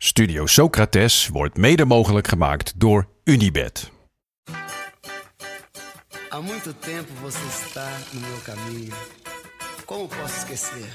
Studio 0.00 0.46
Socrates 0.46 1.28
wordt 1.28 1.56
mede 1.56 1.84
mogelijk 1.84 2.28
gemaakt 2.28 2.72
door 2.76 3.08
Unibed. 3.24 3.90
Há 6.28 6.40
muito 6.40 6.72
tempo 6.72 7.12
você 7.20 7.38
está 7.64 7.88
no 8.12 8.20
meu 8.20 8.38
caminho. 8.44 8.94
Como 9.84 10.06
posso 10.06 10.36
esquecer? 10.36 10.88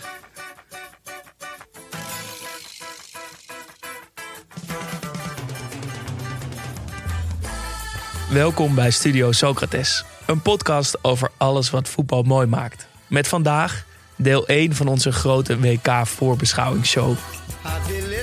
Welkom 8.29 8.75
bij 8.75 8.91
Studio 8.91 9.31
Socrates, 9.31 10.05
een 10.25 10.41
podcast 10.41 11.03
over 11.03 11.31
alles 11.37 11.69
wat 11.69 11.89
voetbal 11.89 12.23
mooi 12.23 12.47
maakt. 12.47 12.87
Met 13.07 13.27
vandaag 13.27 13.85
deel 14.15 14.47
1 14.47 14.75
van 14.75 14.87
onze 14.87 15.11
grote 15.11 15.59
WK 15.59 16.07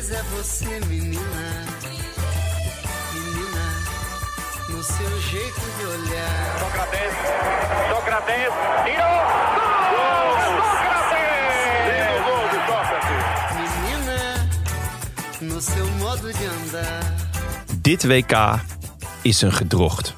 beleza 0.01 0.17
é 0.17 0.23
você, 0.23 0.81
menina. 0.87 1.21
Menina, 3.13 3.67
no 4.69 4.83
seu 4.83 5.21
jeito 5.21 5.61
de 5.79 5.85
olhar. 5.85 6.59
Sócrates, 6.59 7.13
Sócrates, 7.91 8.53
tirou! 8.85 9.19
Gol! 9.91 10.31
Gol 12.25 12.49
de 12.49 12.59
Sócrates! 12.67 13.25
Menina, 13.57 14.19
no 15.41 15.61
seu 15.61 15.87
modo 15.99 16.33
de 16.33 16.49
andar. 16.49 17.03
Dit 17.77 18.05
WK 18.05 18.61
is 19.23 19.43
een 19.43 19.53
gedrocht. 19.53 20.15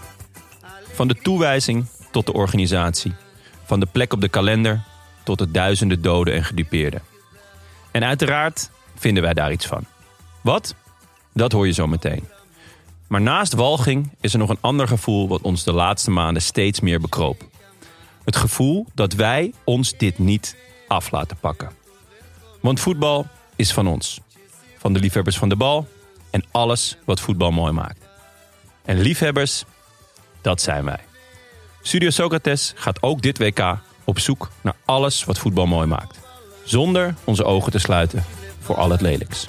Van 0.92 1.08
de 1.08 1.14
toewijzing 1.14 1.86
tot 2.10 2.26
de 2.26 2.32
organisatie. 2.32 3.14
Van 3.64 3.80
de 3.80 3.86
plek 3.86 4.12
op 4.12 4.20
de 4.20 4.28
kalender 4.28 4.80
tot 5.22 5.38
de 5.38 5.50
duizenden 5.50 6.02
doden 6.02 6.34
en 6.34 6.44
gedupeerden. 6.44 7.02
En 7.90 8.04
uiteraard 8.04 8.70
vinden 9.02 9.22
wij 9.22 9.34
daar 9.34 9.52
iets 9.52 9.66
van. 9.66 9.84
Wat? 10.40 10.74
Dat 11.32 11.52
hoor 11.52 11.66
je 11.66 11.72
zo 11.72 11.86
meteen. 11.86 12.28
Maar 13.06 13.20
naast 13.20 13.52
walging 13.52 14.10
is 14.20 14.32
er 14.32 14.38
nog 14.38 14.48
een 14.48 14.60
ander 14.60 14.88
gevoel 14.88 15.28
wat 15.28 15.40
ons 15.40 15.64
de 15.64 15.72
laatste 15.72 16.10
maanden 16.10 16.42
steeds 16.42 16.80
meer 16.80 17.00
bekroop. 17.00 17.44
Het 18.24 18.36
gevoel 18.36 18.86
dat 18.94 19.12
wij 19.12 19.52
ons 19.64 19.96
dit 19.96 20.18
niet 20.18 20.56
af 20.88 21.10
laten 21.10 21.36
pakken. 21.36 21.70
Want 22.60 22.80
voetbal 22.80 23.26
is 23.56 23.72
van 23.72 23.86
ons. 23.86 24.20
Van 24.78 24.92
de 24.92 24.98
liefhebbers 24.98 25.38
van 25.38 25.48
de 25.48 25.56
bal 25.56 25.88
en 26.30 26.44
alles 26.50 26.96
wat 27.04 27.20
voetbal 27.20 27.50
mooi 27.50 27.72
maakt. 27.72 27.98
En 28.84 29.00
liefhebbers, 29.00 29.64
dat 30.40 30.60
zijn 30.60 30.84
wij. 30.84 31.00
Studio 31.82 32.10
Socrates 32.10 32.72
gaat 32.76 33.02
ook 33.02 33.22
dit 33.22 33.38
WK 33.38 33.78
op 34.04 34.18
zoek 34.18 34.50
naar 34.60 34.76
alles 34.84 35.24
wat 35.24 35.38
voetbal 35.38 35.66
mooi 35.66 35.86
maakt. 35.86 36.18
Zonder 36.64 37.14
onze 37.24 37.44
ogen 37.44 37.72
te 37.72 37.78
sluiten 37.78 38.24
voor 38.62 38.76
al 38.76 38.90
het 38.90 39.00
lelijks. 39.00 39.46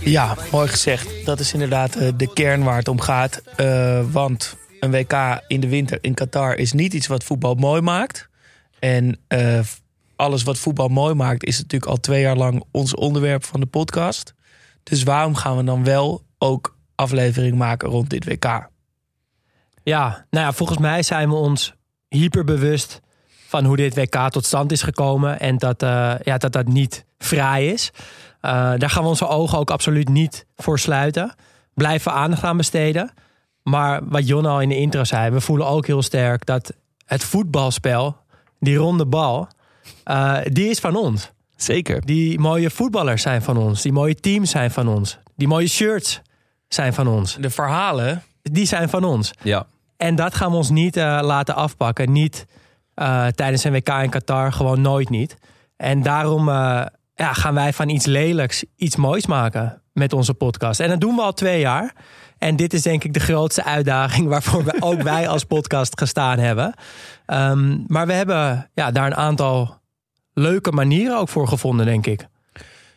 Ja, 0.00 0.36
mooi 0.52 0.68
gezegd. 0.68 1.24
Dat 1.24 1.40
is 1.40 1.52
inderdaad 1.52 1.96
eh, 1.96 2.08
de 2.16 2.32
kern 2.32 2.62
waar 2.62 2.76
het 2.76 2.88
om 2.88 3.00
gaat. 3.00 3.42
Eh, 3.56 4.00
want 4.10 4.56
een 4.80 4.90
WK 4.90 5.42
in 5.46 5.60
de 5.60 5.68
winter 5.68 5.98
in 6.00 6.14
Qatar 6.14 6.56
is 6.56 6.72
niet 6.72 6.94
iets 6.94 7.06
wat 7.06 7.24
voetbal 7.24 7.54
mooi 7.54 7.80
maakt. 7.80 8.28
En 8.78 9.18
eh, 9.26 9.60
alles 10.16 10.42
wat 10.42 10.58
voetbal 10.58 10.88
mooi 10.88 11.14
maakt 11.14 11.44
is 11.44 11.56
natuurlijk 11.56 11.90
al 11.90 12.00
twee 12.00 12.20
jaar 12.20 12.36
lang 12.36 12.64
ons 12.70 12.94
onderwerp 12.94 13.44
van 13.44 13.60
de 13.60 13.66
podcast. 13.66 14.34
Dus 14.82 15.02
waarom 15.02 15.34
gaan 15.34 15.56
we 15.56 15.64
dan 15.64 15.84
wel 15.84 16.24
ook 16.38 16.76
aflevering 16.94 17.56
maken 17.56 17.88
rond 17.88 18.10
dit 18.10 18.24
WK? 18.24 18.68
Ja, 19.82 20.26
nou 20.30 20.46
ja, 20.46 20.52
volgens 20.52 20.78
mij 20.78 21.02
zijn 21.02 21.28
we 21.28 21.34
ons 21.34 21.74
hyperbewust 22.08 23.00
van 23.46 23.64
hoe 23.64 23.76
dit 23.76 23.94
WK 23.94 24.28
tot 24.28 24.44
stand 24.44 24.72
is 24.72 24.82
gekomen. 24.82 25.40
En 25.40 25.58
dat 25.58 25.82
eh, 25.82 26.12
ja, 26.22 26.38
dat, 26.38 26.52
dat 26.52 26.66
niet 26.66 27.04
vrij 27.18 27.66
is. 27.66 27.90
Eh, 28.40 28.52
daar 28.52 28.90
gaan 28.90 29.02
we 29.02 29.08
onze 29.08 29.28
ogen 29.28 29.58
ook 29.58 29.70
absoluut 29.70 30.08
niet 30.08 30.46
voor 30.56 30.78
sluiten. 30.78 31.34
Blijven 31.74 32.12
we 32.12 32.18
aandacht 32.18 32.42
aan 32.42 32.56
besteden. 32.56 33.12
Maar 33.62 34.00
wat 34.08 34.26
Jon 34.26 34.46
al 34.46 34.60
in 34.60 34.68
de 34.68 34.76
intro 34.76 35.04
zei, 35.04 35.30
we 35.30 35.40
voelen 35.40 35.66
ook 35.66 35.86
heel 35.86 36.02
sterk 36.02 36.46
dat 36.46 36.72
het 37.04 37.24
voetbalspel, 37.24 38.16
die 38.60 38.76
ronde 38.76 39.06
bal, 39.06 39.48
eh, 40.04 40.36
die 40.44 40.68
is 40.70 40.78
van 40.78 40.96
ons. 40.96 41.30
Zeker. 41.56 42.06
Die 42.06 42.38
mooie 42.38 42.70
voetballers 42.70 43.22
zijn 43.22 43.42
van 43.42 43.56
ons. 43.56 43.82
Die 43.82 43.92
mooie 43.92 44.14
teams 44.14 44.50
zijn 44.50 44.70
van 44.70 44.88
ons. 44.88 45.18
Die 45.36 45.48
mooie 45.48 45.68
shirts 45.68 46.22
zijn 46.68 46.94
van 46.94 47.08
ons. 47.08 47.36
De 47.40 47.50
verhalen, 47.50 48.22
Die 48.42 48.66
zijn 48.66 48.88
van 48.88 49.04
ons. 49.04 49.32
Ja. 49.42 49.66
En 49.96 50.14
dat 50.14 50.34
gaan 50.34 50.50
we 50.50 50.56
ons 50.56 50.70
niet 50.70 50.96
eh, 50.96 51.18
laten 51.22 51.54
afpakken. 51.54 52.12
Niet 52.12 52.46
eh, 52.96 53.26
tijdens 53.26 53.64
een 53.64 53.72
WK 53.72 53.88
in 53.88 54.10
Qatar, 54.10 54.52
gewoon 54.52 54.80
nooit 54.80 55.08
niet. 55.08 55.36
En 55.76 56.02
daarom 56.02 56.48
eh, 56.48 56.86
ja, 57.14 57.32
gaan 57.32 57.54
wij 57.54 57.72
van 57.72 57.88
iets 57.88 58.06
lelijks 58.06 58.64
iets 58.76 58.96
moois 58.96 59.26
maken 59.26 59.82
met 59.92 60.12
onze 60.12 60.34
podcast. 60.34 60.80
En 60.80 60.88
dat 60.88 61.00
doen 61.00 61.14
we 61.14 61.22
al 61.22 61.32
twee 61.32 61.60
jaar. 61.60 61.94
En 62.38 62.56
dit 62.56 62.72
is 62.72 62.82
denk 62.82 63.04
ik 63.04 63.12
de 63.12 63.20
grootste 63.20 63.64
uitdaging 63.64 64.28
waarvoor 64.34 64.64
we 64.64 64.76
ook 64.80 65.02
wij 65.02 65.28
als 65.28 65.44
podcast 65.44 65.98
gestaan 65.98 66.38
hebben. 66.38 66.74
Ehm, 67.26 67.78
maar 67.86 68.06
we 68.06 68.12
hebben 68.12 68.70
ja, 68.74 68.90
daar 68.90 69.06
een 69.06 69.16
aantal 69.16 69.78
leuke 70.32 70.72
manieren 70.72 71.18
ook 71.18 71.28
voor 71.28 71.48
gevonden, 71.48 71.86
denk 71.86 72.06
ik. 72.06 72.26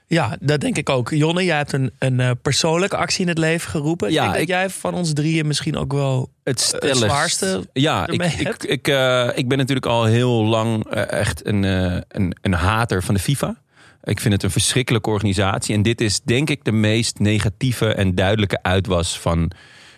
Ja, 0.10 0.38
dat 0.40 0.62
denk 0.62 0.78
ik 0.78 0.90
ook. 0.90 1.10
Jonne, 1.10 1.44
jij 1.44 1.58
hebt 1.58 1.72
een, 1.74 1.92
een 2.00 2.20
eh, 2.20 2.32
persoonlijke 2.42 2.98
actie 2.98 3.22
in 3.22 3.28
het 3.28 3.38
leven 3.38 3.70
geroepen. 3.70 4.12
Ja, 4.12 4.16
ik 4.16 4.22
denk 4.22 4.34
dat 4.34 4.42
ik- 4.42 4.48
jij 4.48 4.70
van 4.70 4.94
ons 4.94 5.14
drieën 5.14 5.48
misschien 5.48 5.78
ook 5.78 5.94
wel 5.94 6.30
Het 6.44 6.76
het 6.80 6.98
zwaarste 6.98 7.68
Ja, 7.74 8.08
ik, 8.08 8.24
ik, 8.24 8.64
ik, 8.64 8.88
eh, 8.88 9.30
ik 9.36 9.48
ben 9.48 9.58
natuurlijk 9.58 9.86
al 9.86 10.06
heel 10.06 10.44
lang 10.44 10.86
eh, 10.90 11.12
echt 11.12 11.46
een, 11.46 11.64
eh, 11.64 11.98
een, 12.08 12.36
een 12.42 12.54
hater 12.54 13.04
van 13.04 13.14
de 13.14 13.20
FIFA. 13.22 13.62
Ik 14.04 14.20
vind 14.20 14.34
het 14.34 14.44
een 14.44 14.52
verschrikkelijke 14.52 15.10
organisatie. 15.10 15.76
En 15.76 15.82
dit 15.82 16.02
is 16.02 16.22
denk 16.22 16.50
ik 16.50 16.64
de 16.64 16.72
meest 16.72 17.20
negatieve 17.20 17.94
en 17.94 18.16
duidelijke 18.16 18.64
uitwas 18.64 19.20
van, 19.20 19.52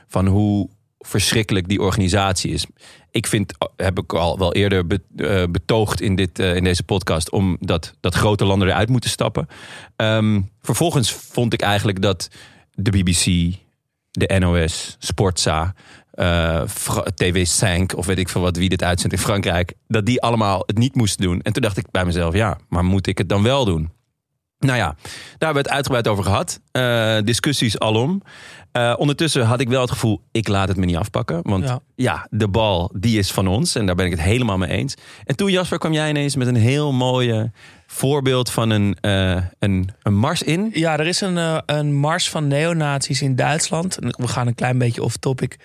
van 0.07 0.27
hoe 0.27 0.69
verschrikkelijk 0.99 1.67
die 1.67 1.81
organisatie 1.81 2.51
is. 2.53 2.65
Ik 3.11 3.27
vind, 3.27 3.53
heb 3.75 3.99
ik 3.99 4.13
al 4.13 4.37
wel 4.37 4.53
eerder 4.53 4.85
eh, 5.15 5.43
betoogd 5.49 6.01
in, 6.01 6.15
dit, 6.15 6.39
eh, 6.39 6.55
in 6.55 6.63
deze 6.63 6.83
podcast, 6.83 7.29
om 7.29 7.57
dat, 7.59 7.93
grote 8.01 8.45
landen 8.45 8.67
eruit 8.67 8.89
moeten 8.89 9.09
stappen. 9.09 9.47
Ehm, 9.95 10.41
vervolgens 10.61 11.11
vond 11.13 11.53
ik 11.53 11.61
eigenlijk 11.61 12.01
dat 12.01 12.29
de 12.71 12.91
BBC, 12.91 13.55
de 14.11 14.39
NOS, 14.39 14.95
Sportza, 14.99 15.73
eh, 16.11 16.61
Fra- 16.67 17.05
TV5 17.15 17.95
of 17.95 18.05
weet 18.05 18.17
ik 18.19 18.29
veel 18.29 18.41
wat, 18.41 18.57
wie 18.57 18.69
dit 18.69 18.83
uitzendt 18.83 19.15
in 19.15 19.21
Frankrijk, 19.21 19.73
dat 19.87 20.05
die 20.05 20.21
allemaal 20.21 20.63
het 20.65 20.77
niet 20.77 20.95
moesten 20.95 21.21
doen. 21.25 21.41
En 21.41 21.53
toen 21.53 21.61
dacht 21.61 21.77
ik 21.77 21.91
bij 21.91 22.05
mezelf, 22.05 22.33
ja, 22.33 22.57
maar 22.69 22.83
moet 22.85 23.07
ik 23.07 23.17
het 23.17 23.29
dan 23.29 23.43
wel 23.43 23.65
doen? 23.65 23.89
Nou 24.65 24.77
ja, 24.77 24.85
daar 24.85 24.95
hebben 25.37 25.53
we 25.63 25.69
het 25.69 25.69
uitgebreid 25.69 26.07
over 26.07 26.23
gehad. 26.23 26.59
Eh, 26.71 27.17
discussies 27.23 27.79
alom. 27.79 28.21
Eh, 28.71 28.93
ondertussen 28.97 29.45
had 29.45 29.59
ik 29.59 29.69
wel 29.69 29.81
het 29.81 29.91
gevoel, 29.91 30.21
ik 30.31 30.47
laat 30.47 30.67
het 30.67 30.77
me 30.77 30.85
niet 30.85 30.95
afpakken. 30.95 31.39
Want 31.43 31.63
ja. 31.63 31.79
Ja. 31.95 32.27
de 32.29 32.47
bal, 32.47 32.91
die 32.95 33.17
is 33.19 33.31
van 33.31 33.47
ons. 33.47 33.75
En 33.75 33.85
daar 33.85 33.95
ben 33.95 34.05
ik 34.05 34.11
het 34.11 34.21
helemaal 34.21 34.57
mee 34.57 34.69
eens. 34.69 34.93
En 35.25 35.35
toen, 35.35 35.51
Jasper, 35.51 35.77
kwam 35.77 35.93
jij 35.93 36.09
ineens 36.09 36.35
met 36.35 36.47
een 36.47 36.55
heel 36.55 36.91
mooie 36.91 37.51
voorbeeld 37.87 38.51
van 38.51 38.69
een, 38.69 38.97
eh, 39.01 39.37
een, 39.59 39.89
een 40.01 40.15
mars 40.15 40.41
in. 40.43 40.69
Ja, 40.73 40.99
er 40.99 41.07
is 41.07 41.21
een, 41.21 41.61
een 41.65 41.95
mars 41.95 42.29
van 42.29 42.47
neonazies 42.47 43.21
in 43.21 43.35
Duitsland. 43.35 43.97
We 43.99 44.27
gaan 44.27 44.47
een 44.47 44.55
klein 44.55 44.77
beetje. 44.77 45.09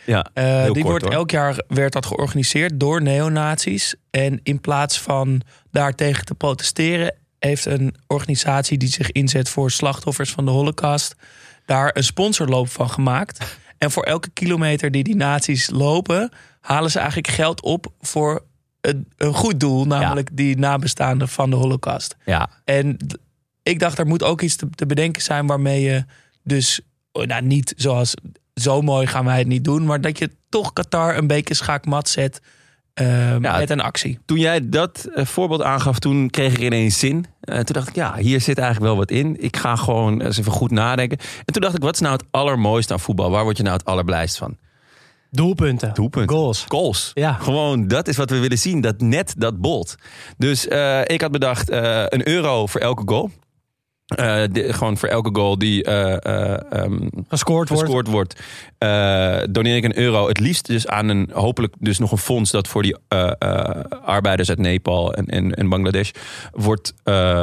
Ja, 0.06 0.26
Eh, 0.34 0.44
heel 0.44 0.62
die 0.62 0.72
kort, 0.72 0.84
wordt 0.84 1.04
hoor. 1.04 1.12
elk 1.12 1.30
jaar 1.30 1.62
werd 1.68 1.92
dat 1.92 2.06
georganiseerd 2.06 2.80
door 2.80 3.02
neonazies. 3.02 3.94
En 4.10 4.40
in 4.42 4.60
plaats 4.60 5.00
van 5.00 5.40
daartegen 5.70 6.24
te 6.24 6.34
protesteren, 6.34 7.14
heeft 7.38 7.64
een 7.64 7.94
organisatie 8.06 8.78
die 8.78 8.88
zich 8.88 9.12
inzet 9.12 9.48
voor 9.48 9.70
slachtoffers 9.70 10.30
van 10.30 10.44
de 10.44 10.50
Holocaust 10.50 11.14
daar 11.64 11.90
een 11.94 12.04
sponsorloop 12.04 12.68
van 12.68 12.90
gemaakt. 12.90 13.44
En 13.78 13.90
voor 13.90 14.02
elke 14.02 14.30
kilometer 14.30 14.90
die 14.90 15.04
die 15.04 15.16
nazi's 15.16 15.70
lopen, 15.70 16.30
halen 16.60 16.90
ze 16.90 16.98
eigenlijk 16.98 17.28
geld 17.28 17.62
op 17.62 17.92
voor 18.00 18.44
een, 18.80 19.08
een 19.16 19.34
goed 19.34 19.60
doel, 19.60 19.84
namelijk 19.84 20.28
die 20.32 20.58
nabestaanden 20.58 21.28
van 21.28 21.50
de 21.50 21.56
Holocaust. 21.56 22.16
Ja, 22.24 22.50
En 22.64 22.96
ik 23.62 23.78
dacht, 23.78 23.98
er 23.98 24.06
moet 24.06 24.22
ook 24.22 24.40
iets 24.40 24.56
te, 24.56 24.70
te 24.70 24.86
bedenken 24.86 25.22
zijn 25.22 25.46
waarmee 25.46 25.80
je 25.80 26.04
dus, 26.42 26.80
oh, 27.12 27.24
nou 27.24 27.42
niet 27.42 27.74
zoals 27.76 28.14
zo 28.54 28.82
mooi 28.82 29.06
gaan 29.06 29.24
wij 29.24 29.38
het 29.38 29.46
niet 29.46 29.64
doen, 29.64 29.84
maar 29.84 30.00
dat 30.00 30.18
je 30.18 30.30
toch 30.48 30.72
Qatar 30.72 31.16
een 31.16 31.26
beetje 31.26 31.54
schaakmat 31.54 32.08
zet 32.08 32.40
eh, 33.04 33.40
Ja, 33.40 33.58
met 33.58 33.70
een 33.70 33.80
actie. 33.80 34.18
Toen 34.24 34.38
jij 34.38 34.68
dat 34.68 35.08
eh, 35.14 35.24
voorbeeld 35.24 35.62
aangaf, 35.62 35.98
toen 35.98 36.30
kreeg 36.30 36.52
ik 36.52 36.60
ineens 36.60 36.98
zin. 36.98 37.26
Eh, 37.40 37.54
toen 37.54 37.74
dacht 37.74 37.88
ik, 37.88 37.94
ja, 37.94 38.16
hier 38.16 38.40
zit 38.40 38.58
eigenlijk 38.58 38.88
wel 38.88 38.96
wat 38.96 39.10
in. 39.10 39.42
Ik 39.42 39.56
ga 39.56 39.76
gewoon 39.76 40.20
eens 40.20 40.38
even 40.38 40.52
goed 40.52 40.70
nadenken. 40.70 41.18
En 41.18 41.52
toen 41.52 41.62
dacht 41.62 41.74
ik, 41.76 41.82
wat 41.82 41.94
is 41.94 42.00
nou 42.00 42.12
het 42.12 42.24
allermooiste 42.30 42.92
aan 42.92 43.00
voetbal? 43.00 43.30
Waar 43.30 43.44
word 43.44 43.56
je 43.56 43.62
nou 43.62 43.76
het 43.76 43.84
allerblijst 43.84 44.38
van? 44.38 44.56
Doelpunten. 45.30 45.94
Doelpunten. 45.94 46.36
Goals. 46.36 46.64
Goals. 46.68 47.10
Ja. 47.14 47.32
Gewoon, 47.32 47.88
dat 47.88 48.08
is 48.08 48.16
wat 48.16 48.30
we 48.30 48.38
willen 48.38 48.58
zien. 48.58 48.80
Dat 48.80 49.00
net, 49.00 49.34
dat 49.38 49.60
bolt. 49.60 49.94
Dus 50.38 50.68
eh, 50.68 51.00
ik 51.04 51.20
had 51.20 51.30
bedacht, 51.30 51.70
eh, 51.70 52.04
een 52.06 52.28
euro 52.28 52.66
voor 52.66 52.80
elke 52.80 53.02
goal. 53.06 53.30
Eh, 54.06 54.42
de- 54.52 54.72
gewoon 54.72 54.96
voor 54.96 55.08
elke 55.08 55.30
goal 55.32 55.58
die 55.58 55.84
eh, 55.84 56.12
eh, 56.12 56.72
ehm, 56.72 57.08
Gescoord 57.28 57.68
wordt. 57.68 57.82
gescoord 57.84 58.06
wordt, 58.06 58.42
doneer 59.52 59.76
ik 59.76 59.84
een 59.84 59.98
euro. 59.98 60.28
Het 60.28 60.38
liefst 60.40 60.66
dus 60.66 60.86
aan 60.86 61.08
een, 61.08 61.30
hopelijk 61.32 61.74
dus 61.78 61.98
nog 61.98 62.12
een 62.12 62.18
fonds 62.18 62.50
dat 62.50 62.68
voor 62.68 62.82
die 62.82 62.96
arbeiders 64.04 64.48
uit 64.48 64.58
Nepal 64.58 65.14
en, 65.14 65.26
en, 65.26 65.54
en 65.54 65.68
Bangladesh 65.68 66.10
wordt 66.52 66.94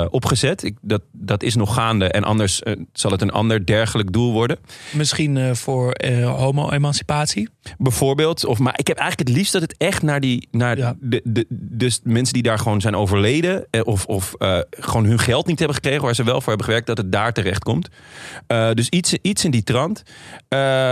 opgezet. 0.09 0.63
Ik, 0.63 0.77
dat, 0.81 1.01
dat 1.11 1.43
is 1.43 1.55
nog 1.55 1.73
gaande 1.73 2.07
en 2.07 2.23
anders 2.23 2.61
zal 2.93 3.11
het 3.11 3.21
een 3.21 3.31
ander 3.31 3.65
dergelijk 3.65 4.11
doel 4.11 4.31
worden. 4.31 4.57
Misschien 4.91 5.55
voor 5.55 5.95
homo-emancipatie. 6.23 7.49
Bijvoorbeeld, 7.77 8.45
of, 8.45 8.59
maar 8.59 8.73
ik 8.79 8.87
heb 8.87 8.97
eigenlijk 8.97 9.29
het 9.29 9.37
liefst 9.37 9.53
dat 9.53 9.61
het 9.61 9.75
echt 9.77 10.01
naar 10.01 10.19
die, 10.19 10.47
naar 10.51 10.77
Ja. 10.77 10.95
de, 10.99 11.21
de, 11.23 11.45
dus 11.49 11.99
mensen 12.03 12.33
die 12.33 12.43
daar 12.43 12.59
gewoon 12.59 12.81
zijn 12.81 12.95
overleden, 12.95 13.65
eh, 13.69 13.81
of, 13.83 14.05
of 14.05 14.33
eh, 14.37 14.59
gewoon 14.69 15.05
hun 15.05 15.19
geld 15.19 15.47
niet 15.47 15.57
hebben 15.59 15.75
gekregen 15.75 16.01
waar 16.03 16.15
ze 16.15 16.23
wel 16.23 16.39
voor 16.39 16.47
hebben 16.47 16.65
gewerkt, 16.65 16.87
dat 16.87 16.97
het 16.97 17.11
daar 17.11 17.33
terecht 17.33 17.63
komt. 17.63 17.89
Eh, 18.47 18.71
dus 18.71 18.89
iets, 18.89 19.13
iets 19.21 19.45
in 19.45 19.51
die 19.51 19.63
trant. 19.63 20.03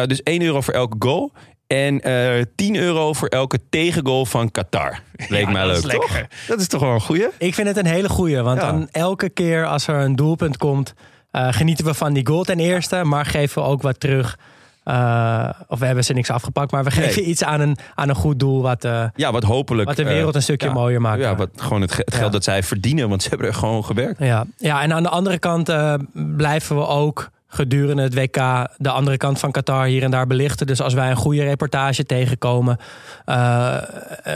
Dus 0.07 0.23
1 0.23 0.41
euro 0.41 0.62
voor 0.62 0.73
elke 0.73 0.95
goal. 1.00 1.31
En 1.68 2.01
eh 2.01 2.44
10 2.56 2.75
euro 2.75 3.13
voor 3.13 3.27
elke 3.27 3.59
tegengoal 3.69 4.25
van 4.25 4.51
Qatar. 4.51 5.00
Leek 5.27 5.51
mij 5.51 5.63
dat 5.63 5.83
leuk, 5.83 5.91
is 5.91 6.00
toch? 6.00 6.12
lekker. 6.13 6.27
Dat 6.47 6.59
is 6.59 6.67
toch 6.67 6.81
wel 6.81 6.94
een 6.94 7.01
goeie? 7.01 7.27
Ik 7.38 7.53
vind 7.53 7.67
het 7.67 7.77
een 7.77 7.85
hele 7.85 8.09
goeie. 8.09 8.41
Want 8.41 8.62
Ja. 8.62 8.71
dan 8.71 8.88
elke 8.91 9.29
keer 9.29 9.65
als 9.65 9.88
er 9.88 9.95
een 9.95 10.15
doelpunt 10.15 10.57
komt... 10.57 10.94
genieten 11.31 11.85
we 11.85 11.94
van 11.94 12.13
die 12.13 12.27
goal 12.27 12.44
ten 12.44 12.59
eerste. 12.59 13.03
Maar 13.03 13.25
geven 13.25 13.62
we 13.62 13.67
ook 13.67 13.81
wat 13.81 14.00
terug. 14.00 14.38
Eh, 14.83 15.49
of 15.67 15.79
we 15.79 15.85
hebben 15.85 16.03
ze 16.03 16.13
niks 16.13 16.29
afgepakt. 16.29 16.71
Maar 16.71 16.83
we 16.83 16.91
Nee. 16.95 17.07
geven 17.07 17.29
iets 17.29 17.43
aan 17.43 17.59
een, 17.59 17.77
aan 17.95 18.09
een 18.09 18.15
goed 18.15 18.39
doel... 18.39 18.61
wat, 18.61 18.83
eh, 18.83 19.03
Ja, 19.15 19.31
wat 19.31 19.43
hopelijk... 19.43 19.87
wat 19.87 19.97
de 19.97 20.03
eh, 20.03 20.09
wereld 20.09 20.35
een 20.35 20.41
stukje 20.41 20.67
ja, 20.67 20.73
mooier 20.73 21.01
maakt. 21.01 21.19
Ja, 21.21 21.35
wat, 21.35 21.49
gewoon 21.55 21.81
het, 21.81 21.91
ge- 21.91 22.01
het 22.05 22.13
geld 22.13 22.25
Ja. 22.25 22.31
dat 22.31 22.43
zij 22.43 22.63
verdienen, 22.63 23.09
want 23.09 23.23
ze 23.23 23.29
hebben 23.29 23.47
er 23.47 23.53
gewoon 23.53 23.85
gewerkt. 23.85 24.19
Ja. 24.19 24.45
ja, 24.57 24.81
en 24.81 24.93
aan 24.93 25.03
de 25.03 25.09
andere 25.09 25.39
kant 25.39 25.69
eh, 25.69 25.93
blijven 26.13 26.75
we 26.75 26.87
ook 26.87 27.29
gedurende 27.53 28.01
het 28.01 28.13
WK 28.13 28.36
de 28.77 28.89
andere 28.89 29.18
kant 29.18 29.39
van 29.39 29.51
Qatar 29.51 29.86
hier 29.86 30.03
en 30.03 30.12
daar 30.12 30.27
belichten. 30.27 30.68
Dus 30.68 30.81
als 30.81 30.94
wij 30.94 31.09
een 31.09 31.15
goede 31.15 31.44
reportage 31.44 32.06
tegenkomen, 32.06 32.77
eh, 33.25 33.77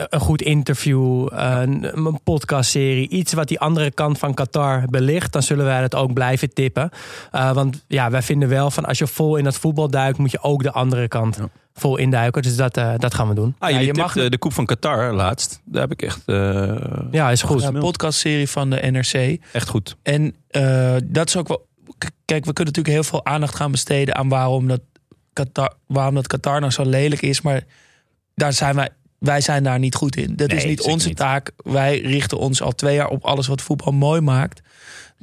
een 0.10 0.20
goed 0.20 0.42
interview, 0.42 1.28
een, 1.32 1.98
een 2.06 2.20
podcastserie, 2.24 3.10
iets 3.10 3.34
wat 3.34 3.48
die 3.48 3.60
andere 3.60 3.92
kant 3.92 4.18
van 4.18 4.34
Qatar 4.34 4.84
belicht, 4.90 5.32
dan 5.34 5.44
zullen 5.44 5.66
wij 5.66 5.82
dat 5.82 5.96
ook 5.96 6.14
blijven 6.14 6.54
tippen. 6.54 6.90
Eh, 7.32 7.52
want 7.52 7.84
ja, 7.88 8.10
wij 8.10 8.22
vinden 8.22 8.50
wel 8.50 8.72
van 8.72 8.86
als 8.86 8.98
je 8.98 9.08
vol 9.08 9.36
in 9.36 9.44
dat 9.44 9.56
voetbal 9.58 9.90
duikt, 9.90 10.18
moet 10.18 10.32
je 10.32 10.42
ook 10.42 10.64
de 10.64 10.72
andere 10.72 11.08
kant 11.08 11.36
Ja. 11.36 11.48
vol 11.74 11.98
induiken. 11.98 12.42
Dus 12.42 12.56
dat, 12.56 12.78
eh, 12.78 12.94
dat 12.98 13.14
gaan 13.14 13.28
we 13.28 13.34
doen. 13.34 13.56
Ah, 13.60 13.70
Ja, 13.70 13.80
je 13.80 13.94
mag 13.94 14.12
tipten 14.14 14.32
de 14.32 14.38
Koep 14.38 14.54
van 14.54 14.66
Qatar 14.66 15.14
laatst. 15.14 15.62
Daar 15.66 15.82
heb 15.82 15.92
ik 15.92 16.02
echt, 16.02 16.22
eh, 16.26 16.74
Ja, 17.12 17.30
is 17.32 17.42
goed. 17.42 17.64
Een 17.64 17.80
podcastserie 17.80 18.50
van 18.50 18.70
de 18.70 18.76
NRC. 18.92 19.42
echt 19.54 19.70
goed. 19.70 19.96
En 20.04 20.36
eh, 20.48 20.94
dat 21.04 21.28
is 21.28 21.38
ook 21.38 21.48
wel. 21.48 21.66
Kijk, 22.26 22.46
we 22.46 22.54
kunnen 22.54 22.74
natuurlijk 22.74 22.88
heel 22.88 23.04
veel 23.04 23.26
aandacht 23.26 23.56
gaan 23.56 23.72
besteden 23.72 24.16
aan 24.16 24.30
waarom 24.30 24.68
dat 24.68 24.82
Qatar, 25.34 25.74
waarom 25.88 26.16
dat 26.16 26.28
Qatar 26.28 26.60
nou 26.60 26.72
zo 26.72 26.84
lelijk 26.86 27.22
is. 27.22 27.42
Maar 27.42 27.64
daar 28.36 28.54
zijn 28.54 28.76
wij, 28.76 28.90
wij 29.20 29.42
zijn 29.42 29.64
daar 29.64 29.80
niet 29.80 29.96
goed 29.96 30.16
in. 30.16 30.36
Dat 30.36 30.48
Nee, 30.48 30.58
is 30.58 30.66
niet 30.66 30.82
onze 30.82 31.08
niet. 31.08 31.18
taak. 31.18 31.52
Wij 31.58 32.00
richten 32.02 32.38
ons 32.38 32.62
al 32.62 32.72
twee 32.72 32.96
jaar 32.96 33.08
op 33.08 33.24
alles 33.24 33.48
wat 33.48 33.62
voetbal 33.62 33.94
mooi 33.94 34.22
maakt. 34.22 34.62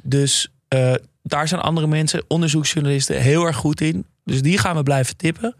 Dus 0.03 0.51
eh, 0.67 0.93
daar 1.23 1.47
zijn 1.47 1.61
andere 1.61 1.87
mensen, 1.87 2.23
onderzoeksjournalisten, 2.27 3.21
heel 3.21 3.45
erg 3.45 3.55
goed 3.55 3.81
in. 3.81 4.05
Dus 4.25 4.41
die 4.41 4.57
gaan 4.57 4.75
we 4.75 4.83
blijven 4.83 5.17
tippen. 5.17 5.55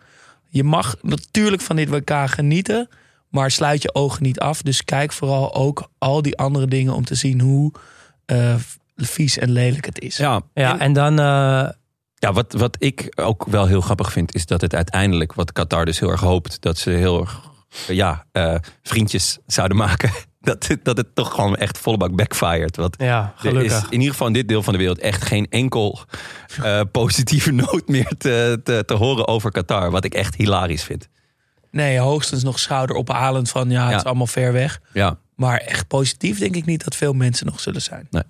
Je 0.49 0.63
mag 0.63 0.95
natuurlijk 1.01 1.61
van 1.61 1.75
dit 1.75 1.89
WK 1.89 2.11
genieten. 2.25 2.87
Maar 3.29 3.51
sluit 3.51 3.81
je 3.81 3.95
ogen 3.95 4.23
niet 4.23 4.39
af. 4.39 4.61
Dus 4.61 4.83
kijk 4.83 5.11
vooral 5.13 5.55
ook 5.55 5.89
al 5.97 6.21
die 6.21 6.37
andere 6.37 6.67
dingen 6.67 6.93
om 6.93 7.05
te 7.05 7.15
zien 7.15 7.39
hoe 7.41 7.71
eh, 8.25 8.55
vies 8.95 9.37
en 9.37 9.51
lelijk 9.51 9.85
het 9.85 9.99
is. 9.99 10.17
Ja, 10.17 10.41
Ja, 10.53 10.79
en 10.79 10.93
dan 10.93 11.19
eh, 11.19 11.69
Ja, 12.15 12.33
wat, 12.33 12.53
wat 12.53 12.75
ik 12.79 13.11
ook 13.15 13.45
wel 13.45 13.65
heel 13.65 13.81
grappig 13.81 14.11
vind, 14.11 14.35
is 14.35 14.45
dat 14.45 14.61
het 14.61 14.75
uiteindelijk, 14.75 15.33
wat 15.33 15.51
Qatar 15.51 15.85
dus 15.85 15.99
heel 15.99 16.09
erg 16.09 16.21
hoopt, 16.21 16.61
dat 16.61 16.77
ze 16.77 16.89
heel 16.89 17.19
erg 17.21 17.39
ja, 17.87 18.25
eh, 18.31 18.55
vriendjes 18.83 19.37
zouden 19.47 19.77
maken. 19.77 20.11
Dat, 20.43 20.67
het- 20.67 20.85
dat 20.85 20.97
het 20.97 21.15
toch 21.15 21.33
gewoon 21.33 21.55
echt 21.55 21.77
volle 21.77 21.97
bak 21.97 22.15
backfired. 22.15 22.75
Want 22.75 22.95
ja, 22.97 23.21
er 23.21 23.31
gelukkig. 23.35 23.77
is 23.77 23.83
in 23.89 23.91
ieder 23.99 24.11
geval 24.11 24.27
in 24.27 24.33
dit 24.33 24.47
deel 24.47 24.63
van 24.63 24.73
de 24.73 24.79
wereld 24.79 24.99
echt 24.99 25.25
geen 25.25 25.47
enkel 25.49 25.99
eh, 26.63 26.81
positieve 26.91 27.51
noot 27.65 27.87
meer 27.87 28.11
te, 28.17 28.61
te, 28.63 28.83
te 28.85 28.93
horen 28.93 29.27
over 29.27 29.51
Qatar. 29.51 29.91
Wat 29.91 30.03
ik 30.05 30.13
echt 30.13 30.35
hilarisch 30.35 30.83
vind. 30.83 31.07
Nee, 31.71 31.97
hoogstens 31.99 32.43
nog 32.43 32.59
schouderophalend 32.59 33.49
van 33.49 33.69
ja, 33.69 33.81
het 33.83 33.91
Ja. 33.91 33.97
is 33.97 34.03
allemaal 34.03 34.27
ver 34.27 34.53
weg. 34.53 34.79
Ja, 34.93 35.17
Maar 35.35 35.57
echt 35.57 35.87
positief 35.87 36.39
denk 36.39 36.55
ik 36.55 36.65
niet 36.65 36.83
dat 36.83 36.95
veel 36.95 37.13
mensen 37.13 37.45
nog 37.45 37.59
zullen 37.59 37.81
zijn. 37.81 38.07
Nee, 38.09 38.23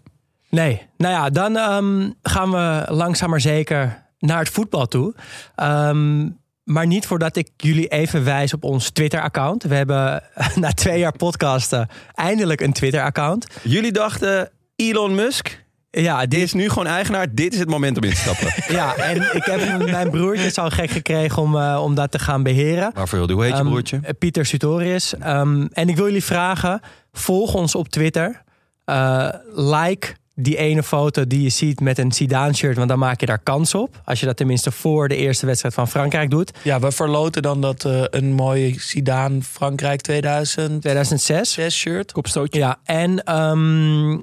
nou 0.97 1.13
ja, 1.13 1.29
dan 1.29 1.57
ehm, 1.57 2.09
gaan 2.21 2.51
we 2.51 2.85
langzaam 2.93 3.29
maar 3.29 3.41
zeker 3.41 4.03
naar 4.19 4.39
het 4.39 4.49
voetbal 4.49 4.85
toe. 4.87 5.15
Ehm, 5.55 6.29
maar 6.63 6.87
niet 6.87 7.05
voordat 7.05 7.35
ik 7.35 7.49
jullie 7.57 7.87
even 7.87 8.23
wijs 8.23 8.53
op 8.53 8.63
ons 8.63 8.89
Twitter-account. 8.89 9.63
We 9.63 9.75
hebben 9.75 10.23
na 10.55 10.71
twee 10.71 10.99
jaar 10.99 11.17
podcasten 11.17 11.87
eindelijk 12.13 12.61
een 12.61 12.73
Twitter-account. 12.73 13.47
jullie 13.63 13.91
dachten 13.91 14.49
Elon 14.75 15.15
Musk, 15.15 15.61
Ja, 15.89 16.19
die 16.19 16.27
dit, 16.27 16.41
is 16.41 16.53
nu 16.53 16.69
gewoon 16.69 16.87
eigenaar. 16.87 17.33
Dit 17.33 17.53
is 17.53 17.59
het 17.59 17.69
moment 17.69 17.97
om 17.97 18.03
in 18.03 18.09
te 18.09 18.15
stappen. 18.15 18.53
ja, 18.77 18.95
en 18.95 19.35
ik 19.35 19.43
heb 19.45 19.89
mijn 19.89 20.09
broertje 20.09 20.49
zo 20.49 20.69
gek 20.69 20.89
gekregen 20.89 21.41
om, 21.41 21.55
eh, 21.57 21.81
om 21.83 21.95
dat 21.95 22.11
te 22.11 22.19
gaan 22.19 22.43
beheren. 22.43 22.91
Waarvoor 22.93 23.17
wilde, 23.17 23.33
hoe 23.33 23.43
heet 23.43 23.51
je 23.51 23.57
Ehm, 23.57 23.67
broertje? 23.67 23.99
Pieter 24.19 24.45
Sutorius. 24.45 25.13
En 25.17 25.69
ik 25.89 25.95
wil 25.95 26.05
jullie 26.05 26.23
vragen, 26.23 26.81
volg 27.11 27.53
ons 27.53 27.75
op 27.75 27.87
Twitter. 27.87 28.41
Eh, 28.85 29.29
like 29.55 30.15
die 30.35 30.57
ene 30.57 30.83
foto 30.83 31.27
die 31.27 31.41
je 31.41 31.49
ziet 31.49 31.79
met 31.79 31.97
een 31.97 32.11
Zidane-shirt, 32.11 32.77
want 32.77 32.89
dan 32.89 32.99
maak 32.99 33.19
je 33.19 33.25
daar 33.25 33.43
kans 33.43 33.75
op. 33.75 34.01
Als 34.05 34.19
je 34.19 34.25
dat 34.25 34.37
tenminste 34.37 34.71
voor 34.71 35.07
de 35.07 35.15
eerste 35.15 35.45
wedstrijd 35.45 35.73
van 35.73 35.87
Frankrijk 35.87 36.29
doet. 36.29 36.51
Ja, 36.63 36.79
we 36.79 36.91
verloten 36.91 37.41
dan 37.41 37.61
dat 37.61 37.85
eh, 37.85 38.03
een 38.09 38.33
mooie 38.33 38.79
Zidane 38.79 39.41
Frankrijk 39.41 40.01
2006 40.01 40.79
2006. 40.79 41.75
shirt. 41.75 42.11
Kopstootje. 42.11 42.59
Ja, 42.59 42.79
en 42.83 43.23
ehm, 43.23 44.19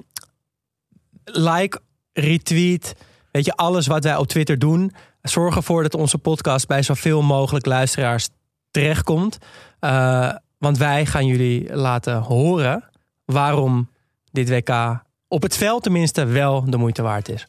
like, 1.23 1.79
retweet, 2.13 2.95
weet 3.31 3.45
je, 3.45 3.55
alles 3.55 3.87
wat 3.87 4.03
wij 4.03 4.15
op 4.15 4.27
Twitter 4.27 4.59
doen. 4.59 4.93
Zorg 5.21 5.55
ervoor 5.55 5.83
dat 5.83 5.95
onze 5.95 6.17
podcast 6.17 6.67
bij 6.67 6.83
zoveel 6.83 7.21
mogelijk 7.21 7.65
luisteraars 7.65 8.29
terechtkomt. 8.71 9.37
Eh, 9.79 10.33
want 10.57 10.77
wij 10.77 11.05
gaan 11.05 11.25
jullie 11.25 11.75
laten 11.75 12.17
horen 12.17 12.89
waarom 13.25 13.89
dit 14.31 14.49
WK 14.49 15.01
op 15.31 15.41
het 15.41 15.57
veld 15.57 15.83
tenminste 15.83 16.25
wel 16.25 16.63
de 16.69 16.77
moeite 16.77 17.01
waard 17.01 17.29
is. 17.29 17.47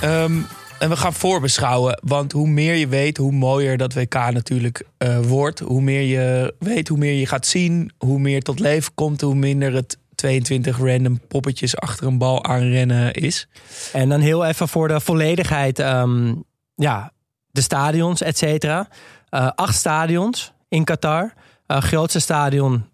Ehm, 0.00 0.40
en 0.78 0.88
we 0.88 0.96
gaan 0.96 1.12
voorbeschouwen. 1.12 2.00
Want 2.02 2.32
hoe 2.32 2.48
meer 2.48 2.74
je 2.74 2.88
weet, 2.88 3.16
hoe 3.16 3.32
mooier 3.32 3.76
dat 3.76 3.94
WK 3.94 4.14
natuurlijk 4.14 4.86
eh, 4.96 5.18
wordt. 5.20 5.60
Hoe 5.60 5.80
meer 5.80 6.00
je 6.00 6.54
weet, 6.58 6.88
hoe 6.88 6.98
meer 6.98 7.12
je 7.12 7.26
gaat 7.26 7.46
zien. 7.46 7.92
Hoe 7.98 8.18
meer 8.18 8.42
tot 8.42 8.58
leven 8.58 8.94
komt, 8.94 9.20
hoe 9.20 9.34
minder 9.34 9.74
het 9.74 9.98
22 10.14 10.78
random 10.78 11.20
poppetjes 11.28 11.76
achter 11.76 12.06
een 12.06 12.18
bal 12.18 12.44
aanrennen 12.44 13.12
is. 13.12 13.48
En 13.92 14.08
dan 14.08 14.20
heel 14.20 14.44
even 14.44 14.68
voor 14.68 14.88
de 14.88 15.00
volledigheid. 15.00 15.78
ehm, 15.78 16.34
ja, 16.74 17.12
de 17.50 17.60
stadions, 17.60 18.20
et 18.20 18.38
cetera. 18.38 18.88
Eh, 19.28 19.50
acht 19.54 19.74
stadions 19.74 20.52
in 20.68 20.84
Qatar. 20.84 21.32
Eh, 21.66 21.80
grootste 21.80 22.20
stadion 22.20 22.92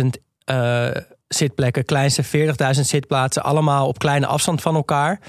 80.000 0.00 0.06
eh, 0.44 0.88
zitplekken. 1.28 1.84
Kleinste 1.84 2.24
40.000 2.74 2.80
zitplaatsen. 2.80 3.42
Allemaal 3.42 3.86
op 3.88 3.98
kleine 3.98 4.26
afstand 4.26 4.62
van 4.62 4.74
elkaar. 4.74 5.20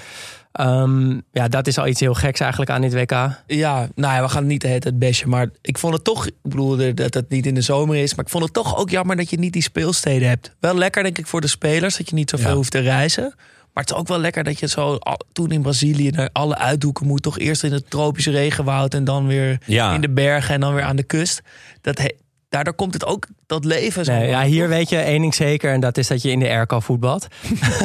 Ehm, 0.52 1.20
ja, 1.32 1.48
dat 1.48 1.66
is 1.66 1.78
al 1.78 1.86
iets 1.86 2.00
heel 2.00 2.14
geks 2.14 2.40
eigenlijk 2.40 2.70
aan 2.70 2.80
dit 2.80 2.92
WK. 2.94 3.10
Ja, 3.46 3.88
nou 3.94 4.14
ja, 4.14 4.22
we 4.22 4.28
gaan 4.28 4.42
het 4.42 4.50
niet 4.50 4.60
tijd 4.60 4.98
bashen. 4.98 5.28
Maar 5.28 5.48
ik 5.62 5.78
vond 5.78 5.94
het 5.94 6.04
toch, 6.04 6.26
ik 6.26 6.34
bedoel 6.42 6.94
dat 6.94 7.14
het 7.14 7.28
niet 7.28 7.46
in 7.46 7.54
de 7.54 7.60
zomer 7.60 7.96
is. 7.96 8.14
Maar 8.14 8.24
ik 8.24 8.30
vond 8.30 8.44
het 8.44 8.52
toch 8.52 8.76
ook 8.76 8.90
jammer 8.90 9.16
dat 9.16 9.30
je 9.30 9.38
niet 9.38 9.52
die 9.52 9.62
speelsteden 9.62 10.28
hebt. 10.28 10.56
Wel 10.60 10.74
lekker 10.74 11.02
denk 11.02 11.18
ik 11.18 11.26
voor 11.26 11.40
de 11.40 11.46
spelers, 11.46 11.96
dat 11.96 12.08
je 12.08 12.14
niet 12.14 12.30
zoveel 12.30 12.48
Ja. 12.50 12.54
hoeft 12.56 12.70
te 12.70 12.78
reizen. 12.78 13.34
Maar 13.72 13.82
het 13.86 13.90
is 13.92 14.00
ook 14.00 14.08
wel 14.08 14.18
lekker 14.18 14.44
dat 14.44 14.58
je 14.58 14.66
zo 14.68 14.98
toen 15.32 15.50
in 15.50 15.62
Brazilië 15.62 16.10
naar 16.10 16.28
alle 16.32 16.56
uithoeken 16.58 17.06
moet. 17.06 17.22
Toch 17.22 17.38
eerst 17.38 17.64
in 17.64 17.72
het 17.72 17.90
tropische 17.90 18.30
regenwoud 18.30 18.94
en 18.94 19.04
dan 19.04 19.26
weer 19.26 19.58
Ja. 19.64 19.94
in 19.94 20.00
de 20.00 20.10
bergen 20.10 20.54
en 20.54 20.60
dan 20.60 20.74
weer 20.74 20.82
aan 20.84 20.96
de 20.96 21.02
kust. 21.02 21.40
Dat 21.80 21.98
he- 21.98 22.16
daardoor 22.48 22.74
komt 22.74 22.94
het 22.94 23.04
ook, 23.04 23.26
dat 23.46 23.64
leven 23.64 24.04
zo. 24.04 24.12
Nee, 24.12 24.28
ja, 24.28 24.44
hier 24.44 24.68
weet 24.68 24.88
je 24.88 24.96
één 24.96 25.20
ding 25.20 25.34
zeker. 25.34 25.72
En 25.72 25.80
dat 25.80 25.98
is 25.98 26.06
dat 26.06 26.22
je 26.22 26.30
in 26.30 26.38
de 26.38 26.48
airco 26.48 26.80
voetbalt. 26.80 27.26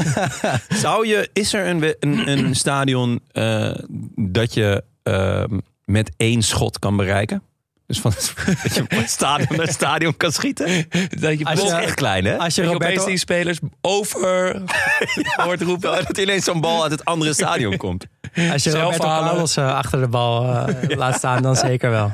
Zou 0.84 1.08
je, 1.08 1.30
is 1.34 1.54
er 1.54 1.68
een, 1.68 1.96
een, 2.00 2.28
een 2.28 2.56
stadion 2.56 3.20
eh, 3.32 3.76
dat 4.16 4.54
je 4.54 4.84
ehm, 5.04 5.58
met 5.86 6.12
één 6.18 6.42
schot 6.42 6.80
kan 6.80 6.96
bereiken? 6.96 7.44
Dus 7.88 8.00
van, 8.00 8.12
dat 8.64 8.76
je 8.76 8.84
van 8.90 9.08
stadion 9.08 9.58
naar 9.58 9.68
stadion 9.72 10.18
kan 10.18 10.32
schieten. 10.32 10.88
Dat 11.20 11.40
je, 11.40 11.46
Als 11.46 11.62
je- 11.62 11.72
echt 11.72 11.94
klein, 11.94 12.26
hè? 12.26 12.38
Als 12.38 12.56
je 12.56 12.64
Roberto, 12.64 12.86
opeens 12.88 13.06
die 13.06 13.18
spelers 13.18 13.60
over 13.82 14.62
hoort 15.46 15.62
roepen. 15.62 16.06
Dat 16.06 16.18
ineens 16.18 16.44
zo'n 16.44 16.62
bal 16.62 16.82
uit 16.84 16.92
het 16.92 17.06
andere 17.06 17.34
stadion 17.34 17.78
komt. 17.78 18.06
als 18.52 18.64
je 18.64 18.70
zelf 18.70 18.84
Roberto. 18.98 19.06
Carlos 19.06 19.58
eh, 19.58 19.76
achter 19.76 20.00
de 20.02 20.08
bal 20.08 20.54
eh, 20.68 20.98
laat 20.98 21.16
staan, 21.16 21.42
dan 21.42 21.56
zeker 21.56 21.90
wel. 21.90 22.12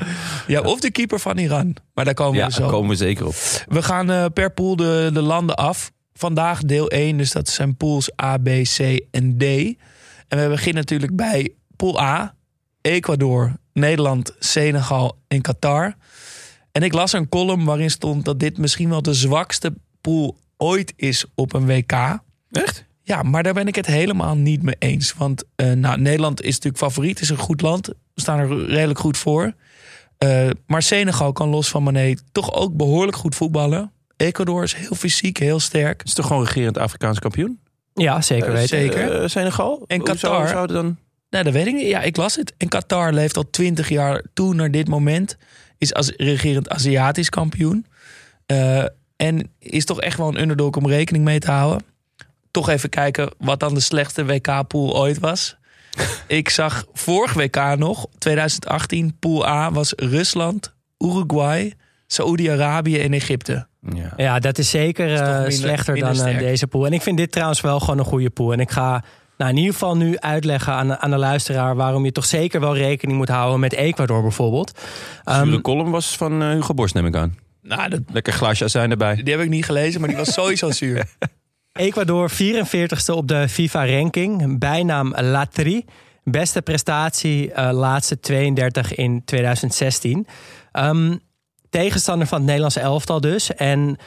Ja, 0.48 0.62
of 0.62 0.80
de 0.80 0.92
keeper 0.92 1.20
van 1.20 1.38
Iran. 1.38 1.76
Maar 1.94 2.06
daar 2.06 2.14
komen 2.14 2.38
Ja, 2.40 2.46
we 2.48 2.52
zo. 2.54 2.60
daar 2.62 2.70
komen 2.70 2.90
we 2.90 2.96
zeker 2.96 3.26
op. 3.28 3.36
We 3.68 3.82
gaan 3.84 4.12
eh, 4.12 4.26
per 4.34 4.52
pool 4.52 4.76
de, 4.76 5.10
de 5.14 5.22
landen 5.22 5.56
af. 5.56 5.92
Vandaag 6.14 6.62
deel 6.62 6.90
1, 6.90 7.18
dus 7.18 7.32
dat 7.32 7.50
zijn 7.50 7.78
pools 7.78 8.10
A, 8.24 8.38
B, 8.38 8.48
C 8.64 8.80
en 9.12 9.38
D. 9.38 9.44
En 10.28 10.42
we 10.42 10.48
beginnen 10.50 10.76
natuurlijk 10.82 11.16
bij 11.16 11.54
pool 11.76 12.02
A. 12.02 12.34
Ecuador, 12.82 13.54
Nederland, 13.80 14.36
Senegal 14.40 15.18
en 15.28 15.42
Qatar. 15.42 15.96
En 16.72 16.84
ik 16.84 16.94
las 16.94 17.14
een 17.14 17.30
column 17.30 17.66
waarin 17.66 17.90
stond 17.92 18.26
dat 18.26 18.40
dit 18.40 18.58
misschien 18.58 18.90
wel 18.90 19.02
de 19.02 19.14
zwakste 19.14 19.74
pool 20.02 20.38
ooit 20.58 20.94
is 20.96 21.26
op 21.36 21.54
een 21.54 21.66
WK. 21.66 22.20
Echt? 22.52 22.86
Ja, 23.04 23.24
maar 23.24 23.44
daar 23.44 23.54
ben 23.54 23.68
ik 23.68 23.76
het 23.76 23.86
helemaal 23.86 24.36
niet 24.36 24.64
mee 24.64 24.76
eens. 24.80 25.14
Want 25.14 25.44
eh, 25.56 25.72
nou, 25.72 26.00
Nederland 26.02 26.42
is 26.42 26.54
natuurlijk 26.54 26.78
favoriet, 26.84 27.22
is 27.22 27.30
een 27.30 27.38
goed 27.38 27.62
land. 27.62 27.88
We 27.88 28.22
staan 28.22 28.40
er 28.40 28.66
redelijk 28.66 29.00
goed 29.00 29.18
voor. 29.18 29.54
Eh, 30.18 30.50
maar 30.68 30.82
Senegal 30.82 31.32
kan 31.32 31.50
los 31.50 31.70
van 31.70 31.84
Mané 31.84 32.16
toch 32.32 32.54
ook 32.54 32.76
behoorlijk 32.76 33.18
goed 33.18 33.36
voetballen. 33.36 33.92
Ecuador 34.18 34.64
is 34.64 34.74
heel 34.74 34.96
fysiek, 34.96 35.38
heel 35.38 35.60
sterk. 35.60 36.04
Is 36.04 36.14
toch 36.14 36.28
gewoon 36.28 36.44
regerend 36.44 36.78
Afrikaans 36.78 37.20
kampioen? 37.20 37.60
Ja, 37.94 38.22
zeker 38.22 38.48
Eh, 38.48 38.54
weten. 38.54 38.70
zeker. 38.70 39.30
Senegal? 39.30 39.84
En 39.88 40.04
Qatar. 40.04 40.48
zou 40.48 40.62
het 40.62 40.70
dan... 40.72 40.98
Nou, 41.30 41.44
dat 41.44 41.54
weet 41.54 41.68
ik 41.68 41.74
niet. 41.74 41.88
Ja, 41.88 42.02
ik 42.02 42.18
las 42.18 42.36
het. 42.36 42.54
En 42.58 42.68
Qatar 42.68 43.14
leeft 43.14 43.38
al 43.38 43.50
twintig 43.50 43.90
jaar 43.90 44.24
toe 44.34 44.54
naar 44.54 44.72
dit 44.72 44.88
moment. 44.88 45.38
Is 45.78 45.94
als 45.94 46.14
regerend 46.18 46.70
Aziatisch 46.70 47.30
kampioen. 47.30 47.86
Eh, 48.46 48.84
en 49.16 49.52
is 49.60 49.86
toch 49.86 50.02
echt 50.02 50.18
wel 50.18 50.28
een 50.28 50.42
underdog 50.42 50.76
om 50.76 50.88
rekening 50.88 51.24
mee 51.24 51.40
te 51.40 51.52
houden. 51.52 51.86
Toch 52.52 52.70
even 52.70 52.90
kijken 52.90 53.30
wat 53.38 53.60
dan 53.60 53.74
de 53.74 53.80
slechtste 53.80 54.26
WK-pool 54.26 54.98
ooit 54.98 55.20
was. 55.20 55.58
ik 56.28 56.50
zag 56.50 56.86
vorig 56.94 57.34
WK 57.34 57.76
nog, 57.78 58.08
2018, 58.18 59.16
pool 59.20 59.48
A 59.48 59.72
was 59.72 59.94
Rusland, 59.96 60.74
Uruguay, 60.98 61.74
Saoedi-Arabië 62.08 63.00
en 63.00 63.14
Egypte. 63.14 63.68
Ja. 63.94 64.14
Ja, 64.18 64.40
dat 64.40 64.58
is 64.58 64.70
zeker 64.70 65.14
eh, 65.16 65.32
minder- 65.32 65.52
slechter 65.52 65.94
minder 65.94 66.14
dan 66.14 66.22
eh, 66.26 66.30
sterk. 66.32 66.46
deze 66.46 66.68
pool. 66.68 66.86
En 66.86 66.94
ik 66.94 67.02
vind 67.02 67.18
dit 67.18 67.32
trouwens 67.32 67.62
wel 67.62 67.80
gewoon 67.80 68.00
een 68.00 68.06
goede 68.06 68.30
pool. 68.30 68.54
En 68.54 68.60
ik 68.60 68.72
ga 68.72 69.04
nou, 69.40 69.52
in 69.52 69.58
ieder 69.58 69.74
geval 69.74 69.98
nu 69.98 70.18
uitleggen 70.18 70.74
aan, 70.74 70.98
aan 70.98 71.10
de 71.10 71.18
luisteraar... 71.18 71.76
waarom 71.76 72.06
je 72.06 72.12
toch 72.12 72.26
zeker 72.26 72.60
wel 72.60 72.76
rekening 72.76 73.18
moet 73.18 73.30
houden 73.30 73.60
met 73.60 73.74
Ecuador 73.74 74.22
bijvoorbeeld. 74.22 74.80
Ehm, 75.24 75.46
Zure 75.46 75.62
column 75.62 75.92
was 75.92 76.18
van 76.18 76.42
eh, 76.42 76.50
Hugo 76.50 76.74
Borst, 76.74 76.94
neem 76.94 77.06
ik 77.06 77.16
aan. 77.16 77.38
Nou, 77.62 77.90
dat, 77.90 78.02
Lekker 78.12 78.34
glaasje 78.34 78.64
azijn 78.64 78.92
erbij. 78.92 79.16
die 79.16 79.34
heb 79.34 79.44
ik 79.44 79.50
niet 79.50 79.66
gelezen, 79.66 80.00
maar 80.00 80.10
die 80.10 80.18
was 80.18 80.34
sowieso 80.34 80.72
zuur. 80.82 81.06
Ecuador 81.74 82.32
44ste 82.32 83.14
op 83.14 83.28
de 83.28 83.50
FIFA-ranking. 83.50 84.60
Bijnaam 84.60 85.14
Latri. 85.16 85.86
Beste 86.24 86.62
prestatie, 86.62 87.52
eh, 87.52 87.72
laatste 87.72 88.20
32 88.20 88.96
in 88.96 89.22
2016. 89.26 90.28
Ehm, 90.72 91.16
tegenstander 91.70 92.28
van 92.28 92.38
het 92.38 92.46
Nederlandse 92.46 92.80
elftal 92.80 93.22
dus. 93.22 93.56
En 93.56 93.98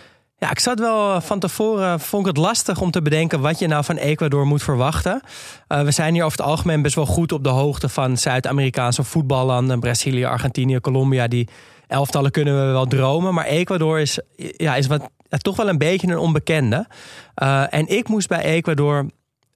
ja, 0.43 0.51
ik 0.51 0.59
zat 0.59 0.79
wel 0.79 1.15
eh, 1.15 1.21
van 1.21 1.39
tevoren, 1.39 2.01
vond 2.01 2.27
ik 2.27 2.35
het 2.37 2.45
lastig 2.45 2.81
om 2.81 2.91
te 2.91 3.03
bedenken 3.03 3.41
wat 3.41 3.59
je 3.59 3.67
nou 3.67 3.85
van 3.85 3.97
Ecuador 3.97 4.47
moet 4.47 4.63
verwachten. 4.63 5.21
Eh, 5.69 5.83
we 5.83 5.91
zijn 5.91 6.15
hier 6.15 6.25
over 6.25 6.39
het 6.39 6.47
algemeen 6.47 6.83
best 6.83 6.95
wel 6.95 7.07
goed 7.07 7.33
op 7.33 7.45
de 7.45 7.51
hoogte 7.51 7.89
van 7.89 8.17
Zuid-Amerikaanse 8.17 9.05
voetballanden. 9.05 9.81
Brazilië, 9.81 10.25
Argentinië, 10.25 10.81
Colombia. 10.81 11.29
Die 11.29 11.49
elftallen 11.87 12.31
kunnen 12.31 12.67
we 12.67 12.73
wel 12.73 12.87
dromen. 12.87 13.35
Maar 13.35 13.45
Ecuador 13.45 14.01
is, 14.01 14.19
ja, 14.57 14.75
is 14.75 14.87
wat, 14.87 15.11
ja, 15.29 15.39
toch 15.39 15.57
wel 15.57 15.69
een 15.69 15.79
beetje 15.79 16.07
een 16.07 16.19
onbekende. 16.19 16.87
Eh, 17.35 17.75
en 17.75 17.89
ik 17.89 18.09
moest 18.09 18.29
bij 18.29 18.43
Ecuador 18.43 19.07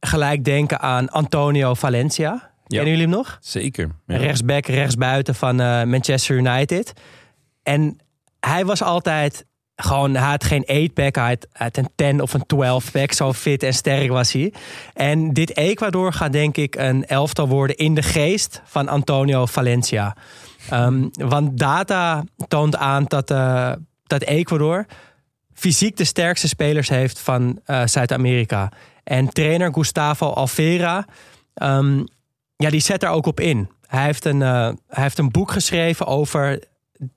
gelijk 0.01 0.45
denken 0.45 0.81
aan 0.81 1.09
Antonio 1.09 1.75
Valencia. 1.75 2.51
Kennen 2.67 2.89
jullie 2.89 3.07
hem 3.07 3.17
nog? 3.17 3.39
Zeker. 3.41 3.91
Ja. 4.07 4.17
Rechtsback, 4.17 4.67
rechtsbuiten 4.67 5.35
van 5.35 5.61
eh, 5.61 5.83
Manchester 5.83 6.37
United. 6.37 6.93
En 7.63 7.99
hij 8.41 8.65
was 8.65 8.83
altijd 8.83 9.45
gewoon, 9.77 10.15
hij 10.15 10.29
had 10.29 10.45
geen 10.45 10.91
8-pack, 10.91 11.15
hij 11.15 11.39
had, 11.53 11.77
een 11.77 11.89
10 11.95 12.21
of 12.23 12.35
een 12.35 12.45
12-pack. 12.55 13.13
Zo 13.13 13.33
fit 13.33 13.63
en 13.63 13.75
sterk 13.75 14.11
was 14.11 14.33
hij. 14.33 14.53
En 14.95 15.33
dit 15.33 15.57
Ecuador 15.57 16.13
gaat 16.13 16.33
denk 16.33 16.57
ik 16.57 16.75
een 16.77 17.07
elftal 17.07 17.49
worden 17.49 17.77
in 17.77 17.95
de 17.95 18.03
geest 18.03 18.61
van 18.65 18.89
Antonio 18.89 19.47
Valencia. 19.47 20.17
Ehm, 20.71 21.09
want 21.13 21.59
data 21.59 22.25
toont 22.49 22.77
aan 22.77 23.05
dat, 23.05 23.31
eh, 23.31 23.73
dat 24.03 24.23
Ecuador 24.23 24.87
fysiek 25.55 25.97
de 25.97 26.05
sterkste 26.05 26.49
spelers 26.49 26.89
heeft 26.89 27.19
van 27.19 27.61
eh, 27.65 27.87
Zuid-Amerika. 27.87 28.73
En 29.05 29.29
trainer 29.29 29.73
Gustavo 29.73 30.27
Alvera, 30.27 31.07
ehm, 31.55 32.05
ja, 32.57 32.71
die 32.71 32.81
zet 32.81 33.01
daar 33.01 33.13
ook 33.13 33.27
op 33.27 33.41
in. 33.41 33.71
Hij 33.87 34.05
heeft 34.05 34.25
een, 34.25 34.43
eh, 34.43 34.71
hij 34.89 35.03
heeft 35.03 35.19
een 35.19 35.31
boek 35.31 35.51
geschreven 35.51 36.07
over 36.07 36.63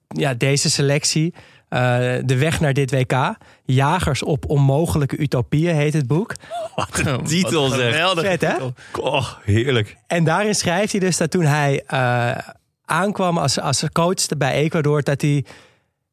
ja, 0.08 0.34
deze 0.34 0.70
selectie. 0.70 1.34
Eh, 1.70 1.80
de 2.26 2.38
weg 2.38 2.60
naar 2.60 2.74
dit 2.74 2.92
WK. 2.92 3.36
Jagers 3.66 4.24
op 4.24 4.50
onmogelijke 4.50 5.18
utopieën 5.18 5.76
heet 5.76 5.94
het 5.94 6.08
boek. 6.08 6.34
titel, 7.24 7.70
Wat 7.70 7.78
zeg. 7.78 7.92
geweldig 7.92 8.26
Vet, 8.26 8.42
hè? 8.42 8.52
titel. 8.52 8.74
Oh, 9.00 9.28
heerlijk. 9.44 9.98
En 10.08 10.24
daarin 10.24 10.56
schrijft 10.56 10.92
hij 10.92 11.00
dus 11.02 11.18
dat 11.18 11.32
toen 11.32 11.46
hij 11.46 11.84
eh, 11.88 12.38
aankwam 12.86 13.38
als, 13.38 13.60
als 13.60 13.84
coach 13.92 14.28
bij 14.38 14.54
Ecuador, 14.54 15.04
dat 15.04 15.22
hij 15.22 15.46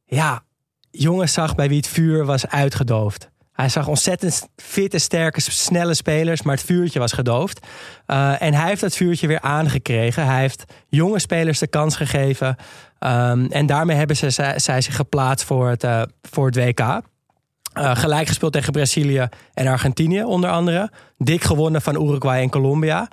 ja, 0.04 0.42
jongens 0.90 1.32
zag 1.32 1.54
bij 1.54 1.68
wie 1.68 1.76
het 1.76 1.88
vuur 1.88 2.24
was 2.24 2.46
uitgedoofd. 2.46 3.30
Hij 3.52 3.68
zag 3.68 3.88
ontzettend 3.88 4.48
fitte, 4.56 4.98
sterke, 4.98 5.40
snelle 5.40 5.94
spelers, 5.94 6.42
maar 6.42 6.54
het 6.54 6.64
vuurtje 6.64 6.98
was 6.98 7.12
gedoofd. 7.12 7.66
Eh, 8.06 8.42
en 8.42 8.54
hij 8.54 8.68
heeft 8.68 8.80
dat 8.80 8.96
vuurtje 8.96 9.26
weer 9.26 9.40
aangekregen. 9.40 10.26
Hij 10.26 10.40
heeft 10.40 10.64
jonge 10.88 11.18
spelers 11.18 11.58
de 11.58 11.66
kans 11.66 11.96
gegeven. 11.96 12.56
Ehm, 12.98 13.44
en 13.44 13.66
daarmee 13.66 13.96
hebben 13.96 14.16
ze, 14.16 14.30
zij, 14.30 14.58
zij 14.58 14.80
zich 14.80 14.96
geplaatst 14.96 15.46
voor 15.46 15.68
het, 15.68 15.84
eh, 15.84 16.02
voor 16.22 16.46
het 16.46 16.56
WK. 16.56 16.80
Eh, 16.80 17.96
gelijk 17.96 18.26
gespeeld 18.26 18.52
tegen 18.52 18.72
Brazilië 18.72 19.28
en 19.54 19.66
Argentinië 19.66 20.24
onder 20.24 20.50
andere. 20.50 20.90
Dik 21.18 21.44
gewonnen 21.44 21.82
van 21.82 22.02
Uruguay 22.02 22.42
en 22.42 22.50
Colombia. 22.50 23.08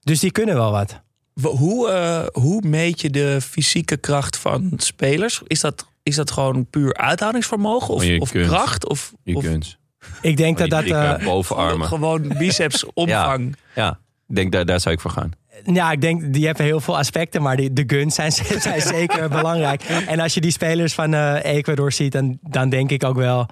Dus 0.00 0.20
die 0.20 0.30
kunnen 0.30 0.54
wel 0.54 0.70
wat. 0.70 1.00
Hoe, 1.42 1.88
eh, 1.88 2.42
hoe 2.42 2.62
meet 2.66 3.00
je 3.00 3.10
de 3.10 3.40
fysieke 3.40 3.96
kracht 3.96 4.36
van 4.36 4.72
spelers? 4.76 5.42
Is 5.46 5.60
dat, 5.60 5.86
is 6.02 6.14
dat 6.16 6.30
gewoon 6.30 6.66
puur 6.66 6.96
uithoudingsvermogen 6.96 7.94
of, 7.94 8.04
je 8.04 8.20
of 8.20 8.30
kunt. 8.30 8.46
kracht? 8.46 8.88
Of, 8.88 9.12
Je 9.22 9.36
of 9.36 9.44
kunt. 9.44 9.78
Ik 10.22 10.36
denk 10.36 10.58
dat 10.58 10.70
dat. 10.70 10.84
Die 10.84 10.94
eh, 10.94 11.10
dikke 11.10 11.24
bovenarmen. 11.24 11.86
gewoon 11.86 12.32
biceps 12.38 12.84
omvang? 12.94 13.56
Ja, 13.74 13.98
ik 14.28 14.34
denk 14.36 14.52
daar, 14.52 14.64
daar 14.66 14.80
zou 14.80 14.94
ik 14.94 15.00
voor 15.00 15.10
gaan. 15.10 15.32
Ja, 15.64 15.90
ik 15.90 16.00
denk 16.00 16.32
die 16.32 16.46
hebben 16.46 16.64
heel 16.64 16.80
veel 16.80 16.98
aspecten, 16.98 17.42
maar 17.42 17.56
die, 17.56 17.72
de 17.72 17.84
guns 17.86 18.14
zijn, 18.14 18.32
zijn 18.60 18.80
zeker 18.80 19.28
belangrijk. 19.38 19.82
En 19.82 20.20
als 20.20 20.34
je 20.34 20.40
die 20.40 20.50
spelers 20.50 20.94
van 20.94 21.14
eh, 21.14 21.44
Ecuador 21.44 21.92
ziet, 21.92 22.12
dan, 22.12 22.38
dan 22.42 22.68
denk 22.68 22.90
ik 22.90 23.04
ook 23.04 23.16
wel. 23.16 23.46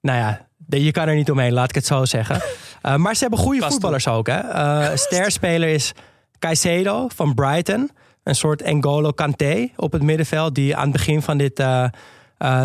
Nou 0.00 0.18
ja, 0.18 0.46
je 0.78 0.90
kan 0.90 1.08
er 1.08 1.14
niet 1.14 1.30
omheen, 1.30 1.52
laat 1.52 1.68
ik 1.68 1.74
het 1.74 1.86
zo 1.86 2.04
zeggen. 2.04 2.40
Eh, 2.82 2.96
maar 2.96 3.14
ze 3.14 3.20
hebben 3.20 3.38
goede 3.38 3.66
voetballers 3.66 4.08
ook. 4.08 4.26
Hè? 4.26 4.38
Eh 4.38 4.90
sterspeler 4.94 5.68
is 5.68 5.92
Caicedo 6.38 7.08
van 7.14 7.34
Brighton. 7.34 7.90
Een 8.22 8.34
soort 8.34 8.72
N'Golo 8.72 9.10
Kanté 9.10 9.68
op 9.76 9.92
het 9.92 10.02
middenveld. 10.02 10.54
Die 10.54 10.76
aan 10.76 10.82
het 10.82 10.92
begin 10.92 11.22
van 11.22 11.38
dit 11.38 11.64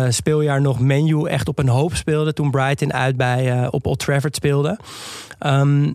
speeljaar 0.08 0.60
nog 0.60 0.80
menu 0.80 1.26
echt 1.26 1.48
op 1.48 1.58
een 1.58 1.68
hoop 1.68 1.94
speelde. 1.94 2.32
Toen 2.32 2.50
Brighton 2.50 2.92
uit 2.92 3.16
bij, 3.16 3.68
op 3.70 3.86
Old 3.86 3.98
Trafford 3.98 4.36
speelde. 4.36 4.78
Ehm, 5.38 5.90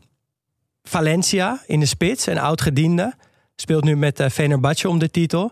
Valencia 0.90 1.62
in 1.66 1.80
de 1.80 1.86
spits, 1.86 2.26
een 2.26 2.40
oud-gediende. 2.40 3.14
Speelt 3.56 3.84
nu 3.84 3.98
met 3.98 4.20
uh, 4.20 4.90
om 4.90 5.00
de 5.00 5.12
titel. 5.12 5.52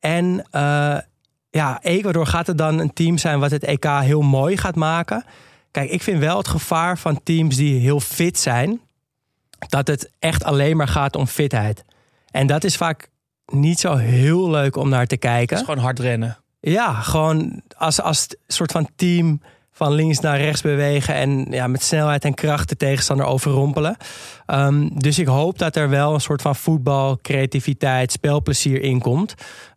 En 0.00 0.44
eh, 0.50 0.98
ja, 1.50 1.82
Ecuador 1.82 2.26
gaat 2.26 2.48
er 2.48 2.56
dan 2.56 2.78
een 2.78 2.92
team 2.92 3.18
zijn 3.18 3.40
wat 3.40 3.50
het 3.50 3.64
EK 3.64 3.84
heel 3.84 4.22
mooi 4.22 4.56
gaat 4.56 4.74
maken. 4.74 5.24
Kijk, 5.70 5.90
ik 5.90 6.02
vind 6.02 6.18
wel 6.18 6.36
het 6.36 6.48
gevaar 6.48 6.98
van 6.98 7.22
teams 7.22 7.56
die 7.56 7.80
heel 7.80 8.00
fit 8.00 8.38
zijn... 8.38 8.80
dat 9.58 9.86
het 9.86 10.10
echt 10.18 10.44
alleen 10.44 10.76
maar 10.76 10.88
gaat 10.88 11.16
om 11.16 11.26
fitheid. 11.26 11.84
En 12.30 12.46
dat 12.46 12.64
is 12.64 12.76
vaak 12.76 13.08
niet 13.46 13.80
zo 13.80 13.96
heel 13.96 14.50
leuk 14.50 14.76
om 14.76 14.88
naar 14.88 15.06
te 15.06 15.16
kijken. 15.16 15.56
Het 15.56 15.66
is 15.66 15.72
gewoon 15.72 15.84
hard 15.84 15.98
rennen. 15.98 16.38
Ja, 16.60 16.92
gewoon 16.92 17.62
als, 17.76 18.00
als 18.00 18.28
soort 18.46 18.72
van 18.72 18.88
team 18.96 19.40
van 19.72 19.92
links 19.92 20.20
naar 20.20 20.40
rechts 20.40 20.62
bewegen 20.62 21.14
en 21.14 21.46
ja, 21.50 21.66
met 21.66 21.82
snelheid 21.82 22.24
en 22.24 22.34
kracht 22.34 22.68
de 22.68 22.76
tegenstander 22.76 23.26
overrompelen. 23.26 23.96
Um, 24.46 24.98
dus 24.98 25.18
ik 25.18 25.26
hoop 25.26 25.58
dat 25.58 25.76
er 25.76 25.88
wel 25.88 26.14
een 26.14 26.20
soort 26.20 26.42
van 26.42 26.56
voetbal, 26.56 27.18
creativiteit, 27.22 28.12
spelplezier 28.12 28.82
in 28.82 29.00
komt. 29.00 29.34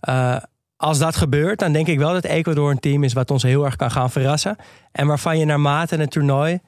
Uh, 0.09 0.37
als 0.77 0.99
dat 0.99 1.15
gebeurt, 1.15 1.59
dan 1.59 1.71
denk 1.71 1.87
ik 1.87 1.97
wel 1.97 2.13
dat 2.13 2.23
Ecuador 2.23 2.71
een 2.71 2.79
team 2.79 3.03
is 3.03 3.13
wat 3.13 3.31
ons 3.31 3.43
heel 3.43 3.65
erg 3.65 3.75
kan 3.75 3.91
gaan 3.91 4.11
verrassen. 4.11 4.55
En 4.91 5.07
waarvan 5.07 5.37
je 5.37 5.45
naarmate 5.45 5.95
het 5.95 6.11
toernooi 6.11 6.59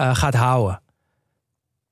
uh, 0.00 0.14
gaat 0.14 0.34
houden. 0.34 0.80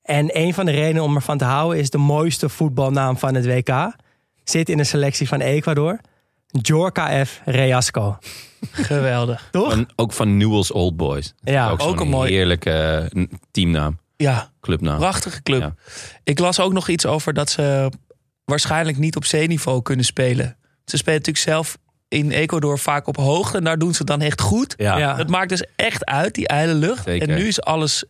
En 0.01 0.37
een 0.37 0.53
van 0.53 0.65
de 0.65 0.71
redenen 0.71 1.03
om 1.03 1.15
ervan 1.15 1.37
te 1.37 1.45
houden 1.45 1.79
is 1.79 1.89
de 1.89 1.97
mooiste 1.97 2.49
voetbalnaam 2.49 3.17
van 3.17 3.35
het 3.35 3.45
WK. 3.45 3.95
Zit 4.43 4.69
in 4.69 4.77
de 4.77 4.83
selectie 4.83 5.27
van 5.27 5.41
Ecuador. 5.41 5.99
Jorka 6.61 7.25
F. 7.25 7.41
Reasco. 7.45 8.17
Geweldig. 8.71 9.47
Toch? 9.51 9.71
Van- 9.71 9.89
ook 9.95 10.13
van 10.13 10.37
Newell's 10.37 10.73
Old 10.73 10.97
Boys. 10.97 11.33
Ja, 11.43 11.69
ook, 11.77 11.99
een 11.99 12.07
mooi- 12.07 12.31
heerlijke 12.31 12.71
eh, 13.13 13.23
teamnaam, 13.51 13.99
Ja, 14.17 14.51
clubnaam. 14.61 14.97
prachtige 14.97 15.43
club. 15.43 15.61
Ja. 15.61 15.73
Ik 16.23 16.39
las 16.39 16.59
ook 16.59 16.73
nog 16.73 16.87
iets 16.89 17.05
over 17.05 17.33
dat 17.33 17.49
ze 17.49 17.91
waarschijnlijk 18.45 18.97
niet 18.97 19.15
op 19.15 19.25
zeeniveau 19.25 19.81
kunnen 19.81 20.05
spelen. 20.05 20.57
Ze 20.85 20.97
spelen 20.97 21.17
natuurlijk 21.19 21.45
zelf 21.45 21.77
in 22.07 22.31
Ecuador 22.31 22.79
vaak 22.79 23.07
op 23.07 23.17
hoogte. 23.17 23.57
En 23.57 23.63
daar 23.63 23.77
doen 23.77 23.91
ze 23.91 23.97
het 23.97 24.07
dan 24.07 24.21
echt 24.21 24.41
goed. 24.41 24.73
Ja. 24.77 24.97
Ja. 24.97 25.13
Dat 25.13 25.29
maakt 25.29 25.49
dus 25.49 25.63
echt 25.75 26.05
uit, 26.05 26.33
die 26.33 26.47
ijle 26.47 26.73
lucht. 26.73 27.03
Zeker. 27.03 27.29
En 27.29 27.35
nu 27.35 27.47
is 27.47 27.61
alles 27.61 28.03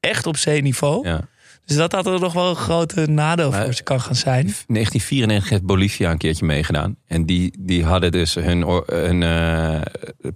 echt 0.00 0.26
op 0.26 0.36
zeeniveau. 0.36 1.08
Ja. 1.08 1.20
Dus 1.64 1.76
dat 1.76 1.92
had 1.92 2.06
er 2.06 2.20
nog 2.20 2.32
wel 2.32 2.48
een 2.50 2.56
grote 2.56 3.06
nadeel 3.06 3.50
Maar- 3.50 3.64
voor 3.64 3.72
ze 3.74 3.82
kan 3.82 4.00
gaan 4.00 4.14
zijn. 4.14 4.44
1994 4.44 5.48
heeft 5.50 5.62
Bolivia 5.62 6.10
een 6.10 6.18
keertje 6.18 6.44
meegedaan. 6.46 6.96
En 7.06 7.26
die, 7.26 7.54
die 7.58 7.84
hadden 7.84 8.12
dus 8.12 8.34
hun, 8.34 8.82
hun 8.86 9.22
eh, 9.22 9.80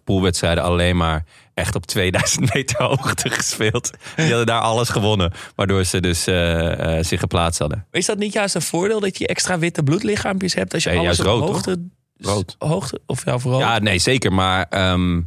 poolwedstrijden 0.05 0.65
alleen 0.65 0.97
maar 0.97 1.25
echt 1.55 1.75
op 1.75 1.87
2000 1.87 2.49
meter 2.55 2.83
hoogte 2.83 3.31
gespeeld. 3.31 3.91
Die 4.17 4.27
hadden 4.29 4.47
daar 4.47 4.61
alles 4.61 4.89
gewonnen. 4.89 5.33
Waardoor 5.55 5.85
ze 5.85 6.01
dus 6.01 6.27
eh, 6.27 6.99
eh, 6.99 7.05
zich 7.05 7.21
geplaatst 7.21 7.59
hadden. 7.59 7.87
Is 7.91 8.07
dat 8.07 8.19
niet 8.19 8.33
juist 8.33 8.55
een 8.55 8.63
voordeel 8.63 9.01
dat 9.01 9.19
je 9.19 9.27
extra 9.27 9.59
witte 9.59 9.83
bloedlichaampjes 9.83 10.55
hebt 10.55 10.75
als 10.75 10.83
je 10.83 10.91
Nee, 10.91 10.99
alles 10.99 11.21
op 11.21 11.27
rood, 11.27 11.41
hoogte, 11.43 11.83
Rood. 12.19 12.57
hoogte 12.59 13.01
of 13.07 13.25
ja, 13.25 13.39
vooral 13.39 13.61
Ja, 13.61 13.79
nee, 13.79 13.99
zeker. 13.99 14.33
Maar 14.33 14.67
ehm, 14.71 15.21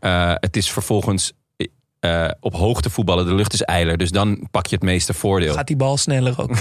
eh, 0.00 0.32
het 0.34 0.56
is 0.56 0.70
vervolgens 0.70 1.32
eh, 2.00 2.28
op 2.40 2.54
hoogte 2.54 2.90
voetballen. 2.90 3.26
De 3.26 3.34
lucht 3.34 3.52
is 3.52 3.62
eiler. 3.62 3.96
Dus 3.96 4.10
dan 4.10 4.48
pak 4.50 4.66
je 4.66 4.74
het 4.74 4.84
meeste 4.84 5.14
voordeel. 5.14 5.54
gaat 5.54 5.66
die 5.66 5.76
bal 5.76 5.96
sneller 5.96 6.34
ook. 6.42 6.50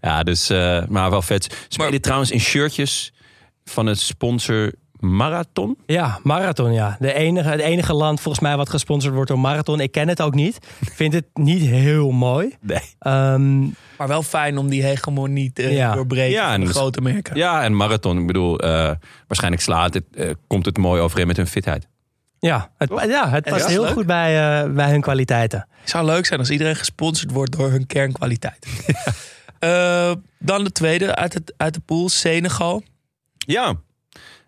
Ja, 0.00 0.22
dus, 0.22 0.50
eh, 0.50 0.82
maar 0.88 1.10
wel 1.10 1.22
vet. 1.22 1.66
Spelen 1.68 1.90
Maar- 1.90 2.00
trouwens 2.00 2.30
in 2.30 2.40
shirtjes 2.40 3.12
van 3.64 3.86
het 3.86 4.00
sponsor 4.00 4.72
Marathon. 4.98 5.76
Ja, 5.86 6.18
Marathon, 6.22 6.72
ja. 6.72 6.96
De 7.00 7.12
enige, 7.14 7.48
het 7.48 7.60
enige 7.60 7.94
land 7.94 8.20
volgens 8.20 8.42
mij 8.44 8.56
wat 8.56 8.68
gesponsord 8.70 9.14
wordt 9.14 9.28
door 9.30 9.38
Marathon. 9.38 9.80
Ik 9.80 9.92
ken 9.92 10.08
het 10.08 10.22
ook 10.22 10.34
niet. 10.34 10.56
Ik 10.80 10.92
vind 10.92 11.12
het 11.12 11.24
niet 11.34 11.60
heel 11.62 12.10
mooi. 12.10 12.54
Nee. 12.60 12.80
Ehm, 12.98 13.60
maar 13.98 14.08
wel 14.08 14.22
fijn 14.22 14.58
om 14.58 14.68
die 14.68 14.82
hegemonie 14.82 15.52
te 15.52 15.62
Ja. 15.72 15.94
doorbreken 15.94 16.30
Ja, 16.32 16.44
van 16.44 16.52
en 16.54 16.60
de 16.60 16.66
dus- 16.66 16.76
grote 16.76 17.00
merken. 17.00 17.36
Ja, 17.36 17.62
en 17.62 17.76
marathon. 17.76 18.18
Ik 18.18 18.26
bedoel, 18.26 18.58
eh, 18.58 18.90
waarschijnlijk 19.26 19.62
slaat 19.62 19.94
het, 19.94 20.04
eh, 20.14 20.30
komt 20.46 20.64
het 20.64 20.76
mooi 20.78 21.00
overeen 21.00 21.26
met 21.26 21.36
hun 21.36 21.46
fitheid. 21.46 21.88
Ja, 22.46 22.70
het, 22.78 22.90
ja, 23.06 23.30
het 23.30 23.44
past 23.44 23.66
heel 23.66 23.82
leuk. 23.82 23.92
goed 23.92 24.06
bij, 24.06 24.62
eh, 24.62 24.70
bij 24.70 24.90
hun 24.90 25.00
kwaliteiten. 25.00 25.66
Het 25.80 25.90
zou 25.90 26.04
leuk 26.04 26.26
zijn 26.26 26.40
als 26.40 26.50
iedereen 26.50 26.76
gesponsord 26.76 27.30
wordt 27.30 27.56
door 27.56 27.70
hun 27.70 27.86
kernkwaliteit. 27.86 28.66
Eh, 29.58 30.12
dan 30.38 30.64
de 30.64 30.72
tweede 30.72 31.14
uit, 31.14 31.34
het, 31.34 31.54
uit 31.56 31.74
de 31.74 31.80
pool, 31.80 32.08
Senegal. 32.08 32.82
Ja, 33.38 33.74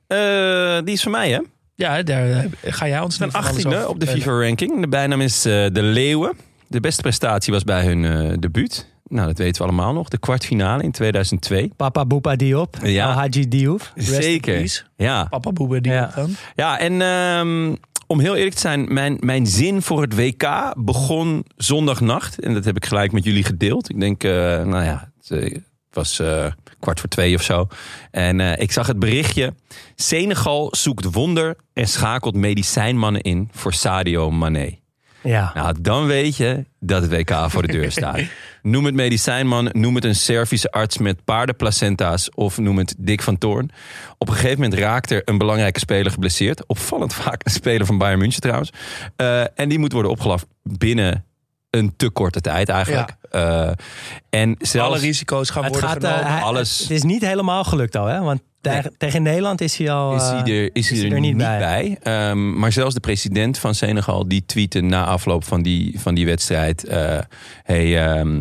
Eh, 0.06 0.78
die 0.84 0.94
is 0.94 1.02
van 1.02 1.12
mij, 1.12 1.30
hè? 1.30 1.40
Ja, 1.74 2.02
daar 2.02 2.46
ga 2.64 2.88
jij 2.88 3.00
ons 3.00 3.20
alles 3.20 3.64
18e 3.64 3.66
over 3.66 3.88
op 3.88 4.00
de. 4.00 4.06
FIFA-ranking. 4.06 4.80
De 4.80 4.88
bijnaam 4.88 5.20
is 5.20 5.44
eh, 5.44 5.52
de 5.72 5.82
Leeuwen. 5.82 6.36
De 6.66 6.80
beste 6.80 7.02
prestatie 7.02 7.52
was 7.52 7.64
bij 7.64 7.84
hun 7.84 8.04
eh 8.04 8.36
debuut. 8.38 8.86
Nou, 9.08 9.26
dat 9.26 9.38
weten 9.38 9.62
we 9.62 9.68
allemaal 9.68 9.92
nog. 9.92 10.08
De 10.08 10.18
kwartfinale 10.18 10.82
in 10.82 10.90
2002. 10.92 11.70
Papa 11.76 12.04
Boepa 12.06 12.36
Diop. 12.36 12.76
Ja. 12.82 13.12
Haji 13.12 13.48
Diouf. 13.48 13.92
Zeker. 13.96 14.84
Ja, 14.96 15.24
Papa 15.24 15.52
Boebe 15.52 15.80
die 15.80 15.92
Ja. 15.92 16.12
dan. 16.14 16.30
ja 16.54 16.78
en 16.78 17.02
ehm, 17.02 17.74
om 18.06 18.20
heel 18.20 18.36
eerlijk 18.36 18.54
te 18.54 18.60
zijn, 18.60 18.92
mijn, 18.92 19.16
mijn 19.20 19.46
zin 19.46 19.82
voor 19.82 20.02
het 20.02 20.14
WK 20.14 20.74
begon 20.76 21.44
zondagnacht. 21.56 22.40
En 22.40 22.54
dat 22.54 22.64
heb 22.64 22.76
ik 22.76 22.86
gelijk 22.86 23.12
met 23.12 23.24
jullie 23.24 23.44
gedeeld. 23.44 23.90
Ik 23.90 24.00
denk, 24.00 24.24
eh, 24.24 24.30
nou 24.64 24.84
ja, 24.84 25.12
het, 25.20 25.30
eh, 25.30 25.58
was 25.90 26.18
eh, 26.18 26.46
kwart 26.80 27.00
voor 27.00 27.08
twee 27.08 27.34
of 27.34 27.42
zo. 27.42 27.68
En 28.10 28.40
ik 28.40 28.72
zag 28.72 28.86
het 28.86 28.98
berichtje. 28.98 29.54
Senegal 29.94 30.68
zoekt 30.70 31.04
wonder 31.04 31.56
en 31.72 31.88
schakelt 31.88 32.34
medicijnmannen 32.34 33.20
in 33.22 33.48
voor 33.52 33.72
Sadio 33.72 34.30
Mané. 34.30 34.78
Ja. 35.22 35.50
Nou, 35.54 35.74
dan 35.80 36.06
weet 36.06 36.36
je 36.36 36.64
dat 36.80 37.02
het 37.02 37.10
WK 37.10 37.50
voor 37.50 37.66
de 37.66 37.72
deur 37.72 37.90
staat. 37.90 38.20
Noem 38.66 38.84
het 38.84 38.94
medicijnman, 38.94 39.68
noem 39.72 39.94
het 39.94 40.04
een 40.04 40.14
Servische 40.14 40.70
arts 40.70 40.98
met 40.98 41.24
paardenplacenta's 41.24 42.30
of 42.34 42.58
noem 42.58 42.78
het 42.78 42.94
Dick 42.98 43.22
van 43.22 43.38
Toorn. 43.38 43.70
Op 44.18 44.28
een 44.28 44.34
gegeven 44.34 44.60
moment 44.60 44.80
raakt 44.80 45.10
er 45.10 45.22
een 45.24 45.38
belangrijke 45.38 45.78
speler 45.78 46.12
geblesseerd. 46.12 46.66
Opvallend 46.66 47.14
vaak 47.22 47.44
een 47.44 47.52
speler 47.52 47.86
van 47.86 47.98
Bayern 47.98 48.18
München 48.18 48.40
trouwens. 48.40 48.70
Eh, 49.16 49.58
en 49.58 49.68
die 49.68 49.78
moet 49.78 49.92
worden 49.92 50.10
opgelaft 50.10 50.46
binnen 50.62 51.25
een 51.76 51.94
te 51.96 52.10
korte 52.10 52.40
tijd 52.40 52.68
eigenlijk. 52.68 53.16
Eh, 53.30 53.70
en 54.30 54.56
zelfs... 54.58 54.88
Alle 54.88 54.98
risico's 54.98 55.50
gaan 55.50 55.62
worden 55.62 55.80
gaat, 55.88 56.04
eh, 56.04 56.10
genomen. 56.10 56.32
hij- 56.32 56.42
alles- 56.42 56.78
het 56.78 56.90
is 56.90 57.02
niet 57.02 57.22
helemaal 57.26 57.64
gelukt 57.64 57.96
al, 57.96 58.06
hè? 58.06 58.20
Want 58.20 58.40
tegen, 58.60 58.94
tegen 58.98 59.22
Nederland 59.22 59.60
is 59.60 59.76
hij 59.76 59.90
al. 59.90 60.14
is 60.14 60.22
hij 60.22 60.42
eh, 60.42 60.62
er, 60.62 60.70
is 60.72 60.90
hij 60.90 61.10
er, 61.10 61.20
niet 61.20 61.36
bij. 61.36 61.98
Ehm, 62.02 62.58
maar 62.58 62.72
zelfs 62.72 62.94
de 62.94 63.00
president 63.00 63.58
van 63.58 63.74
Senegal 63.74 64.28
die 64.28 64.44
tweette 64.46 64.80
na 64.80 65.04
afloop 65.04 65.44
van 65.44 65.62
die, 65.62 66.00
van 66.00 66.14
die 66.14 66.26
wedstrijd: 66.26 66.84
eh, 66.84 67.18
hey, 67.62 68.06
ehm, 68.06 68.40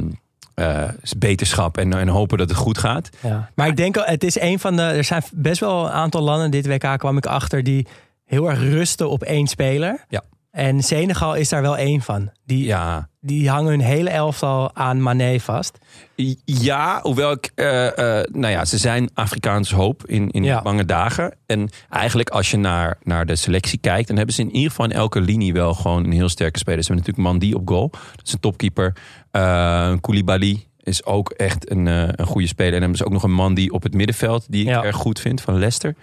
eh, 0.54 0.84
beterschap 1.18 1.78
en, 1.78 1.94
en 1.94 2.08
hopen 2.08 2.38
dat 2.38 2.50
het 2.50 2.58
goed 2.58 2.78
gaat. 2.78 3.10
Ja. 3.22 3.50
Maar 3.56 3.68
ik 3.68 3.76
denk, 3.76 3.98
al, 3.98 4.04
het 4.06 4.24
is 4.24 4.40
een 4.40 4.60
van 4.60 4.76
de. 4.76 4.82
Er 4.82 5.04
zijn 5.04 5.24
best 5.34 5.60
wel 5.60 5.86
een 5.86 5.92
aantal 5.92 6.22
landen 6.22 6.52
dit 6.52 6.68
WK 6.68 6.98
kwam 6.98 7.18
ik 7.18 7.26
achter 7.26 7.64
die 7.64 7.88
heel 8.26 8.50
erg 8.50 8.60
rusten 8.60 9.10
op 9.10 9.24
één 9.24 9.48
speler. 9.48 10.06
Ja. 10.10 10.22
En 10.52 10.84
Senegal 10.84 11.36
is 11.36 11.50
daar 11.50 11.62
wel 11.62 11.78
één 11.78 12.02
van. 12.02 12.30
Die, 12.46 12.66
Ja, 12.66 13.10
die 13.26 13.50
hangen 13.50 13.70
hun 13.70 13.80
hele 13.82 14.10
elftal 14.10 14.76
aan 14.76 15.02
Mané 15.02 15.40
vast. 15.40 15.78
Ja, 16.46 17.00
hoewel 17.02 17.32
ik, 17.32 17.52
eh, 17.56 17.88
eh, 18.20 18.26
nou 18.32 18.54
ja, 18.54 18.66
ze 18.66 18.78
zijn 18.78 19.10
Afrikaans 19.14 19.72
hoop 19.72 20.06
in, 20.06 20.30
in 20.32 20.44
Ja. 20.44 20.62
bange 20.62 20.86
dagen. 20.86 21.34
En 21.46 21.70
eigenlijk 21.90 22.30
als 22.30 22.52
je 22.52 22.58
naar, 22.58 22.98
naar 23.04 23.26
de 23.26 23.36
selectie 23.36 23.80
kijkt, 23.80 24.08
dan 24.08 24.18
hebben 24.18 24.36
ze 24.36 24.42
in 24.42 24.52
ieder 24.56 24.70
geval 24.70 24.86
in 24.86 24.92
elke 24.92 25.22
linie 25.22 25.54
wel 25.54 25.74
gewoon 25.74 26.04
een 26.04 26.12
heel 26.12 26.30
sterke 26.30 26.60
speler. 26.60 26.84
Ze 26.84 26.92
hebben 26.94 27.06
natuurlijk 27.14 27.42
Mandi 27.42 27.56
op 27.62 27.68
goal, 27.70 27.90
dat 28.16 28.26
is 28.28 28.34
een 28.34 28.40
topkeeper. 28.40 28.94
Eh 29.32 29.94
Koulibaly 30.02 30.66
is 30.84 31.06
ook 31.06 31.30
echt 31.30 31.72
een, 31.72 31.86
een 31.86 32.26
goede 32.26 32.48
speler. 32.48 32.74
En 32.74 32.80
dan 32.80 32.82
hebben 32.82 32.98
ze 32.98 33.06
ook 33.06 33.12
nog 33.14 33.24
een 33.24 33.34
Mandi 33.34 33.70
op 33.70 33.84
het 33.84 33.94
middenveld, 33.94 34.46
die 34.50 34.62
ik 34.62 34.68
Ja. 34.68 34.84
erg 34.84 34.96
goed 34.96 35.20
vind, 35.20 35.42
van 35.42 35.54
Leicester. 35.58 35.96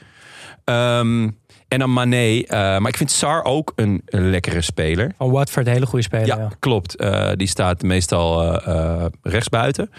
Ehm, 0.64 1.28
en 1.72 1.78
dan 1.78 1.92
Mané, 1.92 2.40
eh, 2.40 2.58
maar 2.58 2.88
ik 2.88 2.96
vind 2.96 3.10
Sar 3.10 3.44
ook 3.44 3.72
een, 3.76 4.02
een 4.06 4.30
lekkere 4.30 4.60
speler. 4.60 5.14
Van 5.18 5.30
Watford, 5.30 5.66
een 5.66 5.72
hele 5.72 5.86
goede 5.86 6.04
speler. 6.04 6.26
Ja, 6.26 6.36
Ja. 6.36 6.50
klopt. 6.58 6.96
Eh, 6.96 7.30
die 7.36 7.46
staat 7.46 7.82
meestal 7.82 8.42
eh 8.42 8.60
eh, 8.72 9.04
rechtsbuiten. 9.22 9.90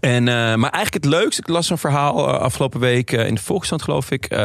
En, 0.00 0.24
maar 0.24 0.70
eigenlijk 0.70 0.94
het 0.94 1.04
leukste, 1.04 1.40
ik 1.40 1.48
las 1.48 1.70
een 1.70 1.78
verhaal 1.78 2.28
afgelopen 2.38 2.80
week 2.80 3.10
in 3.12 3.34
de 3.34 3.40
Volkskrant 3.40 3.82
geloof 3.82 4.10
ik, 4.10 4.38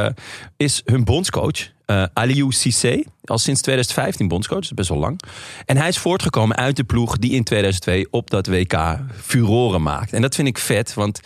is 0.58 0.82
hun 0.86 1.04
bondscoach, 1.04 1.70
Aliou 2.14 2.52
Cissé. 2.52 3.04
Al 3.24 3.38
sinds 3.38 3.62
2015 3.62 4.28
bondscoach, 4.28 4.60
dat 4.60 4.70
is 4.70 4.76
best 4.76 4.90
wel 4.90 4.98
lang. 4.98 5.20
En 5.66 5.78
hij 5.78 5.88
is 5.88 5.98
voortgekomen 5.98 6.56
uit 6.58 6.76
de 6.76 6.84
ploeg 6.84 7.18
die 7.18 7.32
in 7.32 7.44
2002 7.44 8.08
op 8.12 8.30
dat 8.30 8.48
WK 8.48 9.00
furoren 9.22 9.82
maakt. 9.82 10.14
En 10.14 10.22
dat 10.22 10.36
vind 10.36 10.48
ik 10.48 10.58
vet, 10.58 10.94
want 10.94 11.20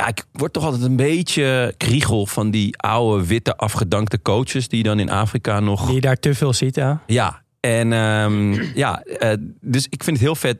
ja, 0.00 0.08
ik 0.08 0.24
word 0.32 0.52
toch 0.52 0.64
altijd 0.64 0.82
een 0.82 0.96
beetje 0.96 1.74
kriegel 1.76 2.26
van 2.26 2.50
die 2.50 2.78
oude, 2.78 3.26
witte, 3.26 3.56
afgedankte 3.56 4.22
coaches 4.22 4.68
die 4.68 4.82
dan 4.82 4.98
in 4.98 5.10
Afrika 5.10 5.60
nog 5.60 5.86
Die 5.86 5.94
je 5.94 6.00
daar 6.00 6.18
te 6.18 6.34
veel 6.34 6.52
ziet, 6.52 6.74
ja. 6.74 7.02
ja, 7.06 7.42
en 7.60 7.92
ehm, 7.92 8.52
ja, 8.74 9.02
eh, 9.02 9.32
dus 9.60 9.86
ik 9.88 10.04
vind 10.04 10.16
het 10.16 10.26
heel 10.26 10.34
vet 10.34 10.58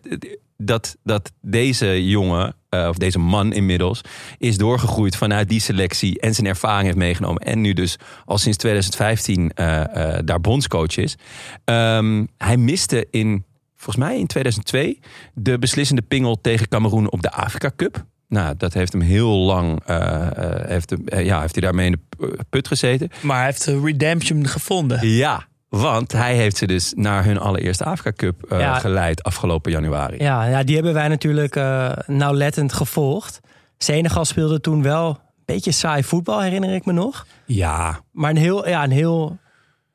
dat, 0.57 0.97
dat 1.03 1.33
deze 1.41 2.09
jongen, 2.09 2.55
eh, 2.69 2.87
of 2.89 2.97
deze 2.97 3.19
man 3.19 3.53
inmiddels, 3.53 4.01
is 4.39 4.57
doorgegroeid 4.57 5.17
vanuit 5.17 5.49
die 5.49 5.61
selectie 5.61 6.21
en 6.21 6.35
zijn 6.35 6.47
ervaring 6.47 6.85
heeft 6.85 6.97
meegenomen. 6.97 7.43
En 7.43 7.61
nu 7.61 7.73
dus 7.73 7.97
al 8.25 8.39
sinds 8.39 8.59
2015 8.59 9.51
eh, 9.51 10.17
eh, 10.17 10.21
daar 10.25 10.41
bondscoach 10.41 10.97
is. 10.97 11.17
Ehm, 11.65 12.27
hij 12.39 12.57
miste 12.57 13.07
in, 13.11 13.45
volgens 13.77 14.05
mij 14.05 14.19
in 14.19 14.27
2002, 14.27 14.99
de 15.35 15.59
beslissende 15.59 16.03
pingel 16.03 16.41
tegen 16.41 16.69
Cameroen 16.69 17.11
op 17.11 17.23
de 17.23 17.33
Afrika 17.33 17.71
Cup. 17.77 18.05
Nou, 18.31 18.55
dat 18.57 18.73
heeft 18.73 18.93
hem 18.93 19.03
heel 19.03 19.37
lang, 19.37 19.81
eh, 19.87 20.27
eh, 20.27 20.67
heeft, 20.69 20.91
hem, 20.91 21.03
eh, 21.09 21.25
ja, 21.25 21.41
heeft 21.41 21.55
hij 21.55 21.63
daarmee 21.63 21.87
in 21.87 22.01
de 22.19 22.39
put 22.51 22.69
gezeten. 22.69 23.11
Maar 23.23 23.37
hij 23.37 23.47
heeft 23.47 23.65
de 23.65 23.81
redemption 23.81 24.47
gevonden. 24.47 25.09
Ja, 25.09 25.47
want 25.69 26.13
hij 26.13 26.35
heeft 26.35 26.57
ze 26.57 26.67
dus 26.67 26.93
naar 26.97 27.25
hun 27.25 27.39
allereerste 27.39 27.85
Afrika 27.85 28.13
Cup 28.17 28.43
eh, 28.43 28.59
Ja. 28.61 28.79
geleid 28.79 29.23
afgelopen 29.23 29.73
januari. 29.73 30.17
Ja, 30.19 30.45
ja 30.45 30.63
die 30.63 30.75
hebben 30.75 30.95
wij 30.95 31.09
natuurlijk 31.09 31.57
eh, 31.57 31.91
nauwlettend 32.07 32.73
gevolgd. 32.73 33.41
Senegal 33.79 34.25
speelde 34.25 34.61
toen 34.61 34.83
wel 34.83 35.09
een 35.09 35.17
beetje 35.45 35.73
saai 35.73 36.03
voetbal, 36.05 36.41
herinner 36.41 36.75
ik 36.75 36.85
me 36.85 36.93
nog. 36.93 37.27
Ja, 37.47 38.01
Maar 38.13 38.31
een 38.31 38.37
heel, 38.37 38.69
ja, 38.69 38.85
een 38.85 38.91
heel 38.91 39.39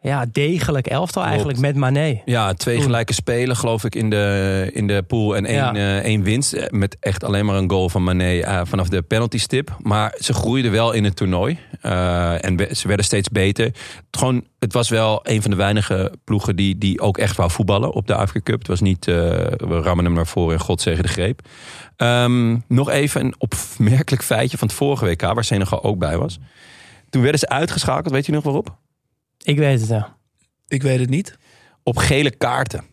ja, 0.05 0.25
degelijk 0.31 0.87
elftal 0.87 1.23
eigenlijk 1.23 1.59
met 1.59 1.75
Mané. 1.75 2.21
Ja, 2.25 2.53
twee 2.53 2.81
gelijke 2.81 3.13
spelen 3.13 3.55
geloof 3.55 3.83
ik 3.83 3.95
in 3.95 4.09
de, 4.09 4.69
in 4.73 4.87
de 4.87 5.03
pool. 5.07 5.35
En 5.35 5.45
één, 5.45 5.55
Ja. 5.55 5.73
eh, 5.75 5.97
één 5.97 6.23
winst. 6.23 6.53
eh, 6.53 6.69
Met 6.69 6.97
echt 6.99 7.23
alleen 7.23 7.45
maar 7.45 7.55
een 7.55 7.69
goal 7.69 7.89
van 7.89 8.03
Mané 8.03 8.39
eh, 8.39 8.61
vanaf 8.63 8.89
de 8.89 9.01
penalty 9.01 9.37
stip. 9.37 9.77
Maar 9.81 10.15
ze 10.19 10.33
groeiden 10.33 10.71
wel 10.71 10.91
in 10.91 11.03
het 11.03 11.15
toernooi. 11.15 11.57
En 11.81 12.67
ze 12.75 12.87
werden 12.87 13.05
steeds 13.05 13.29
beter. 13.29 13.65
Het, 13.65 14.17
gewoon, 14.17 14.43
het 14.59 14.73
was 14.73 14.89
wel 14.89 15.19
een 15.23 15.41
van 15.41 15.51
de 15.51 15.57
weinige 15.57 16.13
ploegen 16.23 16.55
die, 16.55 16.77
die 16.77 17.01
ook 17.01 17.17
echt 17.17 17.35
wou 17.35 17.51
voetballen 17.51 17.93
op 17.93 18.07
de 18.07 18.15
Afrika 18.15 18.51
Cup. 18.51 18.59
Het 18.59 18.67
was 18.67 18.81
niet, 18.81 19.05
we 19.05 19.79
rammen 19.83 20.05
hem 20.05 20.13
naar 20.13 20.27
voren 20.27 20.53
en 20.53 20.61
God 20.61 20.81
zegen 20.81 21.03
de 21.03 21.09
greep. 21.09 21.39
Ehm, 21.97 22.57
nog 22.67 22.89
even 22.89 23.21
een 23.25 23.35
opmerkelijk 23.37 24.23
feitje 24.23 24.57
van 24.57 24.67
het 24.67 24.77
vorige 24.77 25.05
WK, 25.05 25.21
waar 25.21 25.43
Senegal 25.43 25.83
ook 25.83 25.97
bij 25.97 26.17
was. 26.17 26.39
Toen 27.09 27.21
werden 27.21 27.39
ze 27.39 27.49
uitgeschakeld, 27.49 28.13
weet 28.13 28.25
je 28.25 28.31
nog 28.31 28.43
waarop? 28.43 28.75
Ik 29.45 29.57
weet 29.57 29.79
het 29.79 29.89
ja. 29.89 30.17
Ik 30.67 30.81
weet 30.81 30.99
het 30.99 31.09
niet. 31.09 31.37
Op 31.83 31.97
gele 31.97 32.31
kaarten. 32.31 32.83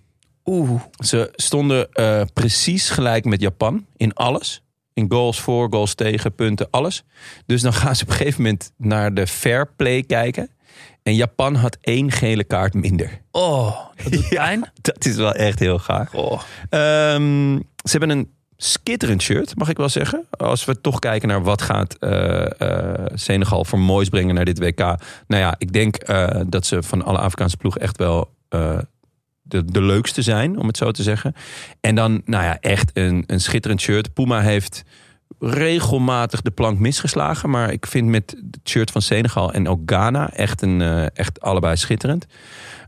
Oeh. 0.44 0.82
Ze 0.98 1.32
stonden 1.32 1.92
eh, 1.92 2.22
precies 2.32 2.90
gelijk 2.90 3.24
met 3.24 3.40
Japan 3.40 3.86
in 3.96 4.14
alles. 4.14 4.62
In 4.94 5.10
goals 5.10 5.40
voor, 5.40 5.66
goals 5.70 5.94
tegen, 5.94 6.34
punten, 6.34 6.70
alles. 6.70 7.04
Dus 7.46 7.62
dan 7.62 7.72
gaan 7.72 7.96
ze 7.96 8.02
op 8.02 8.08
een 8.08 8.16
gegeven 8.16 8.42
moment 8.42 8.72
naar 8.76 9.14
de 9.14 9.26
fair 9.26 9.72
play 9.76 10.02
kijken. 10.02 10.50
En 11.02 11.14
Japan 11.14 11.54
had 11.54 11.78
één 11.80 12.10
gele 12.10 12.44
kaart 12.44 12.74
minder. 12.74 13.20
Oh, 13.30 13.78
dat 14.02 14.12
doet 14.12 14.28
pijn. 14.34 14.70
Dat 14.80 15.04
is 15.04 15.16
wel 15.16 15.32
echt 15.32 15.58
heel 15.58 15.78
gaar. 15.78 16.10
Oh. 16.12 16.42
Ehm, 16.68 17.56
ze 17.56 17.90
hebben 17.90 18.10
een 18.10 18.32
skitterend 18.64 19.22
shirt, 19.22 19.56
mag 19.56 19.68
ik 19.68 19.76
wel 19.76 19.88
zeggen. 19.88 20.26
Als 20.30 20.64
we 20.64 20.80
toch 20.80 20.98
kijken 20.98 21.28
naar 21.28 21.42
wat 21.42 21.62
gaat 21.62 21.94
eh, 21.94 22.60
eh, 22.60 23.06
Senegal 23.14 23.64
voor 23.64 23.78
moois 23.78 24.08
brengen 24.08 24.34
naar 24.34 24.44
dit 24.44 24.58
WK. 24.58 24.78
Nou 24.78 24.96
ja, 25.26 25.54
ik 25.58 25.72
denk 25.72 25.96
eh, 25.96 26.40
dat 26.46 26.66
ze 26.66 26.82
van 26.82 27.04
alle 27.04 27.18
Afrikaanse 27.18 27.56
ploegen 27.56 27.80
echt 27.80 27.96
wel 27.96 28.30
de, 29.42 29.64
de 29.64 29.82
leukste 29.82 30.22
zijn, 30.22 30.58
om 30.58 30.66
het 30.66 30.76
zo 30.76 30.90
te 30.90 31.02
zeggen. 31.02 31.34
En 31.80 31.94
dan, 31.94 32.22
nou 32.24 32.44
ja, 32.44 32.60
echt 32.60 32.90
een, 32.94 33.24
een 33.26 33.40
schitterend 33.40 33.80
shirt. 33.80 34.14
Puma 34.14 34.40
heeft 34.40 34.84
regelmatig 35.38 36.42
de 36.42 36.50
plank 36.50 36.78
misgeslagen. 36.78 37.50
Maar 37.50 37.72
ik 37.72 37.86
vind 37.86 38.08
met 38.08 38.36
het 38.50 38.68
shirt 38.68 38.90
van 38.90 39.02
Senegal 39.02 39.52
en 39.52 39.68
ook 39.68 39.80
Ghana 39.86 40.30
echt, 40.30 40.62
een, 40.62 40.80
echt 41.14 41.40
allebei 41.40 41.76
schitterend. 41.76 42.26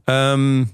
Ehm, 0.05 0.65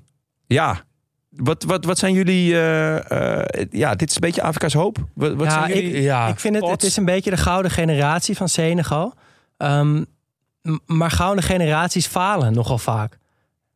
ja, 0.46 0.84
wat, 1.31 1.62
wat, 1.62 1.85
wat 1.85 1.99
zijn 1.99 2.12
jullie... 2.12 2.53
eh, 2.55 3.40
eh, 3.40 3.66
ja, 3.71 3.95
dit 3.95 4.09
is 4.09 4.14
een 4.14 4.21
beetje 4.21 4.43
Afrika's 4.43 4.73
hoop. 4.73 4.99
Wat, 5.14 5.35
wat 5.35 5.47
Ja, 5.47 5.53
zijn 5.53 5.75
jullie... 5.75 6.03
Ja, 6.03 6.27
ik 6.27 6.40
vind 6.40 6.55
het, 6.55 6.69
het 6.69 6.83
is 6.83 6.97
een 6.97 7.05
beetje 7.05 7.31
de 7.31 7.37
gouden 7.37 7.71
generatie 7.71 8.37
van 8.37 8.49
Senegal. 8.49 9.14
Ehm, 9.57 10.05
maar 10.87 11.11
gouden 11.11 11.45
generaties 11.45 12.07
falen 12.07 12.53
nogal 12.53 12.79
vaak. 12.79 13.19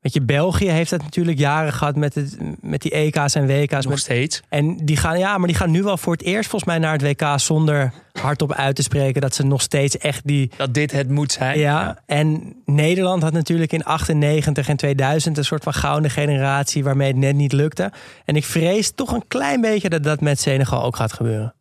Weet 0.05 0.15
je, 0.15 0.23
België 0.23 0.69
heeft 0.69 0.91
het 0.91 1.03
natuurlijk 1.03 1.39
jaren 1.39 1.73
gehad 1.73 1.97
met, 1.97 2.15
het, 2.15 2.37
met 2.61 2.83
die 2.83 2.91
EK's 2.91 3.35
en 3.35 3.47
WK's. 3.47 3.71
nog 3.71 3.87
Met, 3.87 3.99
steeds. 3.99 4.43
en 4.49 4.77
die 4.77 4.97
gaan, 4.97 5.19
ja, 5.19 5.39
maar 5.39 5.47
die 5.47 5.57
gaan 5.57 5.71
nu 5.71 5.83
wel 5.83 5.97
voor 5.97 6.13
het 6.13 6.23
eerst 6.23 6.51
volgens 6.51 6.71
mij 6.71 6.81
naar 6.81 6.93
het 6.93 7.03
WK 7.03 7.33
zonder 7.37 7.93
hardop 8.13 8.53
uit 8.53 8.77
te 8.77 8.83
spreken 8.83 9.21
dat 9.21 9.35
ze 9.35 9.43
nog 9.47 9.63
steeds 9.63 9.99
echt 9.99 10.27
die. 10.27 10.51
Dat 10.57 10.75
dit 10.75 10.93
het 10.93 11.11
moet 11.11 11.33
zijn. 11.33 11.59
Ja, 11.59 11.99
en 12.07 12.57
Nederland 12.65 13.23
had 13.23 13.33
natuurlijk 13.33 13.73
in 13.73 13.85
98 13.85 14.69
en 14.69 14.77
2000 14.77 15.39
een 15.39 15.45
soort 15.45 15.63
van 15.63 15.75
gouden 15.75 16.11
generatie 16.11 16.85
waarmee 16.85 17.09
het 17.09 17.17
net 17.17 17.35
niet 17.35 17.53
lukte. 17.53 17.93
En 18.25 18.37
ik 18.37 18.45
vrees 18.45 18.93
toch 18.95 19.13
een 19.13 19.25
klein 19.29 19.61
beetje 19.61 19.89
dat 19.89 20.03
dat 20.03 20.21
met 20.21 20.41
Senegal 20.41 20.83
ook 20.83 20.97
gaat 20.97 21.13
gebeuren. 21.13 21.55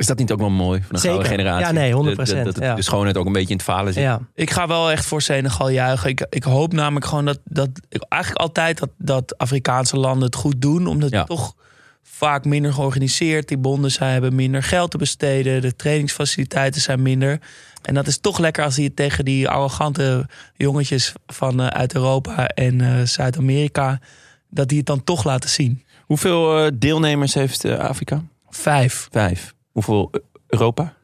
Is 0.00 0.06
dat 0.06 0.18
niet 0.18 0.32
ook 0.32 0.38
wel 0.38 0.50
mooi 0.50 0.80
van 0.82 0.94
een 0.94 1.00
Zeker. 1.00 1.16
gouden 1.16 1.38
generatie? 1.38 1.66
Ja, 1.66 1.72
nee, 2.02 2.14
100%, 2.14 2.16
Dat, 2.16 2.26
dat, 2.26 2.44
dat 2.44 2.58
ja. 2.58 2.74
de 2.74 2.82
schoonheid 2.82 3.16
ook 3.16 3.26
een 3.26 3.32
beetje 3.32 3.48
in 3.48 3.56
het 3.56 3.64
falen 3.64 3.92
zit. 3.92 4.02
Ja. 4.02 4.20
Ik 4.34 4.50
ga 4.50 4.66
wel 4.66 4.90
echt 4.90 5.06
voor 5.06 5.22
Senegal 5.22 5.70
juichen. 5.70 6.10
Ik, 6.10 6.26
ik 6.30 6.42
hoop 6.42 6.72
namelijk 6.72 7.06
gewoon 7.06 7.24
dat, 7.24 7.38
dat 7.44 7.68
ik, 7.88 8.02
eigenlijk 8.08 8.42
altijd 8.42 8.78
dat, 8.78 8.90
dat 8.98 9.38
Afrikaanse 9.38 9.96
landen 9.96 10.24
het 10.24 10.34
goed 10.34 10.60
doen. 10.62 10.86
Omdat 10.86 11.10
Ja. 11.10 11.18
het 11.18 11.26
toch 11.26 11.54
vaak 12.02 12.44
minder 12.44 12.72
georganiseerd. 12.72 13.48
Die 13.48 13.58
bonden 13.58 13.90
zij 13.90 14.12
hebben 14.12 14.34
minder 14.34 14.62
geld 14.62 14.90
te 14.90 14.98
besteden. 14.98 15.60
De 15.62 15.76
trainingsfaciliteiten 15.76 16.80
zijn 16.80 17.02
minder. 17.02 17.40
En 17.82 17.94
dat 17.94 18.06
is 18.06 18.18
toch 18.20 18.38
lekker 18.38 18.64
als 18.64 18.76
je 18.76 18.82
het 18.82 18.96
tegen 18.96 19.24
die 19.24 19.48
arrogante 19.48 20.28
jongetjes 20.56 21.12
van 21.26 21.60
eh, 21.60 21.66
uit 21.66 21.94
Europa 21.94 22.46
en 22.48 22.80
eh, 22.80 23.06
Zuid-Amerika. 23.06 24.00
Dat 24.50 24.68
die 24.68 24.78
het 24.78 24.86
dan 24.86 25.04
toch 25.04 25.24
laten 25.24 25.50
zien. 25.50 25.84
Hoeveel 26.00 26.58
eh, 26.64 26.70
deelnemers 26.74 27.34
heeft 27.34 27.64
eh, 27.64 27.78
Afrika? 27.78 28.22
Vijf, 28.50 29.08
Vijf. 29.10 29.54
Hoeveel 29.70 30.08
eh, 30.12 30.20
Europa? 30.46 30.94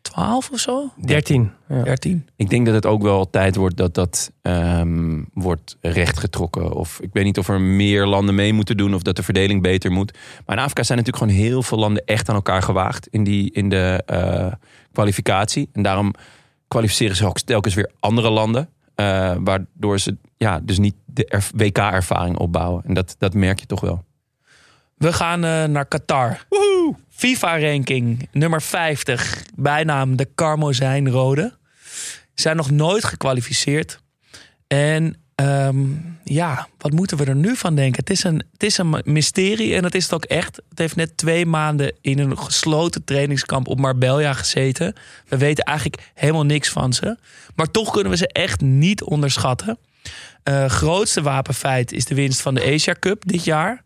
twaalf 0.00 0.50
of 0.50 0.58
zo? 0.58 0.90
13. 0.96 1.50
Ja. 1.68 1.82
Dertien. 1.82 2.28
Ik 2.36 2.50
denk 2.50 2.66
dat 2.66 2.74
het 2.74 2.86
ook 2.86 3.02
wel 3.02 3.30
tijd 3.30 3.56
wordt 3.56 3.76
dat 3.76 3.94
dat 3.94 4.32
ehm, 4.42 5.22
wordt 5.32 5.76
rechtgetrokken. 5.80 6.72
Of 6.72 7.00
ik 7.00 7.10
weet 7.12 7.24
niet 7.24 7.38
of 7.38 7.48
er 7.48 7.60
meer 7.60 8.06
landen 8.06 8.34
mee 8.34 8.52
moeten 8.52 8.76
doen 8.76 8.94
of 8.94 9.02
dat 9.02 9.16
de 9.16 9.22
verdeling 9.22 9.62
beter 9.62 9.90
moet. 9.92 10.18
Maar 10.46 10.56
in 10.56 10.62
Afrika 10.62 10.82
zijn 10.82 10.98
natuurlijk 10.98 11.24
gewoon 11.24 11.42
heel 11.42 11.62
veel 11.62 11.78
landen 11.78 12.04
echt 12.04 12.28
aan 12.28 12.34
elkaar 12.34 12.62
gewaagd 12.62 13.06
in, 13.06 13.24
die, 13.24 13.52
in 13.52 13.68
de 13.68 14.02
eh, 14.06 14.52
kwalificatie. 14.92 15.68
En 15.72 15.82
daarom 15.82 16.14
kwalificeren 16.68 17.16
ze 17.16 17.26
ook 17.26 17.38
telkens 17.40 17.74
weer 17.74 17.90
andere 18.00 18.30
landen. 18.30 18.68
eh, 18.94 19.34
waardoor 19.40 19.98
ze 19.98 20.16
ja, 20.36 20.60
dus 20.60 20.78
niet 20.78 20.94
de 21.04 21.24
erv- 21.26 21.50
WK-ervaring 21.56 22.38
opbouwen. 22.38 22.84
En 22.84 22.94
dat, 22.94 23.14
dat 23.18 23.34
merk 23.34 23.60
je 23.60 23.66
toch 23.66 23.80
wel. 23.80 24.04
We 24.96 25.12
gaan 25.12 25.40
naar 25.72 25.86
Qatar. 25.86 26.46
FIFA-ranking 27.24 28.28
nummer 28.32 28.62
50. 28.62 29.44
Bijnaam 29.54 30.16
de 30.16 30.28
Karmozijnrode. 30.34 31.56
Zijn 32.34 32.56
nog 32.56 32.70
nooit 32.70 33.04
gekwalificeerd. 33.04 34.00
En 34.66 35.16
ehm, 35.34 35.84
ja, 36.24 36.68
wat 36.78 36.92
moeten 36.92 37.16
we 37.16 37.24
er 37.24 37.36
nu 37.36 37.56
van 37.56 37.74
denken? 37.74 38.00
Het 38.00 38.10
is, 38.10 38.24
een, 38.24 38.42
het 38.52 38.62
is 38.62 38.78
een 38.78 39.00
mysterie 39.04 39.74
en 39.74 39.82
dat 39.82 39.94
is 39.94 40.02
het 40.02 40.12
ook 40.12 40.24
echt. 40.24 40.56
Het 40.68 40.78
heeft 40.78 40.96
net 40.96 41.16
twee 41.16 41.46
maanden 41.46 41.96
in 42.00 42.18
een 42.18 42.38
gesloten 42.38 43.04
trainingskamp 43.04 43.68
op 43.68 43.80
Marbella 43.80 44.32
gezeten. 44.32 44.94
We 45.28 45.36
weten 45.36 45.64
eigenlijk 45.64 46.10
helemaal 46.14 46.44
niks 46.44 46.68
van 46.68 46.92
ze. 46.92 47.18
Maar 47.54 47.70
toch 47.70 47.90
kunnen 47.90 48.10
we 48.10 48.18
ze 48.18 48.28
echt 48.28 48.60
niet 48.60 49.02
onderschatten. 49.02 49.78
Eh, 50.42 50.64
grootste 50.64 51.22
wapenfeit 51.22 51.92
is 51.92 52.04
de 52.04 52.14
winst 52.14 52.40
van 52.40 52.54
de 52.54 52.72
Asia 52.72 52.94
Cup 52.98 53.22
dit 53.26 53.44
jaar. 53.44 53.82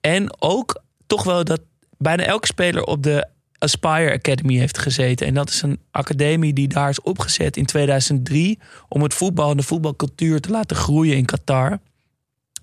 En 0.00 0.42
ook 0.42 0.82
toch 1.06 1.22
wel 1.22 1.44
dat 1.44 1.60
bijna 1.98 2.22
elke 2.22 2.46
speler 2.46 2.84
op 2.84 3.02
de 3.02 3.28
Aspire 3.58 4.12
Academy 4.12 4.56
heeft 4.56 4.78
gezeten. 4.78 5.26
En 5.26 5.34
dat 5.34 5.48
is 5.48 5.62
een 5.62 5.80
academie 5.90 6.52
die 6.52 6.68
daar 6.68 6.88
is 6.88 7.00
opgezet 7.00 7.56
in 7.56 7.66
2003 7.66 8.58
om 8.88 9.02
het 9.02 9.14
voetbal 9.14 9.50
en 9.50 9.56
de 9.56 9.62
voetbalcultuur 9.62 10.40
te 10.40 10.50
laten 10.50 10.76
groeien 10.76 11.16
in 11.16 11.24
Qatar. 11.24 11.78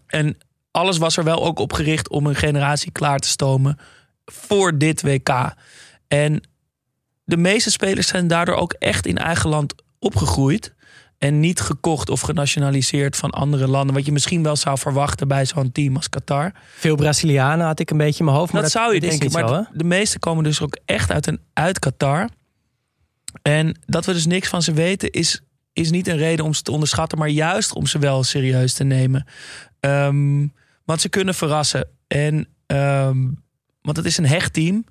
En 0.08 0.38
alles 0.72 0.98
was 0.98 1.18
er 1.18 1.24
wel 1.24 1.46
ook 1.46 1.60
op 1.60 1.74
gericht 1.74 2.10
om 2.10 2.26
een 2.26 2.36
generatie 2.36 2.92
klaar 2.92 3.20
te 3.20 3.28
stomen 3.28 3.78
voor 4.26 4.78
dit 4.78 5.02
WK. 5.02 5.54
En 6.08 6.42
de 7.24 7.38
meeste 7.38 7.72
spelers 7.72 8.08
zijn 8.08 8.28
daardoor 8.28 8.56
ook 8.56 8.74
echt 8.74 9.06
in 9.06 9.18
eigen 9.18 9.50
land 9.50 9.74
opgegroeid. 10.00 10.74
En 11.22 11.40
niet 11.40 11.60
gekocht 11.60 12.10
of 12.10 12.22
genationaliseerd 12.22 13.16
van 13.16 13.30
andere 13.30 13.68
landen. 13.68 13.96
Wat 13.96 14.06
je 14.06 14.12
misschien 14.12 14.44
wel 14.44 14.56
zou 14.56 14.78
verwachten 14.78 15.28
bij 15.28 15.46
zo'n 15.46 15.72
team 15.72 15.96
als 15.96 16.10
Qatar. 16.10 16.52
Veel 16.78 16.96
Brazilianen 16.96 17.66
had 17.66 17.80
ik 17.80 17.90
een 17.90 17.98
beetje 17.98 18.20
in 18.20 18.26
mijn 18.26 18.38
hoofd. 18.38 18.54
Maar 18.54 18.62
dat, 18.62 18.72
zou 18.72 18.94
je 18.94 19.00
dat 19.00 19.10
denken. 19.10 19.28
niet 19.28 19.36
Maar 19.36 19.48
zo, 19.48 19.54
hè? 19.56 19.62
de, 19.62 19.78
de 19.78 19.84
meeste 19.84 20.20
komen 20.20 20.44
dus 20.44 20.62
ook 20.62 20.78
echt 20.86 21.12
uit, 21.12 21.28
een, 21.28 21.40
uit 21.54 21.80
Qatar. 21.80 22.30
En 23.42 23.80
dat 23.86 24.06
we 24.06 24.14
dus 24.14 24.26
niks 24.26 24.48
van 24.48 24.62
ze 24.62 24.74
weten 24.74 25.12
is, 25.12 25.42
is 25.74 25.92
niet 25.92 26.08
een 26.08 26.18
reden 26.18 26.46
om 26.46 26.54
ze 26.54 26.62
te 26.62 26.72
onderschatten. 26.72 27.18
Maar 27.18 27.30
juist 27.30 27.74
om 27.74 27.86
ze 27.86 28.00
wel 28.00 28.24
serieus 28.24 28.74
te 28.74 28.84
nemen. 28.84 29.26
Ehm, 29.80 30.48
want 30.86 31.02
ze 31.02 31.10
kunnen 31.10 31.36
verrassen. 31.36 31.88
En, 32.08 32.48
ehm, 32.66 33.28
want 33.82 33.98
het 33.98 34.06
is 34.06 34.18
een 34.18 34.28
hecht 34.28 34.54
team. 34.54 34.76
Er 34.76 34.84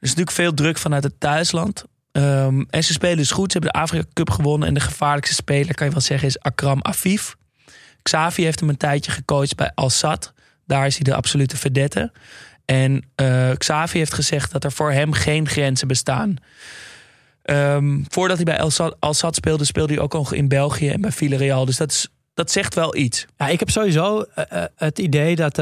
is 0.00 0.08
natuurlijk 0.08 0.36
veel 0.36 0.54
druk 0.54 0.78
vanuit 0.78 1.04
het 1.04 1.20
thuisland. 1.20 1.84
Ehm, 2.14 2.64
en 2.70 2.84
ze 2.84 2.92
spelen 2.92 3.16
dus 3.16 3.30
goed. 3.30 3.52
Ze 3.52 3.58
hebben 3.58 3.72
de 3.72 3.80
Afrika 3.80 4.04
Cup 4.12 4.30
gewonnen. 4.30 4.68
En 4.68 4.74
de 4.74 4.80
gevaarlijkste 4.80 5.34
speler, 5.34 5.74
kan 5.74 5.86
je 5.86 5.92
wel 5.92 6.02
zeggen, 6.02 6.28
is 6.28 6.40
Akram 6.40 6.82
Afif. 6.82 7.36
Xavi 8.02 8.44
heeft 8.44 8.60
hem 8.60 8.68
een 8.68 8.76
tijdje 8.76 9.10
gecoacht 9.10 9.56
bij 9.56 9.70
Al 9.74 9.90
Sadd. 9.90 10.32
Daar 10.66 10.86
is 10.86 10.94
hij 10.94 11.04
de 11.04 11.14
absolute 11.14 11.56
vedette. 11.56 12.12
En 12.64 13.04
eh, 13.14 13.50
Xavi 13.58 13.98
heeft 13.98 14.14
gezegd 14.14 14.52
dat 14.52 14.64
er 14.64 14.72
voor 14.72 14.92
hem 14.92 15.12
geen 15.12 15.48
grenzen 15.48 15.88
bestaan. 15.88 16.36
Ehm, 17.42 18.02
voordat 18.08 18.36
hij 18.36 18.44
bij 18.44 18.56
El 18.56 18.70
Sad, 18.70 18.96
Al 18.98 19.14
Sadd 19.14 19.36
speelde, 19.36 19.64
speelde 19.64 19.92
hij 19.92 20.02
ook 20.02 20.12
nog 20.12 20.32
in 20.32 20.48
België 20.48 20.88
en 20.88 21.00
bij 21.00 21.12
Villarreal. 21.12 21.64
Dus 21.64 21.76
dat, 21.76 22.10
dat 22.34 22.50
zegt 22.50 22.74
wel 22.74 22.96
iets. 22.96 23.26
Ja, 23.36 23.48
ik 23.48 23.58
heb 23.58 23.70
sowieso 23.70 24.20
eh, 24.20 24.62
eh, 24.62 24.68
het 24.76 24.98
idee 24.98 25.36
dat 25.36 25.54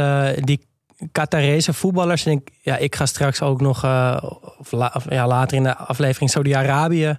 die 0.44 0.66
Qatarese 1.12 1.72
voetballers... 1.72 2.26
En 2.26 2.32
ik, 2.32 2.50
ja, 2.60 2.76
ik 2.76 2.96
ga 2.96 3.06
straks 3.06 3.42
ook 3.42 3.60
nog 3.60 3.84
eh, 3.84 4.16
of 4.58 4.72
la- 4.72 4.92
of, 4.94 5.04
ja, 5.10 5.26
later 5.26 5.56
in 5.56 5.62
de 5.62 5.76
aflevering 5.76 6.30
Saudi-Arabië... 6.30 7.18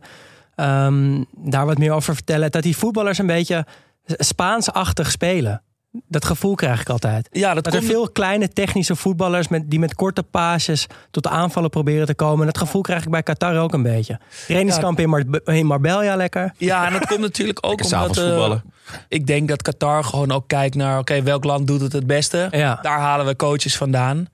ehm, 0.55 1.23
daar 1.37 1.65
wat 1.65 1.77
meer 1.77 1.91
over 1.91 2.13
vertellen. 2.15 2.51
Dat 2.51 2.63
die 2.63 2.77
voetballers 2.77 3.17
een 3.17 3.25
beetje 3.27 3.65
Spaansachtig 4.05 5.11
spelen. 5.11 5.61
Dat 6.07 6.25
gevoel 6.25 6.55
krijg 6.55 6.81
ik 6.81 6.89
altijd. 6.89 7.27
Ja, 7.31 7.53
dat 7.53 7.63
Dat 7.63 7.73
er 7.73 7.79
komt 7.79 7.91
veel 7.91 8.09
kleine 8.09 8.49
technische 8.49 8.95
voetballers 8.95 9.47
met, 9.47 9.69
die 9.69 9.79
met 9.79 9.95
korte 9.95 10.23
paasjes 10.23 10.87
tot 11.11 11.23
de 11.23 11.29
aanvallen 11.29 11.69
proberen 11.69 12.05
te 12.05 12.15
komen. 12.15 12.39
En 12.39 12.45
dat 12.45 12.57
gevoel 12.57 12.81
krijg 12.81 13.03
ik 13.03 13.09
bij 13.09 13.23
Qatar 13.23 13.57
ook 13.57 13.73
een 13.73 13.83
beetje. 13.83 14.19
Trainingskamp 14.47 14.99
in, 14.99 15.09
Mar 15.09 15.23
in 15.43 15.65
Marbella 15.65 16.15
lekker. 16.15 16.53
Ja, 16.57 16.85
en 16.85 16.93
dat 16.93 17.05
komt 17.05 17.19
natuurlijk 17.19 17.59
ook 17.61 17.79
Lekker 17.79 18.01
omdat 18.01 18.17
eh, 18.17 18.23
voetballen. 18.23 18.63
Ik 19.07 19.27
denk 19.27 19.47
dat 19.47 19.61
Qatar 19.61 20.03
gewoon 20.03 20.31
ook 20.31 20.47
kijkt 20.47 20.75
naar... 20.75 20.99
oké, 20.99 21.23
welk 21.23 21.43
land 21.43 21.67
doet 21.67 21.81
het 21.81 21.93
het 21.93 22.07
beste? 22.07 22.47
Ja. 22.51 22.79
Daar 22.81 22.99
halen 22.99 23.25
we 23.25 23.35
coaches 23.35 23.77
vandaan. 23.77 24.27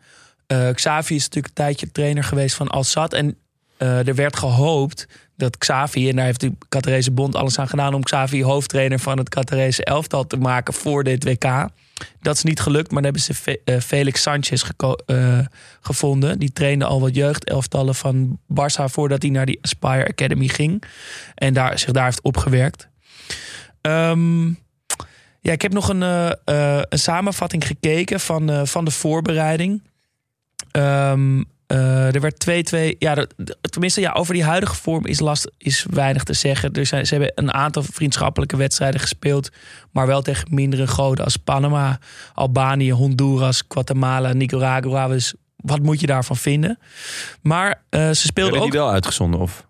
Eh, 0.47 0.69
Xavi 0.69 1.15
is 1.15 1.23
natuurlijk 1.23 1.47
een 1.47 1.63
tijdje 1.63 1.91
trainer 1.91 2.23
geweest 2.23 2.55
van 2.55 2.67
Al-Sad. 2.67 3.13
En 3.13 3.35
eh, 3.77 4.07
er 4.07 4.15
werd 4.15 4.37
gehoopt 4.37 5.07
dat 5.35 5.57
Xavi... 5.57 6.09
en 6.09 6.15
daar 6.15 6.25
heeft 6.25 6.39
de 6.39 6.51
Qatarese 6.69 7.11
bond 7.11 7.35
alles 7.35 7.59
aan 7.59 7.67
gedaan... 7.67 7.93
om 7.93 8.03
Xavi 8.03 8.43
hoofdtrainer 8.43 8.99
van 8.99 9.17
het 9.17 9.29
Qatarese 9.29 9.83
elftal 9.83 10.27
te 10.27 10.37
maken 10.37 10.73
voor 10.73 11.03
dit 11.03 11.23
WK. 11.23 11.67
Dat 12.21 12.35
is 12.35 12.43
niet 12.43 12.59
gelukt, 12.59 12.91
maar 12.91 13.01
dan 13.01 13.13
hebben 13.13 13.35
ze 13.35 13.61
eh, 13.65 13.79
Felix 13.79 14.21
Sanchez 14.21 14.63
gevonden. 15.81 16.39
Die 16.39 16.53
trainde 16.53 16.85
al 16.85 17.01
wat 17.01 17.15
jeugdelftallen 17.15 17.95
van 17.95 18.39
Barça... 18.53 18.83
voordat 18.85 19.21
hij 19.21 19.31
naar 19.31 19.45
die 19.45 19.59
Aspire 19.61 20.07
Academy 20.07 20.47
ging. 20.47 20.83
En 21.35 21.53
daar, 21.53 21.79
zich 21.79 21.91
daar 21.91 22.05
heeft 22.05 22.21
opgewerkt. 22.21 22.88
Ehm, 23.81 24.47
ja, 25.41 25.51
ik 25.51 25.61
heb 25.61 25.73
nog 25.73 25.89
een, 25.89 26.03
eh, 26.03 26.31
eh, 26.45 26.81
een 26.89 26.99
samenvatting 26.99 27.67
gekeken 27.67 28.19
van, 28.19 28.49
eh, 28.49 28.65
van 28.65 28.85
de 28.85 28.91
voorbereiding. 28.91 29.83
Ehm, 30.71 31.43
eh, 31.67 32.15
er 32.15 32.21
werd 32.21 32.39
2-2. 32.39 32.95
Ja, 32.99 33.25
tenminste, 33.61 34.01
ja, 34.01 34.11
over 34.11 34.33
die 34.33 34.43
huidige 34.43 34.75
vorm 34.75 35.05
is, 35.05 35.19
last, 35.19 35.51
is 35.57 35.85
weinig 35.89 36.23
te 36.23 36.33
zeggen. 36.33 36.73
Er 36.73 36.85
zijn, 36.85 37.05
ze 37.05 37.15
hebben 37.15 37.31
een 37.35 37.53
aantal 37.53 37.83
vriendschappelijke 37.83 38.57
wedstrijden 38.57 38.99
gespeeld. 38.99 39.49
Maar 39.91 40.07
wel 40.07 40.21
tegen 40.21 40.47
mindere 40.53 40.87
goden 40.87 41.23
als 41.23 41.37
Panama, 41.37 41.99
Albanië, 42.33 42.91
Honduras, 42.91 43.63
Guatemala, 43.67 44.33
Nicaragua. 44.33 45.07
Dus 45.07 45.33
wat 45.55 45.81
moet 45.81 45.99
je 45.99 46.07
daarvan 46.07 46.37
vinden? 46.37 46.79
Maar 47.41 47.81
ze 47.91 48.13
speelden 48.13 48.59
ook. 48.59 48.71
die 48.71 48.79
wel 48.79 48.91
uitgezonden? 48.91 49.39
Of? 49.39 49.67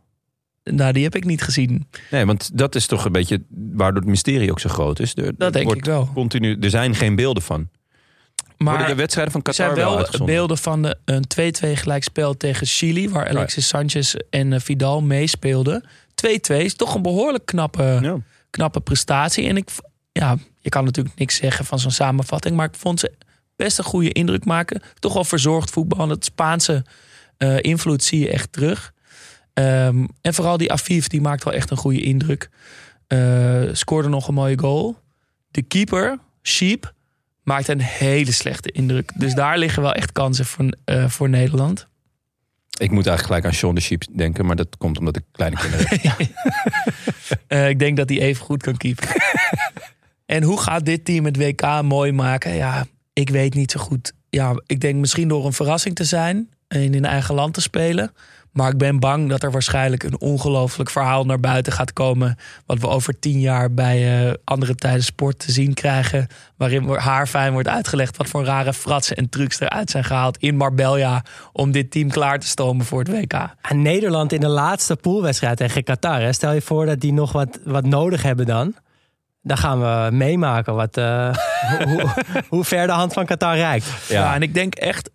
Nou, 0.72 0.94
die 0.94 1.04
heb 1.04 1.16
ik 1.16 1.24
niet 1.26 1.42
gezien. 1.42 1.88
Nee, 2.12 2.26
want 2.26 2.58
dat 2.58 2.76
is 2.76 2.86
toch 2.86 3.06
een 3.06 3.12
beetje 3.12 3.42
waardoor 3.50 4.02
het 4.02 4.10
mysterie 4.10 4.52
ook 4.52 4.60
zo 4.60 4.70
groot 4.70 5.00
is. 5.00 5.16
Er, 5.16 5.26
er 5.26 5.34
Dat 5.38 5.54
denk 5.54 5.66
wordt 5.66 5.80
ik 5.80 5.86
wel. 5.86 6.10
Continu, 6.14 6.58
er 6.62 6.70
zijn 6.70 6.96
geen 6.96 7.16
beelden 7.16 7.44
van. 7.44 7.70
Maar 8.58 8.74
Worden 8.74 8.96
de 8.96 9.02
wedstrijden 9.02 9.34
van 9.34 9.42
Er 9.44 9.54
zijn 9.54 9.74
wel, 9.74 10.08
beelden 10.26 10.58
van 10.58 10.82
de, 10.82 10.98
een 11.06 11.24
2-2 11.66 11.78
gelijkspel 11.78 12.38
tegen 12.38 12.68
Chili, 12.68 13.10
waar 13.10 13.30
Alexis 13.30 13.68
Sanchez 13.68 14.14
en 14.30 14.54
eh, 14.54 14.60
Vidal 14.60 15.02
meespeelden. 15.02 15.84
2-2 15.84 16.56
is 16.56 16.76
toch 16.76 16.96
een 16.96 17.02
behoorlijk 17.02 17.46
knappe, 17.46 18.00
Ja. 18.02 18.18
knappe 18.50 18.80
prestatie. 18.80 19.48
En 19.48 19.58
ik, 19.58 19.70
ja, 20.12 20.38
je 20.60 20.70
kan 20.70 20.84
natuurlijk 20.84 21.16
niks 21.16 21.36
zeggen 21.36 21.66
van 21.66 21.80
zo'n 21.80 21.92
samenvatting, 21.92 22.56
maar 22.56 22.68
ik 22.68 22.76
vond 22.76 23.00
ze 23.00 23.12
best 23.56 23.78
een 23.78 23.84
goede 23.84 24.12
indruk 24.12 24.46
maken. 24.46 24.82
Toch 25.00 25.14
wel 25.14 25.24
verzorgd 25.24 25.70
voetbal. 25.70 26.10
Het 26.10 26.26
Spaanse 26.26 26.86
eh, 27.38 27.58
invloed 27.62 28.04
zie 28.04 28.20
je 28.20 28.30
echt 28.30 28.52
terug. 28.52 28.94
Ehm, 29.60 30.06
en 30.22 30.34
vooral 30.34 30.58
die 30.58 30.72
Afif, 30.72 31.08
die 31.08 31.22
maakt 31.22 31.44
wel 31.44 31.54
echt 31.54 31.72
een 31.72 31.78
goede 31.78 32.02
indruk. 32.02 32.50
Eh, 33.08 33.62
scoorde 33.72 34.10
nog 34.10 34.28
een 34.28 34.34
mooie 34.34 34.60
goal. 34.60 34.98
De 35.52 35.62
keeper, 35.62 36.18
Sheep, 36.44 36.94
maakt 37.44 37.68
een 37.68 37.82
hele 37.82 38.32
slechte 38.32 38.72
indruk. 38.72 39.12
Dus 39.16 39.34
daar 39.34 39.58
liggen 39.58 39.82
wel 39.82 39.94
echt 39.94 40.12
kansen 40.12 40.46
voor, 40.46 40.74
eh, 40.86 41.10
voor 41.10 41.30
Nederland. 41.30 41.88
Ik 42.78 42.92
moet 42.92 43.08
eigenlijk 43.08 43.26
gelijk 43.26 43.46
aan 43.46 43.54
Sean 43.54 43.76
de 43.76 43.82
Sheep 43.82 44.04
denken, 44.16 44.46
maar 44.46 44.56
dat 44.56 44.78
komt 44.78 44.98
omdat 44.98 45.16
ik 45.16 45.24
kleine 45.32 45.58
kinderen 45.58 45.88
heb. 45.90 46.18
Eh, 47.48 47.70
ik 47.70 47.80
denk 47.80 47.98
dat 47.98 48.10
hij 48.10 48.20
even 48.20 48.46
goed 48.46 48.64
kan 48.64 48.78
keepen. 48.78 49.08
en 50.26 50.44
hoe 50.44 50.60
gaat 50.60 50.86
dit 50.86 51.06
team 51.06 51.26
het 51.26 51.38
WK 51.38 51.82
mooi 51.82 52.12
maken? 52.12 52.54
Ja, 52.54 52.86
ik 53.14 53.30
weet 53.30 53.54
niet 53.54 53.72
zo 53.72 53.80
goed. 53.80 54.14
Ja, 54.30 54.62
ik 54.66 54.80
denk 54.80 54.96
misschien 54.96 55.28
door 55.28 55.46
een 55.46 55.54
verrassing 55.54 55.96
te 55.96 56.04
zijn 56.04 56.50
en 56.68 56.94
in 56.94 57.06
eigen 57.06 57.36
land 57.36 57.54
te 57.54 57.62
spelen. 57.62 58.12
Maar 58.52 58.70
ik 58.72 58.78
ben 58.78 59.00
bang 59.00 59.30
dat 59.30 59.44
er 59.44 59.52
waarschijnlijk 59.52 60.04
een 60.04 60.20
ongelooflijk 60.22 60.90
verhaal 60.90 61.24
naar 61.26 61.40
buiten 61.40 61.74
gaat 61.74 61.94
komen. 61.94 62.38
Wat 62.66 62.80
we 62.80 62.88
over 62.88 63.20
tien 63.20 63.40
jaar 63.40 63.74
bij 63.74 64.28
eh, 64.28 64.34
andere 64.44 64.76
tijden 64.76 65.04
sport 65.04 65.40
te 65.40 65.52
zien 65.52 65.74
krijgen. 65.74 66.28
Waarin 66.58 66.86
wo- 66.86 66.98
haarfijn 66.98 67.52
wordt 67.54 67.68
uitgelegd 67.68 68.18
wat 68.18 68.28
voor 68.28 68.44
rare 68.46 68.74
fratsen 68.74 69.16
en 69.18 69.30
trucs 69.30 69.60
eruit 69.60 69.90
zijn 69.90 70.04
gehaald 70.04 70.38
in 70.38 70.56
Marbella. 70.56 71.24
Om 71.52 71.72
dit 71.72 71.92
team 71.92 72.10
klaar 72.10 72.40
te 72.40 72.48
stomen 72.48 72.86
voor 72.86 73.00
het 73.00 73.10
WK. 73.10 73.34
En 73.62 73.82
Nederland 73.82 74.34
in 74.34 74.40
de 74.40 74.48
laatste 74.48 74.96
poolwedstrijd 74.96 75.58
tegen 75.58 75.84
Qatar. 75.84 76.22
Hè? 76.22 76.34
Stel 76.34 76.54
je 76.54 76.62
voor 76.62 76.86
dat 76.86 77.00
die 77.00 77.14
nog 77.14 77.32
wat, 77.32 77.60
wat 77.64 77.86
nodig 77.86 78.24
hebben 78.24 78.46
dan. 78.46 78.76
Dan 79.42 79.58
gaan 79.58 79.80
we 79.80 80.16
meemaken 80.16 80.76
wat, 80.76 80.98
eh, 80.98 81.36
hoe, 81.84 82.06
hoe 82.50 82.64
ver 82.64 82.88
de 82.88 82.94
hand 82.94 83.14
van 83.14 83.26
Qatar 83.26 83.56
reikt. 83.56 83.88
Ja. 84.08 84.36
en 84.36 84.42
ik 84.42 84.54
denk 84.54 84.76
echt, 84.76 85.10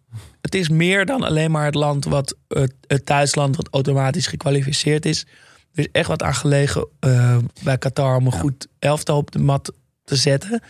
het 0.45 0.55
is 0.55 0.69
meer 0.69 1.07
dan 1.07 1.23
alleen 1.23 1.51
maar 1.51 1.65
het 1.65 1.75
land 1.75 2.05
wat 2.05 2.37
het, 2.49 2.75
het 2.87 3.07
thuisland 3.07 3.57
wat 3.57 3.69
automatisch 3.71 4.27
gekwalificeerd 4.27 5.07
is. 5.07 5.27
Er 5.73 5.81
is 5.81 5.89
echt 5.93 6.09
wat 6.09 6.23
aan 6.23 6.35
gelegen 6.35 6.89
eh, 7.01 7.37
bij 7.63 7.79
Qatar 7.79 8.17
om 8.17 8.27
een 8.27 8.33
goed 8.33 8.67
elftal 8.79 9.17
op 9.17 9.31
de 9.31 9.39
mat 9.39 9.73
te 10.05 10.17
zetten. 10.17 10.63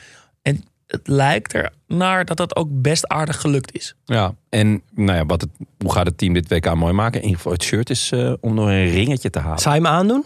En 0.42 0.64
het 0.86 1.08
lijkt 1.08 1.54
er 1.54 1.72
naar 1.86 2.24
dat 2.24 2.36
dat 2.36 2.56
ook 2.56 2.68
best 2.70 3.08
aardig 3.08 3.40
gelukt 3.40 3.74
is. 3.74 3.94
Ja, 4.04 4.34
en 4.48 4.82
nou 4.90 5.18
ja, 5.18 5.26
wat 5.26 5.40
het, 5.40 5.50
hoe 5.78 5.92
gaat 5.92 6.06
het 6.06 6.18
team 6.18 6.32
dit 6.32 6.48
WK 6.48 6.74
mooi 6.74 6.92
maken? 6.92 7.18
In 7.18 7.22
ieder 7.22 7.36
geval, 7.36 7.52
het 7.52 7.62
shirt 7.62 7.90
is 7.90 8.10
eh, 8.10 8.32
om 8.40 8.54
nog 8.54 8.66
een 8.66 8.90
ringetje 8.90 9.30
te 9.30 9.38
halen. 9.38 9.58
Zou 9.58 9.74
je 9.74 9.80
hem 9.80 9.90
aandoen? 9.90 10.24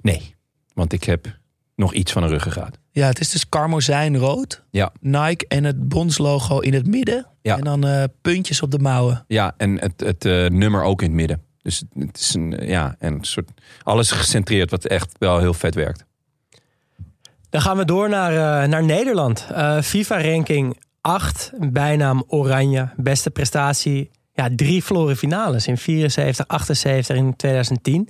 Nee, 0.00 0.34
want 0.74 0.92
ik 0.92 1.04
heb 1.04 1.38
nog 1.74 1.94
iets 1.94 2.12
van 2.12 2.22
een 2.22 2.28
ruggengraat. 2.28 2.78
Ja, 2.96 3.06
het 3.06 3.20
is 3.20 3.30
dus 3.30 3.48
karmozijnrood. 3.48 4.62
Ja. 4.70 4.92
Nike 5.00 5.44
en 5.48 5.64
het 5.64 5.88
Bonds-logo 5.88 6.58
in 6.58 6.74
het 6.74 6.86
midden. 6.86 7.26
Ja. 7.42 7.56
En 7.56 7.64
dan 7.64 7.86
eh, 7.86 8.04
puntjes 8.22 8.62
op 8.62 8.70
de 8.70 8.78
mouwen. 8.78 9.24
Ja, 9.26 9.54
en 9.56 9.80
het, 9.80 10.00
het 10.00 10.24
eh, 10.24 10.46
nummer 10.46 10.82
ook 10.82 11.02
in 11.02 11.06
het 11.06 11.16
midden. 11.16 11.42
Dus 11.62 11.82
het 11.98 12.18
is 12.18 12.34
een, 12.34 12.50
ja, 12.60 12.96
en 12.98 13.14
een 13.14 13.24
soort, 13.24 13.50
alles 13.82 14.10
gecentreerd 14.10 14.70
wat 14.70 14.84
echt 14.84 15.12
wel 15.18 15.38
heel 15.38 15.54
vet 15.54 15.74
werkt. 15.74 16.04
Dan 17.50 17.60
gaan 17.60 17.76
we 17.76 17.84
door 17.84 18.08
naar, 18.08 18.62
eh, 18.62 18.68
naar 18.68 18.84
Nederland. 18.84 19.46
Eh, 19.52 19.80
FIFA-ranking 19.80 20.80
8, 21.00 21.52
bijnaam 21.58 22.24
Oranje. 22.26 22.88
Beste 22.96 23.30
prestatie. 23.30 24.10
Ja, 24.32 24.48
drie 24.56 24.84
verloren 24.84 25.16
finales 25.16 25.66
in 25.66 25.78
74, 25.78 26.46
78 26.48 27.16
en 27.16 27.36
2010. 27.36 28.08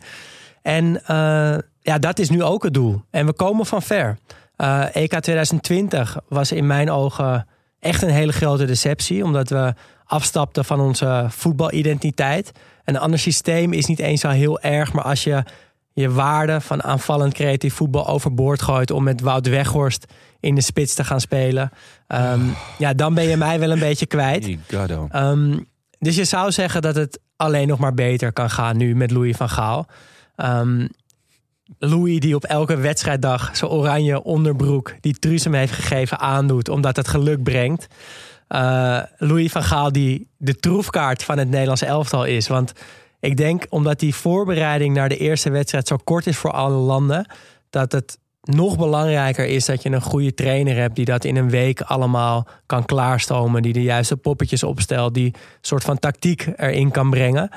En 0.62 1.04
eh, 1.06 1.58
ja, 1.80 1.98
dat 1.98 2.18
is 2.18 2.30
nu 2.30 2.42
ook 2.42 2.62
het 2.62 2.74
doel. 2.74 3.02
En 3.10 3.26
we 3.26 3.32
komen 3.32 3.66
van 3.66 3.82
ver. 3.82 4.18
Eh, 4.56 4.96
EK 4.96 5.10
2020 5.20 6.16
was 6.28 6.52
in 6.52 6.66
mijn 6.66 6.90
ogen 6.90 7.46
echt 7.78 8.02
een 8.02 8.10
hele 8.10 8.32
grote 8.32 8.64
deceptie. 8.64 9.24
Omdat 9.24 9.48
we 9.48 9.74
afstapten 10.04 10.64
van 10.64 10.80
onze 10.80 11.26
voetbalidentiteit. 11.28 12.52
Een 12.84 12.98
ander 12.98 13.18
systeem 13.18 13.72
is 13.72 13.86
niet 13.86 13.98
eens 13.98 14.20
zo 14.20 14.28
heel 14.28 14.60
erg. 14.60 14.92
Maar 14.92 15.04
als 15.04 15.24
je 15.24 15.42
je 15.92 16.10
waarde 16.10 16.60
van 16.60 16.82
aanvallend 16.82 17.32
creatief 17.32 17.74
voetbal 17.74 18.06
overboord 18.06 18.62
gooit... 18.62 18.90
om 18.90 19.04
met 19.04 19.20
Wout 19.20 19.48
Weghorst 19.48 20.06
in 20.40 20.54
de 20.54 20.60
spits 20.60 20.94
te 20.94 21.04
gaan 21.04 21.20
spelen... 21.20 21.70
ehm, 22.06 22.40
ja, 22.78 22.94
dan 22.94 23.14
ben 23.14 23.24
je 23.24 23.36
mij 23.36 23.58
wel 23.58 23.70
een 23.70 23.78
beetje 23.78 24.06
kwijt. 24.06 24.44
Ehm, 25.10 25.58
dus 25.98 26.16
je 26.16 26.24
zou 26.24 26.52
zeggen 26.52 26.82
dat 26.82 26.94
het 26.94 27.20
alleen 27.36 27.68
nog 27.68 27.78
maar 27.78 27.94
beter 27.94 28.32
kan 28.32 28.50
gaan 28.50 28.76
nu 28.76 28.96
met 28.96 29.10
Louis 29.10 29.36
van 29.36 29.48
Gaal. 29.48 29.86
Ehm, 30.36 30.86
Louis 31.78 32.20
die 32.20 32.34
op 32.34 32.44
elke 32.44 32.76
wedstrijddag 32.76 33.56
zijn 33.56 33.70
oranje 33.70 34.22
onderbroek... 34.22 34.94
die 35.00 35.18
Truus 35.18 35.44
hem 35.44 35.54
heeft 35.54 35.72
gegeven 35.72 36.18
aandoet 36.18 36.68
omdat 36.68 36.96
het 36.96 37.08
geluk 37.08 37.42
brengt. 37.42 37.86
Eh, 38.48 39.02
Louis 39.16 39.52
van 39.52 39.62
Gaal 39.62 39.92
die 39.92 40.28
de 40.36 40.56
troefkaart 40.56 41.22
van 41.22 41.38
het 41.38 41.48
Nederlands 41.48 41.82
elftal 41.82 42.24
is. 42.24 42.48
Want 42.48 42.72
ik 43.20 43.36
denk 43.36 43.66
omdat 43.68 44.00
die 44.00 44.14
voorbereiding 44.14 44.94
naar 44.94 45.08
de 45.08 45.16
eerste 45.16 45.50
wedstrijd 45.50 45.86
zo 45.86 45.96
kort 46.04 46.26
is 46.26 46.36
voor 46.36 46.52
alle 46.52 46.76
landen... 46.76 47.30
dat 47.70 47.92
het 47.92 48.18
nog 48.46 48.76
belangrijker 48.76 49.46
is 49.46 49.64
dat 49.64 49.82
je 49.82 49.90
een 49.90 50.02
goede 50.02 50.34
trainer 50.34 50.76
hebt... 50.76 50.96
die 50.96 51.04
dat 51.04 51.24
in 51.24 51.36
een 51.36 51.50
week 51.50 51.80
allemaal 51.80 52.46
kan 52.66 52.84
klaarstomen. 52.84 53.62
Die 53.62 53.72
de 53.72 53.82
juiste 53.82 54.16
poppetjes 54.16 54.62
opstelt. 54.62 55.14
Die 55.14 55.26
een 55.26 55.40
soort 55.60 55.84
van 55.84 55.98
tactiek 55.98 56.48
erin 56.56 56.90
kan 56.90 57.10
brengen. 57.10 57.50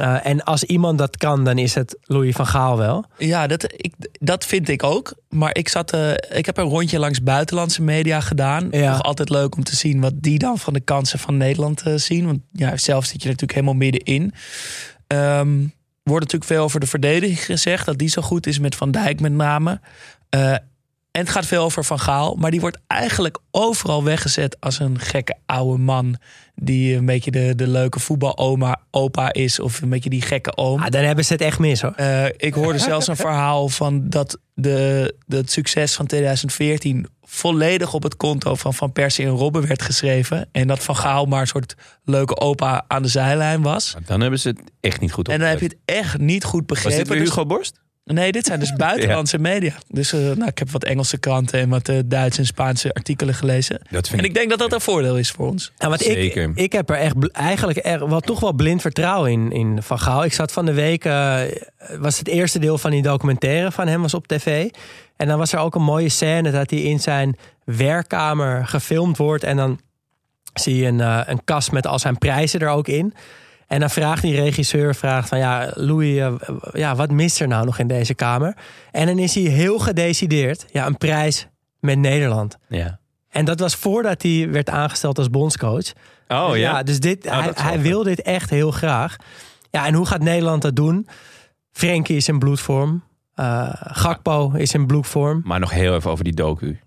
Uh, 0.00 0.26
en 0.26 0.44
als 0.44 0.64
iemand 0.64 0.98
dat 0.98 1.16
kan, 1.16 1.44
dan 1.44 1.58
is 1.58 1.74
het 1.74 1.96
Louis 2.02 2.34
van 2.34 2.46
Gaal 2.46 2.78
wel. 2.78 3.04
Ja, 3.18 3.46
dat, 3.46 3.72
ik, 3.76 3.94
dat 4.20 4.46
vind 4.46 4.68
ik 4.68 4.82
ook. 4.82 5.14
Maar 5.28 5.56
ik, 5.56 5.68
zat, 5.68 5.94
uh, 5.94 6.10
ik 6.10 6.46
heb 6.46 6.56
een 6.56 6.68
rondje 6.68 6.98
langs 6.98 7.22
buitenlandse 7.22 7.82
media 7.82 8.20
gedaan. 8.20 8.68
Ja. 8.70 8.90
Nog 8.90 9.02
altijd 9.02 9.28
leuk 9.28 9.56
om 9.56 9.64
te 9.64 9.76
zien 9.76 10.00
wat 10.00 10.12
die 10.16 10.38
dan 10.38 10.58
van 10.58 10.72
de 10.72 10.80
kansen 10.80 11.18
van 11.18 11.36
Nederland 11.36 11.86
uh, 11.86 11.94
zien. 11.94 12.26
Want 12.26 12.40
ja, 12.52 12.76
zelf 12.76 13.04
zit 13.04 13.22
je 13.22 13.28
natuurlijk 13.28 13.52
helemaal 13.52 13.74
middenin. 13.74 14.32
Um, 15.06 15.72
wordt 16.02 16.24
natuurlijk 16.24 16.50
veel 16.50 16.62
over 16.62 16.80
de 16.80 16.86
verdediging 16.86 17.44
gezegd. 17.44 17.86
Dat 17.86 17.98
die 17.98 18.08
zo 18.08 18.22
goed 18.22 18.46
is 18.46 18.58
met 18.58 18.74
Van 18.74 18.90
Dijk 18.90 19.20
met 19.20 19.32
name. 19.32 19.80
Uh, 20.34 20.56
en 21.12 21.20
het 21.20 21.30
gaat 21.30 21.46
veel 21.46 21.64
over 21.64 21.84
Van 21.84 22.00
Gaal. 22.00 22.34
Maar 22.34 22.50
die 22.50 22.60
wordt 22.60 22.78
eigenlijk 22.86 23.38
overal 23.50 24.04
weggezet 24.04 24.56
als 24.60 24.78
een 24.78 24.98
gekke 24.98 25.34
oude 25.46 25.82
man. 25.82 26.16
Die 26.54 26.96
een 26.96 27.04
beetje 27.04 27.30
de, 27.30 27.54
de 27.54 27.66
leuke 27.66 28.00
voetbaloma 28.00 28.80
opa 28.90 29.32
is. 29.32 29.60
Of 29.60 29.82
een 29.82 29.88
beetje 29.88 30.10
die 30.10 30.22
gekke 30.22 30.56
oom. 30.56 30.82
Ah, 30.82 30.90
dan 30.90 31.02
hebben 31.02 31.24
ze 31.24 31.32
het 31.32 31.42
echt 31.42 31.58
mis 31.58 31.82
hoor. 31.82 31.94
Uh, 31.96 32.24
ik 32.36 32.54
hoorde 32.54 32.78
zelfs 32.78 33.06
een 33.06 33.16
verhaal 33.16 33.68
van 33.68 34.08
dat 34.08 34.38
de, 34.54 35.14
de, 35.26 35.36
het 35.36 35.50
succes 35.50 35.94
van 35.94 36.06
2014 36.06 37.06
volledig 37.22 37.94
op 37.94 38.02
het 38.02 38.16
konto 38.16 38.54
van 38.54 38.74
Van 38.74 38.92
Persie 38.92 39.26
en 39.26 39.30
Robben 39.30 39.66
werd 39.66 39.82
geschreven. 39.82 40.48
En 40.52 40.66
dat 40.66 40.82
Van 40.82 40.96
Gaal 40.96 41.24
maar 41.24 41.40
een 41.40 41.46
soort 41.46 41.74
leuke 42.04 42.36
opa 42.36 42.84
aan 42.88 43.02
de 43.02 43.08
zijlijn 43.08 43.62
was. 43.62 43.92
Maar 43.92 44.02
dan 44.06 44.20
hebben 44.20 44.38
ze 44.38 44.48
het 44.48 44.60
echt 44.80 45.00
niet 45.00 45.12
goed 45.12 45.28
En 45.28 45.38
dan 45.38 45.48
heb 45.48 45.60
je 45.60 45.64
het 45.64 45.76
echt 45.84 46.18
niet 46.18 46.44
goed 46.44 46.66
begrepen. 46.66 46.90
Was 46.90 46.98
dit 46.98 47.08
weer 47.08 47.24
Dus- 47.24 47.28
Hugo 47.28 47.46
Borst? 47.46 47.80
Nee, 48.04 48.32
dit 48.32 48.46
zijn 48.46 48.60
dus 48.60 48.72
buitenlandse 48.72 49.38
media. 49.38 49.74
Dus 49.88 50.12
eh, 50.12 50.20
nou, 50.20 50.46
ik 50.46 50.58
heb 50.58 50.70
wat 50.70 50.84
Engelse 50.84 51.18
kranten 51.18 51.60
en 51.60 51.68
wat 51.68 51.88
eh, 51.88 51.98
Duitse 52.04 52.40
en 52.40 52.46
Spaanse 52.46 52.94
artikelen 52.94 53.34
gelezen. 53.34 53.80
Dat 53.90 54.08
vind 54.08 54.20
En 54.20 54.26
ik 54.26 54.34
denk 54.34 54.50
dat 54.50 54.58
dat 54.58 54.72
een 54.72 54.80
voordeel 54.80 55.18
is 55.18 55.30
voor 55.30 55.46
ons. 55.46 55.72
Ja, 55.78 55.88
want 55.88 56.00
Zeker. 56.00 56.42
Ik, 56.42 56.56
ik 56.56 56.72
heb 56.72 56.90
er 56.90 56.96
echt 56.96 57.14
eigenlijk 57.32 57.78
er, 57.82 58.08
wel, 58.08 58.20
toch 58.20 58.40
wel 58.40 58.52
blind 58.52 58.80
vertrouwen 58.80 59.30
in, 59.30 59.52
in 59.52 59.82
Van 59.82 59.98
Gaal. 59.98 60.24
Ik 60.24 60.32
zat 60.32 60.52
van 60.52 60.66
de 60.66 60.72
week, 60.72 61.04
eh, 61.04 61.40
was 61.98 62.18
het 62.18 62.28
eerste 62.28 62.58
deel 62.58 62.78
van 62.78 62.90
die 62.90 63.02
documentaire 63.02 63.72
van 63.72 63.86
hem 63.86 64.02
was 64.02 64.14
op 64.14 64.26
tv. 64.26 64.70
En 65.16 65.28
dan 65.28 65.38
was 65.38 65.52
er 65.52 65.58
ook 65.58 65.74
een 65.74 65.82
mooie 65.82 66.08
scène 66.08 66.50
dat 66.50 66.70
hij 66.70 66.80
in 66.80 67.00
zijn 67.00 67.36
werkkamer 67.64 68.66
gefilmd 68.66 69.16
wordt. 69.16 69.44
En 69.44 69.56
dan 69.56 69.80
zie 70.54 70.76
je 70.76 70.86
een, 70.86 71.00
eh, 71.00 71.20
een 71.26 71.44
kast 71.44 71.72
met 71.72 71.86
al 71.86 71.98
zijn 71.98 72.18
prijzen 72.18 72.60
er 72.60 72.68
ook 72.68 72.88
in. 72.88 73.14
En 73.72 73.80
dan 73.80 73.90
vraagt 73.90 74.22
die 74.22 74.34
regisseur, 74.34 74.94
vraagt 74.94 75.28
van 75.28 75.38
ja, 75.38 75.70
Louis, 75.74 76.18
eh, 76.18 76.32
ja, 76.72 76.94
wat 76.96 77.10
mist 77.10 77.40
er 77.40 77.48
nou 77.48 77.64
nog 77.64 77.78
in 77.78 77.86
deze 77.86 78.14
kamer? 78.14 78.56
En 78.90 79.06
dan 79.06 79.18
is 79.18 79.34
hij 79.34 79.42
heel 79.44 79.78
gedecideerd, 79.78 80.66
ja, 80.72 80.86
een 80.86 80.96
prijs 80.96 81.46
met 81.80 81.98
Nederland. 81.98 82.56
Ja. 82.68 82.98
En 83.28 83.44
dat 83.44 83.60
was 83.60 83.74
voordat 83.74 84.22
hij 84.22 84.48
werd 84.50 84.68
aangesteld 84.70 85.18
als 85.18 85.30
bondscoach. 85.30 85.92
Oh 86.28 86.50
Dus 86.50 86.58
ja. 86.58 86.82
dus 86.82 87.00
dit, 87.00 87.26
Oh, 87.26 87.46
hij, 87.54 87.80
wil 87.80 88.02
dit 88.02 88.22
echt 88.22 88.50
heel 88.50 88.70
graag. 88.70 89.16
Ja, 89.70 89.86
en 89.86 89.94
hoe 89.94 90.06
gaat 90.06 90.20
Nederland 90.22 90.62
dat 90.62 90.76
doen? 90.76 91.08
Frenkie 91.72 92.16
is 92.16 92.28
in 92.28 92.38
bloedvorm. 92.38 93.04
Eh 93.34 93.68
Gakpo 93.74 94.50
is 94.50 94.74
in 94.74 94.86
bloedvorm. 94.86 95.40
Maar 95.44 95.60
nog 95.60 95.70
heel 95.70 95.94
even 95.94 96.10
over 96.10 96.24
die 96.24 96.34
docu. 96.34 96.78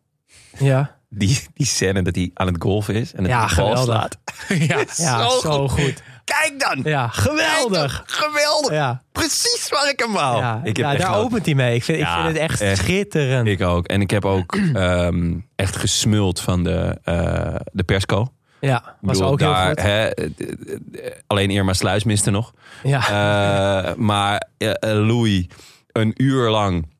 Ja, 0.58 0.96
Die, 1.10 1.40
die 1.54 1.66
scène 1.66 2.02
dat 2.02 2.16
hij 2.16 2.32
aan 2.34 2.48
het 2.48 2.62
golfen 2.62 2.96
is 2.96 3.14
en 3.14 3.24
dat 3.24 3.32
Ja, 3.32 3.40
bal 3.40 3.48
geweldig. 3.48 3.84
slaat. 3.84 4.18
ja. 4.70 4.84
ja 4.96 5.30
zo, 5.30 5.68
goed. 5.68 6.04
Kijk 6.26 6.60
dan! 6.60 6.80
Ja, 6.84 7.08
geweldig. 7.08 8.04
Geweldig! 8.06 8.72
Ja, 8.72 9.02
Precies 9.12 9.68
waar 9.70 9.90
ik 9.90 10.00
hem 10.00 10.12
wou. 10.14 10.38
ja, 10.38 10.60
ik 10.64 10.78
heb 10.78 10.86
ja 10.92 10.96
daar 10.98 11.18
opent 11.18 11.46
hij 11.46 11.56
mee. 11.56 11.76
Ik 11.76 11.84
vind, 11.84 12.00
ik 12.00 12.08
vind 12.08 12.28
het 12.28 12.36
echt, 12.38 12.62
echt. 12.62 12.78
schitterend. 12.78 13.48
Ik 13.48 13.62
ook. 13.62 13.88
En 13.88 14.02
ik 14.02 14.10
heb 14.10 14.26
ook 14.26 14.56
ehm, 14.74 15.34
echt 15.56 15.76
gesmuld 15.76 16.40
van 16.40 16.64
de, 16.64 16.98
eh, 17.04 17.56
de 17.72 17.84
persco. 17.84 18.28
ja, 18.60 18.78
Ik 18.78 18.84
was 19.02 19.18
bedoel, 19.18 19.32
ook 19.32 19.40
heel 19.40 19.56
goed. 19.56 19.82
Hè, 19.82 20.10
alleen 21.28 21.50
Irma 21.52 21.74
Sluis 21.74 22.04
miste 22.04 22.32
nog. 22.32 22.54
Ja, 22.84 23.00
Eh, 23.88 23.94
maar 23.96 24.48
eh, 24.58 24.72
Louis, 24.80 25.46
een 25.92 26.14
uur 26.18 26.50
lang 26.50 26.94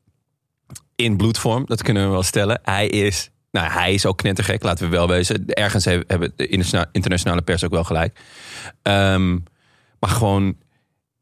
in 0.96 1.16
bloedvorm, 1.16 1.66
dat 1.66 1.82
kunnen 1.82 2.04
we 2.04 2.10
wel 2.10 2.22
stellen. 2.22 2.60
Hij 2.62 2.86
is, 2.88 3.30
nou, 3.56 3.72
hij 3.72 3.94
is 3.94 4.06
ook 4.06 4.16
knettergek, 4.16 4.62
laten 4.62 4.84
we 4.84 4.96
wel 4.96 5.08
wezen. 5.08 5.46
Ergens 5.46 5.84
he- 5.84 6.00
hebben 6.06 6.32
de 6.36 6.46
interna- 6.46 6.88
internationale 6.92 7.42
pers 7.42 7.64
ook 7.64 7.70
wel 7.70 7.84
gelijk. 7.84 8.18
Ehm, 8.82 9.32
maar 9.98 10.10
gewoon 10.10 10.56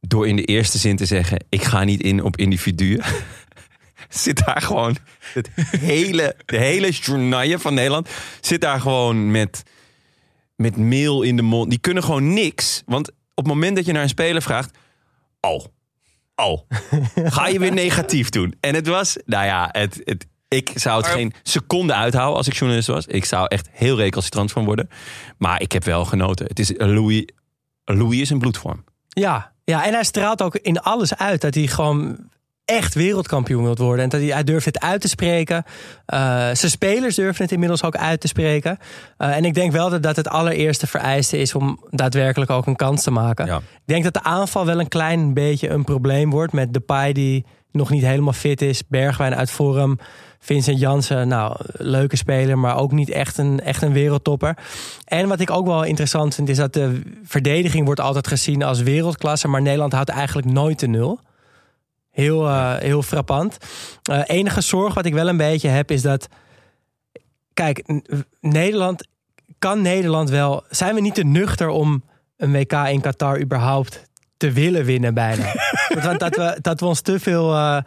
door 0.01 0.29
in 0.29 0.37
de 0.37 0.45
eerste 0.45 0.79
zin 0.79 0.97
te 0.97 1.07
zeggen: 1.07 1.45
ik 1.49 1.63
ga 1.63 1.85
niet 1.85 2.03
in 2.03 2.23
op 2.23 2.37
individuen. 2.37 3.03
Zit 4.09 4.45
daar 4.45 4.63
gewoon 4.63 4.97
het 5.33 5.51
hele, 5.79 6.37
de 6.45 6.57
hele 6.57 6.91
journaille 6.91 7.59
van 7.59 7.75
Nederland 7.75 8.09
zit 8.41 8.61
daar 8.61 8.81
gewoon 8.81 9.31
met, 9.31 9.63
met 10.57 10.77
meel 10.77 11.23
in 11.23 11.37
de 11.37 11.43
mond. 11.43 11.71
Die 11.71 11.79
kunnen 11.79 12.03
gewoon 12.03 12.33
niks. 12.33 12.83
Want 12.87 13.09
op 13.09 13.45
het 13.45 13.47
moment 13.47 13.77
dat 13.77 13.87
je 13.87 13.93
naar 13.93 14.03
een 14.03 14.09
speler 14.09 14.43
vraagt, 14.43 14.79
oh, 15.41 15.65
oh, 16.35 16.61
ga 17.37 17.47
je 17.49 17.59
weer 17.59 17.73
negatief 17.73 18.29
doen? 18.29 18.55
En 18.61 18.75
het 18.75 18.87
was, 18.87 19.17
nou 19.25 19.47
ja, 19.47 19.69
het, 19.73 20.01
het, 20.05 20.27
ik 20.55 20.71
zou 20.75 20.97
het 20.97 21.07
geen 21.07 21.33
seconde 21.43 21.95
uithouden 21.95 22.37
als 22.37 22.47
ik 22.47 22.55
journalist 22.55 22.89
was. 22.89 23.07
Ik 23.07 23.25
zou 23.25 23.47
echt 23.49 23.69
heel 23.73 23.97
recalcitrant 23.97 24.53
van 24.53 24.65
worden. 24.65 24.89
Maar 25.39 25.63
ik 25.63 25.73
heb 25.73 25.85
wel 25.85 26.05
genoten. 26.05 26.47
Het 26.47 26.59
is 26.59 26.73
Louis, 26.77 27.25
Louis 27.85 28.21
is 28.21 28.31
een 28.31 28.39
bloedvorm. 28.39 28.85
ja, 29.09 29.53
ja, 29.65 29.85
en 29.87 29.93
hij 29.93 30.05
straalt 30.05 30.43
ook 30.43 30.57
in 30.57 30.81
alles 30.81 31.17
uit 31.17 31.41
dat 31.41 31.55
hij 31.55 31.67
gewoon 31.67 32.19
echt 32.65 32.95
wereldkampioen 32.95 33.63
wilt 33.63 33.79
worden. 33.79 34.05
En 34.05 34.11
dat 34.11 34.21
hij, 34.21 34.31
hij 34.31 34.45
durft 34.45 34.65
het 34.65 34.81
uit 34.81 35.01
te 35.01 35.09
spreken. 35.09 35.65
Eh, 36.07 36.19
zijn 36.53 36.71
spelers 36.71 37.15
durven 37.15 37.43
het 37.43 37.53
inmiddels 37.53 37.83
ook 37.83 37.97
uit 37.97 38.21
te 38.21 38.29
spreken. 38.29 38.79
Eh, 39.17 39.37
en 39.37 39.45
ik 39.45 39.55
denk 39.55 39.73
wel 39.73 39.91
dat 39.91 40.03
dat 40.03 40.17
het 40.17 40.29
allereerste 40.29 40.87
vereiste 40.87 41.39
is 41.39 41.55
om 41.55 41.85
daadwerkelijk 41.91 42.51
ook 42.51 42.67
een 42.67 42.77
kans 42.77 43.03
te 43.03 43.11
maken. 43.11 43.47
Ja. 43.47 43.57
Ik 43.57 43.83
denk 43.85 44.05
dat 44.05 44.15
de 44.15 44.23
aanval 44.23 44.67
wel 44.67 44.81
een 44.81 44.89
klein 44.89 45.35
beetje 45.35 45.69
een 45.69 45.85
probleem 45.85 46.31
wordt 46.31 46.53
met 46.53 46.73
Depay 46.73 47.13
die 47.13 47.45
nog 47.75 47.91
niet 47.91 48.05
helemaal 48.05 48.33
fit 48.33 48.63
is. 48.63 48.87
Bergwijn 48.87 49.35
uit 49.35 49.51
vorm. 49.51 49.99
Vincent 50.39 50.79
Jansen, 50.79 51.29
nou, 51.29 51.57
leuke 51.73 52.17
speler, 52.17 52.59
maar 52.59 52.77
ook 52.77 52.93
niet 52.93 53.11
echt 53.11 53.39
een, 53.39 53.61
echt 53.61 53.83
een 53.83 53.93
wereldtopper. 53.93 54.57
En 55.05 55.29
wat 55.29 55.41
ik 55.41 55.51
ook 55.51 55.67
wel 55.67 55.85
interessant 55.85 56.35
vind, 56.35 56.49
is 56.49 56.57
dat 56.57 56.73
de 56.73 57.01
verdediging 57.23 57.85
wordt 57.85 58.01
altijd 58.01 58.27
gezien 58.27 58.63
als 58.63 58.83
wereldklasse, 58.83 59.49
maar 59.49 59.63
Nederland 59.63 59.93
houdt 59.93 60.09
eigenlijk 60.09 60.47
nooit 60.47 60.81
de 60.81 60.87
nul. 60.87 61.21
Heel, 62.11 62.47
eh, 62.49 62.75
heel 62.77 63.03
frappant. 63.03 63.59
Eh, 64.03 64.21
enige 64.27 64.61
zorg 64.61 64.95
wat 64.95 65.07
ik 65.07 65.15
wel 65.15 65.29
een 65.29 65.37
beetje 65.37 65.69
heb, 65.69 65.91
is 65.91 66.03
dat. 66.03 66.29
Kijk, 67.55 68.03
Nederland. 68.41 69.07
Kan 69.59 69.83
Nederland 69.83 70.31
wel. 70.31 70.65
Zijn 70.69 70.95
we 70.95 71.01
niet 71.01 71.15
te 71.15 71.25
nuchter 71.25 71.69
om 71.69 72.05
een 72.37 72.53
WK 72.53 72.73
in 72.73 73.01
Qatar 73.01 73.41
überhaupt 73.41 74.09
te 74.45 74.53
willen 74.53 74.85
winnen, 74.85 75.15
bijna? 75.15 75.53
Want 76.03 76.21
dat 76.21 76.37
we, 76.37 76.59
dat 76.61 76.81
we 76.81 76.87
ons 76.87 77.01
te 77.01 77.21
veel 77.21 77.55
eh, 77.55 77.77
eh, 77.77 77.83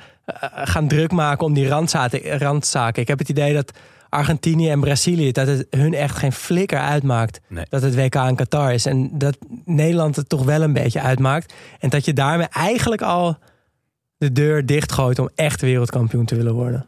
gaan 0.52 0.88
druk 0.88 1.12
maken 1.12 1.46
om 1.46 1.54
die 1.54 1.68
randzaken, 1.68 2.40
randzaken. 2.40 3.02
Ik 3.02 3.08
heb 3.08 3.20
het 3.20 3.30
idee 3.30 3.54
dat 3.54 3.72
Argentinië 4.10 4.70
en 4.70 4.80
Brazilië. 4.80 5.32
dat 5.32 5.48
het 5.48 5.68
hun 5.70 5.94
echt 5.94 6.18
geen 6.18 6.32
flikker 6.32 6.80
uitmaakt. 6.80 7.40
Nee. 7.48 7.66
dat 7.70 7.82
het 7.82 7.96
WK 7.96 8.16
in 8.16 8.36
Qatar 8.36 8.74
is. 8.74 8.86
En 8.86 9.10
dat 9.18 9.38
Nederland 9.66 10.16
het 10.16 10.30
toch 10.30 10.44
wel 10.44 10.62
een 10.62 10.74
beetje 10.74 11.02
uitmaakt. 11.02 11.54
En 11.80 11.90
dat 11.90 12.06
je 12.06 12.14
daarmee 12.14 12.48
eigenlijk 12.48 13.02
al 13.02 13.38
de 14.18 14.32
deur 14.32 14.66
dichtgooit 14.66 15.20
om 15.20 15.30
echt 15.36 15.62
wereldkampioen 15.62 16.26
te 16.26 16.36
willen 16.36 16.54
worden. 16.54 16.88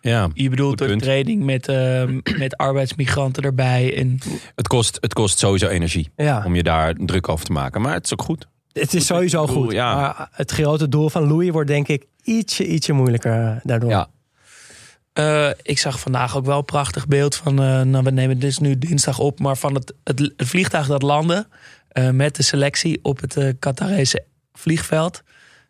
Ja, 0.00 0.28
Je 0.34 0.50
bedoelt 0.50 0.80
een 0.80 0.98
training 0.98 1.44
met, 1.44 1.68
ehm, 1.68 2.20
met 2.38 2.56
arbeidsmigranten 2.56 3.42
erbij. 3.42 3.96
En 3.96 4.18
het 4.54 4.68
kost, 4.68 4.98
het 5.00 5.14
kost 5.14 5.38
sowieso 5.38 5.68
energie 5.68 6.10
Ja, 6.16 6.42
om 6.44 6.54
je 6.54 6.62
daar 6.62 6.94
druk 6.94 7.28
over 7.28 7.44
te 7.44 7.52
maken. 7.52 7.80
Maar 7.80 7.94
het 7.94 8.04
is 8.04 8.12
ook 8.12 8.22
goed. 8.22 8.46
Het 8.80 8.94
is 8.94 9.06
sowieso 9.06 9.46
goed. 9.46 9.72
ja. 9.72 9.94
Maar 9.94 10.28
het 10.32 10.50
grote 10.50 10.88
doel 10.88 11.08
van 11.08 11.28
Louis 11.28 11.50
wordt 11.50 11.68
denk 11.68 11.88
ik 11.88 12.04
ietsje, 12.22 12.66
ietsje 12.66 12.92
moeilijker 12.92 13.60
daardoor. 13.62 13.90
Ja. 13.90 14.08
Eh, 15.12 15.50
ik 15.62 15.78
zag 15.78 16.00
vandaag 16.00 16.36
ook 16.36 16.44
wel 16.44 16.58
een 16.58 16.64
prachtig 16.64 17.06
beeld 17.06 17.34
van. 17.36 17.62
eh, 17.62 17.80
nou, 17.82 18.04
we 18.04 18.10
nemen 18.10 18.38
dus 18.38 18.58
nu 18.58 18.78
dinsdag 18.78 19.18
op, 19.18 19.40
maar 19.40 19.56
van 19.56 19.74
het, 19.74 19.94
het, 20.04 20.18
het 20.36 20.48
vliegtuig 20.48 20.86
dat 20.86 21.02
landde. 21.02 21.46
eh, 21.88 22.10
met 22.10 22.36
de 22.36 22.42
selectie 22.42 22.98
op 23.02 23.20
het 23.20 23.36
eh 23.36 23.48
Qatarese 23.58 24.24
vliegveld. 24.52 25.22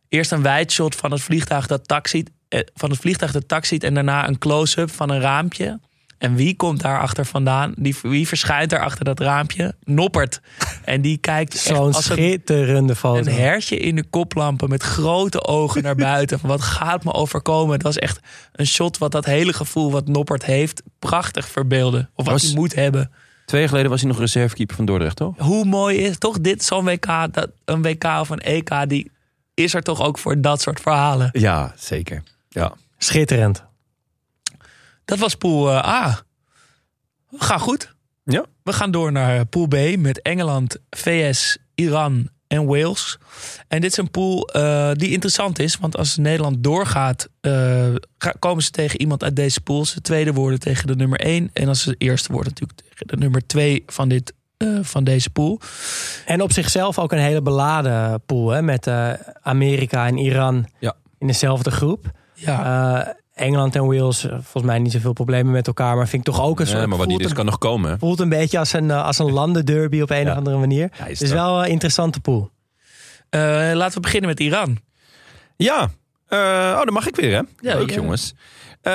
Eerst 0.08 0.32
een 0.32 0.42
wijdshot 0.42 0.94
van 0.94 1.10
het 1.10 1.20
vliegtuig 1.22 1.66
dat 1.66 1.88
taxiet. 1.88 2.30
eh, 2.48 2.60
van 2.74 2.90
het 2.90 2.98
vliegtuig 2.98 3.32
dat 3.32 3.48
taxiet. 3.48 3.84
En 3.84 3.94
daarna 3.94 4.28
een 4.28 4.38
close-up 4.38 4.90
van 4.90 5.10
een 5.10 5.20
raampje. 5.20 5.80
En 6.18 6.34
wie 6.34 6.56
komt 6.56 6.80
daar 6.82 7.00
achter 7.00 7.26
vandaan? 7.26 7.72
Die, 7.76 7.96
wie 8.02 8.28
verschijnt 8.28 8.72
er 8.72 8.80
achter 8.80 9.04
dat 9.04 9.20
raampje? 9.20 9.74
Noppert. 9.84 10.40
En 10.84 11.00
die 11.00 11.16
kijkt 11.18 11.56
Zo'n 11.56 11.76
als 11.76 11.96
een 11.96 12.02
schitterende 12.02 12.94
foto. 12.94 13.18
een 13.18 13.28
hertje 13.32 13.76
in 13.76 13.96
de 13.96 14.04
koplampen 14.04 14.68
met 14.68 14.82
grote 14.82 15.44
ogen 15.44 15.82
naar 15.82 15.94
buiten. 16.12 16.38
Van 16.38 16.48
wat 16.48 16.60
gaat 16.62 17.04
me 17.04 17.12
overkomen? 17.12 17.72
Het 17.72 17.82
was 17.82 17.96
echt 17.98 18.20
een 18.52 18.66
shot 18.66 18.98
wat 18.98 19.12
dat 19.12 19.24
hele 19.24 19.52
gevoel 19.52 19.90
wat 19.90 20.08
Noppert 20.08 20.44
heeft 20.44 20.82
prachtig 20.98 21.48
verbeelde. 21.48 21.98
Of 22.14 22.24
wat 22.24 22.32
Was- 22.34 22.42
hij 22.42 22.54
moet 22.54 22.74
hebben. 22.74 23.10
Twee 23.44 23.60
jaar 23.60 23.70
geleden 23.70 23.90
was 23.90 24.00
hij 24.00 24.10
nog 24.10 24.18
reservekeeper 24.18 24.76
van 24.76 24.84
Dordrecht, 24.84 25.16
toch? 25.16 25.34
Hoe 25.38 25.64
mooi 25.64 25.96
is 25.96 26.18
toch 26.18 26.40
dit 26.40 26.64
zo'n 26.64 26.84
WK, 26.84 27.06
dat, 27.30 27.48
een 27.64 27.82
WK 27.82 28.04
of 28.04 28.28
een 28.30 28.40
EK, 28.40 28.70
die 28.88 29.10
is 29.54 29.74
er 29.74 29.82
toch 29.82 30.00
ook 30.02 30.18
voor 30.18 30.40
dat 30.40 30.60
soort 30.60 30.80
verhalen. 30.80 31.28
Ja, 31.32 31.72
zeker. 31.76 32.22
Ja. 32.48 32.72
Schitterend. 32.98 33.64
Dat 35.06 35.18
was 35.18 35.34
pool 35.34 35.70
eh, 35.70 35.88
A. 35.88 36.20
We 37.28 37.44
gaan 37.44 37.60
goed. 37.60 37.94
Ja. 38.24 38.44
We 38.62 38.72
gaan 38.72 38.90
door 38.90 39.12
naar 39.12 39.46
pool 39.46 39.66
B 39.66 39.76
met 39.98 40.22
Engeland, 40.22 40.76
VS, 40.90 41.58
Iran 41.74 42.28
en 42.46 42.66
Wales. 42.66 43.18
En 43.68 43.80
dit 43.80 43.90
is 43.90 43.96
een 43.96 44.10
pool 44.10 44.48
eh, 44.48 44.90
die 44.92 45.10
interessant 45.10 45.58
is. 45.58 45.76
Want 45.76 45.96
als 45.96 46.16
Nederland 46.16 46.62
doorgaat, 46.64 47.28
eh, 47.40 47.94
ga- 48.18 48.34
komen 48.38 48.62
ze 48.62 48.70
tegen 48.70 49.00
iemand 49.00 49.22
uit 49.24 49.36
deze 49.36 49.60
pool. 49.60 49.84
Ze 49.84 50.00
tweede 50.00 50.32
worden 50.32 50.58
tegen 50.58 50.86
de 50.86 50.96
nummer 50.96 51.20
1. 51.20 51.50
En 51.52 51.68
als 51.68 51.82
ze 51.82 51.94
eerste 51.98 52.32
worden 52.32 52.52
natuurlijk 52.52 52.80
tegen 52.88 53.06
de 53.06 53.16
nummer 53.16 53.46
2 53.46 53.82
van, 53.86 54.08
dit, 54.08 54.32
eh, 54.56 54.68
van 54.82 55.04
deze 55.04 55.30
pool. 55.30 55.60
En 56.26 56.42
op 56.42 56.52
zichzelf 56.52 56.98
ook 56.98 57.12
een 57.12 57.18
hele 57.18 57.42
beladen 57.42 58.22
pool. 58.26 58.50
Hè, 58.50 58.62
met 58.62 58.86
eh, 58.86 59.12
Amerika 59.42 60.06
en 60.06 60.16
Iran 60.18 60.66
Ja. 60.78 60.94
in 61.18 61.26
dezelfde 61.26 61.70
groep. 61.70 62.10
Ja, 62.34 63.04
Eh, 63.06 63.14
Engeland 63.36 63.74
en 63.74 63.86
Wales, 63.86 64.24
eh, 64.24 64.30
volgens 64.32 64.62
mij 64.64 64.78
niet 64.78 64.92
zoveel 64.92 65.12
problemen 65.12 65.52
met 65.52 65.66
elkaar. 65.66 65.96
Maar 65.96 66.08
vind 66.08 66.26
ik 66.28 66.34
toch 66.34 66.44
ook 66.44 66.60
een 66.60 66.66
soort... 66.66 66.80
Ja, 66.80 66.86
maar 66.86 66.98
wat 66.98 67.06
die 67.08 67.16
voelt, 67.16 67.20
dus 67.20 67.30
een, 67.30 67.36
kan 67.36 67.44
nog 67.46 67.58
komen. 67.58 67.90
hè? 67.90 67.98
voelt 67.98 68.20
een 68.20 68.28
beetje 68.28 68.58
als 68.58 68.72
een, 68.72 68.90
eh, 68.90 69.04
als 69.04 69.18
een 69.18 69.32
landenderby 69.32 70.00
op 70.00 70.10
een 70.10 70.24
Ja. 70.24 70.30
of 70.30 70.36
andere 70.36 70.56
manier. 70.58 70.90
Ja, 70.98 71.06
is 71.06 71.18
Het 71.18 71.28
is 71.28 71.34
wel 71.34 71.64
een 71.64 71.70
interessante 71.70 72.20
pool. 72.20 72.50
Eh, 73.28 73.40
laten 73.74 73.94
we 73.94 74.00
beginnen 74.00 74.28
met 74.30 74.40
Iran. 74.40 74.78
Ja. 75.56 75.90
Eh, 76.26 76.38
oh, 76.78 76.84
dan 76.84 76.92
mag 76.92 77.06
ik 77.08 77.16
weer, 77.16 77.30
hè? 77.32 77.42
Ja, 77.70 77.78
Leuk, 77.78 77.88
ja. 77.88 77.94
jongens. 77.94 78.34
Eh, 78.82 78.92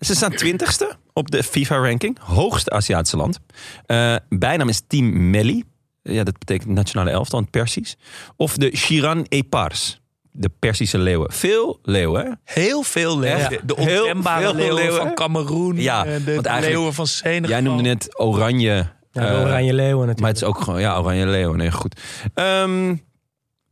ze 0.00 0.14
staan 0.14 0.30
twintigste 0.30 0.96
op 1.12 1.30
de 1.30 1.42
FIFA-ranking. 1.42 2.18
Hoogste 2.20 2.70
Aziatische 2.70 3.16
land. 3.16 3.40
Eh, 3.86 4.16
bijnaam 4.28 4.68
is 4.68 4.82
Team 4.86 5.30
Melli. 5.30 5.64
Ja, 6.02 6.24
dat 6.24 6.38
betekent 6.38 6.68
nationale 6.70 7.10
elftal 7.10 7.38
in 7.38 7.44
het 7.44 7.54
Persisch. 7.54 7.96
Of 8.36 8.56
de 8.56 8.76
Shiran 8.76 9.26
Epars. 9.28 10.00
De 10.36 10.50
Persische 10.58 10.98
leeuwen. 10.98 11.32
Veel 11.32 11.78
leeuwen? 11.82 12.40
Heel 12.44 12.82
veel 12.82 13.18
leeuwen. 13.18 13.40
Ja. 13.40 13.48
De 13.64 13.74
veel 13.76 14.54
leeuwen, 14.54 14.74
leeuwen. 14.74 14.96
van 14.96 15.14
Cameroen. 15.14 15.76
Ja, 15.76 16.04
eh, 16.04 16.12
de 16.24 16.34
want 16.34 16.46
eigenlijk- 16.46 16.66
leeuwen 16.66 16.94
van 16.94 17.06
Senegal. 17.06 17.48
Jij 17.48 17.60
noemde 17.60 17.82
net 17.82 18.18
oranje. 18.18 18.86
Ja, 19.12 19.20
de 19.20 19.20
eh, 19.20 19.40
Oranje 19.40 19.74
Leeuwen 19.74 19.96
Maar 19.96 20.06
natuurlijk. 20.06 20.26
het 20.26 20.36
is 20.36 20.42
ook 20.48 20.60
gewoon, 20.60 20.80
ja, 20.80 20.98
Oranje 20.98 21.26
Leeuwen. 21.26 21.58
Nee, 21.58 21.70
goed. 21.70 22.00
Ehm, 22.34 22.94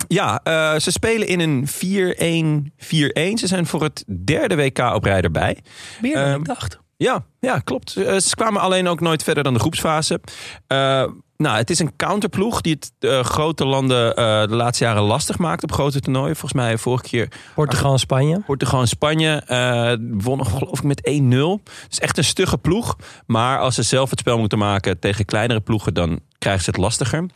ja, 0.09 0.41
eh, 0.45 0.79
ze 0.79 0.91
spelen 0.91 1.27
in 1.27 1.41
een 1.41 1.67
4-1-4-1. 1.69 3.39
Ze 3.39 3.47
zijn 3.47 3.67
voor 3.67 3.83
het 3.83 4.05
derde 4.25 4.57
WK 4.57 4.79
op 4.79 5.05
rij 5.05 5.21
erbij. 5.21 5.59
Meer 6.01 6.15
dan 6.15 6.25
Ehm, 6.25 6.39
ik 6.41 6.45
dacht. 6.45 6.81
Ja, 6.97 7.25
ja 7.41 7.59
klopt. 7.59 7.91
Ze 7.91 8.31
kwamen 8.35 8.61
alleen 8.61 8.89
ook 8.89 9.01
nooit 9.01 9.23
verder 9.23 9.43
dan 9.43 9.53
de 9.55 9.61
groepsfase. 9.61 10.21
Eh, 10.67 11.05
nou, 11.43 11.57
het 11.57 11.71
is 11.71 11.79
een 11.79 11.97
counterploeg 11.97 12.61
die 12.61 12.75
het 12.75 12.93
eh, 12.99 13.25
grote 13.25 13.65
landen 13.65 14.17
eh, 14.17 14.47
de 14.47 14.55
laatste 14.55 14.85
jaren 14.85 15.03
lastig 15.03 15.39
maakt 15.39 15.63
op 15.63 15.73
grote 15.73 16.01
toernooien. 16.01 16.37
Volgens 16.37 16.63
mij 16.63 16.79
vorige 16.79 17.05
keer 17.05 17.29
Portugal 17.55 17.93
en 17.93 17.99
Spanje. 17.99 18.41
Portugal 18.47 18.81
en 18.81 18.89
Spanje 18.89 19.43
eh 19.47 19.93
wonnen 20.11 20.47
geloof 20.47 20.79
ik 20.79 20.85
met 20.85 21.01
1-0. 21.01 21.63
Het 21.63 21.91
is 21.91 22.01
echt 22.01 22.19
een 22.19 22.25
stugge 22.25 22.59
ploeg. 22.59 22.97
Maar 23.27 23.59
als 23.59 23.75
ze 23.75 23.83
zelf 23.83 24.11
het 24.11 24.19
spel 24.19 24.39
moeten 24.39 24.59
maken 24.59 24.99
tegen 24.99 25.25
kleinere 25.25 25.61
ploegen, 25.61 25.95
dan 25.95 26.21
krijgen 26.39 26.65
ze 26.65 26.71
het 26.71 26.79
lastiger. 26.79 27.27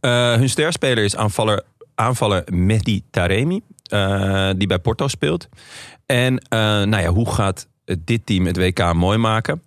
Hun 0.00 0.48
sterspeler 0.48 1.04
is 1.04 1.16
aanvaller, 1.16 1.62
aanvaller 1.94 2.44
Mehdi 2.52 3.02
Taremi, 3.10 3.60
die 4.56 4.66
bij 4.66 4.78
Porto 4.82 5.08
speelt. 5.08 5.48
En 6.06 6.42
nou 6.88 7.02
ja, 7.02 7.08
hoe 7.08 7.30
gaat 7.30 7.68
dit 7.98 8.26
team 8.26 8.46
het 8.46 8.56
WK 8.56 8.92
mooi 8.92 9.18
maken? 9.18 9.62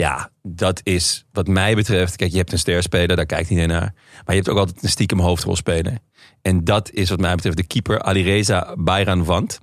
Ja, 0.00 0.30
dat 0.42 0.80
is 0.82 1.24
wat 1.32 1.46
mij 1.46 1.74
betreft. 1.74 2.16
Kijk, 2.16 2.30
je 2.30 2.36
hebt 2.36 2.52
een 2.52 2.58
sterspeler, 2.58 3.16
daar 3.16 3.26
kijkt 3.26 3.50
iedereen 3.50 3.70
naar. 3.70 3.92
Maar 4.14 4.34
je 4.34 4.34
hebt 4.34 4.48
ook 4.48 4.58
altijd 4.58 4.82
een 4.82 4.88
stiekem 4.88 5.20
hoofdrolspeler. 5.20 5.98
En 6.42 6.64
dat 6.64 6.90
is 6.90 7.10
wat 7.10 7.20
mij 7.20 7.34
betreft 7.34 7.56
de 7.56 7.66
keeper 7.66 8.02
Alireza 8.02 8.74
Bayranvand. 8.78 9.60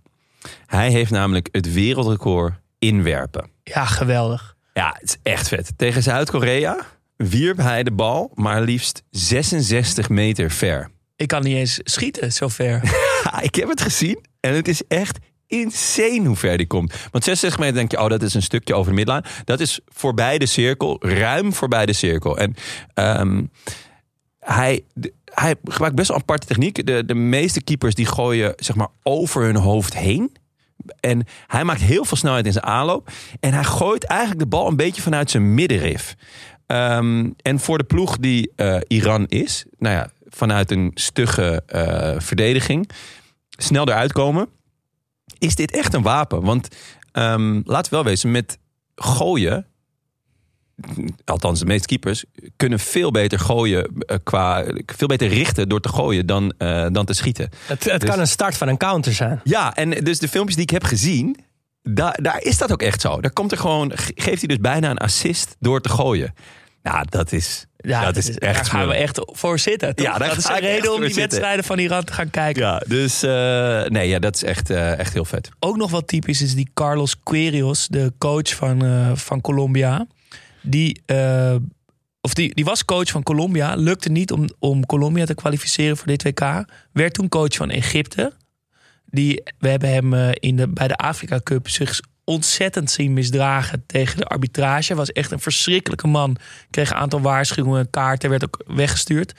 Hij 0.66 0.92
heeft 0.92 1.12
namelijk 1.12 1.50
het 1.52 1.74
wereldrecord 1.74 2.54
inwerpen. 2.80 3.50
Ja, 3.64 3.86
geweldig. 3.86 4.56
Ja, 4.74 4.96
het 5.00 5.10
is 5.10 5.18
echt 5.24 5.48
vet. 5.48 5.74
Tegen 5.76 6.04
Zuid-Korea 6.04 6.78
wierp 7.16 7.58
hij 7.58 7.84
de 7.84 7.92
bal 7.92 8.32
maar 8.36 8.62
liefst 8.62 9.04
66 9.10 10.10
meter 10.10 10.52
ver. 10.52 10.90
Ik 11.16 11.28
kan 11.28 11.44
niet 11.44 11.56
eens 11.56 11.80
schieten 11.84 12.34
zo 12.34 12.48
ver. 12.48 12.82
Ik 13.42 13.56
heb 13.56 13.70
het 13.70 13.82
gezien 13.82 14.26
en 14.40 14.54
het 14.54 14.68
is 14.68 14.82
echt 14.88 15.18
insane 15.48 16.26
hoe 16.26 16.36
ver 16.36 16.58
die 16.58 16.68
komt. 16.68 16.94
Want 17.12 17.24
66 17.24 17.60
meter 17.60 17.76
denk 17.76 17.92
je, 17.92 18.00
oh, 18.00 18.10
dat 18.10 18.22
is 18.22 18.34
een 18.34 18.42
stukje 18.42 18.76
over 18.76 18.92
de 18.92 18.98
midlijn. 18.98 19.24
Dat 19.44 19.60
is 19.60 19.80
voorbij 19.88 20.38
de 20.38 20.46
cirkel, 20.46 20.98
ruim 21.00 21.54
voorbij 21.54 21.86
de 21.86 21.94
cirkel. 21.94 22.38
En 22.38 22.56
ehm, 22.94 23.44
hij, 24.40 24.84
hij 25.26 25.56
gebruikt 25.64 25.96
best 25.96 26.08
wel 26.08 26.18
een 26.18 26.24
aparte 26.24 26.48
techniek. 26.48 26.86
De, 26.86 27.06
de 27.06 27.16
meeste 27.16 27.64
keepers 27.64 27.96
die 27.96 28.06
gooien 28.06 28.54
zeg 28.56 28.76
maar 28.76 28.90
over 29.04 29.44
hun 29.44 29.56
hoofd 29.56 29.98
heen. 29.98 30.36
En 31.00 31.24
hij 31.48 31.64
maakt 31.64 31.82
heel 31.82 32.06
veel 32.06 32.18
snelheid 32.18 32.46
in 32.46 32.52
zijn 32.52 32.66
aanloop. 32.66 33.10
En 33.40 33.54
hij 33.54 33.64
gooit 33.64 34.04
eigenlijk 34.04 34.40
de 34.40 34.48
bal 34.48 34.68
een 34.68 34.76
beetje 34.76 35.02
vanuit 35.02 35.32
zijn 35.32 35.54
middenrif. 35.54 36.16
Ehm, 36.68 37.30
en 37.42 37.60
voor 37.60 37.78
de 37.78 37.84
ploeg 37.84 38.18
die 38.18 38.52
eh, 38.56 38.78
Iran 38.88 39.26
is, 39.26 39.66
nou 39.78 39.96
ja, 39.96 40.10
vanuit 40.26 40.72
een 40.72 40.92
stugge 40.94 41.64
eh, 41.66 42.16
verdediging, 42.18 42.90
snel 43.50 43.88
eruit 43.88 44.12
komen, 44.12 44.50
is 45.40 45.56
dit 45.56 45.72
echt 45.72 45.94
een 45.94 46.02
wapen. 46.02 46.42
Want 46.42 46.68
ehm, 47.12 47.62
laten 47.64 47.90
we 47.90 47.96
wel 47.98 48.04
wezen, 48.04 48.32
met 48.32 48.58
gooien, 48.96 49.66
althans 51.26 51.60
de 51.60 51.66
meeste 51.66 51.88
keepers, 51.88 52.26
kunnen 52.56 52.80
veel 52.80 53.12
beter 53.12 53.40
gooien, 53.40 53.86
eh, 53.98 54.18
qua, 54.24 54.64
veel 54.86 55.08
beter 55.08 55.28
richten 55.28 55.70
door 55.70 55.80
te 55.82 55.90
gooien 55.90 56.26
dan, 56.26 56.54
eh, 56.58 56.88
dan 56.92 57.06
te 57.06 57.14
schieten. 57.14 57.50
Het, 57.66 57.84
het 57.84 58.02
Dus- 58.02 58.10
kan 58.10 58.20
een 58.20 58.28
start 58.28 58.58
van 58.58 58.68
een 58.68 58.78
counter 58.78 59.14
zijn. 59.14 59.42
Ja, 59.44 59.76
en 59.76 59.90
dus 59.90 60.20
de 60.20 60.28
filmpjes 60.28 60.56
die 60.56 60.64
ik 60.66 60.72
heb 60.72 60.84
gezien, 60.84 61.38
daar, 61.82 62.20
daar 62.22 62.42
is 62.42 62.58
dat 62.58 62.72
ook 62.72 62.82
echt 62.82 63.02
zo. 63.02 63.22
Daar 63.22 63.32
komt 63.34 63.52
er 63.52 63.58
gewoon, 63.58 63.92
ge- 63.98 64.12
geeft 64.16 64.38
hij 64.40 64.48
dus 64.48 64.58
bijna 64.60 64.90
een 64.90 64.98
assist 64.98 65.56
door 65.60 65.82
te 65.82 65.90
gooien. 65.90 66.34
Ja, 66.84 67.04
dat 67.04 67.32
is, 67.32 67.66
Ja, 67.78 68.06
dat 68.06 68.16
is 68.16 68.30
echt 68.30 68.40
Daar 68.40 68.66
gaan 68.66 68.88
we 68.88 68.94
echt 68.94 69.20
voor 69.26 69.60
zitten. 69.60 69.96
toch? 69.96 70.06
Ja, 70.06 70.18
dat 70.18 70.38
is 70.38 70.50
een 70.50 70.60
reden 70.60 70.94
om 70.94 71.00
die 71.00 71.10
zitten. 71.10 71.22
wedstrijden 71.30 71.64
van 71.64 71.80
Iran 71.80 72.04
te 72.04 72.14
gaan 72.14 72.30
kijken. 72.30 72.62
Ja, 72.62 72.82
dus 72.88 73.24
eh, 73.24 73.84
nee, 73.84 74.08
ja, 74.10 74.20
dat 74.20 74.36
is 74.36 74.44
echt, 74.44 74.70
eh, 74.70 75.00
echt 75.00 75.14
heel 75.14 75.26
vet. 75.26 75.50
Ook 75.60 75.78
nog 75.78 75.92
wat 75.92 76.08
typisch 76.08 76.42
is 76.42 76.56
die 76.56 76.70
Carlos 76.74 77.16
Querios, 77.24 77.88
de 77.88 78.14
coach 78.18 78.56
van, 78.56 78.86
eh, 78.86 79.12
van 79.16 79.42
Colombia. 79.42 80.08
Die, 80.62 81.02
of 82.22 82.34
die, 82.34 82.54
die 82.56 82.66
was 82.66 82.86
coach 82.86 83.10
van 83.10 83.24
Colombia. 83.24 83.76
Lukte 83.76 84.10
niet 84.10 84.32
om, 84.32 84.50
om 84.60 84.86
Colombia 84.86 85.26
te 85.26 85.36
kwalificeren 85.36 85.98
voor 85.98 86.08
dit 86.08 86.24
WK. 86.24 86.66
Werd 86.92 87.14
toen 87.14 87.30
coach 87.30 87.56
van 87.56 87.70
Egypte. 87.70 88.34
Die, 89.06 89.44
we 89.60 89.70
hebben 89.70 89.90
hem 89.90 90.34
in 90.34 90.56
de, 90.56 90.68
bij 90.68 90.88
de 90.88 90.96
Afrika 90.96 91.40
Cup 91.44 91.70
zich 91.70 92.00
ontzettend 92.30 92.92
zien 92.92 93.14
misdragen 93.14 93.84
tegen 93.86 94.18
de 94.18 94.26
arbitrage. 94.26 94.96
Was 94.96 95.12
echt 95.12 95.32
een 95.32 95.40
verschrikkelijke 95.40 96.08
man. 96.08 96.38
Kreeg 96.70 96.90
een 96.90 96.98
aantal 96.98 97.22
waarschuwingen, 97.22 97.90
kaarten, 97.90 98.30
werd 98.30 98.44
ook 98.44 98.64
weggestuurd. 98.66 99.34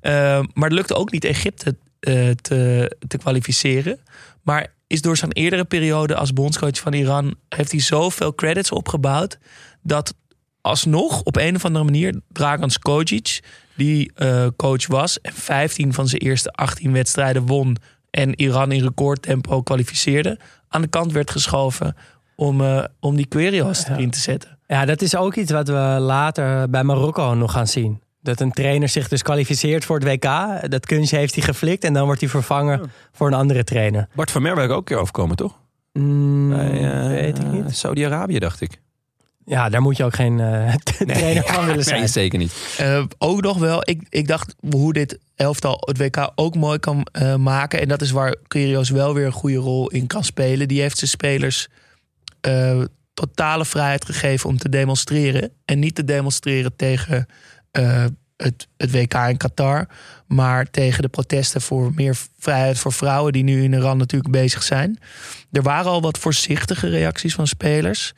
Eh, 0.00 0.12
maar 0.52 0.68
het 0.68 0.72
lukte 0.72 0.94
ook 0.94 1.10
niet 1.10 1.24
Egypte 1.24 1.76
eh, 2.00 2.30
te, 2.30 2.96
te 3.08 3.18
kwalificeren. 3.18 4.00
Maar 4.42 4.74
is 4.86 5.00
door 5.00 5.16
zijn 5.16 5.32
eerdere 5.32 5.64
periode 5.64 6.14
als 6.14 6.32
bondscoach 6.32 6.78
van 6.78 6.92
Iran... 6.92 7.34
heeft 7.48 7.70
hij 7.70 7.80
zoveel 7.80 8.34
credits 8.34 8.70
opgebouwd... 8.70 9.38
dat 9.82 10.14
alsnog 10.60 11.22
op 11.22 11.36
een 11.36 11.56
of 11.56 11.64
andere 11.64 11.84
manier 11.84 12.20
Dragan 12.28 12.70
Skojic... 12.70 13.42
die 13.76 14.12
eh, 14.14 14.46
coach 14.56 14.86
was 14.86 15.20
en 15.20 15.32
15 15.32 15.92
van 15.92 16.08
zijn 16.08 16.22
eerste 16.22 16.50
18 16.50 16.92
wedstrijden 16.92 17.46
won... 17.46 17.76
en 18.10 18.40
Iran 18.40 18.72
in 18.72 18.82
recordtempo 18.82 19.62
kwalificeerde... 19.62 20.38
aan 20.68 20.82
de 20.82 20.88
kant 20.88 21.12
werd 21.12 21.30
geschoven 21.30 21.96
om, 22.46 22.60
eh, 22.60 22.84
om 23.00 23.16
die 23.16 23.26
Querios 23.26 23.86
erin 23.88 24.10
te 24.10 24.18
zetten. 24.18 24.58
Ja, 24.66 24.84
dat 24.84 25.02
is 25.02 25.16
ook 25.16 25.34
iets 25.34 25.52
wat 25.52 25.68
we 25.68 25.96
later 26.00 26.70
bij 26.70 26.84
Marokko 26.84 27.34
nog 27.34 27.52
gaan 27.52 27.66
zien. 27.66 28.00
Dat 28.20 28.40
een 28.40 28.52
trainer 28.52 28.88
zich 28.88 29.08
dus 29.08 29.22
kwalificeert 29.22 29.84
voor 29.84 29.98
het 29.98 30.08
WK. 30.08 30.70
Dat 30.70 30.86
kunstje 30.86 31.16
heeft 31.16 31.34
hij 31.34 31.44
geflikt 31.44 31.84
en 31.84 31.92
dan 31.92 32.04
wordt 32.04 32.20
hij 32.20 32.28
vervangen 32.28 32.90
voor 33.12 33.26
een 33.26 33.34
andere 33.34 33.64
trainer. 33.64 34.08
Bart 34.14 34.30
van 34.30 34.42
Merwijk 34.42 34.70
ook 34.70 34.78
een 34.78 34.84
keer 34.84 34.98
overkomen, 34.98 35.36
toch? 35.36 35.58
Mm, 35.92 36.50
Bij, 36.50 36.92
eh, 36.92 37.06
weet 37.06 37.38
ik 37.38 37.46
niet. 37.46 37.76
Saudi-Arabië, 37.76 38.38
dacht 38.38 38.60
ik. 38.60 38.80
Ja, 39.44 39.68
daar 39.68 39.82
moet 39.82 39.96
je 39.96 40.04
ook 40.04 40.14
geen 40.14 40.40
eh, 40.40 40.74
trainer 41.06 41.42
van 41.42 41.66
willen 41.66 41.84
zijn. 41.84 41.98
Nee, 41.98 42.08
zeker 42.08 42.38
niet. 42.38 42.52
Eh, 42.78 43.04
ook 43.18 43.40
nog 43.42 43.58
wel, 43.58 43.80
ik, 43.84 44.02
ik 44.08 44.26
dacht 44.26 44.54
hoe 44.70 44.92
dit 44.92 45.18
elftal 45.34 45.82
het 45.84 45.98
WK 45.98 46.32
ook 46.34 46.54
mooi 46.54 46.78
kan 46.78 47.06
eh, 47.12 47.36
maken. 47.36 47.80
En 47.80 47.88
dat 47.88 48.02
is 48.02 48.10
waar 48.10 48.36
Kyrgios 48.46 48.90
wel 48.90 49.14
weer 49.14 49.26
een 49.26 49.32
goede 49.32 49.56
rol 49.56 49.88
in 49.88 50.06
kan 50.06 50.24
spelen. 50.24 50.68
Die 50.68 50.80
heeft 50.80 50.98
zijn 50.98 51.10
spelers 51.10 51.68
eh, 52.42 52.82
totale 53.14 53.64
vrijheid 53.64 54.04
gegeven 54.04 54.48
om 54.48 54.58
te 54.58 54.68
demonstreren. 54.68 55.50
En 55.64 55.78
niet 55.78 55.94
te 55.94 56.04
demonstreren 56.04 56.76
tegen 56.76 57.26
eh, 57.70 58.04
het, 58.36 58.68
het 58.76 58.90
WK 58.90 59.14
in 59.14 59.36
Qatar. 59.36 59.88
Maar 60.26 60.70
tegen 60.70 61.02
de 61.02 61.08
protesten 61.08 61.60
voor 61.60 61.92
meer 61.94 62.16
vrijheid 62.38 62.78
voor 62.78 62.92
vrouwen... 62.92 63.32
die 63.32 63.42
nu 63.42 63.62
in 63.62 63.72
Iran 63.72 63.96
natuurlijk 63.96 64.32
bezig 64.32 64.62
zijn. 64.62 64.98
Er 65.52 65.62
waren 65.62 65.90
al 65.90 66.02
wat 66.02 66.18
voorzichtige 66.18 66.88
reacties 66.88 67.34
van 67.34 67.46
spelers. 67.46 68.12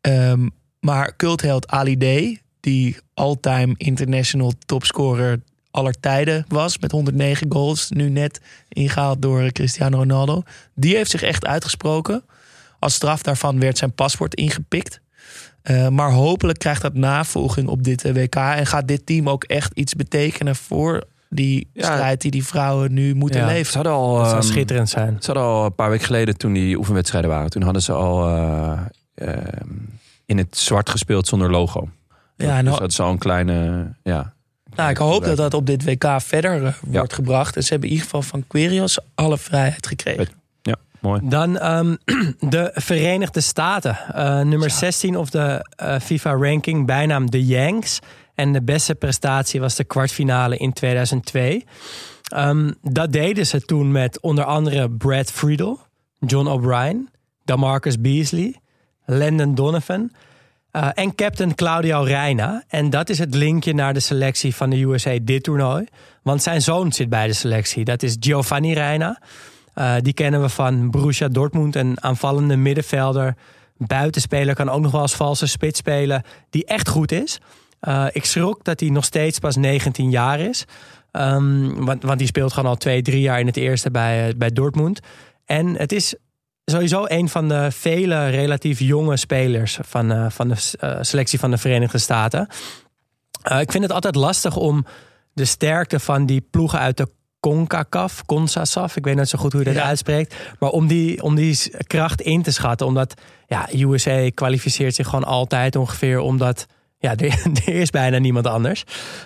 Ehm, 0.00 0.48
maar 0.80 1.16
cultheld 1.16 1.68
Ali 1.68 1.96
D, 1.96 2.38
die 2.60 2.96
all-time 3.14 3.74
international 3.76 4.52
topscorer 4.66 5.40
aller 5.70 6.00
tijden 6.00 6.44
was... 6.48 6.78
met 6.78 6.90
109 6.90 7.52
goals, 7.52 7.90
nu 7.90 8.08
net 8.08 8.40
ingehaald 8.68 9.22
door 9.22 9.52
Cristiano 9.52 9.98
Ronaldo... 9.98 10.42
die 10.74 10.96
heeft 10.96 11.10
zich 11.10 11.22
echt 11.22 11.46
uitgesproken. 11.46 12.24
Als 12.78 12.94
straf 12.94 13.22
daarvan 13.22 13.60
werd 13.60 13.78
zijn 13.78 13.92
paspoort 13.92 14.34
ingepikt. 14.34 15.00
Eh, 15.62 15.88
maar 15.88 16.10
hopelijk 16.10 16.58
krijgt 16.58 16.82
dat 16.82 16.94
navolging 16.94 17.68
op 17.68 17.82
dit 17.84 18.04
eh, 18.04 18.12
WK... 18.14 18.34
en 18.34 18.66
gaat 18.66 18.88
dit 18.88 19.06
team 19.06 19.28
ook 19.28 19.44
echt 19.44 19.72
iets 19.74 19.94
betekenen 19.94 20.56
voor 20.56 21.04
die 21.28 21.68
Ja. 21.72 21.82
strijd... 21.92 22.20
die 22.20 22.30
die 22.30 22.44
vrouwen 22.44 22.92
nu 22.92 23.14
moeten 23.14 23.40
Ja. 23.40 23.46
Leven. 23.46 23.74
hadden 23.74 23.92
al, 23.92 24.16
Dat 24.16 24.26
zou 24.26 24.38
ehm, 24.38 24.46
schitterend 24.48 24.88
zijn. 24.88 25.16
Ze 25.20 25.26
hadden 25.26 25.44
al 25.44 25.64
een 25.64 25.74
paar 25.74 25.90
weken 25.90 26.06
geleden, 26.06 26.36
toen 26.36 26.52
die 26.52 26.76
oefenwedstrijden 26.78 27.30
waren, 27.30 27.50
toen 27.50 27.62
hadden 27.62 27.82
ze 27.82 27.92
al 27.92 28.26
eh, 28.28 28.78
ehm, 29.14 29.68
in 30.26 30.38
het 30.38 30.56
zwart 30.58 30.90
gespeeld 30.90 31.26
zonder 31.26 31.50
logo. 31.50 31.88
Ja, 32.36 32.54
dus 32.56 32.64
nou- 32.64 32.78
dat 32.78 32.90
is 32.90 33.00
al 33.00 33.10
een 33.10 33.18
kleine, 33.18 33.86
ja. 34.02 34.32
Nou, 34.74 34.90
ik 34.90 34.96
hoop 34.96 35.24
dat 35.24 35.36
dat 35.36 35.54
op 35.54 35.66
dit 35.66 35.84
WK 35.84 36.04
verder 36.20 36.78
wordt 36.86 37.12
gebracht. 37.12 37.56
En 37.56 37.62
ze 37.62 37.68
hebben 37.68 37.88
in 37.88 37.94
ieder 37.94 38.08
geval 38.10 38.22
van 38.28 38.44
Querios 38.46 38.98
alle 39.14 39.38
vrijheid 39.38 39.86
gekregen. 39.86 40.28
Mooi. 41.00 41.20
Dan 41.22 41.58
ehm, 41.58 41.94
de 42.54 42.70
Verenigde 42.74 43.40
Staten. 43.40 43.98
Eh, 44.14 44.40
nummer 44.40 44.70
16 44.70 45.16
op 45.16 45.30
de 45.30 45.66
eh, 45.76 46.00
FIFA-ranking, 46.00 46.86
bijnaam 46.86 47.30
de 47.30 47.46
Yanks. 47.46 47.98
En 48.34 48.52
de 48.52 48.62
beste 48.62 48.94
prestatie 48.94 49.60
was 49.60 49.74
de 49.74 49.84
kwartfinale 49.84 50.56
in 50.56 50.72
2002. 50.72 51.64
Ehm, 52.28 52.72
dat 52.82 53.12
deden 53.12 53.46
ze 53.46 53.60
toen 53.60 53.92
met 53.92 54.20
onder 54.20 54.44
andere 54.44 54.90
Brad 54.90 55.30
Friedel, 55.32 55.80
John 56.18 56.46
O'Brien, 56.46 57.08
Damarcus 57.44 58.00
Beasley, 58.00 58.56
Landon 59.04 59.54
Donovan. 59.54 60.10
Eh, 60.70 60.88
en 60.94 61.14
captain 61.14 61.54
Claudio 61.54 62.02
Reina. 62.02 62.62
En 62.68 62.90
dat 62.90 63.08
is 63.08 63.18
het 63.18 63.34
linkje 63.34 63.74
naar 63.74 63.94
de 63.94 64.00
selectie 64.00 64.54
van 64.54 64.70
de 64.70 64.82
USA 64.82 65.18
dit 65.22 65.42
toernooi. 65.42 65.86
Want 66.22 66.42
zijn 66.42 66.62
zoon 66.62 66.92
zit 66.92 67.08
bij 67.08 67.26
de 67.26 67.32
selectie. 67.32 67.84
Dat 67.84 68.02
is 68.02 68.16
Giovanni 68.20 68.74
Reina. 68.74 69.20
Eh, 69.78 69.94
die 70.00 70.12
kennen 70.12 70.40
we 70.40 70.48
van 70.48 70.90
Borussia 70.90 71.28
Dortmund. 71.28 71.76
Een 71.76 72.02
aanvallende 72.02 72.56
middenvelder. 72.56 73.36
Buitenspeler 73.76 74.54
kan 74.54 74.68
ook 74.68 74.80
nog 74.80 74.92
wel 74.92 75.00
als 75.00 75.14
valse 75.14 75.46
spits 75.46 75.78
spelen. 75.78 76.22
Die 76.50 76.64
echt 76.64 76.88
goed 76.88 77.12
is. 77.12 77.40
Eh, 77.80 78.06
ik 78.12 78.24
schrok 78.24 78.64
dat 78.64 78.80
hij 78.80 78.88
nog 78.88 79.04
steeds 79.04 79.38
pas 79.38 79.56
19 79.56 80.10
jaar 80.10 80.40
is. 80.40 80.64
Ehm, 81.10 81.84
want, 81.84 82.02
want 82.02 82.18
die 82.18 82.26
speelt 82.26 82.52
gewoon 82.52 82.70
al 82.70 82.76
twee, 82.76 83.02
drie 83.02 83.20
jaar 83.20 83.40
in 83.40 83.46
het 83.46 83.56
eerste 83.56 83.90
bij, 83.90 84.34
bij 84.36 84.50
Dortmund. 84.50 85.00
En 85.44 85.76
het 85.76 85.92
is 85.92 86.14
sowieso 86.64 87.04
een 87.06 87.28
van 87.28 87.48
de 87.48 87.70
vele 87.70 88.28
relatief 88.28 88.78
jonge 88.78 89.16
spelers 89.16 89.78
van, 89.82 90.32
van 90.32 90.48
de 90.48 90.56
selectie 91.00 91.38
van 91.38 91.50
de 91.50 91.58
Verenigde 91.58 91.98
Staten. 91.98 92.48
Ik 93.58 93.72
vind 93.72 93.82
het 93.82 93.92
altijd 93.92 94.14
lastig 94.14 94.56
om 94.56 94.84
de 95.32 95.44
sterkte 95.44 96.00
van 96.00 96.26
die 96.26 96.40
ploegen 96.40 96.78
uit 96.78 96.96
de 96.96 97.08
CONCACAF, 97.40 98.24
CONSASAF, 98.26 98.96
ik 98.96 99.04
weet 99.04 99.16
niet 99.16 99.28
zo 99.28 99.38
goed 99.38 99.52
hoe 99.52 99.60
je 99.60 99.66
dat 99.66 99.76
Ja. 99.76 99.82
uitspreekt, 99.82 100.34
maar 100.58 100.70
om 100.70 100.86
die, 100.86 101.22
om 101.22 101.34
die 101.34 101.58
kracht 101.86 102.20
in 102.20 102.42
te 102.42 102.50
schatten. 102.50 102.86
Omdat 102.86 103.14
ja, 103.46 103.68
USA 103.72 104.30
kwalificeert 104.34 104.94
zich 104.94 105.06
gewoon 105.06 105.24
altijd 105.24 105.76
ongeveer 105.76 106.18
omdat 106.18 106.66
ja, 106.98 107.16
er, 107.16 107.42
er 107.66 107.74
is 107.74 107.90
bijna 107.90 108.18
niemand 108.18 108.46
anders. 108.46 108.84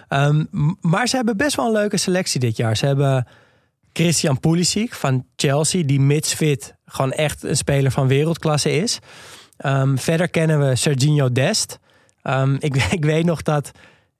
Um, 0.08 0.48
maar 0.80 1.08
ze 1.08 1.16
hebben 1.16 1.36
best 1.36 1.56
wel 1.56 1.66
een 1.66 1.72
leuke 1.72 1.96
selectie 1.96 2.40
dit 2.40 2.56
jaar. 2.56 2.76
Ze 2.76 2.86
hebben 2.86 3.26
Christian 3.92 4.40
Pulisic 4.40 4.94
van 4.94 5.26
Chelsea, 5.36 5.82
die 5.84 6.00
mits 6.00 6.34
fit 6.34 6.74
gewoon 6.84 7.12
echt 7.12 7.42
een 7.42 7.56
speler 7.56 7.90
van 7.90 8.08
wereldklasse 8.08 8.76
is. 8.76 8.98
Um, 9.66 9.98
verder 9.98 10.28
kennen 10.28 10.68
we 10.68 10.76
Serginho 10.76 11.32
Dest. 11.32 11.78
Um, 12.22 12.56
ik, 12.60 12.76
ik, 12.98 13.04
weet 13.04 13.24
nog 13.24 13.42
dat 13.42 13.70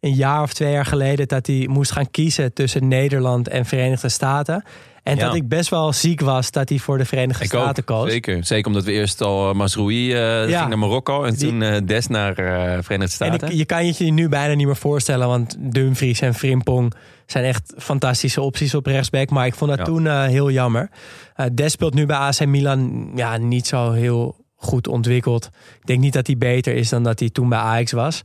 een 0.03 0.15
jaar 0.15 0.43
of 0.43 0.53
twee 0.53 0.73
jaar 0.73 0.87
geleden 0.87 1.29
dat 1.29 1.47
hij 1.47 1.67
moest 1.71 1.93
gaan 1.93 2.11
kiezen 2.11 2.53
tussen 2.53 2.89
Nederland 2.89 3.49
en 3.49 3.65
Verenigde 3.65 4.09
Staten. 4.09 4.65
En 5.03 5.17
Ja. 5.17 5.25
dat 5.27 5.35
ik 5.35 5.49
best 5.49 5.69
wel 5.71 5.93
ziek 5.93 6.21
was 6.21 6.51
dat 6.51 6.69
hij 6.69 6.79
voor 6.79 6.99
de 6.99 7.05
Verenigde 7.05 7.45
Ik 7.45 7.51
Staten 7.51 7.85
koos. 7.85 8.11
zeker. 8.11 8.45
Zeker 8.45 8.67
omdat 8.67 8.85
we 8.85 8.93
eerst 8.93 9.21
al 9.21 9.49
uh, 9.49 9.55
Masroui 9.55 10.07
uh, 10.13 10.49
Ja. 10.49 10.57
ging 10.59 10.69
naar 10.69 10.79
Marokko 10.79 11.25
en 11.25 11.35
Die- 11.35 11.49
toen 11.49 11.61
uh, 11.61 11.77
Des 11.85 12.07
naar 12.07 12.35
Verenigde 12.35 12.95
En 12.99 13.09
Staten. 13.09 13.49
ik, 13.49 13.55
je 13.55 13.65
kan 13.65 13.83
je 13.83 13.89
het 13.89 13.99
je 13.99 14.13
nu 14.13 14.29
bijna 14.29 14.55
niet 14.55 14.67
meer 14.67 14.77
voorstellen, 14.77 15.27
want 15.29 15.57
Dumfries 15.59 16.21
en 16.21 16.35
Frimpong 16.35 16.93
zijn 17.27 17.45
echt 17.45 17.75
fantastische 17.79 18.41
opties 18.41 18.75
op 18.75 18.87
rechtsback. 18.87 19.31
Maar 19.31 19.47
ik 19.47 19.55
vond 19.55 19.71
dat 19.71 19.79
Ja. 19.79 19.85
toen 19.85 20.07
eh, 20.07 20.25
heel 20.25 20.51
jammer. 20.51 20.91
Eh 21.35 21.47
Des 21.53 21.73
speelt 21.73 21.95
nu 21.95 22.07
bij 22.07 22.17
AC 22.17 22.47
Milan 22.47 23.11
ja, 23.15 23.37
niet 23.37 23.67
zo 23.67 23.91
heel 23.93 24.37
goed 24.57 24.89
ontwikkeld. 24.89 25.45
Ik 25.81 25.87
denk 25.87 26.01
niet 26.01 26.13
dat 26.13 26.27
hij 26.27 26.37
beter 26.39 26.75
is 26.75 26.89
dan 26.89 27.03
dat 27.03 27.19
hij 27.21 27.31
toen 27.31 27.49
bij 27.49 27.59
Ajax 27.59 27.93
was. 27.93 28.23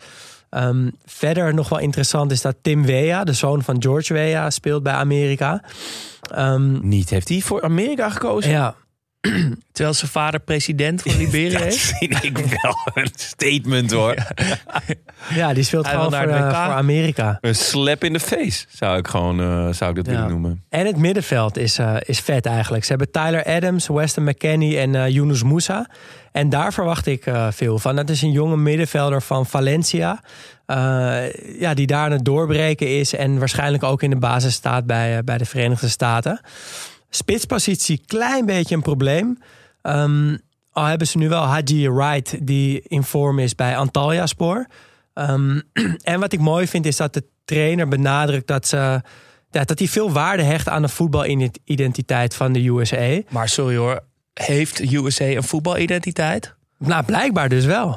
Ehm, 0.49 0.89
verder 1.05 1.53
nog 1.53 1.69
wel 1.69 1.79
interessant 1.79 2.31
is 2.31 2.41
dat 2.41 2.55
Tim 2.61 2.85
Weah, 2.85 3.25
de 3.25 3.33
zoon 3.33 3.63
van 3.63 3.81
George 3.81 4.13
Weah, 4.13 4.49
speelt 4.49 4.83
bij 4.83 4.93
Amerika. 4.93 5.61
Ehm, 6.31 6.87
Niet, 6.87 7.09
heeft 7.09 7.29
hij 7.29 7.41
voor 7.41 7.61
Amerika 7.63 8.09
gekozen? 8.09 8.51
ja, 8.51 8.75
Terwijl 9.71 9.95
zijn 9.95 10.11
vader 10.11 10.39
president 10.39 11.01
van 11.01 11.17
Liberia 11.17 11.59
Dat 11.63 11.67
is. 11.67 11.93
vind 11.99 12.23
ik 12.23 12.37
wel 12.37 12.77
een 12.93 13.09
statement 13.15 13.91
hoor. 13.91 14.15
ja, 15.29 15.53
die 15.53 15.63
speelt 15.63 15.85
Hij 15.85 15.93
gewoon 15.95 16.09
voor, 16.13 16.25
naar 16.27 16.27
het 16.27 16.53
eh, 16.53 16.59
WK. 16.59 16.65
voor 16.65 16.73
Amerika. 16.73 17.37
Een 17.41 17.55
slap 17.55 18.03
in 18.03 18.13
de 18.13 18.19
face 18.19 18.65
zou 18.69 18.97
ik 18.97 19.07
gewoon 19.07 19.39
uh, 19.39 19.73
zou 19.73 19.89
ik 19.89 19.95
dat 19.95 20.05
Ja. 20.05 20.11
willen 20.11 20.29
noemen. 20.29 20.63
En 20.69 20.85
het 20.85 20.97
middenveld 20.97 21.57
is, 21.57 21.79
uh, 21.79 21.95
is 22.05 22.19
vet 22.19 22.45
eigenlijk. 22.45 22.83
Ze 22.83 22.89
hebben 22.89 23.11
Tyler 23.11 23.43
Adams, 23.45 23.87
Weston 23.87 24.23
McKenney 24.23 24.79
en 24.81 24.93
uh, 24.93 25.07
Yunus 25.09 25.43
Moussa. 25.43 25.89
En 26.31 26.49
daar 26.49 26.73
verwacht 26.73 27.05
ik 27.05 27.25
uh, 27.25 27.47
veel 27.51 27.79
van. 27.79 27.95
Dat 27.95 28.09
is 28.09 28.21
een 28.21 28.31
jonge 28.31 28.57
middenvelder 28.57 29.21
van 29.21 29.45
Valencia. 29.45 30.21
Uh, 30.67 31.33
ja, 31.59 31.73
die 31.73 31.87
daar 31.87 32.05
aan 32.05 32.11
het 32.11 32.25
doorbreken 32.25 32.97
is. 32.99 33.13
En 33.15 33.39
waarschijnlijk 33.39 33.83
ook 33.83 34.01
in 34.03 34.09
de 34.09 34.15
basis 34.15 34.53
staat 34.53 34.85
bij, 34.85 35.13
uh, 35.13 35.19
bij 35.23 35.37
de 35.37 35.45
Verenigde 35.45 35.87
Staten. 35.89 36.41
Spitspositie, 37.17 38.01
klein 38.05 38.45
beetje 38.45 38.75
een 38.75 38.81
probleem. 38.81 39.37
Um, 39.81 40.39
al 40.71 40.85
hebben 40.85 41.07
ze 41.07 41.17
nu 41.17 41.29
wel 41.29 41.43
Haji 41.43 41.89
Wright, 41.89 42.47
die 42.47 42.81
in 42.81 43.03
vorm 43.03 43.39
is 43.39 43.55
bij 43.55 43.77
Antalya 43.77 44.25
Spoor. 44.25 44.67
Um, 45.13 45.61
en 46.03 46.19
wat 46.19 46.33
ik 46.33 46.39
mooi 46.39 46.67
vind, 46.67 46.85
is 46.85 46.95
dat 46.97 47.13
de 47.13 47.23
trainer 47.45 47.87
benadrukt 47.87 48.47
dat 48.47 48.67
ze 48.67 49.01
ja, 49.51 49.63
dat 49.63 49.79
hij 49.79 49.87
veel 49.87 50.11
waarde 50.11 50.43
hecht 50.43 50.69
aan 50.69 50.81
de 50.81 50.87
voetbalidentiteit 50.87 52.35
van 52.35 52.53
de 52.53 52.67
USA. 52.67 53.21
Maar 53.29 53.49
sorry 53.49 53.75
hoor, 53.77 54.03
heeft 54.33 54.79
USA 54.91 55.25
een 55.25 55.43
voetbalidentiteit? 55.43 56.55
Nou, 56.77 57.03
blijkbaar 57.05 57.49
dus 57.49 57.65
wel. 57.65 57.89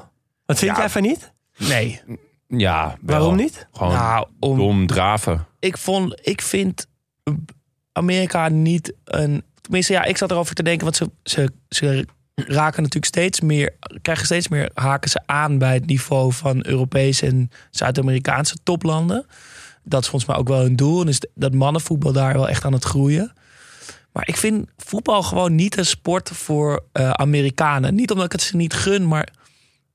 Wat 0.46 0.58
vind 0.58 0.70
Ja. 0.70 0.78
jij 0.78 0.88
van 0.90 1.02
niet? 1.02 1.32
Nee. 1.58 2.00
Ja, 2.46 2.84
wel. 3.00 3.16
Waarom 3.18 3.36
niet? 3.36 3.68
Gewoon 3.72 3.92
Nou, 3.92 4.26
om, 4.40 4.58
dom 4.58 4.86
draven. 4.86 5.46
ik, 5.58 5.76
vond, 5.78 6.18
ik 6.28 6.42
vind 6.42 6.86
Amerika 8.00 8.48
niet 8.48 8.92
een... 9.04 9.42
Tenminste, 9.60 9.92
ja, 9.92 10.04
ik 10.04 10.16
zat 10.16 10.30
erover 10.30 10.54
te 10.54 10.62
denken, 10.62 10.84
want 10.84 10.96
ze, 10.96 11.10
ze, 11.22 11.52
ze 11.68 12.06
raken 12.34 12.82
natuurlijk 12.82 13.14
steeds 13.14 13.40
meer... 13.40 13.74
krijgen 14.02 14.24
steeds 14.24 14.48
meer, 14.48 14.70
haken 14.74 15.10
ze 15.10 15.20
aan 15.26 15.58
bij 15.58 15.74
het 15.74 15.86
niveau 15.86 16.32
van 16.32 16.66
Europese 16.66 17.26
en 17.26 17.50
Zuid-Amerikaanse 17.70 18.56
toplanden. 18.62 19.26
Dat 19.82 20.02
is 20.02 20.08
volgens 20.08 20.30
mij 20.30 20.40
ook 20.40 20.48
wel 20.48 20.60
hun 20.60 20.76
doel. 20.76 21.00
En 21.00 21.08
is 21.08 21.22
dat 21.34 21.54
mannenvoetbal 21.54 22.12
daar 22.12 22.32
wel 22.32 22.48
echt 22.48 22.64
aan 22.64 22.72
het 22.72 22.84
groeien. 22.84 23.32
Maar 24.12 24.28
ik 24.28 24.36
vind 24.36 24.68
voetbal 24.76 25.22
gewoon 25.22 25.54
niet 25.54 25.76
een 25.76 25.86
sport 25.86 26.28
voor 26.28 26.84
uh, 26.92 27.10
Amerikanen. 27.10 27.94
Niet 27.94 28.10
omdat 28.10 28.26
ik 28.26 28.32
het 28.32 28.42
ze 28.42 28.56
niet 28.56 28.74
gun, 28.74 29.08
maar 29.08 29.28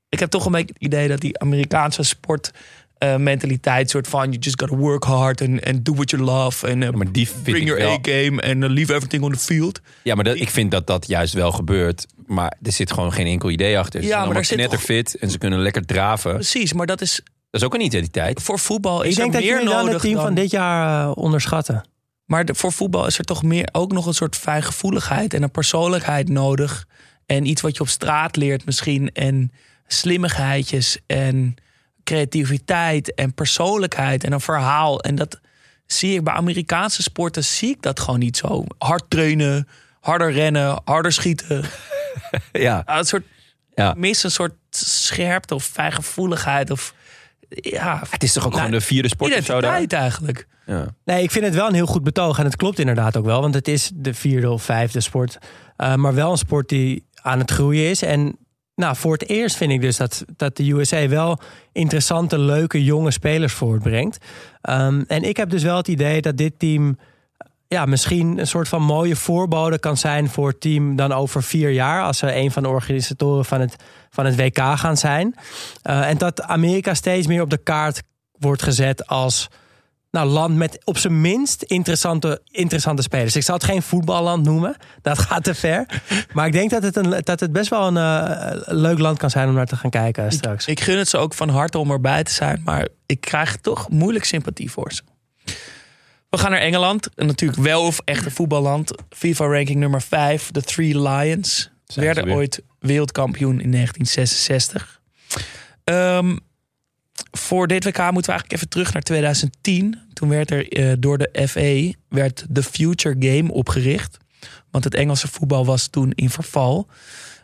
ik 0.08 0.18
heb 0.18 0.30
toch 0.30 0.46
een 0.46 0.52
beetje 0.52 0.72
het 0.72 0.82
idee 0.82 1.08
dat 1.08 1.20
die 1.20 1.38
Amerikaanse 1.38 2.02
sport 2.02 2.50
uh, 2.98 3.16
mentaliteit 3.16 3.90
soort 3.90 4.08
van 4.08 4.24
you 4.28 4.36
just 4.38 4.60
gotta 4.60 4.76
work 4.76 5.04
hard 5.04 5.40
and, 5.40 5.64
and 5.66 5.84
do 5.84 5.94
what 5.94 6.10
you 6.10 6.22
love 6.22 6.66
and 6.66 6.76
uh, 6.76 6.82
Ja, 6.82 6.90
maar 6.90 7.12
die 7.12 7.28
vind 7.28 7.42
bring 7.42 7.66
your 7.66 7.82
A-game 7.82 8.42
and 8.42 8.62
uh, 8.62 8.70
leave 8.70 8.94
everything 8.94 9.22
on 9.22 9.32
the 9.32 9.38
field. 9.38 9.80
Ja, 10.02 10.14
maar 10.14 10.24
dat, 10.24 10.36
ik 10.36 10.50
vind 10.50 10.70
dat 10.70 10.86
dat 10.86 11.06
juist 11.06 11.34
wel 11.34 11.52
gebeurt. 11.52 12.06
Maar 12.26 12.56
er 12.62 12.72
zit 12.72 12.92
gewoon 12.92 13.12
geen 13.12 13.26
enkel 13.26 13.50
idee 13.50 13.78
achter. 13.78 14.02
Ze 14.02 14.08
Ja, 14.08 14.20
zijn 14.22 14.32
maar 14.32 14.42
knetterfit 14.42 15.14
en 15.16 15.30
ze 15.30 15.38
kunnen 15.38 15.58
lekker 15.58 15.86
draven. 15.86 16.34
Precies, 16.34 16.72
maar 16.72 16.86
dat 16.86 17.00
is 17.00 17.20
Dat 17.50 17.60
is 17.60 17.66
ook 17.66 17.74
een 17.74 17.80
identiteit. 17.84 18.42
voor 18.42 18.58
voetbal 18.58 19.02
is 19.02 19.10
Ik 19.10 19.16
denk 19.16 19.26
er 19.28 19.32
dat 19.32 19.42
meer 19.42 19.50
jullie 19.52 19.68
dan 19.68 19.76
nodig 19.76 19.92
het 19.92 20.02
team 20.02 20.14
dan, 20.14 20.24
van 20.24 20.34
dit 20.34 20.50
jaar 20.50 21.06
uh, 21.06 21.12
onderschatten. 21.16 21.84
Maar 22.24 22.44
de- 22.44 22.54
voor 22.54 22.72
voetbal 22.72 23.06
is 23.06 23.18
er 23.18 23.24
toch 23.24 23.42
meer 23.42 23.68
ook 23.72 23.92
nog 23.92 24.06
een 24.06 24.14
soort 24.14 24.36
fijngevoeligheid 24.36 25.34
en 25.34 25.42
een 25.42 25.50
persoonlijkheid 25.50 26.28
nodig. 26.28 26.86
En 27.26 27.46
iets 27.46 27.60
wat 27.62 27.74
je 27.76 27.80
op 27.82 27.88
straat 27.88 28.36
leert 28.36 28.64
misschien. 28.64 29.10
En 29.12 29.52
slimmigheidjes 29.86 30.98
en 31.06 31.54
creativiteit 32.06 33.14
en 33.14 33.34
persoonlijkheid 33.34 34.24
en 34.24 34.32
een 34.32 34.40
verhaal. 34.40 35.00
En 35.00 35.14
dat 35.14 35.40
zie 35.86 36.14
ik 36.14 36.24
bij 36.24 36.34
Amerikaanse 36.34 37.02
sporten, 37.02 37.44
zie 37.44 37.70
ik 37.70 37.82
dat 37.82 38.00
gewoon 38.00 38.18
niet 38.18 38.36
zo. 38.36 38.64
Hard 38.78 39.04
trainen, 39.08 39.68
harder 40.00 40.32
rennen, 40.32 40.80
harder 40.84 41.12
schieten. 41.12 41.64
Ja, 42.52 42.82
Ah, 42.84 42.98
Een 42.98 43.04
soort, 43.04 43.24
Ja. 43.74 43.94
mis 43.96 44.22
een 44.22 44.30
soort 44.30 44.54
scherpte 44.70 45.54
of 45.54 45.64
fijngevoeligheid 45.64 46.70
of 46.70 46.94
ja, 47.48 48.02
het 48.10 48.22
is 48.22 48.32
toch 48.32 48.44
ook 48.44 48.50
Nou, 48.52 48.64
gewoon 48.64 48.78
de 48.78 48.84
vierde 48.86 49.08
sport 49.08 49.38
of 49.38 49.44
zo 49.44 49.60
daar? 49.60 49.84
eigenlijk. 49.88 50.46
Ja. 50.66 50.86
Nee, 51.04 51.22
ik 51.22 51.30
vind 51.30 51.44
het 51.44 51.54
wel 51.54 51.68
een 51.68 51.74
heel 51.74 51.86
goed 51.86 52.02
betoog. 52.02 52.38
En 52.38 52.44
het 52.44 52.56
klopt 52.56 52.78
inderdaad 52.78 53.16
ook 53.16 53.24
wel. 53.24 53.40
Want 53.40 53.54
het 53.54 53.68
is 53.68 53.90
de 53.94 54.14
vierde 54.14 54.50
of 54.50 54.62
vijfde 54.62 55.00
sport. 55.00 55.38
Uh, 55.78 55.94
maar 55.94 56.14
wel 56.14 56.30
een 56.30 56.36
sport 56.38 56.68
die 56.68 57.06
aan 57.22 57.38
het 57.38 57.50
groeien 57.50 57.90
is. 57.90 58.02
En 58.02 58.36
nou, 58.76 58.96
voor 58.96 59.12
het 59.12 59.28
eerst 59.28 59.56
vind 59.56 59.72
ik 59.72 59.80
dus 59.80 59.96
dat, 59.96 60.24
dat 60.36 60.56
de 60.56 60.70
USA 60.70 61.08
wel 61.08 61.38
interessante, 61.72 62.38
leuke, 62.38 62.84
jonge 62.84 63.10
spelers 63.10 63.52
voortbrengt. 63.52 64.24
Um, 64.70 65.04
en 65.08 65.22
ik 65.22 65.36
heb 65.36 65.50
dus 65.50 65.62
wel 65.62 65.76
het 65.76 65.88
idee 65.88 66.22
dat 66.22 66.36
dit 66.36 66.58
team 66.58 66.98
ja, 67.68 67.84
misschien 67.84 68.38
een 68.38 68.46
soort 68.46 68.68
van 68.68 68.82
mooie 68.82 69.16
voorbode 69.16 69.78
kan 69.78 69.96
zijn 69.96 70.28
voor 70.28 70.48
het 70.48 70.60
team 70.60 70.96
dan 70.96 71.12
over 71.12 71.42
vier 71.42 71.70
jaar. 71.70 72.02
Als 72.02 72.18
ze 72.18 72.34
een 72.34 72.50
van 72.50 72.62
de 72.62 72.68
organisatoren 72.68 73.44
van 73.44 73.60
het, 73.60 73.76
van 74.10 74.24
het 74.24 74.36
WK 74.36 74.58
gaan 74.58 74.96
zijn. 74.96 75.34
Uh, 75.84 76.08
en 76.08 76.18
dat 76.18 76.42
Amerika 76.42 76.94
steeds 76.94 77.26
meer 77.26 77.42
op 77.42 77.50
de 77.50 77.62
kaart 77.62 78.02
wordt 78.38 78.62
gezet 78.62 79.06
als 79.06 79.48
nou, 80.16 80.28
land 80.28 80.56
met 80.56 80.78
op 80.84 80.98
zijn 80.98 81.20
minst 81.20 81.62
interessante, 81.62 82.40
interessante 82.50 83.02
spelers. 83.02 83.36
Ik 83.36 83.42
zal 83.42 83.54
het 83.54 83.64
geen 83.64 83.82
voetballand 83.82 84.44
noemen. 84.44 84.76
Dat 85.02 85.18
gaat 85.18 85.44
te 85.44 85.54
ver. 85.54 85.86
Maar 86.34 86.46
ik 86.46 86.52
denk 86.52 86.70
dat 86.70 86.82
het, 86.82 86.96
een, 86.96 87.20
dat 87.24 87.40
het 87.40 87.52
best 87.52 87.70
wel 87.70 87.86
een 87.86 87.96
uh, 87.96 88.62
leuk 88.64 88.98
land 88.98 89.18
kan 89.18 89.30
zijn 89.30 89.48
om 89.48 89.54
naar 89.54 89.66
te 89.66 89.76
gaan 89.76 89.90
kijken 89.90 90.32
straks. 90.32 90.66
Ik 90.66 90.80
gun 90.80 90.98
het 90.98 91.08
ze 91.08 91.16
ook 91.16 91.34
van 91.34 91.48
harte 91.48 91.78
om 91.78 91.90
erbij 91.90 92.22
te 92.22 92.32
zijn. 92.32 92.62
Maar 92.64 92.88
ik 93.06 93.20
krijg 93.20 93.56
toch 93.56 93.88
moeilijk 93.88 94.24
sympathie 94.24 94.70
voor 94.70 94.92
ze. 94.92 95.02
We 96.30 96.38
gaan 96.38 96.50
naar 96.50 96.60
Engeland. 96.60 97.08
En 97.14 97.26
natuurlijk 97.26 97.60
wel 97.62 97.82
of 97.82 98.00
echt 98.04 98.24
een 98.24 98.30
voetballand. 98.30 98.92
FIFA-ranking 99.10 99.78
nummer 99.78 100.02
5. 100.02 100.50
De 100.50 100.62
Three 100.62 101.00
Lions. 101.00 101.70
ze 101.86 102.00
werden 102.00 102.24
weer. 102.24 102.34
ooit 102.34 102.62
wereldkampioen 102.78 103.60
in 103.60 103.70
1966. 103.70 105.00
Um, 105.84 106.38
voor 107.30 107.66
dit 107.66 107.84
WK 107.84 107.98
moeten 107.98 108.12
we 108.12 108.12
eigenlijk 108.12 108.52
even 108.52 108.68
terug 108.68 108.92
naar 108.92 109.02
2010. 109.02 110.05
Toen 110.16 110.28
werd 110.28 110.50
er 110.50 110.78
uh, 110.78 110.92
door 110.98 111.18
de 111.18 111.46
FA 111.48 111.98
werd 112.08 112.46
de 112.48 112.62
Future 112.62 113.16
Game 113.18 113.52
opgericht. 113.52 114.16
Want 114.70 114.84
het 114.84 114.94
Engelse 114.94 115.28
voetbal 115.28 115.66
was 115.66 115.86
toen 115.86 116.10
in 116.10 116.30
verval. 116.30 116.88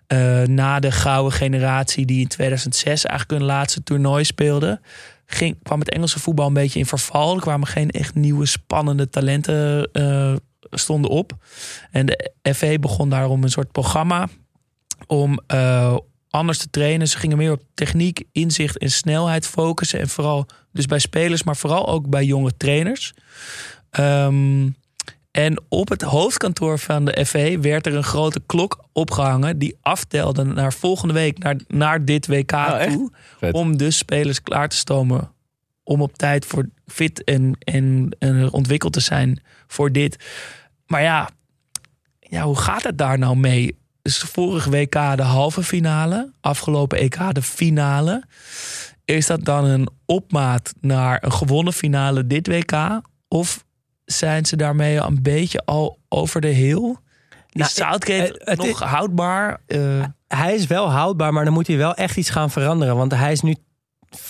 eh, 0.07 0.43
na 0.43 0.81
de 0.81 0.91
gouden 0.91 1.33
generatie 1.33 2.07
die 2.07 2.21
in 2.21 2.29
2006 2.29 3.05
eigenlijk 3.05 3.41
hun 3.41 3.49
laatste 3.49 3.83
toernooi 3.83 4.25
speelde, 4.25 4.81
ging, 5.27 5.59
kwam 5.63 5.79
het 5.79 5.91
Engelse 5.91 6.19
voetbal 6.19 6.47
een 6.47 6.53
beetje 6.53 6.79
in 6.79 6.87
verval. 6.87 7.35
Er 7.35 7.41
kwamen 7.41 7.67
geen 7.67 7.91
echt 7.91 8.15
nieuwe 8.15 8.47
spannende 8.47 9.09
talenten 9.09 9.89
eh, 9.93 10.35
stonden 10.71 11.11
op. 11.11 11.33
En 11.91 12.07
de 12.07 12.31
FA 12.55 12.79
begon 12.79 13.09
daarom 13.09 13.43
een 13.43 13.51
soort 13.51 13.73
programma 13.73 14.29
om 15.07 15.41
eh, 15.47 15.97
anders 16.31 16.59
te 16.59 16.71
trainen. 16.71 17.09
Ze 17.09 17.19
gingen 17.19 17.37
meer 17.37 17.53
op 17.53 17.63
techniek, 17.75 18.23
inzicht 18.33 18.79
en 18.79 18.91
snelheid 18.91 19.47
focussen. 19.47 20.01
En 20.01 20.09
vooral 20.09 20.47
dus 20.73 20.87
bij 20.87 20.99
spelers, 20.99 21.43
maar 21.43 21.57
vooral 21.57 21.89
ook 21.89 22.09
bij 22.09 22.25
jonge 22.25 22.57
trainers. 22.57 23.13
Ehm, 23.91 24.69
en 25.31 25.63
op 25.69 25.89
het 25.89 26.03
hoofdkantoor 26.03 26.79
van 26.79 27.05
de 27.05 27.27
FA 27.27 27.61
werd 27.61 27.87
er 27.87 27.95
een 27.95 28.05
grote 28.05 28.41
klok 28.47 28.85
opgehangen 28.93 29.59
die 29.59 29.77
aftelde 29.81 30.45
naar 30.45 30.73
volgende 30.73 31.15
week, 31.15 31.39
naar, 31.39 31.57
naar 31.69 32.05
dit 32.05 32.27
WK 32.27 32.53
echt? 32.53 32.93
toe. 32.93 33.11
Vet. 33.39 33.55
Om 33.55 33.77
de 33.77 33.91
spelers 33.91 34.43
klaar 34.43 34.69
te 34.69 34.77
stomen. 34.77 35.33
Om 35.85 36.01
op 36.03 36.17
tijd 36.17 36.47
voor 36.47 36.69
fit 36.87 37.25
en, 37.25 37.57
en, 37.59 38.17
en 38.19 38.53
ontwikkeld 38.53 38.93
te 38.93 39.01
zijn 39.01 39.43
voor 39.67 39.93
dit. 39.93 40.25
Maar 40.87 41.03
ja, 41.03 41.29
ja, 42.21 42.43
hoe 42.43 42.57
gaat 42.57 42.83
het 42.83 42.99
daar 42.99 43.19
nou 43.19 43.37
mee? 43.37 43.77
Dus 44.03 44.19
vorige 44.19 44.71
WK 44.71 44.93
de 44.93 45.23
halve 45.23 45.63
finale, 45.63 46.33
afgelopen 46.41 46.99
EK 46.99 47.35
de 47.35 47.43
finale. 47.43 48.25
Is 49.05 49.27
dat 49.27 49.45
dan 49.45 49.65
een 49.65 49.89
opmaat 50.07 50.73
naar 50.81 51.19
een 51.25 51.33
gewonnen 51.33 51.73
finale 51.73 52.27
dit 52.27 52.47
WK? 52.47 53.01
Of 53.29 53.65
zijn 54.05 54.47
ze 54.47 54.57
daarmee 54.57 55.01
al 55.01 55.09
een 55.09 55.23
beetje 55.23 55.63
al 55.65 55.99
over 56.09 56.41
de 56.41 56.49
heel? 56.49 56.99
Is 57.31 57.61
Nou, 57.61 57.71
Southgate 57.71 58.13
het- 58.39 58.43
het 58.49 58.59
nog 58.67 58.81
houdbaar? 58.81 59.61
Eh, 59.67 60.05
Hij 60.29 60.55
is 60.55 60.67
wel 60.67 60.91
houdbaar, 60.91 61.33
maar 61.33 61.45
dan 61.45 61.53
moet 61.53 61.67
hij 61.67 61.77
wel 61.77 61.95
echt 61.95 62.17
iets 62.17 62.31
gaan 62.31 62.51
veranderen. 62.51 62.97
Want 62.97 63.15
hij 63.15 63.33
is 63.33 63.41
nu 63.41 63.51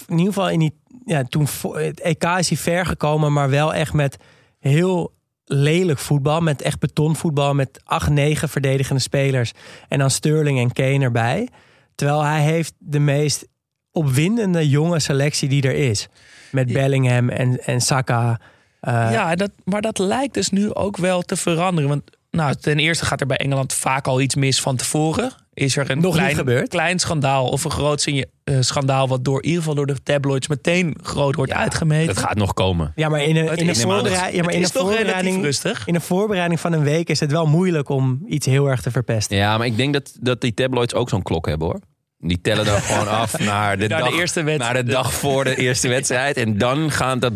in 0.07 0.19
ieder 0.19 0.33
geval 0.33 0.51
in 0.51 0.59
die. 0.59 0.81
Ja, 1.05 1.23
toen 1.25 1.47
het 1.73 2.01
EK 2.01 2.25
is 2.25 2.49
hij 2.49 2.59
ver 2.59 2.87
gekomen, 2.87 3.33
maar 3.33 3.51
wel 3.51 3.75
echt 3.75 3.93
met 3.93 4.17
heel 4.59 5.15
lelijk 5.45 5.99
voetbal. 5.99 6.41
Met 6.41 6.63
echt 6.63 6.79
betonvoetbal. 6.79 7.55
Met 7.55 7.81
8, 7.85 8.11
9 8.11 8.49
verdedigende 8.49 9.01
spelers. 9.03 9.53
En 9.89 9.99
dan 9.99 10.11
Sterling 10.11 10.59
en 10.59 10.73
Kane 10.73 11.05
erbij. 11.05 11.49
Terwijl 11.95 12.23
hij 12.23 12.41
heeft 12.43 12.75
de 12.79 12.99
meest 12.99 13.47
opwindende 13.93 14.69
jonge 14.69 14.99
selectie 15.01 15.49
die 15.49 15.63
er 15.63 15.75
is. 15.75 16.09
Met 16.51 16.73
Bellingham 16.73 17.29
en, 17.29 17.65
en 17.65 17.81
Saka. 17.81 18.41
Eh, 18.81 18.93
ja, 19.13 19.35
dat, 19.35 19.51
maar 19.65 19.81
dat 19.81 19.99
lijkt 19.99 20.35
dus 20.35 20.49
nu 20.51 20.75
ook 20.75 20.97
wel 20.97 21.23
te 21.23 21.37
veranderen. 21.37 21.89
Want 21.91 22.03
nou, 22.31 22.55
ten 22.55 22.79
eerste 22.79 23.05
gaat 23.05 23.21
er 23.21 23.27
bij 23.27 23.37
Engeland 23.37 23.73
vaak 23.73 24.07
al 24.07 24.21
iets 24.21 24.35
mis 24.35 24.61
van 24.61 24.77
tevoren. 24.77 25.33
Is 25.55 25.77
er 25.77 25.91
een 25.91 26.01
Nog 26.01 26.15
klein, 26.15 26.35
gebeurd. 26.35 26.69
klein 26.69 26.99
schandaal 26.99 27.49
of 27.49 27.65
een 27.65 27.71
groot 27.71 28.05
eh, 28.05 28.57
schandaal... 28.61 29.09
wat 29.09 29.25
door, 29.25 29.39
in 29.43 29.45
ieder 29.45 29.59
geval 29.61 29.75
door 29.77 29.87
de 29.87 30.03
tabloids 30.03 30.49
meteen 30.49 30.97
groot 31.03 31.35
wordt 31.35 31.53
uitgemeten. 31.53 32.15
Dat 32.15 32.25
gaat 32.25 32.37
nog 32.37 32.55
komen. 32.55 32.93
Ja, 32.97 33.09
maar 33.09 33.23
in 33.23 33.37
een, 33.37 33.45
in 33.45 33.51
een, 33.65 33.69
is- 33.69 33.83
voorberei- 33.83 34.37
ja, 34.37 34.43
maar 34.43 34.55
in 34.55 34.63
een 34.63 34.69
voorbereiding. 34.69 35.43
rustig. 35.43 35.87
In 35.87 35.95
een 35.95 36.01
voorbereiding 36.01 36.61
van 36.61 36.73
een 36.73 36.83
week 36.83 37.09
is 37.09 37.21
het 37.21 37.31
wel 37.31 37.47
moeilijk 37.47 37.89
om 37.89 38.23
iets 38.29 38.47
heel 38.47 38.67
erg 38.67 38.83
te 38.83 38.91
verpesten. 38.91 39.37
Ja, 39.37 39.59
maar 39.59 39.67
ik 39.67 39.77
denk 39.77 39.93
dat, 39.93 40.13
dat 40.21 40.41
die 40.41 40.55
tabloids 40.55 40.95
ook 40.95 41.09
zo'n 41.09 41.23
klok 41.23 41.47
hebben 41.47 41.67
hoor. 41.69 41.81
Die 42.25 42.41
tellen 42.41 42.65
dan 42.65 42.81
gewoon 42.81 43.09
af 43.23 43.39
naar 43.39 43.79
de, 43.79 43.87
Naar 43.87 44.03
de 44.03 44.09
dag, 44.11 44.19
eerste 44.19 44.43
wed- 44.43 44.59
naar 44.59 44.75
de 44.75 44.85
dag 44.85 45.13
voor 45.15 45.45
de 45.45 45.57
eerste 45.57 45.89
wedstrijd. 45.89 46.37
En 46.37 46.59
dan 46.59 46.91
gaan, 46.91 47.19
dat 47.19 47.33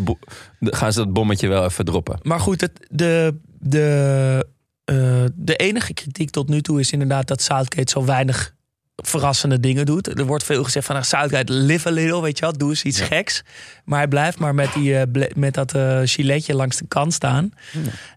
gaan 0.61 0.93
ze 0.93 0.99
dat 0.99 1.13
bommetje 1.13 1.49
wel 1.49 1.65
even 1.65 1.85
droppen. 1.85 2.19
Maar 2.23 2.41
goed, 2.41 2.61
het, 2.61 2.87
de, 2.91 3.39
de, 3.59 4.47
eh, 4.85 5.25
de 5.35 5.57
enige 5.57 5.95
kritiek 5.95 6.31
tot 6.31 6.49
nu 6.49 6.61
toe 6.63 6.81
is 6.81 6.93
inderdaad 6.93 7.27
dat 7.29 7.43
Southgate 7.43 7.91
zo 7.91 8.05
weinig 8.05 8.55
verrassende 8.97 9.61
dingen 9.61 9.87
doet. 9.87 10.19
Er 10.19 10.27
wordt 10.27 10.45
veel 10.45 10.65
gezegd 10.65 10.87
van 10.87 10.95
nou, 10.95 11.07
Southgate 11.07 11.53
live 11.53 11.89
a 11.89 11.91
little, 11.91 12.23
weet 12.23 12.39
je 12.39 12.45
wel, 12.45 12.57
doe 12.57 12.69
eens 12.69 12.83
iets 12.83 13.01
geks. 13.01 13.43
Maar 13.85 13.99
hij 13.99 14.09
blijft 14.09 14.39
maar 14.39 14.55
met, 14.55 14.73
die, 14.73 14.99
eh, 14.99 15.27
met 15.35 15.55
dat 15.55 15.75
eh 15.75 16.01
giletje 16.05 16.55
langs 16.55 16.77
de 16.77 16.85
kant 16.89 17.13
staan. 17.13 17.53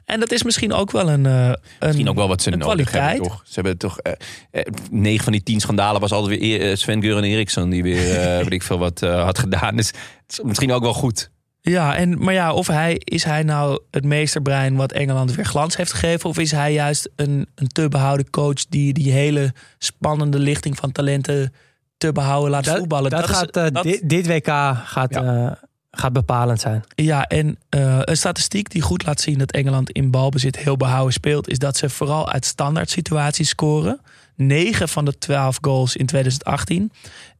En 0.05 0.19
dat 0.19 0.31
is 0.31 0.43
misschien 0.43 0.73
ook 0.73 0.91
wel 0.91 1.09
een, 1.09 1.25
eh, 1.25 1.47
een 1.47 1.57
Misschien 1.79 2.09
ook 2.09 2.15
wel 2.15 2.27
wat 2.27 2.41
ze 2.41 2.51
een 2.51 2.57
nodig 2.57 2.91
hebben, 2.91 2.99
kwaliteit. 2.99 3.29
toch? 3.29 3.41
Ze 3.45 3.53
hebben 3.53 3.77
toch... 3.77 3.97
negen 4.91 5.23
van 5.23 5.31
die 5.33 5.43
tien 5.43 5.59
schandalen 5.59 6.01
was 6.01 6.11
altijd 6.11 6.39
weer 6.39 6.77
Sven-Göran 6.77 7.23
Eriksson... 7.23 7.69
die 7.69 7.83
weer, 7.83 8.13
weet 8.43 8.51
ik 8.53 8.63
veel, 8.63 8.79
wat 8.79 8.99
had 8.99 9.39
gedaan. 9.39 9.75
Dus 9.75 9.87
het 9.87 10.31
is 10.31 10.39
misschien 10.43 10.71
ook 10.71 10.83
wel 10.83 10.93
goed. 10.93 11.29
Ja, 11.61 11.95
en, 11.95 12.23
maar 12.23 12.33
ja, 12.33 12.53
of 12.53 12.67
hij, 12.67 13.01
is 13.03 13.23
hij 13.23 13.43
nou 13.43 13.79
het 13.91 14.03
meesterbrein 14.05 14.75
wat 14.75 14.91
Engeland 14.91 15.35
weer 15.35 15.45
glans 15.45 15.75
heeft 15.77 15.91
gegeven? 15.93 16.29
Of 16.29 16.37
is 16.37 16.51
hij 16.51 16.73
juist 16.73 17.09
een, 17.15 17.47
een 17.55 17.67
te 17.67 17.87
behouden 17.87 18.29
coach 18.29 18.65
die 18.69 18.93
die 18.93 19.11
hele 19.11 19.53
spannende 19.77 20.39
lichting 20.39 20.77
van 20.77 20.91
talenten 20.91 21.53
te 21.97 22.11
behouden 22.11 22.49
laat 22.51 22.67
voetballen? 22.67 23.09
dat 23.11 23.29
gaat, 23.29 23.57
eh, 23.57 23.65
dat- 23.71 23.83
dit, 23.83 24.09
dit 24.09 24.27
WK 24.27 24.47
gaat, 24.85 25.15
eh, 25.15 25.51
gaat 25.91 26.13
bepalend 26.13 26.59
zijn. 26.61 26.83
Ja, 26.95 27.23
en 27.27 27.57
eh, 27.69 27.99
een 28.01 28.17
statistiek 28.17 28.69
die 28.69 28.81
goed 28.81 29.05
laat 29.05 29.21
zien 29.21 29.37
dat 29.37 29.51
Engeland 29.51 29.91
in 29.91 30.11
balbezit 30.11 30.57
heel 30.57 30.77
behouden 30.77 31.13
speelt, 31.13 31.49
is 31.49 31.59
dat 31.59 31.77
ze 31.77 31.89
vooral 31.89 32.29
uit 32.29 32.45
standaard 32.45 32.89
situaties 32.89 33.49
scoren. 33.49 33.99
9 34.35 34.89
van 34.89 35.05
de 35.05 35.17
12 35.17 35.57
goals 35.61 35.95
in 35.95 36.05
2018. 36.05 36.91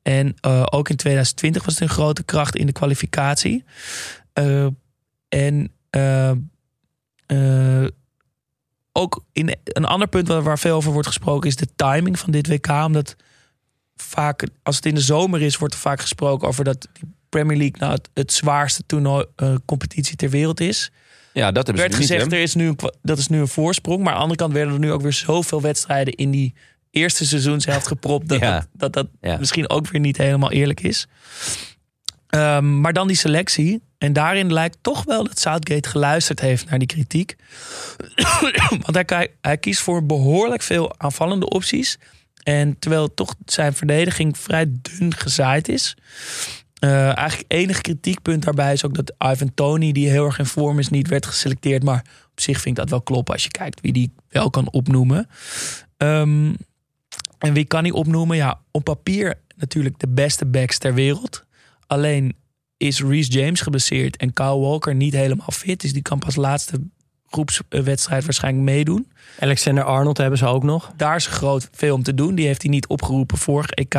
En 0.01 0.35
eh, 0.41 0.65
ook 0.69 0.89
in 0.89 0.95
2020 0.95 1.65
was 1.65 1.73
het 1.73 1.83
een 1.83 1.89
grote 1.89 2.23
kracht 2.23 2.55
in 2.55 2.65
de 2.65 2.71
kwalificatie. 2.71 3.63
Eh, 4.33 4.67
en 5.27 5.71
eh, 5.89 6.31
ook 8.91 9.23
in 9.31 9.55
een 9.63 9.85
ander 9.85 10.07
punt 10.07 10.27
waar, 10.27 10.43
waar 10.43 10.59
veel 10.59 10.75
over 10.75 10.91
wordt 10.91 11.07
gesproken 11.07 11.49
is 11.49 11.55
de 11.55 11.67
timing 11.75 12.19
van 12.19 12.31
dit 12.31 12.47
WK. 12.47 12.67
Omdat 12.69 13.15
vaak, 13.95 14.47
als 14.63 14.75
het 14.75 14.85
in 14.85 14.95
de 14.95 15.01
zomer 15.01 15.41
is, 15.41 15.57
wordt 15.57 15.73
er 15.73 15.79
vaak 15.79 16.01
gesproken 16.01 16.47
over 16.47 16.63
dat 16.63 16.87
die 16.93 17.13
Premier 17.29 17.57
League 17.57 17.79
nou 17.79 17.91
het, 17.91 18.09
het 18.13 18.33
zwaarste 18.33 18.83
toernooi, 18.85 19.25
competitie 19.65 20.15
ter 20.15 20.29
wereld 20.29 20.59
is. 20.59 20.91
Ja, 21.33 21.51
dat 21.51 21.65
hebben 21.65 21.83
Er 21.83 21.91
ze 21.91 21.97
werd 21.97 22.09
niet, 22.09 22.19
gezegd, 22.19 22.33
er 22.33 22.41
is 22.41 22.55
nu 22.55 22.67
een, 22.67 22.79
dat 23.01 23.17
is 23.17 23.27
nu 23.27 23.39
een 23.39 23.47
voorsprong. 23.47 24.03
Maar 24.03 24.07
aan 24.07 24.15
de 24.15 24.21
andere 24.21 24.39
kant 24.39 24.53
werden 24.53 24.73
er 24.73 24.79
nu 24.79 24.91
ook 24.91 25.01
weer 25.01 25.13
zoveel 25.13 25.61
wedstrijden 25.61 26.13
in 26.13 26.31
die 26.31 26.53
eerste 26.91 27.25
seizoenshelft 27.25 27.87
gepropt. 27.87 28.29
Dat 28.29 28.39
Ja. 28.39 28.51
dat, 28.53 28.67
dat, 28.73 28.93
dat 28.93 29.07
Ja. 29.31 29.37
misschien 29.37 29.69
ook 29.69 29.87
weer 29.87 30.01
niet 30.01 30.17
helemaal 30.17 30.51
eerlijk 30.51 30.81
is. 30.81 31.07
Ehm, 32.29 32.81
maar 32.81 32.93
dan 32.93 33.07
die 33.07 33.15
selectie. 33.17 33.81
En 33.97 34.13
daarin 34.13 34.53
lijkt 34.53 34.77
toch 34.81 35.03
wel 35.03 35.23
dat 35.23 35.39
Southgate 35.39 35.89
geluisterd 35.89 36.39
heeft 36.39 36.69
naar 36.69 36.79
die 36.79 36.87
kritiek. 36.87 37.35
Want 38.85 39.09
hij, 39.09 39.27
hij 39.41 39.57
kiest 39.57 39.81
voor 39.81 40.05
behoorlijk 40.05 40.61
veel 40.61 40.99
aanvallende 40.99 41.49
opties. 41.49 41.97
En 42.43 42.79
terwijl 42.79 43.13
toch 43.13 43.35
zijn 43.45 43.73
verdediging 43.73 44.37
vrij 44.37 44.65
dun 44.69 45.15
gezaaid 45.15 45.67
is. 45.67 45.95
Eh, 46.79 47.17
eigenlijk 47.17 47.51
enige 47.51 47.81
kritiekpunt 47.81 48.43
daarbij 48.43 48.73
is 48.73 48.85
ook 48.85 48.95
dat 48.95 49.13
Ivan 49.31 49.53
Tony, 49.53 49.91
die 49.91 50.09
heel 50.09 50.25
erg 50.25 50.39
in 50.39 50.45
vorm 50.45 50.79
is, 50.79 50.89
niet 50.89 51.07
werd 51.07 51.25
geselecteerd. 51.25 51.83
Maar 51.83 52.03
op 52.31 52.39
zich 52.41 52.61
vind 52.61 52.67
ik 52.77 52.81
dat 52.83 52.89
wel 52.89 53.01
kloppen 53.01 53.33
als 53.33 53.43
je 53.43 53.49
kijkt 53.49 53.81
wie 53.81 53.93
die 53.93 54.11
wel 54.29 54.49
kan 54.49 54.71
opnoemen. 54.71 55.27
Ehm, 55.97 56.53
en 57.39 57.53
wie 57.53 57.65
kan 57.65 57.83
hij 57.83 57.91
opnoemen? 57.91 58.37
Ja, 58.37 58.61
op 58.71 58.83
papier 58.83 59.35
natuurlijk 59.55 59.99
de 59.99 60.07
beste 60.07 60.45
backs 60.45 60.77
ter 60.77 60.93
wereld. 60.93 61.45
Alleen 61.87 62.35
is 62.77 63.01
Reece 63.01 63.31
James 63.31 63.61
geblesseerd 63.61 64.17
en 64.17 64.33
Kyle 64.33 64.59
Walker 64.59 64.95
niet 64.95 65.13
helemaal 65.13 65.51
fit. 65.51 65.81
Dus 65.81 65.93
die 65.93 66.01
kan 66.01 66.19
pas 66.19 66.35
laatste 66.35 66.81
groepswedstrijd 67.29 68.23
waarschijnlijk 68.23 68.65
meedoen. 68.65 69.11
Alexander 69.39 69.83
Arnold 69.83 70.17
hebben 70.17 70.37
ze 70.37 70.45
ook 70.45 70.63
nog. 70.63 70.91
Daar 70.95 71.15
is 71.15 71.27
groot 71.27 71.69
veel 71.71 71.95
om 71.95 72.03
te 72.03 72.13
doen. 72.13 72.35
Die 72.35 72.45
heeft 72.45 72.61
hij 72.61 72.71
niet 72.71 72.87
opgeroepen 72.87 73.37
vorig 73.37 73.69
EK. 73.69 73.93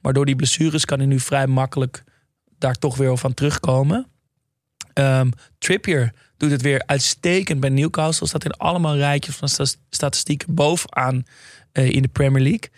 Maar 0.00 0.12
door 0.12 0.26
die 0.26 0.36
blessures 0.36 0.84
kan 0.84 0.98
hij 0.98 1.06
nu 1.06 1.20
vrij 1.20 1.46
makkelijk 1.46 2.04
daar 2.58 2.74
toch 2.74 2.96
weer 2.96 3.16
van 3.16 3.34
terugkomen. 3.34 4.06
Ehm, 4.92 5.30
Trippier 5.58 6.12
doet 6.40 6.50
het 6.50 6.62
weer 6.62 6.82
uitstekend 6.86 7.60
bij 7.60 7.70
Newcastle. 7.70 8.26
Staat 8.26 8.44
in 8.44 8.50
allemaal 8.56 8.96
rijtjes 8.96 9.36
van 9.36 9.48
sta- 9.48 9.64
statistieken 9.90 10.54
bovenaan 10.54 11.24
eh, 11.72 11.90
in 11.90 12.02
de 12.02 12.08
Premier 12.08 12.42
League. 12.42 12.70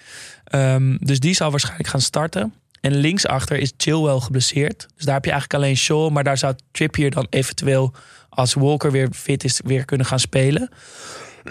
Ehm, 0.45 0.97
dus 1.01 1.21
die 1.21 1.35
zal 1.35 1.51
waarschijnlijk 1.51 1.89
gaan 1.89 2.01
starten. 2.01 2.55
En 2.81 2.95
linksachter 2.97 3.57
is 3.59 3.73
Chilwell 3.77 4.21
geblesseerd. 4.21 4.89
Dus 4.97 5.05
daar 5.05 5.15
heb 5.15 5.25
je 5.25 5.31
eigenlijk 5.31 5.63
alleen 5.63 5.77
Shaw. 5.77 6.11
Maar 6.11 6.25
daar 6.25 6.39
zou 6.39 6.55
Trippier 6.71 7.11
dan 7.11 7.27
eventueel, 7.31 7.93
als 8.29 8.55
Walker 8.55 8.91
weer 8.91 9.09
fit 9.13 9.45
is, 9.45 9.61
weer 9.65 9.85
kunnen 9.85 10.07
gaan 10.07 10.21
spelen. 10.21 10.69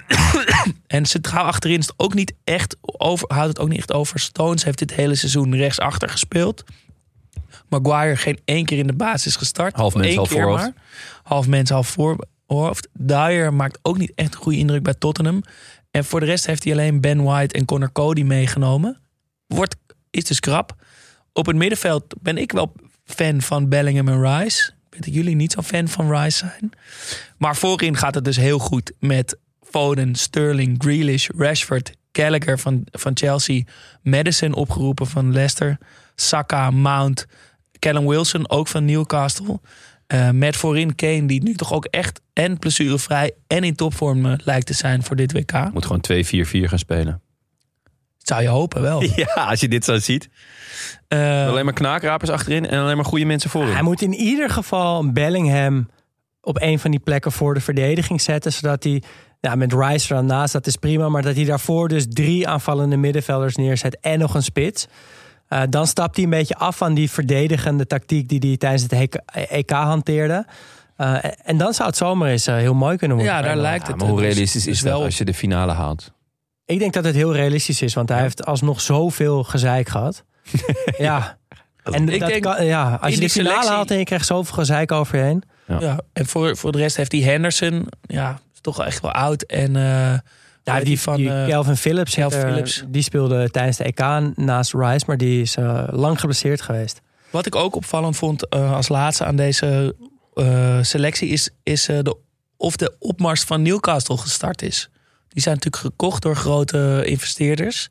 En 0.88 1.06
centraal 1.06 1.46
achterin 1.46 1.80
is 1.80 1.86
het 1.86 1.94
ook 1.98 2.14
niet 2.14 2.34
echt 2.44 2.78
over, 2.82 3.34
houdt 3.34 3.48
het 3.48 3.60
ook 3.60 3.70
niet 3.70 3.78
echt 3.78 3.94
over. 3.94 4.20
Stones 4.20 4.64
heeft 4.64 4.80
dit 4.80 4.94
hele 4.94 5.16
seizoen 5.16 5.56
rechtsachter 5.56 6.10
gespeeld. 6.10 6.64
Maguire 7.70 8.16
geen 8.16 8.40
één 8.46 8.66
keer 8.66 8.78
in 8.78 8.88
de 8.88 8.94
basis 8.94 9.36
gestart. 9.36 9.76
Half 9.76 9.96
mens, 9.96 10.16
half 10.16 10.36
maar. 10.36 10.74
Half 11.24 11.48
mens, 11.48 11.70
half 11.70 11.88
voorhoofd. 11.88 12.88
Dyer 12.94 13.54
maakt 13.54 13.80
ook 13.82 13.98
niet 13.98 14.12
echt 14.16 14.34
een 14.34 14.42
goede 14.42 14.58
indruk 14.58 14.84
bij 14.84 14.94
Tottenham. 14.94 15.44
En 15.92 16.06
voor 16.06 16.20
de 16.20 16.26
rest 16.26 16.46
heeft 16.46 16.64
hij 16.64 16.74
alleen 16.74 17.02
Ben 17.02 17.24
White 17.24 17.58
en 17.58 17.66
Connor 17.66 17.92
Cody 17.92 18.24
meegenomen. 18.24 19.02
Wordt, 19.48 19.76
is 20.10 20.24
dus 20.24 20.40
krap. 20.40 20.76
Op 21.34 21.46
het 21.46 21.56
middenveld 21.56 22.04
ben 22.22 22.38
ik 22.38 22.52
wel 22.52 22.74
fan 23.06 23.42
van 23.42 23.70
Bellingham 23.70 24.08
en 24.08 24.22
Rice. 24.22 24.68
Ik 24.70 24.74
weet 24.90 25.06
dat 25.06 25.14
jullie 25.14 25.36
niet 25.36 25.52
zo 25.52 25.62
fan 25.62 25.88
van 25.88 26.12
Rice 26.16 26.38
zijn. 26.38 26.72
Maar 27.38 27.56
voorin 27.56 27.98
gaat 27.98 28.16
het 28.16 28.26
dus 28.26 28.38
heel 28.38 28.60
goed 28.60 28.92
met 29.00 29.38
Foden, 29.62 30.16
Sterling, 30.16 30.76
Grealish, 30.78 31.30
Rashford, 31.36 31.92
Gallagher 32.12 32.60
van, 32.60 32.84
van 32.92 33.12
Chelsea. 33.18 33.64
Madison 34.02 34.54
opgeroepen 34.54 35.08
van 35.08 35.32
Leicester. 35.32 35.78
Saka, 36.28 36.70
Mount. 36.72 37.26
Callum 37.80 38.08
Wilson 38.08 38.50
ook 38.50 38.68
van 38.68 38.86
Newcastle. 38.86 39.60
Eh, 40.08 40.30
met 40.30 40.56
voorin 40.56 40.96
Kane, 40.96 41.26
die 41.26 41.44
nu 41.44 41.54
toch 41.54 41.74
ook 41.74 41.86
echt 41.86 42.22
en 42.34 42.60
blessurevrij 42.60 43.32
en 43.48 43.64
in 43.64 43.76
topvorm 43.76 44.26
eh, 44.26 44.34
lijkt 44.44 44.66
te 44.66 44.74
zijn 44.74 45.04
voor 45.04 45.16
dit 45.16 45.32
WK. 45.32 45.74
Moet 45.74 45.86
gewoon 45.86 46.04
2-4-4 46.14 46.70
gaan 46.70 46.80
spelen. 46.80 47.22
Zou 48.18 48.42
je 48.42 48.48
hopen 48.48 48.82
wel. 48.82 49.04
Ja, 49.16 49.34
als 49.34 49.60
je 49.60 49.68
dit 49.68 49.86
zo 49.86 49.98
ziet. 49.98 50.30
Eh, 51.08 51.48
Alleen 51.48 51.66
maar 51.66 51.74
knaakrapers 51.74 52.30
achterin 52.30 52.68
en 52.68 52.80
alleen 52.80 52.96
maar 52.96 53.06
goede 53.06 53.26
mensen 53.26 53.50
voorin. 53.50 53.74
Hij 53.74 53.82
moet 53.82 54.02
in 54.02 54.14
ieder 54.14 54.50
geval 54.50 55.12
Bellingham 55.12 55.90
op 56.42 56.62
een 56.62 56.80
van 56.80 56.92
die 56.92 57.00
plekken 57.00 57.32
voor 57.32 57.54
de 57.54 57.62
verdediging 57.62 58.22
zetten. 58.22 58.54
Zodat 58.54 58.84
hij 58.84 59.04
ja, 59.40 59.56
met 59.56 59.74
Rice 59.74 60.16
er 60.16 60.24
naast, 60.24 60.54
dat 60.54 60.68
is 60.68 60.76
prima. 60.76 61.10
Maar 61.10 61.22
dat 61.22 61.36
hij 61.36 61.46
daarvoor 61.46 61.88
dus 61.88 62.06
drie 62.10 62.48
aanvallende 62.48 62.98
middenvelders 62.98 63.56
neerzet 63.56 64.00
en 64.00 64.20
nog 64.20 64.36
een 64.36 64.44
spits. 64.44 64.88
Eh, 65.52 65.62
dan 65.70 65.88
stapt 65.88 66.16
hij 66.16 66.24
een 66.26 66.30
beetje 66.32 66.56
af 66.56 66.78
van 66.78 66.94
die 66.94 67.10
verdedigende 67.12 67.88
tactiek 67.88 68.30
die 68.30 68.40
hij 68.40 68.58
tijdens 68.58 68.82
het 68.84 68.92
EK 68.92 69.16
EK 69.50 69.70
hanteerde. 69.70 70.46
Eh, 70.98 71.18
en 71.44 71.58
dan 71.58 71.74
zou 71.74 71.88
het 71.88 71.98
zomaar 71.98 72.30
eens 72.30 72.48
eh, 72.48 72.56
heel 72.56 72.74
mooi 72.74 72.98
kunnen 72.98 73.18
worden. 73.18 73.36
ja, 73.36 73.42
daar 73.42 73.56
lijkt 73.58 73.86
Ja, 73.86 73.92
het. 73.92 74.02
maar 74.02 74.10
hoe 74.10 74.20
dus- 74.22 74.28
realistisch 74.28 74.64
dus 74.64 74.74
is 74.74 74.82
dat 74.82 74.92
wel 74.92 75.04
als 75.04 75.18
je 75.18 75.26
de 75.26 75.34
finale 75.34 75.72
haalt? 75.72 76.12
Ik 76.66 76.80
denk 76.80 76.94
dat 76.94 77.04
het 77.04 77.16
heel 77.16 77.34
realistisch 77.34 77.82
is, 77.82 77.94
want 77.94 78.10
hij 78.10 78.22
heeft 78.22 78.46
alsnog 78.46 78.82
zoveel 78.82 79.44
gezeik 79.44 79.90
gehad. 79.90 80.24
ja. 80.98 81.38
En 81.84 82.10
Ik 82.10 82.20
dat 82.20 82.30
denk, 82.30 82.42
kan, 82.44 82.66
ja, 82.66 82.98
als 83.02 83.10
je 83.10 83.16
de 83.16 83.22
die 83.22 83.30
finale 83.30 83.50
selectie- 83.54 83.72
haalt 83.76 83.92
en 83.92 83.98
je 83.98 84.04
krijgt 84.04 84.26
zoveel 84.26 84.54
gezeik 84.54 84.92
over 84.92 85.18
je 85.18 85.24
heen. 85.24 85.44
Ja, 85.80 86.00
en 86.14 86.26
voor, 86.26 86.58
voor 86.58 86.72
de 86.72 86.78
rest 86.78 86.96
heeft 86.96 87.12
hij 87.12 87.22
Henderson. 87.22 87.88
Ja, 88.02 88.40
is 88.54 88.62
toch 88.62 88.78
wel 88.78 88.86
echt 88.86 89.02
wel 89.02 89.12
oud. 89.12 89.42
En 89.42 89.76
eh, 89.76 90.14
Ja, 90.72 90.78
die, 90.78 90.86
die, 90.86 91.00
van 91.00 91.16
die 91.16 91.30
eh, 91.30 91.48
Calvin 91.48 91.78
Phillips, 91.78 92.14
Calvin 92.14 92.40
eh, 92.40 92.46
Phillips. 92.46 92.84
die 92.88 93.02
speelde 93.02 93.50
tijdens 93.50 93.78
de 93.78 93.84
EK 93.84 94.36
naast 94.36 94.74
Rice, 94.74 95.04
maar 95.08 95.18
die 95.18 95.42
is 95.42 95.56
eh, 95.56 95.84
lang 95.92 96.20
geblesseerd 96.20 96.62
geweest. 96.62 97.02
Wat 97.30 97.46
ik 97.46 97.56
ook 97.56 97.76
opvallend 97.76 98.18
vond 98.18 98.50
eh, 98.50 98.74
als 98.74 98.88
laatste 98.88 99.26
aan 99.26 99.36
deze 99.36 99.96
eh, 100.34 100.78
selectie 100.82 101.30
is, 101.30 101.50
is 101.64 101.88
eh, 101.88 102.00
de, 102.02 102.18
of 102.58 102.76
de 102.76 102.96
opmars 103.00 103.42
van 103.42 103.62
Newcastle 103.62 104.18
gestart 104.18 104.62
is. 104.62 104.90
Die 105.30 105.42
zijn 105.42 105.56
natuurlijk 105.56 105.84
gekocht 105.84 106.22
door 106.22 106.36
grote 106.36 107.02
investeerders. 107.06 107.90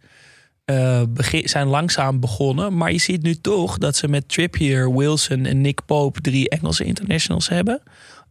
Eh, 0.64 1.02
begin, 1.08 1.48
zijn 1.48 1.66
langzaam 1.66 2.20
begonnen. 2.20 2.76
Maar 2.76 2.92
je 2.92 2.98
ziet 2.98 3.22
nu 3.22 3.34
toch 3.34 3.78
dat 3.78 3.96
ze 3.96 4.08
met 4.08 4.28
Trippier, 4.28 4.96
Wilson 4.96 5.44
en 5.44 5.60
Nick 5.60 5.80
Pope 5.86 6.20
drie 6.20 6.48
Engelse 6.48 6.84
internationals 6.84 7.48
hebben. 7.48 7.82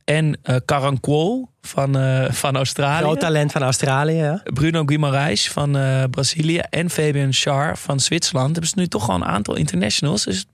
En 0.03 0.37
eh 0.43 0.55
Karankwol 0.65 1.49
van, 1.61 1.97
eh, 1.97 2.31
van 2.31 2.55
Australië. 2.55 3.03
Groot 3.03 3.19
talent 3.19 3.51
van 3.51 3.61
Australië. 3.61 4.13
ja. 4.13 4.41
Bruno 4.43 4.83
Guimaraes 4.85 5.51
van 5.51 5.77
eh, 5.77 6.03
Brazilië 6.11 6.57
en 6.57 6.89
Fabian 6.89 7.33
Schär 7.33 7.77
van 7.77 7.99
Zwitserland. 7.99 8.51
Hebben 8.51 8.69
ze 8.69 8.79
nu 8.79 8.87
toch 8.87 9.05
gewoon 9.05 9.21
een 9.21 9.27
aantal 9.27 9.55
internationals. 9.55 10.23
Dus 10.23 10.37
het 10.37 10.47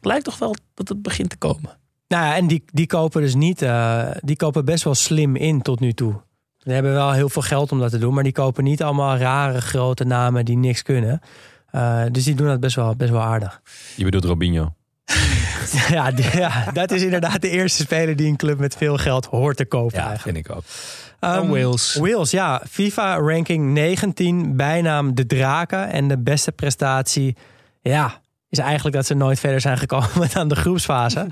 lijkt 0.00 0.24
toch 0.24 0.38
wel 0.38 0.54
dat 0.74 0.88
het 0.88 1.02
begint 1.02 1.30
te 1.30 1.36
komen. 1.36 1.80
Nou 2.08 2.24
ja, 2.24 2.36
en 2.36 2.46
die, 2.46 2.64
die 2.72 2.86
kopen 2.86 3.20
dus 3.22 3.34
niet, 3.34 3.62
eh, 3.62 4.10
die 4.20 4.36
kopen 4.36 4.64
best 4.64 4.84
wel 4.84 4.94
slim 4.94 5.36
in 5.36 5.62
tot 5.62 5.80
nu 5.80 5.92
toe. 5.92 6.14
Ze 6.58 6.70
hebben 6.70 6.92
wel 6.92 7.12
heel 7.12 7.28
veel 7.28 7.42
geld 7.42 7.72
om 7.72 7.78
dat 7.78 7.90
te 7.90 7.98
doen, 7.98 8.14
maar 8.14 8.22
die 8.22 8.32
kopen 8.32 8.64
niet 8.64 8.82
allemaal 8.82 9.16
rare 9.16 9.60
grote 9.60 10.04
namen 10.04 10.44
die 10.44 10.56
niks 10.56 10.82
kunnen. 10.82 11.20
Eh, 11.70 12.02
dus 12.10 12.24
die 12.24 12.34
doen 12.34 12.46
dat 12.46 12.60
best 12.60 12.76
wel, 12.76 12.96
best 12.96 13.10
wel 13.10 13.20
aardig. 13.20 13.60
Je 13.96 14.04
bedoelt 14.04 14.24
Robinho. 14.24 14.74
ja, 15.88 16.12
ja, 16.32 16.70
dat 16.72 16.90
is 16.90 17.02
inderdaad 17.02 17.40
de 17.40 17.50
eerste 17.50 17.82
speler 17.82 18.16
die 18.16 18.28
een 18.28 18.36
club 18.36 18.58
met 18.58 18.76
veel 18.76 18.96
geld 18.96 19.26
hoort 19.26 19.56
te 19.56 19.64
kopen. 19.64 19.98
eigenlijk. 19.98 20.22
vind 20.22 20.36
ik 20.36 20.56
ook. 20.56 20.62
En 21.20 21.48
Wales. 21.48 21.94
Wales, 21.94 22.30
ja. 22.30 22.62
FIFA 22.70 23.16
ranking 23.16 23.72
19, 23.72 24.56
bijnaam 24.56 25.14
de 25.14 25.26
Draken. 25.26 25.90
En 25.90 26.08
de 26.08 26.18
beste 26.18 26.52
prestatie, 26.52 27.36
ja, 27.80 28.20
is 28.48 28.58
eigenlijk 28.58 28.96
dat 28.96 29.06
ze 29.06 29.14
nooit 29.14 29.40
verder 29.40 29.60
zijn 29.60 29.78
gekomen 29.78 30.28
dan 30.34 30.48
de 30.48 30.56
groepsfase. 30.56 31.26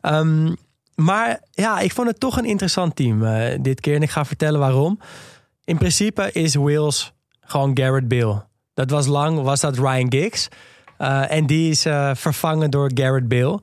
Ehm, 0.00 0.52
maar 0.94 1.40
ja, 1.50 1.78
ik 1.78 1.92
vond 1.92 2.08
het 2.08 2.20
toch 2.20 2.36
een 2.36 2.44
interessant 2.44 2.96
team 2.96 3.24
eh, 3.24 3.58
dit 3.60 3.80
keer. 3.80 3.94
En 3.94 4.02
ik 4.02 4.10
ga 4.10 4.24
vertellen 4.24 4.60
waarom. 4.60 5.00
In 5.64 5.78
principe 5.78 6.32
is 6.32 6.54
Wales 6.54 7.12
gewoon 7.40 7.78
Garrett 7.78 8.08
Bale. 8.08 8.44
Dat 8.74 8.90
was 8.90 9.06
lang, 9.06 9.42
was 9.42 9.60
dat 9.60 9.78
Ryan 9.78 10.12
Giggs. 10.12 10.48
Eh, 10.98 11.30
en 11.30 11.46
die 11.46 11.70
is 11.70 11.84
eh, 11.84 12.10
vervangen 12.14 12.70
door 12.70 12.90
Garrett 12.94 13.28
Bale. 13.28 13.60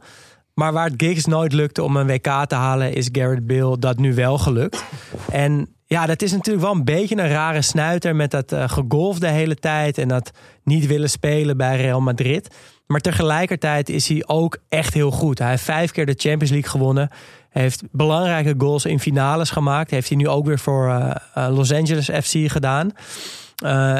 Maar 0.53 0.73
waar 0.73 0.89
het 0.89 1.01
Giggs 1.03 1.25
nooit 1.25 1.53
lukte 1.53 1.83
om 1.83 1.95
een 1.95 2.07
WK 2.07 2.45
te 2.47 2.55
halen, 2.55 2.93
is 2.93 3.09
Garrett 3.11 3.47
Bale 3.47 3.79
dat 3.79 3.97
nu 3.97 4.13
wel 4.13 4.37
gelukt. 4.37 4.83
En 5.31 5.67
ja, 5.85 6.05
dat 6.05 6.21
is 6.21 6.31
natuurlijk 6.31 6.65
wel 6.65 6.73
een 6.73 6.83
beetje 6.83 7.17
een 7.17 7.29
rare 7.29 7.61
snuiter 7.61 8.15
met 8.15 8.31
dat 8.31 8.51
eh, 8.51 8.69
gegolf 8.69 9.19
de 9.19 9.27
hele 9.27 9.55
tijd 9.55 9.97
en 9.97 10.07
dat 10.07 10.31
niet 10.63 10.87
willen 10.87 11.09
spelen 11.09 11.57
bij 11.57 11.77
Real 11.77 12.01
Madrid. 12.01 12.55
Maar 12.87 12.99
tegelijkertijd 12.99 13.89
is 13.89 14.07
hij 14.07 14.23
ook 14.27 14.57
echt 14.69 14.93
heel 14.93 15.11
goed. 15.11 15.39
Hij 15.39 15.49
heeft 15.49 15.63
vijf 15.63 15.91
keer 15.91 16.05
de 16.05 16.15
Champions 16.17 16.51
League 16.51 16.69
gewonnen. 16.69 17.09
Heeft 17.49 17.83
belangrijke 17.91 18.55
goals 18.57 18.85
in 18.85 18.99
finales 18.99 19.49
gemaakt. 19.49 19.91
Heeft 19.91 20.07
hij 20.07 20.17
nu 20.17 20.27
ook 20.27 20.45
weer 20.45 20.59
voor 20.59 21.13
Los 21.33 21.73
Angeles 21.73 22.09
FC 22.09 22.51
gedaan. 22.51 22.91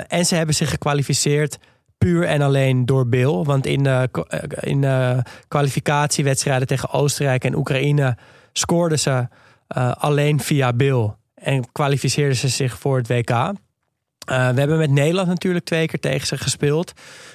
En 0.08 0.26
ze 0.26 0.36
hebben 0.36 0.56
zich 0.56 0.70
gekwalificeerd 0.70 1.58
puur 2.04 2.24
en 2.24 2.42
alleen 2.42 2.86
door 2.86 3.08
Bill. 3.08 3.44
Want 3.44 3.66
in 3.66 3.84
de, 3.84 4.10
eh, 4.28 4.40
in 4.60 4.82
de 4.82 5.22
kwalificatiewedstrijden 5.48 6.68
tegen 6.68 6.90
Oostenrijk 6.92 7.44
en 7.44 7.56
Oekraïne 7.56 8.18
scoorden 8.54 9.00
ze 9.00 9.28
eh, 9.68 9.92
alleen 9.92 10.40
via 10.40 10.74
Bill. 10.74 11.12
En 11.36 11.72
kwalificeerden 11.72 12.38
ze 12.38 12.48
zich 12.48 12.80
voor 12.80 12.98
het 12.98 13.08
WK. 13.08 13.30
Eh, 13.30 14.50
we 14.50 14.60
hebben 14.60 14.78
met 14.78 14.92
Nederland 14.92 15.28
natuurlijk 15.28 15.66
twee 15.66 15.88
keer 15.88 16.00
tegen 16.00 16.28
ze 16.28 16.38
gespeeld. 16.38 16.94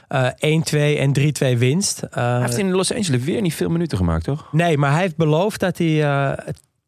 Eh 0.09 0.29
1-2 0.41 0.99
en 0.99 1.13
3-2 1.13 1.59
winst. 1.59 2.03
Eh, 2.03 2.11
Hij 2.11 2.41
heeft 2.41 2.59
in 2.59 2.71
Los 2.71 2.95
Angeles 2.95 3.25
weer 3.25 3.41
niet 3.41 3.55
veel 3.55 3.69
minuten 3.69 3.99
gemaakt, 3.99 4.25
toch? 4.25 4.49
Nee, 4.53 4.79
maar 4.79 4.93
hij 4.93 5.01
heeft 5.01 5.17
beloofd 5.17 5.61
dat 5.61 5.79
hij 5.79 6.05
eh, 6.05 6.33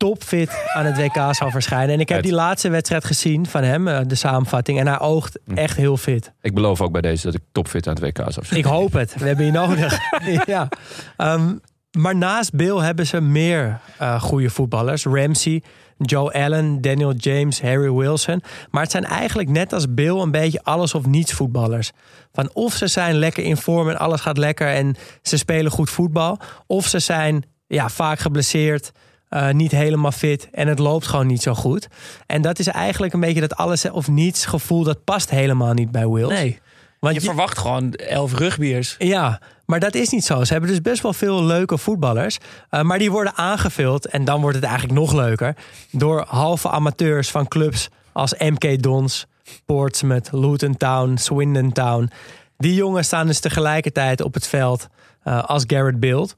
topfit 0.01 0.51
aan 0.75 0.85
het 0.85 0.97
WK 0.97 1.35
zal 1.35 1.51
verschijnen. 1.51 1.95
En 1.95 2.01
ik 2.01 2.09
heb 2.09 2.17
Uit. 2.17 2.27
die 2.27 2.35
laatste 2.35 2.71
wedstrijd 2.71 3.05
gezien 3.05 3.47
van 3.47 3.63
hem, 3.63 3.89
eh, 3.89 4.01
de 4.07 4.15
samenvatting. 4.15 4.79
En 4.79 4.87
hij 4.87 5.01
oogt 5.01 5.39
echt 5.55 5.77
heel 5.77 5.97
fit. 5.97 6.33
Ik 6.41 6.55
beloof 6.55 6.81
ook 6.81 6.93
bij 6.93 7.01
deze 7.01 7.27
dat 7.27 7.35
ik 7.35 7.43
topfit 7.53 7.87
aan 7.87 7.95
het 7.95 8.03
WK 8.03 8.33
zou 8.33 8.47
zijn. 8.47 8.61
Ik 8.61 8.65
hoop 8.65 8.93
het. 8.93 9.15
We 9.19 9.27
hebben 9.27 9.45
je 9.45 9.53
nodig. 9.53 9.99
ja. 10.47 10.69
Ehm, 11.17 11.55
maar 11.99 12.17
naast 12.17 12.53
Bill 12.53 12.77
hebben 12.77 13.07
ze 13.07 13.21
meer 13.21 13.81
eh, 13.99 14.23
goede 14.23 14.51
voetballers. 14.51 15.05
Ramsey, 15.05 15.63
Joe 15.99 16.33
Allen, 16.33 16.81
Daniel 16.81 17.15
James, 17.15 17.61
Harry 17.61 17.93
Wilson. 17.93 18.43
Maar 18.71 18.83
het 18.83 18.91
zijn 18.91 19.05
eigenlijk 19.05 19.49
net 19.49 19.73
als 19.73 19.95
Bill 19.95 20.21
een 20.21 20.31
beetje 20.31 20.63
alles 20.63 20.95
of 20.95 21.07
niets 21.07 21.33
voetballers. 21.33 21.91
Van 22.33 22.51
of 22.53 22.75
ze 22.75 22.87
zijn 22.87 23.15
lekker 23.15 23.45
in 23.45 23.57
vorm 23.57 23.89
en 23.89 23.99
alles 23.99 24.21
gaat 24.21 24.39
lekker 24.39 24.69
en 24.69 24.97
ze 25.23 25.37
spelen 25.37 25.71
goed 25.71 25.91
voetbal. 25.91 26.39
Of 26.67 26.87
ze 26.87 26.99
zijn 26.99 27.45
ja, 27.67 27.89
vaak 27.89 28.19
geblesseerd, 28.19 28.93
eh, 29.31 29.51
niet 29.51 29.71
helemaal 29.71 30.13
fit 30.13 30.49
en 30.53 30.69
het 30.69 30.79
loopt 30.79 31.07
gewoon 31.07 31.27
niet 31.27 31.43
zo 31.43 31.55
goed. 31.55 31.89
En 32.27 32.43
dat 32.43 32.59
is 32.59 32.67
eigenlijk 32.67 33.13
een 33.13 33.21
beetje 33.21 33.41
dat 33.41 33.57
alles 33.57 33.91
of 33.91 34.09
niets 34.09 34.47
gevoel 34.47 34.83
dat 34.85 35.05
past 35.05 35.31
helemaal 35.31 35.73
niet 35.73 35.91
bij 35.91 36.09
Wills. 36.09 36.33
Nee. 36.33 36.59
Want 36.99 37.15
Je 37.15 37.21
verwacht 37.21 37.59
gewoon 37.59 37.93
elf 37.93 38.35
rugbiers. 38.35 38.95
ja, 38.99 39.41
maar 39.67 39.81
dat 39.81 39.95
is 39.95 40.09
niet 40.09 40.25
zo. 40.25 40.45
Ze 40.45 40.53
hebben 40.53 40.71
dus 40.71 40.81
best 40.81 41.03
wel 41.03 41.13
veel 41.13 41.45
leuke 41.45 41.79
voetballers. 41.79 42.39
eh, 42.71 42.83
maar 42.83 42.99
die 42.99 43.11
worden 43.11 43.37
aangevuld, 43.37 44.07
en 44.07 44.25
dan 44.25 44.41
wordt 44.41 44.57
het 44.57 44.65
eigenlijk 44.65 44.99
nog 44.99 45.13
leuker... 45.13 45.57
door 45.91 46.25
halve 46.29 46.69
amateurs 46.69 47.31
van 47.31 47.49
clubs 47.49 47.89
als 48.13 48.35
MK 48.39 48.83
Dons, 48.83 49.27
Portsmouth, 49.65 50.29
Luton 50.33 50.77
Town, 50.77 51.17
Swindon 51.17 51.73
Town. 51.73 52.11
Die 52.57 52.75
jongens 52.75 53.07
staan 53.07 53.27
dus 53.27 53.41
tegelijkertijd 53.41 54.21
op 54.21 54.35
het 54.35 54.47
veld 54.47 54.89
eh, 55.23 55.45
als 55.45 55.65
Garrett 55.67 56.01
Bild. 56.01 56.35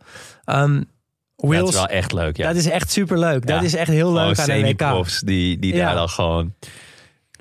Dat 1.50 1.68
is 1.68 1.74
wel 1.74 1.86
echt 1.88 2.12
leuk, 2.12 2.36
ja. 2.36 2.46
dat 2.46 2.56
is 2.56 2.66
echt 2.68 2.90
superleuk. 2.90 3.46
Dat 3.46 3.58
Ja. 3.60 3.62
is 3.66 3.74
echt 3.74 3.88
heel 3.90 4.12
leuk 4.12 4.36
Gewoon 4.36 4.50
aan 4.50 4.56
een 4.56 4.62
WK. 4.62 4.80
semi-profs 4.80 5.20
die, 5.20 5.58
die 5.58 5.74
Ja. 5.74 5.86
daar 5.86 5.94
dan 5.94 6.08
gewoon... 6.08 6.54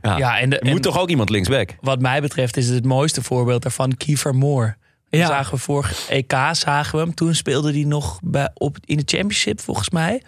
Ja, 0.02 0.18
Ja, 0.18 0.40
en, 0.40 0.50
de, 0.50 0.60
er 0.60 0.66
moet 0.66 0.76
en 0.76 0.82
toch 0.82 1.00
ook 1.00 1.10
iemand 1.10 1.30
linksback? 1.30 1.76
wat 1.82 2.02
mij 2.02 2.22
betreft 2.22 2.58
is 2.58 2.66
het 2.66 2.76
het 2.76 2.86
mooiste 2.86 3.22
voorbeeld 3.24 3.62
daarvan 3.62 3.98
Kiefer 3.98 4.36
Moore. 4.36 4.76
Ja. 5.10 5.28
zagen 5.28 5.54
we 5.54 5.60
vorig 5.60 6.10
EK, 6.10 6.34
zagen 6.52 6.98
we 7.00 7.04
hem. 7.06 7.14
Toen 7.14 7.36
speelde 7.36 7.72
hij 7.72 7.84
nog 7.84 8.20
bij, 8.24 8.50
op, 8.54 8.78
in 8.86 8.98
de 8.98 9.04
championship 9.06 9.60
volgens 9.62 9.90
mij. 9.90 10.22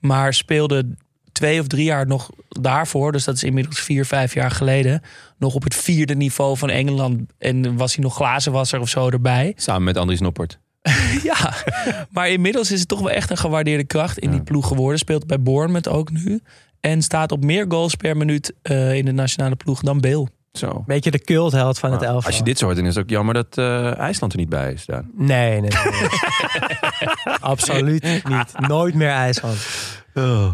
Maar 0.00 0.34
speelde 0.34 0.86
twee 1.32 1.60
of 1.60 1.66
drie 1.66 1.84
jaar 1.84 2.06
nog 2.06 2.30
daarvoor. 2.48 3.12
Dus 3.12 3.24
dat 3.24 3.34
is 3.34 3.42
inmiddels 3.44 3.80
vier, 3.80 4.06
vijf 4.06 4.34
jaar 4.34 4.50
geleden. 4.50 5.02
Nog 5.38 5.54
op 5.54 5.62
het 5.62 5.74
vierde 5.74 6.14
niveau 6.14 6.56
van 6.56 6.70
Engeland. 6.70 7.20
En 7.38 7.76
was 7.76 7.94
hij 7.94 8.04
nog 8.04 8.14
glazenwasser 8.14 8.80
of 8.80 8.88
zo 8.88 9.08
erbij. 9.10 9.52
Samen 9.56 9.82
met 9.84 9.96
Andries 9.96 10.20
Noppert. 10.20 10.58
Ja, 11.22 11.54
maar 12.10 12.28
inmiddels 12.30 12.70
is 12.70 12.80
het 12.80 12.88
toch 12.88 13.00
wel 13.00 13.10
echt 13.10 13.30
een 13.30 13.36
gewaardeerde 13.36 13.84
kracht 13.84 14.18
in 14.18 14.30
die 14.30 14.42
ploeg 14.42 14.68
geworden. 14.68 14.98
Speelt 14.98 15.26
bij 15.26 15.40
Bournemouth 15.40 15.88
ook 15.88 16.10
nu. 16.10 16.40
En 16.80 17.02
staat 17.02 17.32
op 17.32 17.44
meer 17.44 17.64
goals 17.68 17.94
per 17.94 18.16
minuut 18.16 18.52
eh, 18.62 18.94
in 18.94 19.04
de 19.04 19.12
nationale 19.12 19.56
ploeg 19.56 19.80
dan 19.80 20.00
Bale. 20.00 20.28
Zo. 20.52 20.84
Beetje 20.86 21.10
de 21.10 21.20
cultheld 21.20 21.78
van 21.78 21.92
het 21.92 22.02
elftal. 22.02 22.26
Als 22.26 22.36
je 22.36 22.44
dit 22.44 22.58
zo 22.58 22.64
hoort, 22.64 22.76
dan 22.76 22.86
is 22.86 22.94
het 22.94 23.04
ook 23.04 23.10
jammer 23.10 23.34
dat 23.34 23.58
eh, 23.58 23.98
IJsland 23.98 24.32
er 24.32 24.38
niet 24.38 24.48
bij 24.48 24.72
is. 24.72 24.84
Daar. 24.86 25.04
Nee, 25.14 25.60
nee, 25.60 25.70
nee. 25.70 26.08
Absoluut 27.40 28.02
niet. 28.28 28.68
Nooit 28.68 28.94
meer 28.94 29.10
IJsland. 29.10 29.56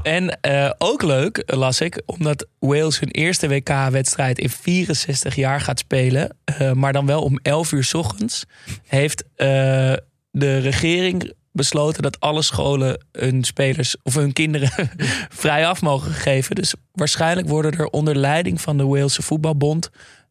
En 0.02 0.40
eh, 0.40 0.70
ook 0.78 1.02
leuk, 1.02 1.42
las 1.46 1.80
ik, 1.80 2.02
omdat 2.06 2.46
Wales 2.58 3.00
hun 3.00 3.10
eerste 3.10 3.48
WK-wedstrijd 3.48 4.38
in 4.38 4.50
64 4.50 5.34
jaar 5.34 5.60
gaat 5.60 5.78
spelen. 5.78 6.36
eh, 6.44 6.72
maar 6.72 6.92
dan 6.92 7.06
wel 7.06 7.22
om 7.22 7.38
11 7.42 7.72
uur 7.72 7.84
's 7.84 7.94
ochtends. 7.94 8.44
Heeft 8.86 9.24
eh, 9.36 9.92
de 10.30 10.58
regering 10.58 11.32
besloten 11.52 12.02
dat 12.02 12.20
alle 12.20 12.42
scholen 12.42 13.04
hun 13.12 13.44
spelers 13.44 13.96
of 14.02 14.14
hun 14.14 14.32
kinderen 14.32 14.90
vrij 15.42 15.66
af 15.66 15.82
mogen 15.82 16.12
geven. 16.12 16.54
Dus 16.54 16.74
waarschijnlijk 16.92 17.48
worden 17.48 17.72
er 17.72 17.86
onder 17.86 18.16
leiding 18.16 18.60
van 18.60 18.76
de 18.76 18.86
Walese 18.86 19.22
Voetbalbond 19.22 19.90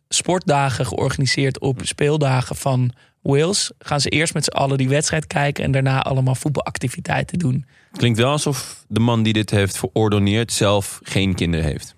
sportdagen 0.10 0.86
georganiseerd 0.86 1.60
op 1.60 1.80
speeldagen 1.84 2.56
van 2.56 2.94
Wales. 3.22 3.72
Gaan 3.80 4.02
ze 4.02 4.10
eerst 4.10 4.34
met 4.34 4.44
z'n 4.44 4.52
allen 4.52 4.78
die 4.78 4.90
wedstrijd 4.90 5.28
kijken 5.28 5.64
en 5.64 5.72
daarna 5.72 6.02
allemaal 6.02 6.36
voetbalactiviteiten 6.36 7.40
doen. 7.40 7.66
Klinkt 7.92 8.18
wel 8.18 8.32
alsof 8.32 8.86
de 8.88 9.00
man 9.00 9.24
die 9.24 9.34
dit 9.34 9.50
heeft 9.50 9.78
verordoneerd 9.78 10.54
zelf 10.54 11.00
geen 11.04 11.36
kinderen 11.36 11.66
heeft. 11.66 11.96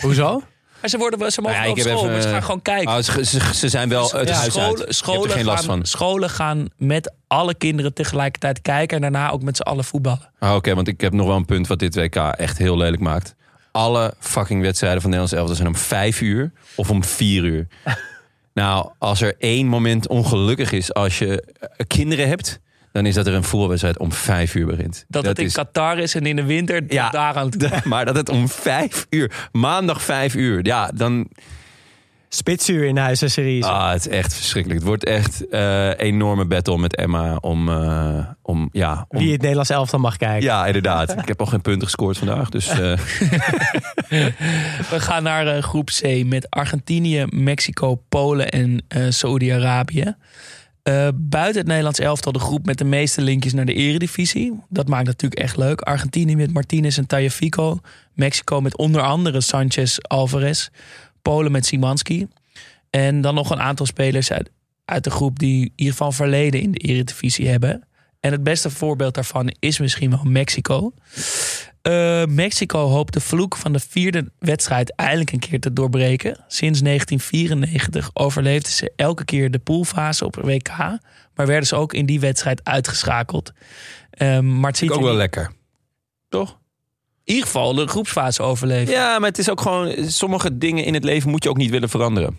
Hoezo? 0.00 0.42
Maar 0.86 0.94
ze, 0.94 1.00
worden, 1.10 1.32
ze 1.32 1.40
mogen 1.40 1.62
ja, 1.62 1.70
op 1.70 1.78
school, 1.78 2.02
maar 2.02 2.10
even, 2.10 2.22
ze 2.22 2.28
gaan 2.28 2.42
gewoon 2.42 2.62
kijken. 2.62 3.04
Ze, 3.04 3.24
ze, 3.24 3.54
ze 3.54 3.68
zijn 3.68 3.88
wel 3.88 4.10
het 4.10 4.28
Ja, 4.28 4.34
huis 4.34 4.58
uit. 4.58 4.84
scholen, 4.88 5.24
er 5.24 5.30
geen 5.30 5.44
last 5.44 5.64
gaan, 5.64 5.76
van. 5.76 5.86
scholen 5.86 6.30
gaan 6.30 6.68
met 6.76 7.12
alle 7.26 7.54
kinderen 7.54 7.94
tegelijkertijd 7.94 8.62
kijken 8.62 8.96
en 8.96 9.02
daarna 9.02 9.30
ook 9.30 9.42
met 9.42 9.56
z'n 9.56 9.62
allen 9.62 9.84
voetballen. 9.84 10.30
Ah, 10.38 10.54
Oké, 10.54 10.74
want 10.74 10.88
ik 10.88 11.00
heb 11.00 11.12
nog 11.12 11.26
wel 11.26 11.36
een 11.36 11.44
punt 11.44 11.66
wat 11.66 11.78
dit 11.78 11.94
WK 11.94 12.14
echt 12.16 12.58
heel 12.58 12.76
lelijk 12.76 13.02
maakt. 13.02 13.34
Alle 13.72 14.14
fucking 14.18 14.62
wedstrijden 14.62 15.00
van 15.00 15.10
Nederlands 15.10 15.38
elftal 15.38 15.56
zijn 15.56 15.68
om 15.68 15.76
vijf 15.76 16.20
uur 16.20 16.52
of 16.74 16.90
om 16.90 17.04
vier 17.04 17.44
uur. 17.44 17.66
nou, 18.54 18.90
als 18.98 19.20
er 19.20 19.34
één 19.38 19.66
moment 19.66 20.08
ongelukkig 20.08 20.72
is 20.72 20.94
als 20.94 21.18
je 21.18 21.42
eh, 21.60 21.68
kinderen 21.86 22.28
hebt... 22.28 22.60
dan 22.96 23.06
is 23.06 23.14
dat 23.14 23.26
er 23.26 23.34
een 23.34 23.44
voetbalwedstrijd 23.44 23.98
om 23.98 24.12
vijf 24.12 24.54
uur 24.54 24.66
begint. 24.66 25.04
Dat, 25.08 25.24
het 25.24 25.38
in 25.38 25.44
is, 25.44 25.52
Qatar 25.52 25.98
is 25.98 26.14
en 26.14 26.26
in 26.26 26.36
de 26.36 26.44
winter 26.44 26.82
Ja. 26.88 27.10
daar 27.10 27.34
aan 27.34 27.50
het 27.50 27.84
Maar 27.84 28.04
dat 28.04 28.16
het 28.16 28.28
om 28.28 28.48
vijf 28.48 29.06
uur, 29.10 29.48
maandag 29.52 30.02
vijf 30.02 30.34
uur... 30.34 30.66
ja, 30.66 30.90
dan... 30.94 31.28
Spitsuur 32.28 32.84
in 32.84 32.96
huis 32.96 33.22
en 33.22 33.30
series. 33.30 33.64
Ah, 33.64 33.90
het 33.90 34.06
is 34.06 34.08
echt 34.12 34.34
verschrikkelijk. 34.34 34.80
Het 34.80 34.88
wordt 34.88 35.04
echt 35.04 35.48
eh 35.48 35.98
enorme 35.98 36.44
battle 36.44 36.78
met 36.78 36.96
Emma 36.96 37.36
om... 37.36 37.68
eh, 37.68 38.26
om 38.42 38.68
ja, 38.72 39.04
om, 39.08 39.18
Wie 39.18 39.32
het 39.32 39.40
Nederlands 39.40 39.70
elftal 39.70 39.98
mag 39.98 40.16
kijken. 40.16 40.42
ja, 40.42 40.66
inderdaad. 40.66 41.12
Ik 41.12 41.28
heb 41.28 41.40
al 41.40 41.46
geen 41.46 41.60
punten 41.60 41.82
gescoord 41.84 42.18
vandaag, 42.18 42.48
dus... 42.48 42.68
eh, 42.68 42.76
We 44.90 45.00
gaan 45.00 45.22
naar 45.22 45.62
groep 45.62 45.90
C 46.00 46.24
met 46.24 46.50
Argentinië, 46.50 47.24
Mexico, 47.30 48.02
Polen 48.08 48.48
en 48.50 48.84
eh 48.88 49.06
Eh, 50.86 51.08
buiten 51.14 51.60
het 51.60 51.66
Nederlands 51.66 51.98
elftal 51.98 52.32
de 52.32 52.38
groep 52.38 52.66
met 52.66 52.78
de 52.78 52.84
meeste 52.84 53.22
linkjes 53.22 53.52
naar 53.52 53.64
de 53.64 53.74
eredivisie. 53.74 54.60
Dat 54.68 54.88
maakt 54.88 55.06
natuurlijk 55.06 55.40
echt 55.40 55.56
leuk. 55.56 55.80
Argentinië 55.80 56.36
met 56.36 56.52
Martinez 56.52 56.98
en 56.98 57.06
Tagliafico. 57.06 57.80
Mexico 58.12 58.60
met 58.60 58.76
onder 58.76 59.02
andere 59.02 59.40
Sanchez, 59.40 59.98
Alvarez. 59.98 60.68
Polen 61.22 61.52
met 61.52 61.66
Simanski. 61.66 62.26
En 62.90 63.20
dan 63.20 63.34
nog 63.34 63.50
een 63.50 63.60
aantal 63.60 63.86
spelers 63.86 64.32
uit, 64.32 64.50
uit 64.84 65.04
de 65.04 65.10
groep 65.10 65.38
die 65.38 65.72
geval 65.76 66.12
verleden 66.12 66.60
in 66.60 66.70
de 66.70 66.78
eredivisie 66.78 67.48
hebben. 67.48 67.82
En 68.20 68.32
het 68.32 68.42
beste 68.42 68.70
voorbeeld 68.70 69.14
daarvan 69.14 69.54
is 69.58 69.78
misschien 69.78 70.10
wel 70.10 70.24
Mexico. 70.24 70.92
Eh, 71.86 72.24
Mexico 72.26 72.86
hoopt 72.88 73.12
de 73.12 73.20
vloek 73.20 73.56
van 73.56 73.72
de 73.72 73.80
vierde 73.88 74.30
wedstrijd 74.38 74.94
eindelijk 74.94 75.32
een 75.32 75.38
keer 75.38 75.60
te 75.60 75.72
doorbreken. 75.72 76.44
Sinds 76.48 76.80
1994 76.82 78.10
overleefden 78.12 78.72
ze 78.72 78.92
elke 78.96 79.24
keer 79.24 79.50
de 79.50 79.58
poolfase 79.58 80.24
op 80.24 80.36
WK. 80.36 80.68
Maar 81.34 81.46
werden 81.46 81.66
ze 81.66 81.76
ook 81.76 81.92
in 81.92 82.06
die 82.06 82.20
wedstrijd 82.20 82.60
uitgeschakeld. 82.64 83.52
Ehm, 84.10 84.60
maar 84.60 84.70
het 84.70 84.78
ziet 84.78 84.90
ook 84.90 85.00
wel 85.00 85.08
niet- 85.08 85.18
lekker. 85.18 85.52
Toch? 86.28 86.58
in 87.24 87.32
ieder 87.34 87.44
geval 87.50 87.74
de 87.74 87.86
groepsfase 87.86 88.42
overleven. 88.42 88.92
Ja, 88.94 89.18
maar 89.18 89.28
het 89.28 89.38
is 89.38 89.50
ook 89.50 89.60
gewoon... 89.60 90.10
Sommige 90.10 90.58
dingen 90.58 90.84
in 90.84 90.94
het 90.94 91.04
leven 91.04 91.30
moet 91.30 91.42
je 91.42 91.48
ook 91.48 91.56
niet 91.56 91.70
willen 91.70 91.88
veranderen. 91.88 92.38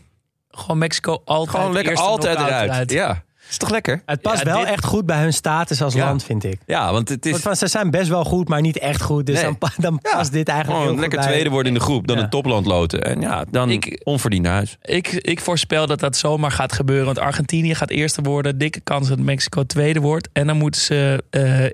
Gewoon 0.50 0.78
Mexico 0.78 1.22
altijd 1.26 1.58
Gewoon 1.58 1.74
lekker 1.74 1.96
altijd 1.96 2.38
eruit. 2.38 2.92
Ja, 2.92 3.24
is 3.50 3.58
toch 3.58 3.70
lekker? 3.70 4.02
Het 4.06 4.22
past 4.22 4.38
Ja, 4.44 4.46
wel 4.46 4.60
dit- 4.60 4.68
echt 4.68 4.86
goed 4.86 5.06
bij 5.06 5.22
hun 5.22 5.34
status 5.34 5.82
als 5.82 5.94
Ja. 5.94 6.06
land, 6.06 6.24
vind 6.24 6.44
ik. 6.44 6.60
Ja, 6.66 6.92
want 6.92 7.10
het 7.10 7.26
is 7.26 7.42
Want 7.44 7.58
ze 7.58 7.68
zijn 7.68 7.92
best 7.92 8.10
wel 8.10 8.24
goed, 8.24 8.48
maar 8.48 8.62
niet 8.62 8.78
echt 8.78 9.02
goed. 9.02 9.26
Dus 9.26 9.36
Nee. 9.36 9.44
dan, 9.44 9.58
pa- 9.58 9.72
dan 9.78 10.00
Ja. 10.04 10.16
past 10.16 10.32
dit 10.32 10.48
eigenlijk 10.48 10.80
gewoon 10.80 10.94
heel 10.94 11.02
lekker 11.02 11.18
goed 11.20 11.28
bij- 11.28 11.38
tweede 11.38 11.50
worden 11.54 11.72
in 11.74 11.78
de 11.78 11.84
groep. 11.84 12.08
Dan 12.08 12.18
Ja. 12.18 12.24
een 12.24 12.30
topland 12.30 12.66
loten. 12.66 13.04
En 13.04 13.22
ja, 13.22 13.46
dan 13.52 13.70
Ik- 13.70 14.02
onverdiend 14.04 14.44
naar 14.44 14.54
huis. 14.54 14.78
Ik, 14.82 15.08
ik 15.08 15.40
voorspel 15.42 15.88
dat 15.88 16.00
dat 16.00 16.18
zomaar 16.18 16.52
gaat 16.52 16.74
gebeuren. 16.74 17.06
Want 17.06 17.20
Argentinië 17.20 17.76
gaat 17.76 17.90
eerste 17.90 18.22
worden. 18.22 18.58
Dikke 18.58 18.80
kans 18.80 19.08
dat 19.08 19.20
Mexico 19.20 19.64
tweede 19.64 20.00
wordt. 20.00 20.30
En 20.34 20.48
dan 20.48 20.58
moeten 20.58 20.82
ze, 20.82 21.24
eh, 21.30 21.66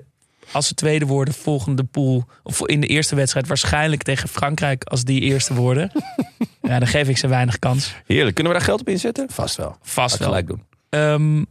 als 0.52 0.66
ze 0.66 0.74
tweede 0.74 1.06
worden, 1.06 1.34
volgende 1.34 1.84
pool. 1.84 2.24
Of 2.42 2.66
in 2.66 2.80
de 2.80 2.86
eerste 2.86 3.14
wedstrijd 3.14 3.46
waarschijnlijk 3.46 4.02
tegen 4.02 4.28
Frankrijk. 4.28 4.84
Als 4.84 5.04
die 5.04 5.20
eerste 5.20 5.54
worden. 5.54 5.90
ja, 6.62 6.78
dan 6.78 6.88
geef 6.88 7.08
ik 7.08 7.16
ze 7.18 7.26
weinig 7.26 7.58
kans. 7.58 7.94
Heerlijk. 8.06 8.34
Kunnen 8.34 8.52
we 8.52 8.58
daar 8.58 8.66
geld 8.68 8.80
op 8.80 8.88
inzetten? 8.88 9.26
Vast 9.30 9.56
wel. 9.56 9.76
Vast 9.82 10.18
wel. 10.18 10.28
gelijk 10.28 10.46
doen. 10.46 10.62
Ehm, 10.90 11.44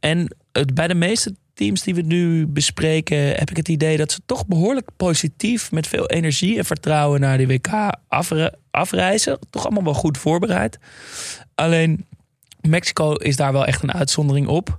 en 0.00 0.36
het, 0.52 0.74
bij 0.74 0.88
de 0.88 0.94
meeste 0.94 1.34
teams 1.54 1.82
die 1.82 1.94
we 1.94 2.02
nu 2.02 2.46
bespreken, 2.46 3.18
heb 3.18 3.50
ik 3.50 3.56
het 3.56 3.68
idee 3.68 3.96
dat 3.96 4.12
ze 4.12 4.20
toch 4.26 4.46
behoorlijk 4.46 4.88
positief, 4.96 5.72
met 5.72 5.86
veel 5.86 6.06
energie 6.06 6.58
en 6.58 6.64
vertrouwen 6.64 7.20
naar 7.20 7.38
de 7.38 7.46
WK 7.46 7.92
afre- 8.08 8.54
afreizen. 8.70 9.38
Toch 9.50 9.64
allemaal 9.64 9.84
wel 9.84 9.94
goed 9.94 10.18
voorbereid. 10.18 10.78
Alleen 11.54 12.06
Mexico 12.60 13.12
is 13.12 13.36
daar 13.36 13.52
wel 13.52 13.66
echt 13.66 13.82
een 13.82 13.92
uitzondering 13.92 14.46
op. 14.46 14.78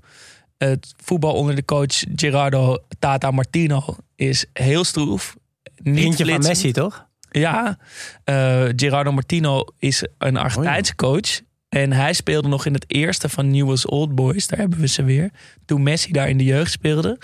Het 0.57 0.93
voetbal 0.97 1.33
onder 1.33 1.55
de 1.55 1.65
coach 1.65 2.03
Gerardo 2.15 2.77
Tata 2.99 3.31
Martino 3.31 3.95
is 4.15 4.45
heel 4.53 4.83
stroef. 4.83 5.35
Niet 5.77 5.97
Vriendje 5.97 6.25
van. 6.25 6.39
Messi, 6.39 6.71
toch? 6.71 7.07
Ja, 7.31 7.77
eh, 8.23 8.65
Gerardo 8.75 9.11
Martino 9.11 9.65
is 9.77 10.07
een 10.17 10.37
Argentijnse 10.37 10.95
coach. 10.95 11.41
En 11.69 11.91
hij 11.91 12.13
speelde 12.13 12.47
nog 12.47 12.65
in 12.65 12.73
het 12.73 12.85
eerste 12.87 13.29
van 13.29 13.51
Newell's 13.51 13.91
Old 13.91 14.15
Boys. 14.15 14.47
Daar 14.47 14.59
hebben 14.59 14.79
we 14.79 14.87
ze 14.87 15.03
weer. 15.03 15.31
Toen 15.65 15.83
Messi 15.83 16.11
daar 16.11 16.29
in 16.29 16.37
de 16.37 16.43
jeugd 16.43 16.71
speelde. 16.71 17.17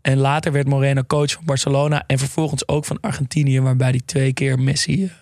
En 0.00 0.18
later 0.18 0.52
werd 0.52 0.68
Moreno 0.68 1.02
coach 1.02 1.32
van 1.32 1.44
Barcelona. 1.44 2.04
En 2.06 2.18
vervolgens 2.18 2.68
ook 2.68 2.84
van 2.84 3.00
Argentinië. 3.00 3.60
Waarbij 3.60 3.90
hij 3.90 4.00
twee 4.04 4.32
keer 4.32 4.58
Messi 4.58 5.12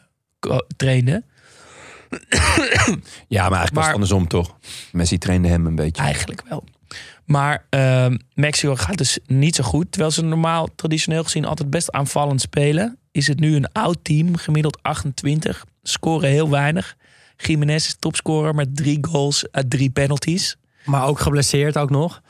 eh, 0.41 0.59
trainde. 0.77 1.23
Ja, 3.29 3.49
maar 3.49 3.59
eigenlijk 3.59 3.75
was 3.75 3.85
het 3.85 3.95
andersom 3.95 4.29
toch? 4.29 4.57
Messi 4.93 5.19
trainde 5.19 5.49
hem 5.49 5.67
een 5.67 5.75
beetje. 5.75 6.03
Eigenlijk 6.03 6.43
wel. 6.49 6.65
Maar 7.25 7.67
ehm, 7.71 8.17
Mexico 8.35 8.77
gaat 8.77 8.99
dus 8.99 9.19
niet 9.27 9.55
zo 9.55 9.65
goed. 9.65 9.93
Terwijl 9.93 10.13
ze 10.13 10.25
normaal, 10.25 10.69
traditioneel 10.75 11.25
gezien, 11.25 11.45
altijd 11.45 11.71
best 11.71 11.93
aanvallend 11.93 12.41
spelen. 12.41 12.99
Is 13.11 13.27
het 13.27 13.41
nu 13.41 13.57
een 13.57 13.73
oud 13.73 13.99
team, 14.03 14.37
gemiddeld 14.37 14.83
28. 14.83 15.65
Scoren 15.83 16.29
heel 16.29 16.51
weinig. 16.51 16.97
Jiménez 17.37 17.87
is 17.87 17.97
topscorer 17.99 18.55
met 18.55 18.77
drie 18.77 18.99
goals 19.01 19.47
uit 19.51 19.71
drie 19.71 19.91
penalties. 19.91 20.57
Maar 20.85 21.07
ook 21.07 21.21
geblesseerd 21.21 21.79
ook 21.79 21.91
nog. 21.91 22.23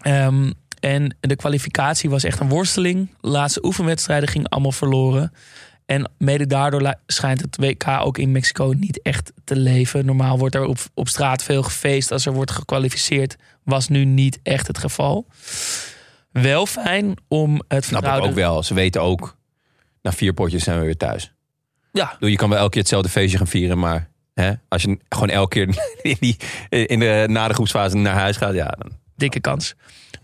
Ehm, 0.00 0.50
en 0.80 1.16
de 1.20 1.36
kwalificatie 1.36 2.10
was 2.10 2.24
echt 2.24 2.40
een 2.40 2.48
worsteling. 2.48 3.08
De 3.20 3.28
laatste 3.28 3.64
oefenwedstrijden 3.64 4.28
gingen 4.28 4.48
allemaal 4.48 4.72
verloren. 4.72 5.32
En 5.86 6.10
mede 6.18 6.46
daardoor 6.46 6.94
schijnt 7.06 7.40
het 7.40 7.56
WK 7.56 7.86
ook 7.88 8.18
in 8.18 8.32
Mexico 8.32 8.74
niet 8.78 9.02
echt 9.02 9.32
te 9.44 9.56
leven. 9.56 10.06
Normaal 10.06 10.38
wordt 10.38 10.54
er 10.54 10.64
op, 10.64 10.78
op 10.94 11.08
straat 11.08 11.42
veel 11.42 11.62
gefeest 11.62 12.12
als 12.12 12.26
er 12.26 12.32
wordt 12.32 12.50
gekwalificeerd. 12.50 13.36
Was 13.62 13.88
nu 13.88 14.04
niet 14.04 14.38
echt 14.42 14.66
het 14.66 14.78
geval. 14.78 15.26
Wel 16.30 16.66
fijn 16.66 17.14
om 17.28 17.52
het 17.68 17.84
Snap 17.84 18.02
ik 18.02 18.08
vertrouwde... 18.08 18.28
ook 18.28 18.34
wel. 18.34 18.62
Ze 18.62 18.74
weten 18.74 19.02
ook, 19.02 19.36
na 20.02 20.12
vier 20.12 20.32
potjes 20.32 20.64
zijn 20.64 20.78
we 20.78 20.84
weer 20.84 20.96
thuis. 20.96 21.32
Ja, 21.92 22.12
bedoel, 22.12 22.28
Je 22.28 22.36
kan 22.36 22.48
wel 22.48 22.58
elke 22.58 22.70
keer 22.70 22.80
hetzelfde 22.80 23.08
feestje 23.08 23.38
gaan 23.38 23.46
vieren, 23.46 23.78
maar 23.78 24.10
hè, 24.40 24.52
als 24.68 24.82
je 24.82 24.98
gewoon 25.08 25.28
elke 25.28 25.48
keer 25.66 25.88
in 26.12 26.16
die, 26.20 26.36
in 26.68 26.98
de, 26.98 27.24
na 27.28 27.48
de 27.48 27.54
groepsfase 27.54 27.96
naar 27.96 28.14
huis 28.14 28.36
gaat, 28.36 28.54
ja, 28.54 28.66
dan 28.78 28.90
dikke 29.16 29.40
kans. 29.40 29.74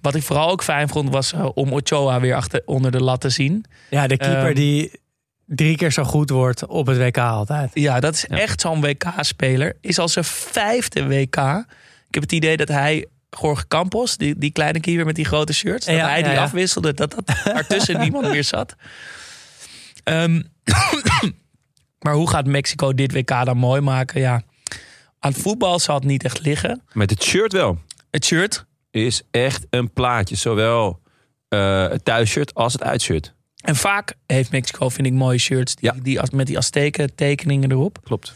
Wat 0.01 0.15
ik 0.15 0.23
vooral 0.23 0.51
ook 0.51 0.63
fijn 0.63 0.89
vond 0.89 1.11
was 1.11 1.33
eh, 1.33 1.49
om 1.55 1.73
Ochoa 1.73 2.21
weer 2.21 2.35
achter, 2.35 2.63
onder 2.65 2.91
de 2.91 3.03
lat 3.03 3.21
te 3.21 3.29
zien. 3.31 3.65
Ja, 3.91 4.07
de 4.07 4.17
keeper 4.17 4.47
Ehm. 4.47 4.55
die 4.55 5.01
drie 5.47 5.77
keer 5.77 5.93
zo 5.93 6.05
goed 6.05 6.31
wordt 6.31 6.67
op 6.67 6.87
het 6.87 6.99
WK 6.99 7.19
altijd. 7.19 7.71
Ja, 7.75 8.01
dat 8.01 8.15
is 8.15 8.27
echt 8.27 8.61
zo'n 8.61 8.81
WK-speler. 8.81 9.77
Is 9.81 9.99
al 9.99 10.09
zijn 10.09 10.25
vijfde 10.25 11.07
WK. 11.07 11.37
Ik 12.09 12.15
heb 12.15 12.23
het 12.23 12.33
idee 12.33 12.57
dat 12.57 12.69
hij 12.69 13.07
Jorge 13.41 13.69
Campos, 13.69 14.17
die, 14.17 14.39
die 14.39 14.51
kleine 14.51 14.81
keeper 14.81 15.05
met 15.05 15.15
die 15.15 15.25
grote 15.25 15.53
shirts, 15.53 15.87
dat 15.87 15.95
Ja, 15.95 16.09
hij 16.09 16.23
die 16.23 16.33
ja, 16.33 16.43
afwisselde, 16.43 16.95
dat 16.95 17.11
dat 17.11 17.37
ertussen 17.45 18.01
niemand 18.05 18.29
meer 18.29 18.45
zat. 18.45 18.75
Ehm, 20.05 20.43
maar 22.03 22.15
hoe 22.15 22.29
gaat 22.31 22.47
Mexico 22.47 22.95
dit 22.95 23.13
WK 23.13 23.45
dan 23.45 23.57
mooi 23.57 23.81
maken? 23.81 24.21
Ja, 24.21 24.43
aan 25.19 25.33
het 25.33 25.41
voetbal 25.41 25.79
zal 25.79 25.95
het 25.95 26.05
niet 26.05 26.25
echt 26.25 26.41
liggen. 26.41 26.83
met 26.93 27.11
het 27.11 27.23
shirt 27.23 27.53
wel. 27.53 27.79
Het 28.11 28.25
shirt. 28.25 28.65
Is 28.91 29.23
echt 29.31 29.67
een 29.71 29.91
plaatje. 29.93 30.37
Zowel 30.37 31.01
eh, 31.49 31.89
het 31.89 32.05
thuisshirt 32.05 32.55
als 32.55 32.73
het 32.73 32.83
uitshirt. 32.83 33.35
En 33.63 33.77
vaak 33.77 34.15
heeft 34.27 34.51
Mexico, 34.51 34.89
vind 34.89 35.07
ik, 35.07 35.13
mooie 35.13 35.39
shirts. 35.39 35.75
Die, 35.75 35.91
Ja. 35.95 36.01
die, 36.03 36.21
met 36.33 36.47
die 36.47 36.57
Azteken 36.59 37.15
tekeningen 37.15 37.71
erop. 37.71 37.99
Klopt. 38.05 38.33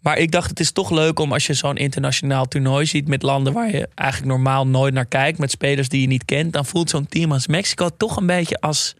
Maar 0.00 0.18
ik 0.18 0.30
dacht, 0.32 0.50
het 0.50 0.60
is 0.60 0.72
toch 0.72 0.90
leuk 0.90 1.18
om 1.18 1.32
als 1.32 1.46
je 1.46 1.54
zo'n 1.54 1.76
internationaal 1.76 2.48
toernooi 2.48 2.86
ziet 2.86 3.08
met 3.08 3.22
landen 3.22 3.52
waar 3.52 3.70
je 3.70 3.88
eigenlijk 3.94 4.30
normaal 4.32 4.66
nooit 4.66 4.94
naar 4.94 5.06
kijkt, 5.06 5.38
met 5.38 5.50
spelers 5.50 5.88
die 5.88 6.00
je 6.00 6.06
niet 6.06 6.24
kent, 6.24 6.52
dan 6.52 6.66
voelt 6.66 6.90
zo'n 6.90 7.06
team 7.06 7.32
als 7.32 7.46
Mexico 7.46 7.88
toch 7.96 8.16
een 8.16 8.26
beetje 8.26 8.60
als 8.60 8.94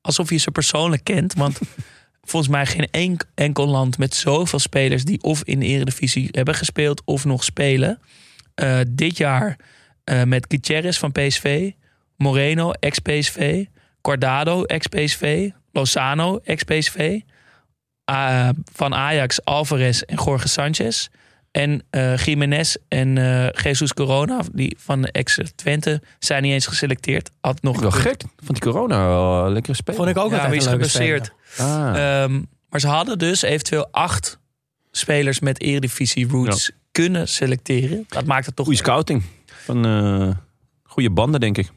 alsof 0.00 0.30
je 0.30 0.36
ze 0.36 0.50
persoonlijk 0.50 1.04
kent. 1.04 1.34
Want 1.34 1.58
volgens 2.22 2.52
mij 2.52 2.66
geen 2.66 2.88
enk- 2.90 3.24
enkel 3.34 3.66
land 3.66 3.98
met 3.98 4.14
zoveel 4.14 4.58
spelers 4.58 5.04
die 5.04 5.22
of 5.22 5.42
in 5.44 5.58
de 5.60 5.66
Eredivisie 5.66 6.28
hebben 6.30 6.54
gespeeld 6.54 7.02
of 7.04 7.24
nog 7.24 7.44
spelen. 7.44 7.98
Eh, 8.54 8.78
dit 8.88 9.16
jaar 9.16 9.56
eh, 10.04 10.22
met 10.22 10.46
Gutierrez 10.48 10.98
van 10.98 11.12
PSV, 11.12 11.70
Moreno, 12.16 12.70
ex-PSV, 12.70 13.64
Guardado, 14.02 14.64
ex-PSV, 14.64 15.50
Lozano, 15.72 16.40
ex-PSV, 16.44 17.20
eh, 18.04 18.48
van 18.72 18.94
Ajax, 18.94 19.44
Alvarez 19.44 20.00
en 20.00 20.18
Jorge 20.24 20.48
Sanchez. 20.48 21.08
En 21.50 21.82
eh 21.90 22.16
Jiménez 22.16 22.74
en 22.88 23.18
eh 23.18 23.62
Jesus 23.62 23.94
Corona, 23.94 24.40
die 24.52 24.76
van 24.78 25.02
de 25.02 25.12
ex-Twente, 25.12 26.02
zijn 26.18 26.42
niet 26.42 26.52
eens 26.52 26.66
geselecteerd. 26.66 27.30
Had 27.40 27.62
nog 27.62 27.80
Wel 27.80 27.90
gek. 27.90 28.22
Vond 28.36 28.62
die 28.62 28.72
corona 28.72 29.06
wel 29.06 29.46
een 29.46 29.52
lekkere 29.52 29.76
speler. 29.76 30.00
Vond 30.00 30.16
ik 30.16 30.18
ook 30.18 30.30
ja, 30.30 30.36
altijd 30.36 30.62
is 30.62 30.66
geblesseerd. 30.66 31.32
Ah. 31.58 32.22
Ehm, 32.22 32.42
maar 32.68 32.80
ze 32.80 32.88
hadden 32.88 33.18
dus 33.18 33.42
eventueel 33.42 33.88
acht 33.90 34.38
spelers 34.90 35.40
met 35.40 35.60
Eredivisie 35.60 36.28
roots 36.28 36.70
kunnen 36.92 37.28
selecteren. 37.28 38.04
Dat 38.08 38.24
maakt 38.24 38.46
het 38.46 38.56
toch 38.56 38.66
Goede 38.66 38.80
scouting. 38.80 39.22
Van 39.46 39.86
eh, 39.86 40.36
goede 40.82 41.10
banden, 41.10 41.40
denk 41.40 41.58
ik. 41.58 41.70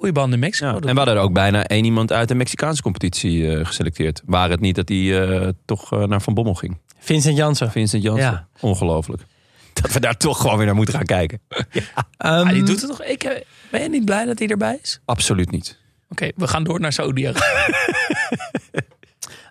In 0.00 0.38
Mexico. 0.38 0.66
Ja. 0.66 0.74
En 0.74 0.80
we 0.80 0.92
hadden 0.94 1.14
er 1.14 1.20
ook 1.20 1.32
bijna 1.32 1.66
één 1.66 1.84
iemand 1.84 2.12
uit 2.12 2.28
de 2.28 2.34
Mexicaanse 2.34 2.82
competitie 2.82 3.56
eh, 3.56 3.66
geselecteerd. 3.66 4.22
Waar 4.24 4.50
het 4.50 4.60
niet 4.60 4.74
dat 4.76 4.88
hij 4.88 5.28
eh, 5.28 5.48
toch 5.64 5.92
eh, 5.92 6.04
naar 6.04 6.22
Van 6.22 6.34
Bommel 6.34 6.54
ging. 6.54 6.78
Vincent 6.98 7.36
Janssen. 7.36 7.70
Vincent 7.70 8.02
Janssen. 8.02 8.30
Ja. 8.30 8.48
Ongelooflijk. 8.60 9.22
Dat 9.82 9.92
we 9.92 10.00
daar 10.00 10.16
toch 10.16 10.40
gewoon 10.40 10.56
weer 10.56 10.66
naar 10.66 10.74
moeten 10.74 10.94
gaan 10.94 11.04
kijken. 11.04 11.40
Ehm, 11.48 12.46
Ah, 12.46 12.48
die 12.48 12.62
doet 12.62 12.80
het 12.80 12.90
toch? 12.90 13.02
Ik, 13.02 13.44
ben 13.70 13.82
je 13.82 13.88
niet 13.88 14.04
blij 14.04 14.24
dat 14.24 14.38
hij 14.38 14.48
erbij 14.48 14.78
is? 14.82 15.00
Absoluut 15.04 15.50
niet. 15.50 15.78
Oké, 16.08 16.30
we 16.36 16.48
gaan 16.48 16.64
door 16.64 16.80
naar 16.80 16.92
Saudi-Arabië. 16.92 17.74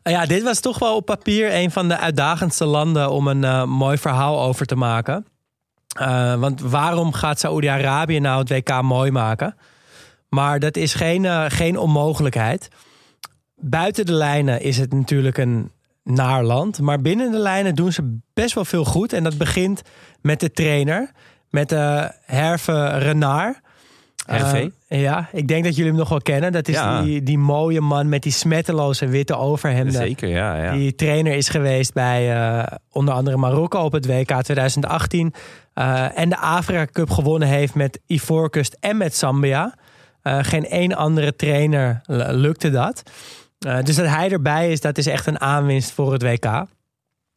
Ja, 0.04 0.26
dit 0.26 0.44
was 0.44 0.60
toch 0.60 0.80
wel 0.80 0.96
op 0.96 1.06
papier 1.06 1.56
een 1.56 1.72
van 1.72 1.88
de 1.88 1.98
uitdagendste 1.98 2.66
landen 2.66 3.12
om 3.12 3.28
een 3.28 3.70
mooi 3.70 3.98
verhaal 3.98 4.42
over 4.42 4.66
te 4.66 4.76
maken. 4.76 5.26
Eh, 5.98 6.36
want 6.36 6.62
waarom 6.62 7.14
gaat 7.14 7.40
Saoedi-Arabië 7.40 8.20
nou 8.20 8.40
het 8.40 8.50
WK 8.50 8.82
mooi 8.82 9.12
maken? 9.12 9.56
Maar 10.30 10.60
dat 10.60 10.78
is 10.78 10.94
geen, 10.94 11.26
eh, 11.26 11.46
geen 11.48 11.78
onmogelijkheid. 11.78 12.68
Buiten 13.56 14.06
de 14.06 14.14
lijnen 14.14 14.62
is 14.62 14.78
het 14.78 14.94
natuurlijk 14.94 15.38
een 15.38 15.72
naar 16.04 16.44
land. 16.44 16.80
Maar 16.82 17.02
binnen 17.02 17.32
de 17.32 17.38
lijnen 17.40 17.76
doen 17.76 17.92
ze 17.92 18.18
best 18.34 18.54
wel 18.56 18.66
veel 18.66 18.86
goed. 18.86 19.14
En 19.14 19.24
dat 19.24 19.38
begint 19.38 19.82
met 20.22 20.40
de 20.40 20.52
trainer. 20.52 21.12
Met 21.50 21.70
de 21.70 22.12
Herve 22.26 22.88
Renard. 22.98 23.58
Eh, 24.26 25.02
ja, 25.02 25.30
ik 25.32 25.48
denk 25.48 25.64
dat 25.64 25.76
jullie 25.76 25.90
hem 25.92 26.00
nog 26.00 26.10
wel 26.10 26.22
kennen. 26.22 26.52
Dat 26.52 26.68
is 26.68 26.76
Ja. 26.76 27.02
die, 27.02 27.24
die 27.24 27.38
mooie 27.38 27.82
man 27.82 28.10
met 28.10 28.24
die 28.24 28.32
smetteloze 28.32 29.08
witte 29.08 29.36
overhemden. 29.38 29.94
Zeker, 29.94 30.28
ja. 30.30 30.64
ja. 30.64 30.72
Die 30.74 30.96
trainer 30.96 31.34
is 31.36 31.50
geweest 31.50 31.94
bij 31.94 32.66
onder 32.92 33.14
andere 33.14 33.38
Marokko 33.38 33.80
op 33.80 33.92
het 33.92 34.06
WK 34.06 34.42
2018. 34.42 35.34
eh, 35.74 36.18
en 36.20 36.30
de 36.30 36.38
Afrika 36.38 36.86
Cup 36.92 37.10
gewonnen 37.10 37.48
heeft 37.48 37.76
met 37.76 38.00
Ivoorkust 38.08 38.78
en 38.80 38.98
met 38.98 39.16
Zambia. 39.16 39.76
Eh, 40.30 40.38
geen 40.42 40.66
één 40.66 40.94
andere 40.94 41.36
trainer 41.36 42.02
lukte 42.32 42.70
dat. 42.70 43.04
Eh, 43.60 43.82
dus 43.84 43.96
dat 43.96 44.08
hij 44.08 44.32
erbij 44.32 44.72
is, 44.72 44.82
dat 44.82 44.98
is 44.98 45.06
echt 45.06 45.26
een 45.26 45.40
aanwinst 45.40 45.92
voor 45.92 46.12
het 46.12 46.24
WK. 46.24 46.66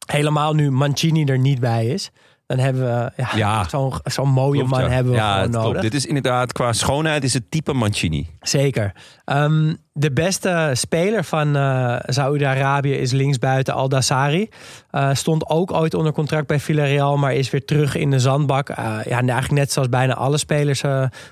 Helemaal 0.05 0.53
nu 0.53 0.71
Mancini 0.71 1.25
er 1.25 1.39
niet 1.39 1.59
bij 1.59 1.87
is. 1.87 2.11
Dan 2.55 2.65
hebben 2.65 2.83
we 2.83 3.11
ja, 3.17 3.29
Ja. 3.35 3.67
zo'n 3.69 3.93
zo'n 4.03 4.29
mooie 4.29 4.57
Klopt, 4.59 4.69
man 4.69 4.83
ja. 4.83 4.89
hebben 4.89 5.11
we 5.11 5.17
ja, 5.17 5.33
gewoon 5.35 5.49
nodig. 5.51 5.69
klopt. 5.69 5.81
Dit 5.81 5.93
is 5.93 6.05
inderdaad, 6.05 6.51
qua 6.51 6.73
schoonheid 6.73 7.23
is 7.23 7.33
het 7.33 7.51
type 7.51 7.73
Mancini. 7.73 8.29
Zeker. 8.41 8.93
Ehm, 9.25 9.73
de 9.93 10.11
beste 10.11 10.69
speler 10.73 11.23
van 11.23 11.55
eh 11.55 11.95
Saoedi-Arabië 12.05 12.93
is 12.93 13.11
linksbuiten 13.11 13.73
Al-Dassari. 13.73 14.49
Eh, 14.91 15.09
stond 15.13 15.49
ook 15.49 15.71
ooit 15.73 15.93
onder 15.93 16.13
contract 16.13 16.47
bij 16.47 16.59
Villarreal, 16.59 17.17
maar 17.17 17.33
is 17.33 17.49
weer 17.49 17.65
terug 17.65 17.95
in 17.95 18.11
de 18.11 18.19
zandbak. 18.19 18.69
Eh, 18.69 18.75
ja, 19.05 19.19
eigenlijk 19.19 19.51
net 19.51 19.71
zoals 19.71 19.89
bijna 19.89 20.13
alle 20.13 20.37
spelers 20.37 20.81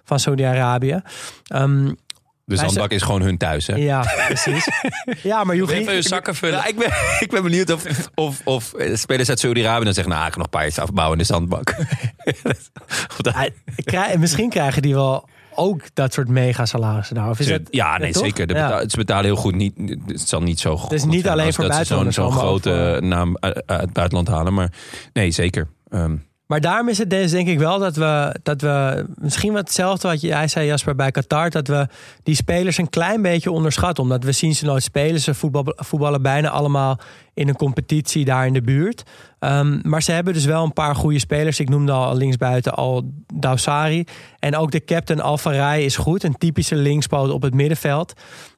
van 0.04 0.20
Saoedi-Arabië. 0.20 1.02
Ehm, 1.48 1.92
De 2.52 2.58
Wij 2.62 2.66
zandbak 2.70 2.92
is 2.92 3.02
gewoon 3.02 3.22
hun 3.22 3.38
thuis, 3.38 3.68
hè? 3.68 3.76
ja, 3.76 4.06
precies. 4.28 4.68
Ja, 5.24 5.44
maar 5.44 5.56
je 5.56 5.62
hoeft 5.62 5.74
Even 5.74 6.04
zakken 6.04 6.36
vullen. 6.36 6.58
Ja, 6.58 6.66
ik, 6.68 6.78
ben, 6.78 6.88
ik 7.26 7.30
ben 7.30 7.44
benieuwd 7.44 7.72
of, 7.72 7.84
of, 8.16 8.42
of 8.44 8.74
eh, 8.74 8.96
spelers 8.96 9.30
uit 9.30 9.40
Saudi-Arabië 9.40 9.84
dan 9.84 9.94
zeggen... 9.94 10.14
nou, 10.14 10.26
ik 10.26 10.32
ga 10.32 10.38
nog 10.38 10.46
een 10.46 10.60
paar 10.60 10.68
jaar 10.70 10.82
afbouwen 10.82 11.18
in 11.18 11.24
de 11.28 11.34
zandbak. 11.34 11.76
Dat- 13.18 14.18
Misschien 14.18 14.50
krijgen 14.50 14.82
die 14.82 14.94
wel 14.94 15.30
ook 15.56 15.82
dat 15.94 16.14
soort 16.14 16.28
mega 16.28 16.66
salarissen 16.66 17.16
daar. 17.16 17.30
Of 17.30 17.40
is 17.40 17.48
dat, 17.48 17.62
ja, 17.70 17.98
nee, 17.98 18.12
toch? 18.12 18.24
zeker. 18.24 18.48
De 18.48 18.54
Ja. 18.54 18.68
beta- 18.68 18.90
Ze 18.90 18.98
betalen 18.98 19.26
heel 19.26 19.36
goed. 19.36 19.56
Niet, 19.56 19.74
het 20.08 20.30
zal 20.30 20.42
niet 20.42 20.60
zo 20.60 20.78
goed 20.78 20.92
is 20.92 21.04
niet 21.04 21.28
alleen 21.28 21.54
voor 21.54 21.68
dat 21.68 21.76
ze 21.76 21.86
zo'n 21.86 21.98
buitenlanders 21.98 22.16
zo'n 22.16 22.26
allemaal, 22.26 22.44
grote 22.44 22.98
naam 23.06 23.38
uit 23.40 23.64
uit 23.66 23.82
het 23.82 23.94
buitenland 23.94 24.28
halen. 24.28 24.54
Maar 24.54 24.72
nee, 25.14 25.32
zeker. 25.32 25.68
Ehm, 25.90 26.16
Maar 26.52 26.62
daarom 26.62 26.90
is 26.90 26.98
het 26.98 27.10
denk 27.10 27.48
ik 27.48 27.60
wel 27.60 27.80
dat 27.80 27.96
we, 27.96 28.36
dat 28.44 28.62
we 28.62 29.06
misschien 29.16 29.54
wat 29.54 29.62
hetzelfde 29.62 30.08
wat 30.08 30.22
jij 30.22 30.48
zei 30.48 30.66
Jasper 30.66 30.96
bij 30.96 31.12
Qatar, 31.12 31.50
dat 31.50 31.68
we 31.68 31.88
die 32.24 32.36
spelers 32.36 32.78
een 32.78 32.90
klein 32.90 33.22
beetje 33.22 33.52
onderschatten. 33.52 34.04
Omdat 34.04 34.24
we 34.24 34.32
zien 34.32 34.56
ze 34.56 34.66
nooit 34.66 34.84
spelen. 34.84 35.20
Ze 35.20 35.34
voetbal, 35.34 35.74
voetballen 35.76 36.22
bijna 36.22 36.50
allemaal 36.50 37.00
in 37.34 37.48
een 37.48 37.56
competitie 37.56 38.26
daar 38.26 38.46
in 38.46 38.54
de 38.54 38.62
buurt. 38.62 39.04
Ehm, 39.40 39.80
maar 39.82 40.02
ze 40.04 40.12
hebben 40.12 40.34
dus 40.34 40.46
wel 40.46 40.64
een 40.64 40.74
paar 40.74 40.96
goede 40.96 41.20
spelers. 41.20 41.60
Ik 41.60 41.70
noemde 41.70 41.92
al 41.92 42.16
linksbuiten 42.16 42.74
al 42.74 43.12
Dawsari. 43.34 44.04
En 44.40 44.56
ook 44.56 44.72
de 44.72 44.84
captain 44.84 45.22
Alvarez 45.22 45.86
is 45.86 45.98
goed. 45.98 46.24
Een 46.24 46.38
typische 46.38 46.76
linkspoot 46.76 47.30
op 47.30 47.42
het 47.42 47.54
middenveld. 47.54 48.14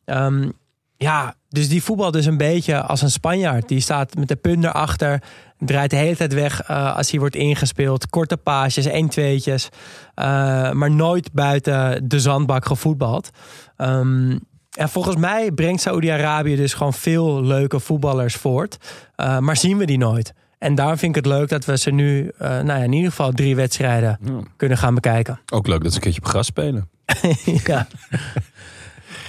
Ehm, 0.06 0.50
ja, 0.98 1.36
dus 1.54 1.70
die 1.70 1.84
voetbal 1.84 2.12
dus 2.12 2.26
een 2.26 2.38
beetje 2.38 2.82
als 2.82 3.02
een 3.02 3.12
Spanjaard. 3.12 3.68
Die 3.68 3.80
staat 3.80 4.16
met 4.16 4.28
de 4.28 4.36
punt 4.36 4.64
erachter. 4.64 5.22
Draait 5.60 5.90
de 5.90 5.96
hele 5.96 6.16
tijd 6.16 6.34
weg 6.34 6.62
eh, 6.62 6.96
als 6.96 7.12
hij 7.12 7.20
wordt 7.20 7.36
ingespeeld. 7.36 8.10
Korte 8.10 8.38
paasjes, 8.38 8.86
1 8.86 9.10
tweetjes 9.10 9.70
eh, 10.16 10.26
maar 10.72 10.92
nooit 10.92 11.32
buiten 11.32 12.08
de 12.08 12.20
zandbak 12.20 12.66
gevoetbald. 12.66 13.30
Ehm, 13.78 14.38
en 14.74 14.90
volgens 14.90 15.16
mij 15.16 15.52
brengt 15.52 15.82
Saoedi-Arabië 15.82 16.56
dus 16.56 16.74
gewoon 16.74 16.94
veel 16.94 17.44
leuke 17.44 17.80
voetballers 17.80 18.36
voort. 18.36 18.78
Eh, 19.16 19.40
maar 19.40 19.58
zien 19.58 19.78
we 19.78 19.86
die 19.86 19.98
nooit. 19.98 20.34
En 20.58 20.76
daarom 20.76 20.98
vind 20.98 21.16
ik 21.16 21.24
het 21.24 21.34
leuk 21.34 21.50
dat 21.50 21.66
we 21.66 21.78
ze 21.78 21.92
nu 21.92 22.32
eh, 22.38 22.50
nou 22.50 22.66
ja, 22.66 22.76
in 22.76 22.94
ieder 22.94 23.10
geval 23.10 23.32
drie 23.32 23.56
wedstrijden 23.56 24.20
ja. 24.24 24.40
kunnen 24.58 24.78
gaan 24.78 24.94
bekijken. 24.94 25.40
Ook 25.54 25.68
leuk 25.68 25.84
dat 25.84 25.92
ze 25.92 25.98
een 25.98 26.04
keertje 26.04 26.22
op 26.22 26.28
gras 26.28 26.46
spelen. 26.46 26.90
ja. 27.66 27.88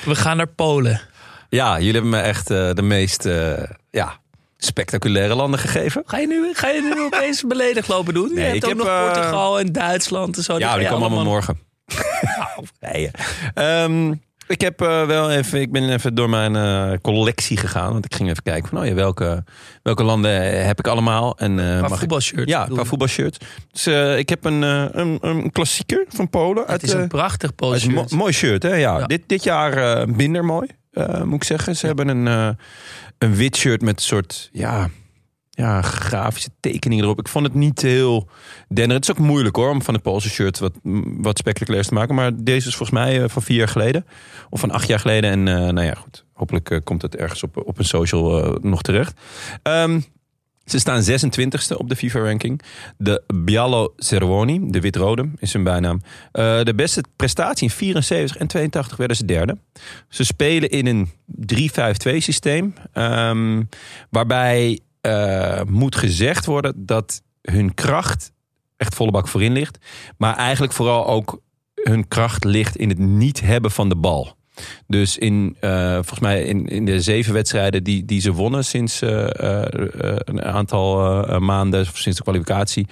We 0.04 0.14
gaan 0.14 0.36
naar 0.36 0.46
Polen. 0.46 1.00
Ja, 1.54 1.78
jullie 1.78 1.92
hebben 1.92 2.10
me 2.10 2.18
echt 2.18 2.50
eh, 2.50 2.70
de 2.72 2.82
meest 2.82 3.24
eh, 3.24 3.62
ja, 3.90 4.18
spectaculaire 4.56 5.34
landen 5.34 5.60
gegeven. 5.60 6.02
Ga 6.06 6.18
je 6.18 6.26
nu, 6.26 6.54
ga 6.54 6.68
je 6.68 6.80
nu 6.82 7.02
opeens 7.06 7.42
beledigd 7.42 7.88
lopen 7.88 8.14
doen? 8.14 8.34
Nee, 8.34 8.44
je 8.44 8.50
hebt 8.50 8.56
ik 8.56 8.62
ook 8.64 8.68
heb, 8.68 8.78
nog 8.78 8.86
eh, 8.86 9.04
Portugal 9.04 9.58
en 9.58 9.72
Duitsland 9.72 10.36
en 10.36 10.42
zo. 10.42 10.58
Ja, 10.58 10.72
die 10.74 10.82
je 10.82 10.88
komen 10.88 11.06
allemaal 11.06 11.24
morgen. 11.24 11.58
nee, 12.80 13.10
Ehm, 13.54 14.14
ik 14.46 14.60
heb 14.60 14.78
wel 14.80 15.30
even, 15.30 15.60
ik 15.60 15.72
ben 15.72 15.92
even 15.92 16.14
door 16.14 16.30
mijn 16.30 17.00
collectie 17.00 17.56
gegaan. 17.56 17.92
Want 17.92 18.04
ik 18.04 18.14
ging 18.14 18.30
even 18.30 18.42
kijken 18.42 18.68
van, 18.68 18.78
oh 18.78 18.86
ja, 18.86 18.94
welke, 18.94 19.44
welke 19.82 20.02
landen 20.02 20.66
heb 20.66 20.78
ik 20.78 20.86
allemaal? 20.86 21.38
En, 21.38 21.58
eh, 21.58 21.84
Qua 21.84 21.96
voetbalshirts. 21.96 22.50
Ja, 22.50 22.64
qua 22.64 22.80
je? 22.80 22.86
voetbalshirts. 22.86 23.38
Dus 23.72 23.86
ik 24.18 24.28
heb 24.28 24.44
een, 24.44 24.62
een, 24.62 25.18
een 25.20 25.52
klassieker 25.52 26.04
van 26.08 26.30
Polen. 26.30 26.62
Het 26.62 26.70
uit, 26.70 26.82
is 26.82 26.92
een 26.92 27.08
prachtig 27.08 27.50
shirt. 27.76 28.10
mooi 28.10 28.32
shirt, 28.32 28.62
hè? 28.62 28.74
Ja. 28.74 28.98
Ja. 28.98 29.06
Dit, 29.06 29.22
dit 29.26 29.44
jaar 29.44 30.08
minder 30.08 30.44
mooi, 30.44 30.68
eh, 30.94 31.22
moet 31.22 31.34
ik 31.34 31.44
zeggen. 31.44 31.76
Ze 31.76 31.86
hebben 31.86 32.08
een, 32.08 32.28
eh, 32.28 32.48
een 33.18 33.34
wit 33.34 33.56
shirt 33.56 33.82
met 33.82 33.96
een 33.96 34.02
soort, 34.02 34.48
ja, 34.52 34.88
ja, 35.50 35.82
grafische 35.82 36.50
tekening 36.60 37.02
erop. 37.02 37.18
Ik 37.18 37.28
vond 37.28 37.46
het 37.46 37.54
niet 37.54 37.82
heel 37.82 38.28
denderend. 38.68 39.06
Het 39.06 39.16
is 39.16 39.22
ook 39.22 39.28
moeilijk 39.28 39.56
hoor, 39.56 39.70
om 39.70 39.82
van 39.82 39.94
het 39.94 40.02
Poolse 40.02 40.28
shirt 40.28 40.58
wat, 40.58 40.72
wat 41.18 41.38
spectaculairs 41.38 41.88
te 41.88 41.94
maken. 41.94 42.14
Maar 42.14 42.30
deze 42.34 42.68
is 42.68 42.76
volgens 42.76 42.98
mij 42.98 43.22
eh, 43.22 43.28
van 43.28 43.42
vier 43.42 43.56
jaar 43.56 43.68
geleden. 43.68 44.06
Of 44.50 44.60
van 44.60 44.70
acht 44.70 44.88
jaar 44.88 45.00
geleden. 45.00 45.30
En 45.30 45.42
nou 45.74 45.82
ja, 45.82 45.94
goed. 45.94 46.24
Hopelijk 46.32 46.80
komt 46.84 47.02
het 47.02 47.16
ergens 47.16 47.42
op, 47.42 47.66
op 47.66 47.78
een 47.78 47.84
social 47.84 48.58
nog 48.60 48.82
terecht. 48.82 49.20
Ehm, 49.62 50.00
ze 50.64 50.78
staan 50.78 51.02
26e 51.02 51.76
op 51.76 51.88
de 51.88 51.96
FIFA-ranking. 51.96 52.60
De 52.96 53.22
Bialo 53.34 53.92
Cervoni, 53.96 54.70
de 54.70 54.80
wit-rode, 54.80 55.30
is 55.38 55.52
hun 55.52 55.64
bijnaam. 55.64 56.00
Eh, 56.32 56.62
de 56.62 56.74
beste 56.74 57.04
prestatie 57.16 57.68
in 57.68 57.74
74 57.74 58.36
en 58.36 58.46
82 58.46 58.96
werden 58.96 59.16
ze 59.16 59.24
derde. 59.24 59.58
Ze 60.08 60.24
spelen 60.24 60.70
in 60.70 60.86
een 60.86 61.10
3-5-2 61.26 62.20
systeem. 62.20 62.74
ehm, 62.92 63.62
waarbij 64.10 64.80
eh, 65.00 65.60
moet 65.66 65.96
gezegd 65.96 66.46
worden 66.46 66.86
dat 66.86 67.22
hun 67.42 67.74
kracht 67.74 68.32
echt 68.76 68.94
volle 68.94 69.10
bak 69.10 69.28
voorin 69.28 69.52
ligt. 69.52 69.78
Maar 70.18 70.36
eigenlijk 70.36 70.72
vooral 70.72 71.06
ook 71.06 71.40
hun 71.74 72.08
kracht 72.08 72.44
ligt 72.44 72.76
in 72.76 72.88
het 72.88 72.98
niet 72.98 73.40
hebben 73.40 73.70
van 73.70 73.88
de 73.88 73.96
bal. 73.96 74.36
Dus 74.86 75.18
in, 75.18 75.56
eh, 75.60 75.92
volgens 75.92 76.20
mij 76.20 76.42
in, 76.42 76.66
in 76.66 76.84
de 76.84 77.00
zeven 77.00 77.32
wedstrijden 77.32 77.84
die, 77.84 78.04
die 78.04 78.20
ze 78.20 78.32
wonnen 78.32 78.64
sinds 78.64 79.02
eh, 79.02 79.62
eh, 79.62 80.16
een 80.24 80.42
aantal 80.42 81.40
maanden, 81.40 81.80
of 81.80 81.98
sinds 81.98 82.18
de 82.18 82.24
kwalificatie, 82.24 82.86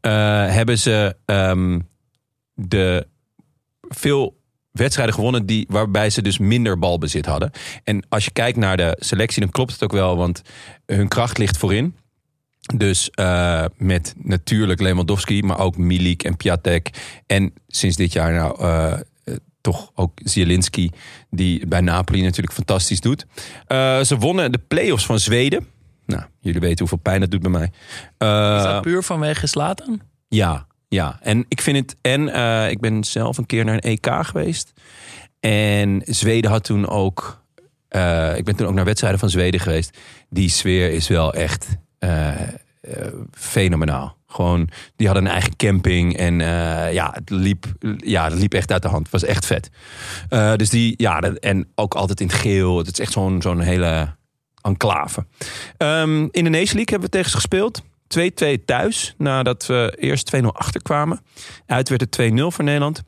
hebben 0.00 0.78
ze 0.78 1.16
ehm, 1.24 1.80
de 2.54 3.06
veel 3.88 4.40
wedstrijden 4.70 5.14
gewonnen 5.14 5.46
die, 5.46 5.66
waarbij 5.68 6.10
ze 6.10 6.22
dus 6.22 6.38
minder 6.38 6.78
balbezit 6.78 7.26
hadden. 7.26 7.50
En 7.84 8.04
als 8.08 8.24
je 8.24 8.30
kijkt 8.30 8.58
naar 8.58 8.76
de 8.76 8.96
selectie, 8.98 9.40
dan 9.42 9.50
klopt 9.50 9.72
het 9.72 9.82
ook 9.82 9.92
wel, 9.92 10.16
want 10.16 10.42
hun 10.86 11.08
kracht 11.08 11.38
ligt 11.38 11.56
voorin. 11.56 11.96
Dus 12.76 13.10
met 13.76 14.14
natuurlijk 14.18 14.80
Lewandowski, 14.80 15.42
maar 15.42 15.58
ook 15.58 15.76
Milik 15.76 16.22
en 16.22 16.36
Piatek. 16.36 16.90
En 17.26 17.52
sinds 17.66 17.96
dit 17.96 18.12
jaar 18.12 18.32
nou 18.32 19.02
toch 19.62 19.90
ook 19.94 20.18
Zielinski, 20.24 20.90
die 21.30 21.66
bij 21.66 21.80
Napoli 21.80 22.22
natuurlijk 22.22 22.54
fantastisch 22.54 23.00
doet. 23.00 23.26
Eh, 23.66 24.00
ze 24.00 24.18
wonnen 24.18 24.52
de 24.52 24.58
play-offs 24.68 25.06
van 25.06 25.18
Zweden. 25.18 25.66
Nou, 26.06 26.22
jullie 26.40 26.60
weten 26.60 26.78
hoeveel 26.78 26.98
pijn 26.98 27.20
dat 27.20 27.30
doet 27.30 27.42
bij 27.42 27.50
mij. 27.50 27.70
Eh, 28.18 28.56
Is 28.56 28.62
dat 28.62 28.82
puur 28.82 29.02
vanwege 29.02 29.46
Slatan? 29.46 30.00
ja, 30.28 30.66
ja. 30.88 31.18
En 31.20 31.44
ik 31.48 31.60
vind 31.60 31.76
het. 31.76 31.96
En 32.00 32.28
eh, 32.28 32.70
ik 32.70 32.80
ben 32.80 33.04
zelf 33.04 33.38
een 33.38 33.46
keer 33.46 33.64
naar 33.64 33.74
een 33.74 33.80
EK 33.80 34.08
geweest. 34.20 34.72
En 35.40 36.02
Zweden 36.04 36.50
had 36.50 36.64
toen 36.64 36.88
ook. 36.88 37.44
ik 38.36 38.44
ben 38.44 38.56
toen 38.56 38.66
ook 38.66 38.74
naar 38.74 38.84
wedstrijden 38.84 39.20
van 39.20 39.30
Zweden 39.30 39.60
geweest. 39.60 39.98
Die 40.30 40.48
sfeer 40.48 40.90
is 40.92 41.08
wel 41.08 41.34
echt 41.34 41.68
eh, 42.82 43.06
fenomenaal. 43.32 44.16
Gewoon, 44.26 44.68
die 44.96 45.06
hadden 45.06 45.24
een 45.26 45.32
eigen 45.32 45.56
camping. 45.56 46.16
En 46.16 46.40
eh, 46.40 46.92
ja, 46.92 47.10
het 47.14 47.30
liep, 47.30 47.66
ja, 47.96 48.24
het 48.24 48.34
liep 48.38 48.54
echt 48.54 48.72
uit 48.72 48.82
de 48.82 48.88
hand. 48.88 49.02
Het 49.02 49.12
was 49.12 49.24
echt 49.24 49.46
vet. 49.46 49.70
Eh, 50.28 50.54
dus 50.54 50.70
die, 50.70 50.94
ja, 50.96 51.20
en 51.20 51.68
ook 51.74 51.94
altijd 51.94 52.20
in 52.20 52.26
het 52.26 52.36
geel. 52.36 52.78
Het 52.78 52.92
is 52.92 52.98
echt 52.98 53.12
zo'n 53.12 53.42
zo'n 53.42 53.60
hele 53.60 54.16
enclave. 54.62 55.26
Ehm, 55.76 56.28
in 56.30 56.44
de 56.44 56.50
Nation 56.50 56.76
League 56.76 56.84
hebben 56.84 57.10
we 57.10 57.16
tegen 57.16 57.30
ze 57.30 57.36
gespeeld. 57.36 57.82
2-2 58.06 58.64
thuis, 58.64 59.14
nadat 59.18 59.66
we 59.66 59.96
eerst 59.98 60.26
2-0 60.26 60.46
achterkwamen. 60.52 61.20
Uit 61.66 61.88
werd 61.88 62.00
het 62.00 62.10
2-0 62.10 62.50
voor 62.50 62.64
Nederland. 62.64 63.02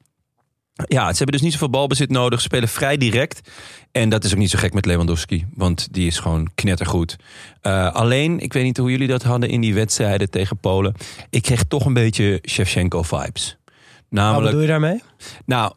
Ja, 0.75 1.11
ze 1.11 1.16
hebben 1.16 1.33
dus 1.33 1.41
niet 1.41 1.53
zoveel 1.53 1.70
balbezit 1.70 2.11
nodig. 2.11 2.41
Ze 2.41 2.45
spelen 2.45 2.68
vrij 2.68 2.97
direct. 2.97 3.51
En 3.95 4.09
dat 4.09 4.25
is 4.25 4.33
ook 4.33 4.39
niet 4.39 4.51
zo 4.51 4.59
gek 4.59 4.75
met 4.75 4.87
Lewandowski. 4.87 5.47
Want 5.55 5.89
die 5.93 6.07
is 6.07 6.19
gewoon 6.19 6.51
knettergoed. 6.55 7.17
Eh, 7.61 7.93
alleen, 7.93 8.41
ik 8.41 8.53
weet 8.53 8.65
niet 8.65 8.77
hoe 8.77 8.91
jullie 8.91 9.09
dat 9.09 9.23
hadden 9.23 9.49
in 9.49 9.61
die 9.61 9.75
wedstrijden 9.75 10.31
tegen 10.31 10.57
Polen. 10.57 10.95
Ik 11.31 11.43
kreeg 11.43 11.65
toch 11.65 11.85
een 11.85 11.93
beetje 11.93 12.43
Shevchenko-vibes. 12.49 13.59
Wat 13.65 13.75
Namelijk, 14.09 14.45
bedoel 14.45 14.61
je 14.61 14.67
daarmee? 14.67 15.03
nou, 15.47 15.73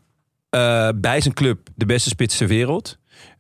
eh, 0.50 0.90
bij 0.96 1.22
zijn 1.22 1.34
club 1.34 1.70
de 1.76 1.86
beste 1.86 2.10
spits 2.10 2.38
ter 2.38 2.48
wereld. 2.48 2.98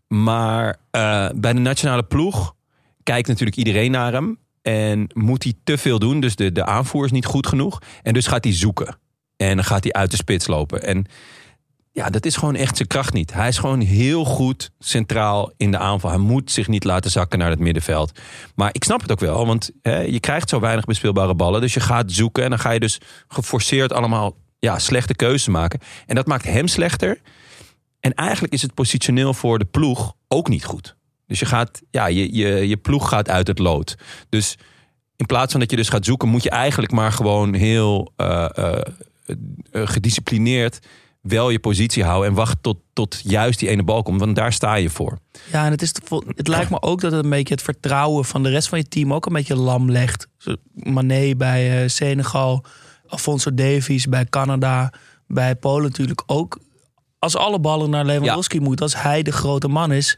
Maar 0.08 0.80
eh, 0.92 1.30
bij 1.36 1.54
de 1.54 1.60
nationale 1.60 2.04
ploeg 2.04 2.56
kijkt 3.04 3.28
natuurlijk 3.28 3.58
iedereen 3.58 3.92
naar 3.92 4.14
hem. 4.14 4.40
En 4.62 5.10
moet 5.14 5.44
hij 5.44 5.54
te 5.64 5.78
veel 5.78 6.00
doen. 6.00 6.20
Dus 6.20 6.36
de, 6.36 6.52
de 6.52 6.66
aanvoer 6.66 7.06
is 7.06 7.12
niet 7.12 7.26
goed 7.26 7.48
genoeg. 7.48 7.82
En 8.04 8.14
dus 8.14 8.28
gaat 8.28 8.44
hij 8.44 8.54
zoeken. 8.54 8.98
En 9.38 9.56
dan 9.56 9.66
gaat 9.66 9.84
hij 9.84 9.94
uit 9.94 10.12
de 10.12 10.18
spits 10.18 10.48
lopen. 10.48 10.84
En 10.84 11.06
ja, 11.98 12.10
dat 12.10 12.26
is 12.26 12.36
gewoon 12.36 12.56
echt 12.56 12.76
zijn 12.76 12.88
kracht 12.88 13.14
niet. 13.14 13.34
Hij 13.34 13.48
is 13.48 13.58
gewoon 13.58 13.80
heel 13.80 14.26
goed 14.26 14.72
centraal 14.80 15.52
in 15.58 15.72
de 15.72 15.78
aanval. 15.78 16.10
Hij 16.10 16.20
moet 16.20 16.52
zich 16.52 16.68
niet 16.68 16.84
laten 16.84 17.12
zakken 17.12 17.40
naar 17.40 17.50
het 17.50 17.60
middenveld. 17.60 18.20
Maar 18.56 18.70
ik 18.72 18.84
snap 18.84 19.02
het 19.02 19.12
ook 19.12 19.20
wel, 19.20 19.46
want 19.46 19.72
hè, 19.82 20.00
je 20.00 20.20
krijgt 20.20 20.50
zo 20.50 20.60
weinig 20.60 20.86
bespeelbare 20.86 21.36
ballen. 21.36 21.62
Dus 21.62 21.74
je 21.74 21.80
gaat 21.80 22.12
zoeken 22.12 22.44
en 22.44 22.50
dan 22.50 22.60
ga 22.60 22.72
je 22.72 22.80
dus 22.80 23.00
geforceerd 23.28 23.94
allemaal 23.94 24.36
ja, 24.60 24.80
slechte 24.80 25.16
keuzes 25.16 25.48
maken. 25.48 25.80
En 26.06 26.16
dat 26.16 26.28
maakt 26.28 26.44
hem 26.44 26.68
slechter. 26.68 27.22
En 28.00 28.14
eigenlijk 28.14 28.54
is 28.54 28.62
het 28.62 28.74
positioneel 28.74 29.34
voor 29.34 29.60
de 29.60 29.66
ploeg 29.66 30.14
ook 30.28 30.50
niet 30.50 30.66
goed. 30.66 30.96
Dus 31.28 31.40
je, 31.40 31.46
gaat, 31.46 31.82
ja, 31.92 32.06
je, 32.06 32.68
je, 32.68 32.78
ploeg 32.78 33.10
gaat 33.10 33.30
uit 33.30 33.48
het 33.48 33.60
lood. 33.60 33.96
Dus 34.30 34.58
in 35.16 35.26
plaats 35.26 35.52
van 35.52 35.60
dat 35.60 35.70
je 35.70 35.78
dus 35.78 35.90
gaat 35.90 36.06
zoeken, 36.06 36.28
moet 36.28 36.44
je 36.44 36.50
eigenlijk 36.50 36.92
maar 36.92 37.12
gewoon 37.12 37.54
heel 37.54 38.14
eh, 38.16 38.50
eh, 38.56 38.82
gedisciplineerd 39.72 40.80
wel 41.28 41.50
je 41.50 41.60
positie 41.60 42.04
houden 42.04 42.30
en 42.30 42.36
wacht 42.36 42.58
tot, 42.62 42.78
tot 42.94 43.20
juist 43.24 43.60
die 43.60 43.70
ene 43.70 43.84
bal 43.84 44.04
komt. 44.04 44.20
Want 44.20 44.36
daar 44.36 44.54
sta 44.54 44.76
je 44.76 44.90
voor. 44.90 45.18
Ja, 45.52 45.66
en 45.66 45.72
het, 45.72 45.82
is, 45.82 45.94
het 46.36 46.48
lijkt 46.48 46.70
me 46.70 46.82
ook 46.82 47.02
dat 47.02 47.12
het 47.12 47.24
een 47.24 47.30
beetje 47.30 47.54
het 47.54 47.64
vertrouwen 47.64 48.26
van 48.26 48.44
de 48.44 48.50
rest 48.50 48.68
van 48.70 48.78
je 48.78 48.88
team 48.88 49.14
ook 49.14 49.26
een 49.26 49.34
beetje 49.34 49.56
lam 49.56 49.92
legt. 49.92 50.28
Mané 50.74 51.36
bij 51.36 51.82
eh, 51.84 51.90
Senegal, 51.90 52.64
Alfonso 53.08 53.54
Davies 53.54 54.06
bij 54.08 54.26
Canada, 54.26 54.94
bij 55.28 55.56
Polen 55.56 55.84
natuurlijk 55.84 56.24
ook. 56.26 56.60
Als 57.20 57.36
alle 57.36 57.60
ballen 57.60 57.90
naar 57.90 58.06
Lewandowski 58.06 58.60
moeten, 58.60 58.86
als 58.86 59.02
hij 59.02 59.22
de 59.24 59.32
grote 59.32 59.68
man 59.68 59.92
is, 59.92 60.18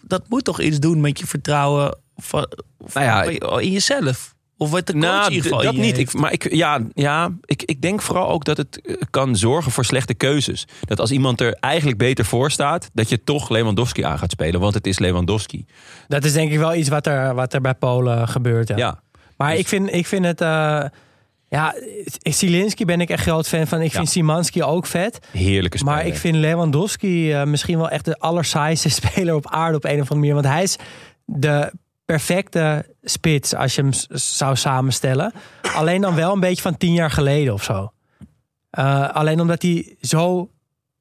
dat 0.00 0.28
moet 0.28 0.44
toch 0.44 0.60
iets 0.60 0.78
doen 0.78 1.00
met 1.00 1.18
je 1.18 1.26
vertrouwen 1.26 1.98
van, 2.16 2.46
van- 2.84 3.02
Nou 3.02 3.32
ja, 3.32 3.58
in 3.60 3.70
jezelf. 3.70 4.34
Of 4.58 4.70
wat 4.70 4.86
de 4.86 4.92
coach 4.92 5.02
Nou, 5.02 5.24
in 5.26 5.32
ieder 5.32 5.42
geval 5.50 5.62
dat 5.64 5.74
niet. 5.74 5.96
heeft. 5.96 6.14
Ik, 6.14 6.20
maar 6.20 6.32
ik, 6.32 6.52
ja, 6.54 6.80
ja 6.94 7.30
ik, 7.44 7.62
ik 7.62 7.82
denk 7.82 8.02
vooral 8.02 8.28
ook 8.28 8.44
dat 8.44 8.56
het 8.56 8.80
eh, 8.80 8.94
kan 9.10 9.36
zorgen 9.36 9.72
voor 9.72 9.84
slechte 9.84 10.14
keuzes. 10.14 10.64
Dat 10.80 11.00
als 11.00 11.10
iemand 11.10 11.40
er 11.40 11.52
eigenlijk 11.60 11.98
beter 11.98 12.24
voor 12.24 12.50
staat, 12.50 12.90
dat 12.92 13.08
je 13.08 13.24
toch 13.24 13.48
Lewandowski 13.48 14.02
aan 14.02 14.18
gaat 14.18 14.30
spelen. 14.30 14.60
Want 14.60 14.74
het 14.74 14.86
is 14.86 14.98
Lewandowski. 14.98 15.64
Dat 16.08 16.24
is 16.24 16.32
denk 16.32 16.50
ik 16.52 16.58
wel 16.58 16.74
iets 16.74 16.88
wat 16.88 17.06
er, 17.06 17.34
wat 17.34 17.52
er 17.54 17.60
bij 17.60 17.74
Polen 17.74 18.28
gebeurt. 18.28 18.68
Ja. 18.68 18.76
Ja. 18.76 19.00
Maar 19.36 19.50
Dus- 19.50 19.60
ik, 19.60 19.68
vind, 19.68 19.92
ik 19.92 20.06
vind 20.06 20.24
het... 20.24 20.40
eh 20.40 20.84
ja, 21.48 21.74
Zielinski 22.22 22.84
ben 22.84 23.00
ik 23.00 23.08
echt 23.10 23.22
groot 23.22 23.48
fan 23.48 23.66
van. 23.66 23.80
Ik 23.82 23.90
vind 23.92 24.04
Ja. 24.04 24.10
Simanski 24.10 24.62
ook 24.62 24.86
vet. 24.86 25.18
Heerlijke 25.32 25.78
speler. 25.78 25.94
Maar 25.96 26.06
ik 26.06 26.16
vind 26.16 26.36
Lewandowski 26.36 27.32
eh, 27.32 27.44
misschien 27.44 27.76
wel 27.78 27.88
echt 27.90 28.04
de 28.04 28.18
allersaaiste 28.18 28.88
speler 29.00 29.34
op 29.34 29.50
aarde 29.50 29.76
op 29.76 29.84
een 29.84 29.90
of 29.90 29.98
andere 29.98 30.14
manier. 30.14 30.34
Want 30.34 30.46
hij 30.46 30.62
is 30.62 30.76
de 31.24 31.72
perfecte 32.06 32.86
spits 33.02 33.54
als 33.54 33.74
je 33.74 33.82
hem 33.82 33.90
zou 34.18 34.56
samenstellen. 34.56 35.32
Alleen 35.74 36.00
dan 36.00 36.14
wel 36.14 36.32
een 36.32 36.40
beetje 36.40 36.62
van 36.62 36.76
tien 36.76 36.92
jaar 36.92 37.10
geleden 37.10 37.52
of 37.54 37.62
zo. 37.64 37.92
Eh, 38.70 39.08
alleen 39.10 39.40
omdat 39.40 39.62
hij 39.62 39.96
zo 40.00 40.50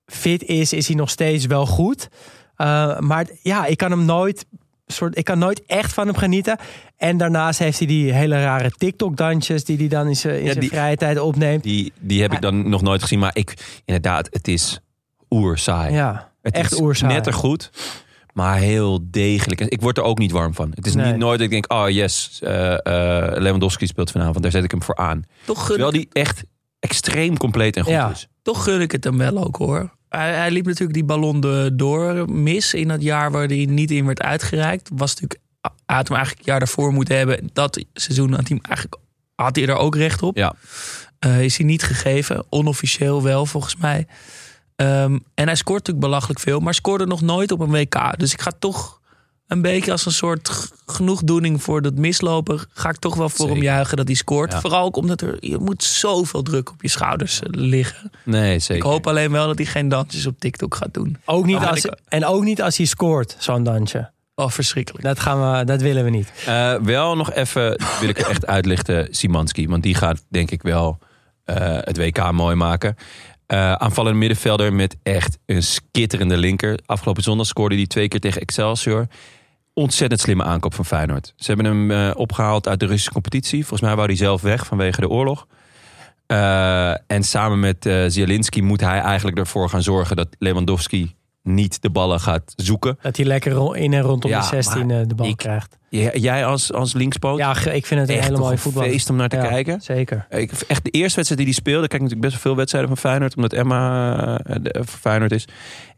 fit 0.06 0.44
is, 0.44 0.74
is 0.74 0.88
hij 0.88 0.96
nog 0.96 1.10
steeds 1.10 1.46
wel 1.46 1.66
goed. 1.66 2.08
Eh, 2.56 3.00
maar 3.00 3.26
ja, 3.42 3.66
ik 3.66 3.78
kan 3.78 3.92
hem 3.92 4.06
nooit 4.06 4.46
soort, 4.86 5.18
ik 5.18 5.24
kan 5.26 5.40
nooit 5.40 5.66
echt 5.66 5.94
van 5.94 6.08
hem 6.08 6.16
genieten. 6.16 6.58
En 6.98 7.18
daarnaast 7.18 7.60
heeft 7.60 7.78
hij 7.78 7.88
die 7.88 8.14
hele 8.14 8.42
rare 8.42 8.72
TikTok-dansjes 8.72 9.64
die 9.64 9.78
hij 9.78 9.88
dan 9.88 10.08
in 10.08 10.16
zijn, 10.16 10.40
in 10.40 10.46
Ja, 10.46 10.54
die- 10.54 10.70
vrije 10.70 10.96
tijd 10.98 11.20
opneemt. 11.20 11.64
Die, 11.64 11.94
die 12.00 12.22
heb 12.22 12.34
ik 12.34 12.42
dan 12.42 12.70
nog 12.70 12.82
nooit 12.82 13.02
gezien. 13.02 13.20
Maar 13.20 13.36
ik, 13.36 13.54
inderdaad, 13.86 14.28
het 14.32 14.48
is 14.48 14.80
oerzaai. 15.30 15.94
Ja, 15.94 16.32
het 16.42 16.54
echt 16.56 16.72
is 16.72 16.80
oerzaai. 16.80 17.14
Net 17.14 17.28
er 17.28 17.34
goed, 17.34 17.72
maar 18.36 18.58
heel 18.58 19.00
degelijk. 19.12 19.62
Ik 19.62 19.82
word 19.82 19.98
er 19.98 20.04
ook 20.04 20.18
niet 20.18 20.32
warm 20.32 20.54
van. 20.54 20.72
Het 20.74 20.86
is 20.86 20.96
Nee. 20.96 21.06
niet 21.06 21.18
nooit 21.18 21.38
dat 21.40 21.46
ik 21.46 21.52
denk, 21.54 21.72
oh 21.74 21.90
yes, 21.90 22.40
eh, 22.44 22.74
eh, 22.74 23.42
Lewandowski 23.42 23.88
speelt 23.88 24.12
vanavond. 24.12 24.42
Daar 24.42 24.52
zet 24.52 24.64
ik 24.64 24.72
hem 24.72 24.84
voor 24.84 24.96
aan. 24.96 25.24
Toch 25.46 25.68
Terwijl 25.68 25.92
die 25.92 26.08
echt 26.12 26.44
extreem 26.80 27.38
compleet 27.38 27.76
en 27.76 27.84
goed 27.84 27.92
Ja. 27.92 28.10
is. 28.12 28.28
toch 28.42 28.64
gun 28.64 28.82
ik 28.82 28.92
het 28.92 29.04
hem 29.04 29.18
wel 29.18 29.44
ook 29.46 29.56
hoor. 29.56 29.94
Hij, 30.10 30.34
hij 30.34 30.52
liep 30.52 30.66
natuurlijk 30.66 30.94
die 30.94 31.04
ballon 31.04 31.42
door 31.74 32.32
mis 32.32 32.74
in 32.74 32.90
het 32.90 33.02
jaar 33.02 33.32
waar 33.32 33.48
hij 33.48 33.66
niet 33.70 33.92
in 33.92 34.06
werd 34.06 34.22
uitgereikt. 34.22 34.90
Was 34.94 35.10
natuurlijk, 35.14 35.40
hij 35.86 35.96
had 35.96 36.08
hem 36.08 36.16
eigenlijk 36.18 36.38
het 36.38 36.46
jaar 36.46 36.60
daarvoor 36.60 36.94
moeten 36.94 37.18
hebben. 37.18 37.50
Dat 37.54 37.86
seizoen 37.94 38.34
had 38.34 38.48
hij, 38.48 38.60
eigenlijk, 38.62 39.02
had 39.36 39.56
hij 39.56 39.68
er 39.68 39.76
ook 39.76 39.96
recht 39.96 40.22
op. 40.24 40.38
Ja. 40.38 40.54
Eh, 41.20 41.44
is 41.44 41.58
hij 41.58 41.66
niet 41.66 41.84
gegeven. 41.84 42.46
Onofficieel 42.50 43.24
wel 43.24 43.46
volgens 43.46 43.76
mij. 43.76 44.08
Ehm, 44.76 45.18
en 45.34 45.46
hij 45.46 45.56
scoort 45.56 45.78
natuurlijk 45.80 46.06
belachelijk 46.06 46.40
veel. 46.40 46.60
Maar 46.60 46.74
scoorde 46.74 47.06
nog 47.06 47.22
nooit 47.22 47.52
op 47.52 47.60
een 47.60 47.72
WK. 47.72 48.14
Dus 48.18 48.34
ik 48.34 48.42
ga 48.42 48.52
toch 48.60 49.00
een 49.48 49.62
beetje 49.62 49.92
als 49.92 50.06
een 50.06 50.12
soort 50.12 50.72
genoegdoening 50.86 51.64
voor 51.64 51.82
dat 51.82 51.96
mislopen. 51.96 52.60
Ga 52.74 52.90
ik 52.90 52.96
toch 52.98 53.16
wel 53.16 53.30
voor 53.30 53.50
hem 53.50 53.62
juichen 53.62 53.98
dat 53.98 54.08
hij 54.08 54.16
scoort. 54.16 54.52
Ja. 54.52 54.60
Vooral 54.62 54.84
ook 54.86 54.96
omdat 54.98 55.22
er 55.22 55.38
je 55.40 55.58
moet 55.58 55.84
zoveel 55.84 56.42
druk 56.42 56.72
op 56.72 56.82
je 56.82 56.88
schouders 56.88 57.40
eh, 57.42 57.48
liggen. 57.52 58.12
Nee, 58.24 58.56
Ik 58.56 58.62
zeker. 58.62 58.90
hoop 58.90 59.08
alleen 59.08 59.32
wel 59.32 59.48
dat 59.48 59.58
hij 59.58 59.66
geen 59.68 59.90
dansjes 59.90 60.26
op 60.26 60.40
TikTok 60.40 60.76
gaat 60.76 60.94
doen. 60.94 61.18
Ook 61.26 61.46
niet 61.46 61.56
Oh, 61.56 61.68
als, 61.70 61.86
ik- 61.86 62.00
en 62.08 62.26
ook 62.26 62.44
niet 62.44 62.62
als 62.62 62.78
hij 62.78 62.86
scoort, 62.86 63.36
zo'n 63.40 63.64
dansje. 63.64 64.12
Oh, 64.36 64.50
verschrikkelijk. 64.50 65.04
Dat, 65.04 65.20
gaan 65.20 65.58
we, 65.58 65.64
dat 65.66 65.82
willen 65.82 66.04
we 66.04 66.10
niet. 66.10 66.32
Eh, 66.46 66.74
wel 66.76 67.16
nog 67.16 67.32
even, 67.34 67.80
wil 68.00 68.10
ik 68.10 68.20
er 68.20 68.28
echt 68.30 68.46
uitlichten, 68.46 69.08
Simanski. 69.12 69.68
Want 69.68 69.84
die 69.84 69.96
gaat 69.96 70.24
denk 70.30 70.52
ik 70.52 70.62
wel 70.62 70.98
eh, 71.44 71.56
het 71.82 71.98
WK 71.98 72.32
mooi 72.32 72.56
maken. 72.56 72.96
Eh 73.48 73.72
aanvallende 73.74 74.20
middenvelder 74.20 74.74
met 74.74 74.96
echt 75.04 75.38
een 75.46 75.64
skitterende 75.64 76.38
linker. 76.38 76.80
Afgelopen 76.86 77.24
zondag 77.24 77.46
scoorde 77.48 77.76
hij 77.76 77.88
twee 77.88 78.08
keer 78.08 78.20
tegen 78.20 78.42
Excelsior. 78.42 79.08
Ontzettend 79.74 80.22
slimme 80.22 80.44
aankoop 80.44 80.74
van 80.74 80.86
Feyenoord. 80.86 81.34
Ze 81.36 81.46
hebben 81.52 81.66
hem 81.66 81.92
eh, 81.92 82.12
opgehaald 82.16 82.68
uit 82.68 82.80
de 82.80 82.86
Russische 82.86 83.12
competitie. 83.12 83.60
Volgens 83.60 83.82
mij 83.82 83.96
wou 83.96 84.08
hij 84.08 84.16
zelf 84.18 84.42
weg 84.42 84.66
vanwege 84.66 85.02
de 85.02 85.10
oorlog. 85.10 85.48
Eh, 86.28 86.90
en 87.12 87.24
samen 87.24 87.60
met 87.60 87.90
Zielinski 88.08 88.62
moet 88.62 88.82
hij 88.82 89.00
eigenlijk 89.00 89.38
ervoor 89.38 89.70
gaan 89.70 89.84
zorgen... 89.84 90.16
dat 90.16 90.28
Lewandowski 90.40 91.16
niet 91.44 91.82
de 91.82 91.90
ballen 91.90 92.20
gaat 92.20 92.54
zoeken. 92.56 92.98
Dat 93.02 93.18
hij 93.18 93.26
lekker 93.26 93.76
in 93.76 93.94
en 93.94 94.02
rondom 94.02 94.30
Ja, 94.32 94.40
de 94.40 94.46
16 94.46 94.86
maar 94.88 95.02
eh, 95.02 95.08
de 95.08 95.16
bal 95.16 95.28
ik- 95.28 95.38
krijgt. 95.38 95.78
Jij 96.14 96.46
als, 96.46 96.74
als 96.74 96.94
linkspoot? 96.94 97.38
Ja, 97.38 97.50
ik 97.66 97.86
vind 97.86 98.00
het 98.00 98.10
een 98.10 98.16
echt 98.16 98.24
hele 98.24 98.30
toch 98.36 98.40
mooie 98.40 98.52
een 98.52 98.60
voetbal. 98.60 98.84
feest 98.84 99.10
om 99.10 99.16
naar 99.16 99.30
te 99.30 99.36
Ja, 99.36 99.48
kijken. 99.48 99.82
Zeker. 99.82 100.26
Ik, 100.30 100.52
echt 100.52 100.84
de 100.84 100.90
eerste 100.90 101.16
wedstrijd 101.16 101.38
die 101.38 101.46
hij 101.46 101.54
speelde, 101.54 101.88
kijk 101.88 102.02
natuurlijk 102.02 102.22
best 102.22 102.34
wel 102.34 102.42
veel 102.42 102.56
wedstrijden 102.56 102.90
van 102.90 103.00
Feyenoord, 103.10 103.36
omdat 103.36 103.54
Emma 103.54 104.40
eh, 104.40 104.56
de, 104.62 104.76
voor 104.86 105.00
Feyenoord 105.00 105.32
is. 105.32 105.48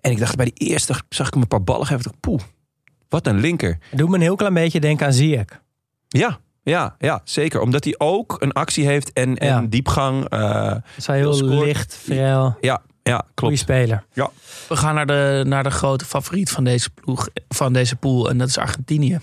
En 0.01 0.11
ik 0.11 0.19
dacht 0.19 0.35
bij 0.35 0.45
die 0.53 0.69
eerste 0.69 0.93
zag 1.09 1.27
ik 1.27 1.33
hem 1.33 1.41
een 1.41 1.47
paar 1.47 1.63
ballen 1.63 1.85
geven. 1.85 1.97
Ik 1.97 2.03
dacht, 2.05 2.19
Poeh, 2.19 2.41
wat 3.09 3.27
een 3.27 3.39
linker. 3.39 3.77
Het 3.89 3.99
doet 3.99 4.09
me 4.09 4.15
een 4.15 4.21
heel 4.21 4.35
klein 4.35 4.53
beetje 4.53 4.79
denken 4.79 5.05
aan 5.05 5.13
Ziyech. 5.13 5.45
Ja, 6.07 6.39
ja, 6.63 6.95
ja, 6.99 7.21
zeker. 7.23 7.61
Omdat 7.61 7.83
hij 7.83 7.95
ook 7.97 8.35
een 8.39 8.51
actie 8.51 8.85
heeft 8.85 9.13
en, 9.13 9.37
en 9.37 9.47
Ja. 9.47 9.65
diepgang. 9.69 10.29
eh, 10.29 10.75
is 10.97 11.05
wel 11.05 11.15
heel 11.15 11.33
scoort. 11.33 11.65
licht, 11.65 11.95
vrij. 12.03 12.17
ja, 12.17 12.55
Ja, 12.61 12.81
Goeie 13.03 13.23
klopt. 13.33 13.57
speler. 13.57 14.03
We 14.67 14.75
gaan 14.75 14.95
naar 14.95 15.05
de, 15.05 15.43
naar 15.47 15.63
de 15.63 15.69
grote 15.71 16.05
favoriet 16.05 16.49
van 16.51 16.63
deze 16.63 16.89
ploeg, 16.89 17.27
van 17.49 17.73
deze 17.73 17.95
pool. 17.95 18.29
En 18.29 18.37
dat 18.37 18.47
is 18.47 18.57
Argentinië. 18.57 19.19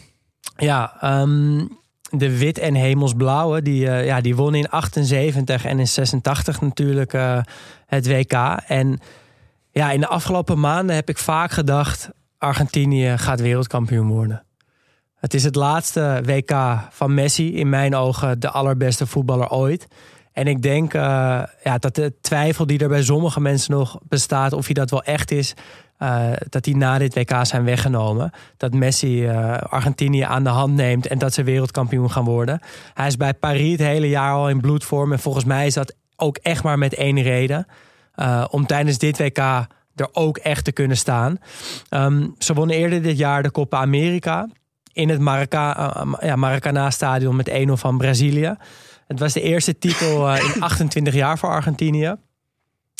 Ja, 0.56 0.96
ehm, 1.00 1.66
de 2.10 2.38
wit 2.38 2.58
en 2.58 2.74
hemelsblauwe, 2.74 3.62
die, 3.62 3.88
eh, 3.88 4.06
ja, 4.06 4.20
die 4.20 4.36
won 4.36 4.54
in 4.54 4.68
78 4.68 5.64
en 5.64 5.78
in 5.78 5.88
86 5.88 6.60
natuurlijk 6.60 7.12
eh, 7.12 7.38
het 7.86 8.06
WK. 8.06 8.32
En 8.66 9.00
ja, 9.70 9.90
in 9.90 10.00
de 10.00 10.06
afgelopen 10.06 10.60
maanden 10.60 10.94
heb 10.94 11.08
ik 11.08 11.18
vaak 11.18 11.50
gedacht, 11.50 12.10
Argentinië 12.38 13.18
gaat 13.18 13.40
wereldkampioen 13.40 14.08
worden. 14.08 14.42
Het 15.14 15.34
is 15.34 15.44
het 15.44 15.54
laatste 15.54 16.20
WK 16.24 16.78
van 16.90 17.14
Messi, 17.14 17.56
in 17.56 17.68
mijn 17.68 17.94
ogen 17.94 18.40
de 18.40 18.50
allerbeste 18.50 19.06
voetballer 19.06 19.50
ooit. 19.50 19.86
En 20.34 20.46
ik 20.46 20.62
denk 20.62 20.94
eh, 20.94 21.42
ja, 21.64 21.78
dat 21.78 21.94
de 21.94 22.12
twijfel 22.20 22.66
die 22.66 22.78
er 22.78 22.88
bij 22.88 23.02
sommige 23.02 23.40
mensen 23.40 23.72
nog 23.72 23.98
bestaat, 24.08 24.52
of 24.52 24.64
hij 24.64 24.74
dat 24.74 24.90
wel 24.90 25.02
echt 25.02 25.30
is, 25.30 25.54
eh, 25.98 26.30
dat 26.48 26.64
die 26.64 26.76
na 26.76 26.98
dit 26.98 27.14
WK 27.14 27.38
zijn 27.42 27.64
weggenomen. 27.64 28.30
Dat 28.56 28.72
Messi 28.72 29.26
eh, 29.26 29.56
Argentinië 29.56 30.20
aan 30.20 30.44
de 30.44 30.50
hand 30.50 30.74
neemt 30.74 31.06
en 31.06 31.18
dat 31.18 31.34
ze 31.34 31.42
wereldkampioen 31.42 32.10
gaan 32.10 32.24
worden. 32.24 32.60
Hij 32.94 33.06
is 33.06 33.16
bij 33.16 33.34
Paris 33.34 33.70
het 33.70 33.80
hele 33.80 34.08
jaar 34.08 34.32
al 34.32 34.48
in 34.48 34.60
bloedvorm. 34.60 35.12
En 35.12 35.18
volgens 35.18 35.44
mij 35.44 35.66
is 35.66 35.74
dat 35.74 35.94
ook 36.16 36.36
echt 36.36 36.62
maar 36.62 36.78
met 36.78 36.94
één 36.94 37.22
reden. 37.22 37.66
om 38.50 38.66
tijdens 38.66 38.98
dit 38.98 39.18
WK 39.18 39.38
er 39.94 40.08
ook 40.12 40.38
echt 40.38 40.64
te 40.64 40.72
kunnen 40.72 40.96
staan. 40.96 41.38
Ehm, 41.88 42.28
ze 42.38 42.54
wonnen 42.54 42.76
eerder 42.76 43.02
dit 43.02 43.18
jaar 43.18 43.42
de 43.42 43.50
Copa 43.50 43.80
America. 43.80 44.48
In 44.92 45.08
het 45.08 45.20
Maracana-stadion 46.36 47.36
met 47.36 47.48
1-0 47.48 47.76
van 47.76 47.98
Brazilië. 47.98 48.56
Het 49.06 49.18
was 49.18 49.32
de 49.32 49.40
eerste 49.40 49.78
titel 49.78 50.30
eh, 50.30 50.54
in 50.54 50.62
28 50.62 51.14
jaar 51.14 51.38
voor 51.38 51.48
Argentinië. 51.48 52.14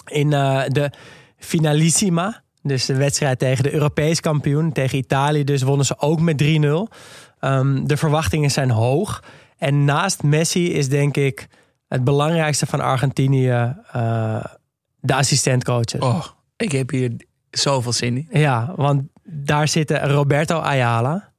In 0.07 0.33
eh, 0.33 0.63
de 0.67 0.91
Finalissima, 1.37 2.43
dus 2.63 2.87
de 2.87 2.97
wedstrijd 2.97 3.39
tegen 3.39 3.63
de 3.63 3.73
Europees 3.73 4.21
kampioen, 4.21 4.73
tegen 4.73 4.99
Italië, 4.99 5.45
dus 5.45 5.63
wonnen 5.63 5.87
ze 5.87 5.99
ook 5.99 6.21
met 6.21 6.43
3-0. 6.43 6.47
Ehm, 7.41 7.85
de 7.85 7.97
verwachtingen 7.97 8.51
zijn 8.51 8.71
hoog. 8.71 9.23
En 9.59 9.85
naast 9.85 10.23
Messi 10.23 10.73
is 10.73 10.89
denk 10.89 11.17
ik 11.17 11.47
het 11.89 12.05
belangrijkste 12.05 12.67
van 12.67 12.81
Argentinië 12.81 13.75
eh, 13.93 14.45
de 15.01 15.15
assistentcoaches. 15.15 16.01
Oh, 16.01 16.25
ik 16.57 16.73
heb 16.73 16.91
hier 16.91 17.13
zoveel 17.51 17.93
zin 17.93 18.17
in. 18.17 18.41
Ja, 18.41 18.73
want 18.77 19.03
daar 19.25 19.69
zitten 19.69 20.09
Roberto 20.11 20.59
Ayala, 20.59 21.33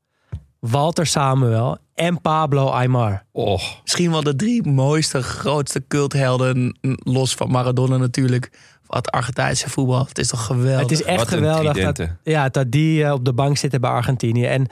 Walter 0.69 1.05
Samuel 1.05 1.77
en 1.93 2.21
Pablo 2.21 2.69
Aymar. 2.69 3.23
Och, 3.31 3.81
Misschien 3.81 4.11
wel 4.11 4.23
de 4.23 4.35
drie 4.35 4.67
mooiste, 4.67 5.23
grootste 5.23 5.83
culthelden. 5.87 6.77
Los 7.03 7.35
van 7.35 7.51
Maradona 7.51 7.97
natuurlijk. 7.97 8.51
Wat 8.85 9.11
Argentijnse 9.11 9.69
voetbal. 9.69 10.05
Het 10.05 10.17
is 10.17 10.27
toch 10.27 10.45
geweldig. 10.45 10.81
Het 10.81 10.91
is 10.91 11.03
echt 11.03 11.17
Wat 11.17 11.27
geweldig 11.27 11.93
dat, 11.93 12.09
ja, 12.23 12.49
dat 12.49 12.71
die 12.71 13.03
eh, 13.03 13.11
op 13.11 13.25
de 13.25 13.33
bank 13.33 13.57
zitten 13.57 13.81
bij 13.81 13.89
Argentinië. 13.89 14.45
En 14.45 14.67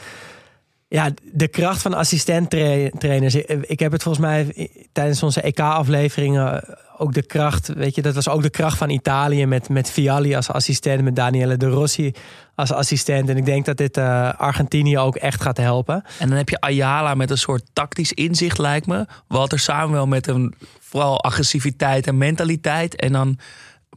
ja, 0.94 1.10
de 1.32 1.48
kracht 1.48 1.82
van 1.82 1.94
assistenttrainers. 1.94 3.36
Ik 3.36 3.50
ik 3.62 3.80
heb 3.80 3.92
het 3.92 4.04
volgens 4.04 4.26
mij 4.26 4.70
tijdens 4.92 5.24
onze 5.24 5.42
EK-afleveringen 5.42 6.64
ook 6.98 7.14
de 7.14 7.22
kracht. 7.22 7.68
Weet 7.68 7.96
je, 7.96 8.02
dat 8.02 8.16
was 8.16 8.30
ook 8.30 8.42
de 8.42 8.50
kracht 8.50 8.78
van 8.78 8.90
Italië 8.90 9.46
met, 9.46 9.70
met 9.70 9.92
Vialli 9.92 10.36
als 10.36 10.50
assistent, 10.50 11.04
met 11.04 11.16
Daniele 11.16 11.58
De 11.58 11.68
Rossi 11.68 12.14
als 12.56 12.72
assistent. 12.72 13.30
En 13.30 13.38
ik 13.38 13.46
denk 13.46 13.66
dat 13.66 13.78
dit 13.78 13.98
eh, 13.98 14.34
Argentinië 14.34 14.98
ook 14.98 15.16
echt 15.16 15.42
gaat 15.42 15.58
helpen. 15.58 16.04
En 16.20 16.28
dan 16.28 16.38
heb 16.38 16.50
je 16.50 16.60
Ayala 16.60 17.16
met 17.16 17.30
een 17.30 17.38
soort 17.38 17.64
tactisch 17.74 18.14
inzicht, 18.14 18.58
lijkt 18.58 18.88
me. 18.88 19.06
Walter 19.28 19.60
Samuel 19.60 20.08
met 20.08 20.28
een 20.28 20.54
vooral 20.80 21.24
agressiviteit 21.24 22.08
en 22.08 22.18
mentaliteit. 22.18 22.96
En 22.96 23.12
dan 23.12 23.38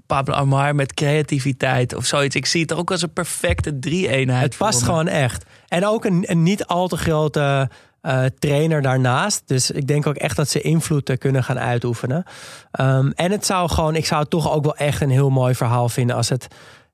Pablo 0.06 0.34
Amar 0.34 0.74
met 0.74 0.94
creativiteit 0.94 1.94
of 1.94 2.04
zoiets. 2.04 2.36
Ik 2.36 2.46
zie 2.46 2.60
het 2.60 2.72
ook 2.72 2.90
als 2.90 3.02
een 3.02 3.12
perfecte 3.12 3.78
drie-eenheid. 3.78 4.44
Het 4.44 4.56
past 4.56 4.82
gewoon 4.82 5.08
echt. 5.08 5.44
En 5.68 5.86
ook 5.86 6.04
een, 6.04 6.24
een 6.26 6.42
niet 6.42 6.66
al 6.66 6.88
te 6.88 6.96
grote 6.96 7.68
eh, 8.00 8.24
trainer 8.38 8.82
daarnaast. 8.82 9.42
Dus 9.46 9.70
ik 9.70 9.86
denk 9.86 10.06
ook 10.06 10.16
echt 10.16 10.36
dat 10.36 10.48
ze 10.48 10.60
invloed 10.60 11.08
eh, 11.08 11.16
kunnen 11.16 11.44
gaan 11.44 11.58
uitoefenen. 11.58 12.24
Ehm, 12.70 13.10
en 13.14 13.30
het 13.30 13.46
zou 13.46 13.68
gewoon, 13.68 13.94
ik 13.94 14.06
zou 14.06 14.20
het 14.20 14.30
toch 14.30 14.52
ook 14.52 14.64
wel 14.64 14.76
echt 14.76 15.00
een 15.00 15.10
heel 15.10 15.30
mooi 15.30 15.54
verhaal 15.54 15.88
vinden 15.88 16.16
als 16.16 16.28
het 16.28 16.46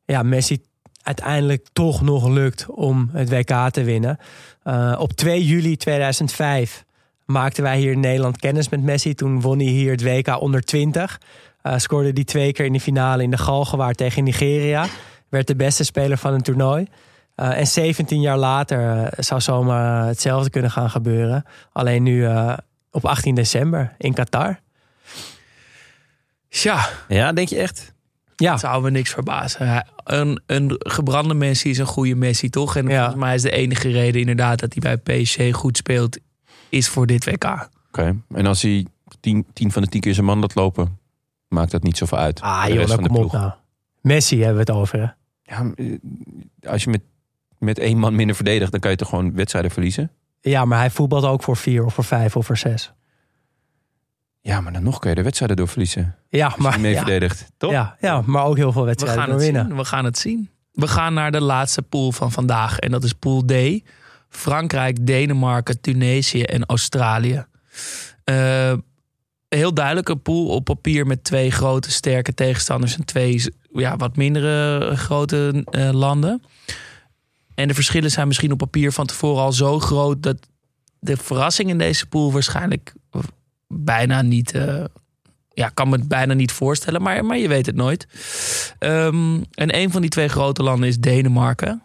ja, 0.04 0.22
Messi 0.22 0.62
uiteindelijk 1.02 1.66
toch 1.72 2.02
nog 2.02 2.28
lukt 2.28 2.66
om 2.68 3.10
het 3.12 3.30
WK 3.30 3.70
te 3.70 3.84
winnen. 3.84 4.18
Eh, 4.62 4.96
op 4.98 5.12
2 5.12 5.44
juli 5.44 5.76
2005 5.76 6.84
maakten 7.24 7.62
wij 7.62 7.78
hier 7.78 7.92
in 7.92 8.00
Nederland 8.00 8.38
kennis 8.38 8.68
met 8.68 8.82
Messi. 8.82 9.14
Toen 9.14 9.40
won 9.40 9.58
hij 9.58 9.66
hier 9.66 9.90
het 9.90 10.02
WK 10.02 10.40
onder 10.40 10.60
20. 10.60 11.20
Eh, 11.62 11.78
scoorde 11.78 12.10
hij 12.14 12.24
twee 12.24 12.52
keer 12.52 12.64
in 12.64 12.72
de 12.72 12.80
finale 12.80 13.22
in 13.22 13.30
de 13.30 13.38
Galgenwaard 13.38 13.96
tegen 13.96 14.24
Nigeria. 14.24 14.86
Werd 15.28 15.46
de 15.46 15.56
beste 15.56 15.84
speler 15.84 16.18
van 16.18 16.32
het 16.32 16.44
toernooi. 16.44 16.86
Uh, 17.36 17.58
en 17.58 17.66
17 17.66 18.20
jaar 18.20 18.38
later 18.38 18.96
uh, 18.96 19.06
zou 19.18 19.40
zomaar 19.40 20.06
hetzelfde 20.06 20.50
kunnen 20.50 20.70
gaan 20.70 20.90
gebeuren. 20.90 21.44
Alleen 21.72 22.02
nu 22.02 22.22
uh, 22.22 22.56
op 22.90 23.04
18 23.06 23.34
december 23.34 23.94
in 23.98 24.14
Qatar. 24.14 24.60
Tja, 26.48 26.88
ja, 27.08 27.32
denk 27.32 27.48
je 27.48 27.58
echt? 27.58 27.92
Ja, 28.36 28.56
zou 28.56 28.82
me 28.82 28.90
niks 28.90 29.10
verbazen. 29.10 29.86
Een, 30.04 30.42
een 30.46 30.74
gebrande 30.78 31.34
Messi 31.34 31.70
is 31.70 31.78
een 31.78 31.86
goede 31.86 32.14
Messi, 32.14 32.50
toch? 32.50 32.76
En 32.76 32.88
Ja. 32.88 32.96
volgens 32.96 33.20
mij 33.24 33.34
is 33.34 33.42
de 33.42 33.50
enige 33.50 33.90
reden 33.90 34.20
inderdaad 34.20 34.58
dat 34.60 34.74
hij 34.74 34.98
bij 35.02 35.22
PSG 35.22 35.54
goed 35.54 35.76
speelt... 35.76 36.18
is 36.68 36.88
voor 36.88 37.06
dit 37.06 37.24
WK. 37.24 37.68
Oké. 37.88 38.16
En 38.34 38.46
als 38.46 38.62
hij 38.62 38.86
tien, 39.20 39.46
tien 39.52 39.72
van 39.72 39.82
de 39.82 39.88
tien 39.88 40.00
keer 40.00 40.14
zijn 40.14 40.26
man 40.26 40.38
laat 40.40 40.54
lopen, 40.54 40.98
maakt 41.52 41.70
dat 41.70 41.82
niet 41.82 41.96
zoveel 41.96 42.18
uit. 42.18 42.40
ah 42.40 42.64
De 42.66 42.72
joh, 42.72 42.78
dan 42.78 42.88
van 42.94 43.02
de 43.02 43.08
kom 43.08 43.16
op 43.22 43.28
ploeg. 43.28 43.40
nou. 43.42 43.52
Messi 44.00 44.36
hebben 44.36 44.54
we 44.54 44.72
het 44.72 44.80
over. 44.80 44.98
Hè? 44.98 45.06
Ja, 45.54 45.72
eh, 45.74 45.98
als 46.70 46.84
je 46.84 46.90
met, 46.90 47.00
met 47.58 47.78
één 47.78 47.98
man 47.98 48.14
minder 48.14 48.36
verdedigt, 48.36 48.70
dan 48.70 48.80
kan 48.80 48.90
je 48.90 48.96
toch 48.96 49.08
gewoon 49.08 49.34
wedstrijden 49.34 49.70
verliezen? 49.70 50.10
Ja, 50.40 50.64
maar 50.64 50.78
hij 50.78 50.90
voetbalt 50.90 51.24
ook 51.24 51.42
voor 51.42 51.56
vier 51.56 51.84
of 51.84 51.94
voor 51.94 52.04
vijf 52.04 52.36
of 52.36 52.46
voor 52.46 52.56
zes. 52.56 52.92
Ja, 54.40 54.60
maar 54.60 54.72
dan 54.72 54.82
nog 54.82 54.98
kun 54.98 55.10
je 55.10 55.16
de 55.16 55.22
wedstrijden 55.22 55.56
door 55.56 55.68
verliezen. 55.68 56.16
Ja, 56.28 56.54
maar, 56.58 56.80
mee 56.80 56.92
ja, 56.92 56.98
verdedigt. 56.98 57.52
Toch? 57.56 57.70
ja, 57.70 57.96
ja, 58.00 58.22
maar 58.26 58.44
ook 58.44 58.56
heel 58.56 58.72
veel 58.72 58.80
We 58.80 58.86
wedstrijden 58.86 59.20
gaan, 59.20 59.30
door 59.30 59.38
het 59.40 59.44
winnen. 59.50 59.66
zien. 59.66 59.76
we 59.76 59.84
gaan 59.84 60.04
het 60.04 60.18
zien. 60.18 60.50
We 60.72 60.88
gaan 60.88 61.14
naar 61.14 61.32
de 61.32 61.40
laatste 61.40 61.82
pool 61.82 62.12
van 62.12 62.32
vandaag. 62.32 62.78
En 62.78 62.90
dat 62.90 63.04
is 63.04 63.12
pool 63.12 63.44
D. 63.44 63.52
Frankrijk, 64.28 65.06
Denemarken, 65.06 65.80
Tunesië 65.80 66.42
en 66.42 66.64
Australië. 66.66 67.44
Eh, 68.24 68.72
heel 69.54 69.74
duidelijk 69.74 70.08
een 70.08 70.22
pool 70.22 70.46
op 70.46 70.64
papier 70.64 71.06
met 71.06 71.24
twee 71.24 71.50
grote 71.50 71.90
sterke 71.90 72.34
tegenstanders 72.34 72.96
en 72.96 73.04
twee 73.04 73.44
ja, 73.72 73.96
wat 73.96 74.16
mindere 74.16 74.92
grote 74.96 75.64
eh, 75.70 75.90
landen. 75.92 76.42
En 77.54 77.68
de 77.68 77.74
verschillen 77.74 78.10
zijn 78.10 78.26
misschien 78.26 78.52
op 78.52 78.58
papier 78.58 78.92
van 78.92 79.06
tevoren 79.06 79.42
al 79.42 79.52
zo 79.52 79.78
groot 79.78 80.22
dat 80.22 80.36
de 80.98 81.16
verrassing 81.16 81.68
in 81.68 81.78
deze 81.78 82.06
pool 82.06 82.32
waarschijnlijk 82.32 82.94
bijna 83.68 84.22
niet. 84.22 84.52
eh, 84.52 84.84
ja, 85.54 85.68
kan 85.68 85.88
me 85.88 85.96
het 85.96 86.08
bijna 86.08 86.34
niet 86.34 86.52
voorstellen, 86.52 87.02
maar, 87.02 87.24
maar 87.24 87.38
je 87.38 87.48
weet 87.48 87.66
het 87.66 87.74
nooit. 87.74 88.06
Ehm, 88.78 89.40
en 89.54 89.76
een 89.76 89.90
van 89.90 90.00
die 90.00 90.10
twee 90.10 90.28
grote 90.28 90.62
landen 90.62 90.88
is 90.88 90.98
Denemarken. 90.98 91.82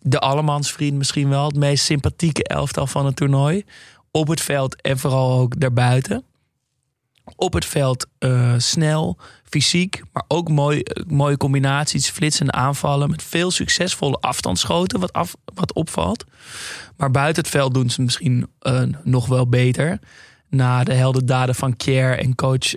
De 0.00 0.18
allemansvriend 0.18 0.96
misschien 0.96 1.28
wel. 1.28 1.46
Het 1.46 1.56
meest 1.56 1.84
sympathieke 1.84 2.44
elftal 2.44 2.86
van 2.86 3.06
het 3.06 3.16
toernooi. 3.16 3.64
Op 4.10 4.28
het 4.28 4.40
veld 4.40 4.80
en 4.80 4.98
vooral 4.98 5.40
ook 5.40 5.60
daarbuiten. 5.60 6.24
Op 7.36 7.52
het 7.52 7.64
veld 7.64 8.06
eh, 8.18 8.54
snel, 8.56 9.18
fysiek, 9.44 10.02
maar 10.12 10.24
ook 10.28 10.48
mooi, 10.48 10.80
eh, 10.80 11.04
mooie 11.06 11.36
combinaties, 11.36 12.10
flitsende 12.10 12.52
aanvallen 12.52 13.10
met 13.10 13.22
veel 13.22 13.50
succesvolle 13.50 14.16
afstandsschoten, 14.16 15.00
wat, 15.00 15.12
af, 15.12 15.34
wat 15.54 15.72
opvalt. 15.72 16.24
Maar 16.96 17.10
buiten 17.10 17.42
het 17.42 17.52
veld 17.52 17.74
doen 17.74 17.90
ze 17.90 18.02
misschien 18.02 18.46
eh, 18.58 18.82
nog 19.02 19.26
wel 19.26 19.48
beter. 19.48 19.98
Na 20.48 20.84
de 20.84 20.94
heldendaden 20.94 21.54
van 21.54 21.76
Kier 21.76 22.18
en 22.18 22.34
coach 22.34 22.74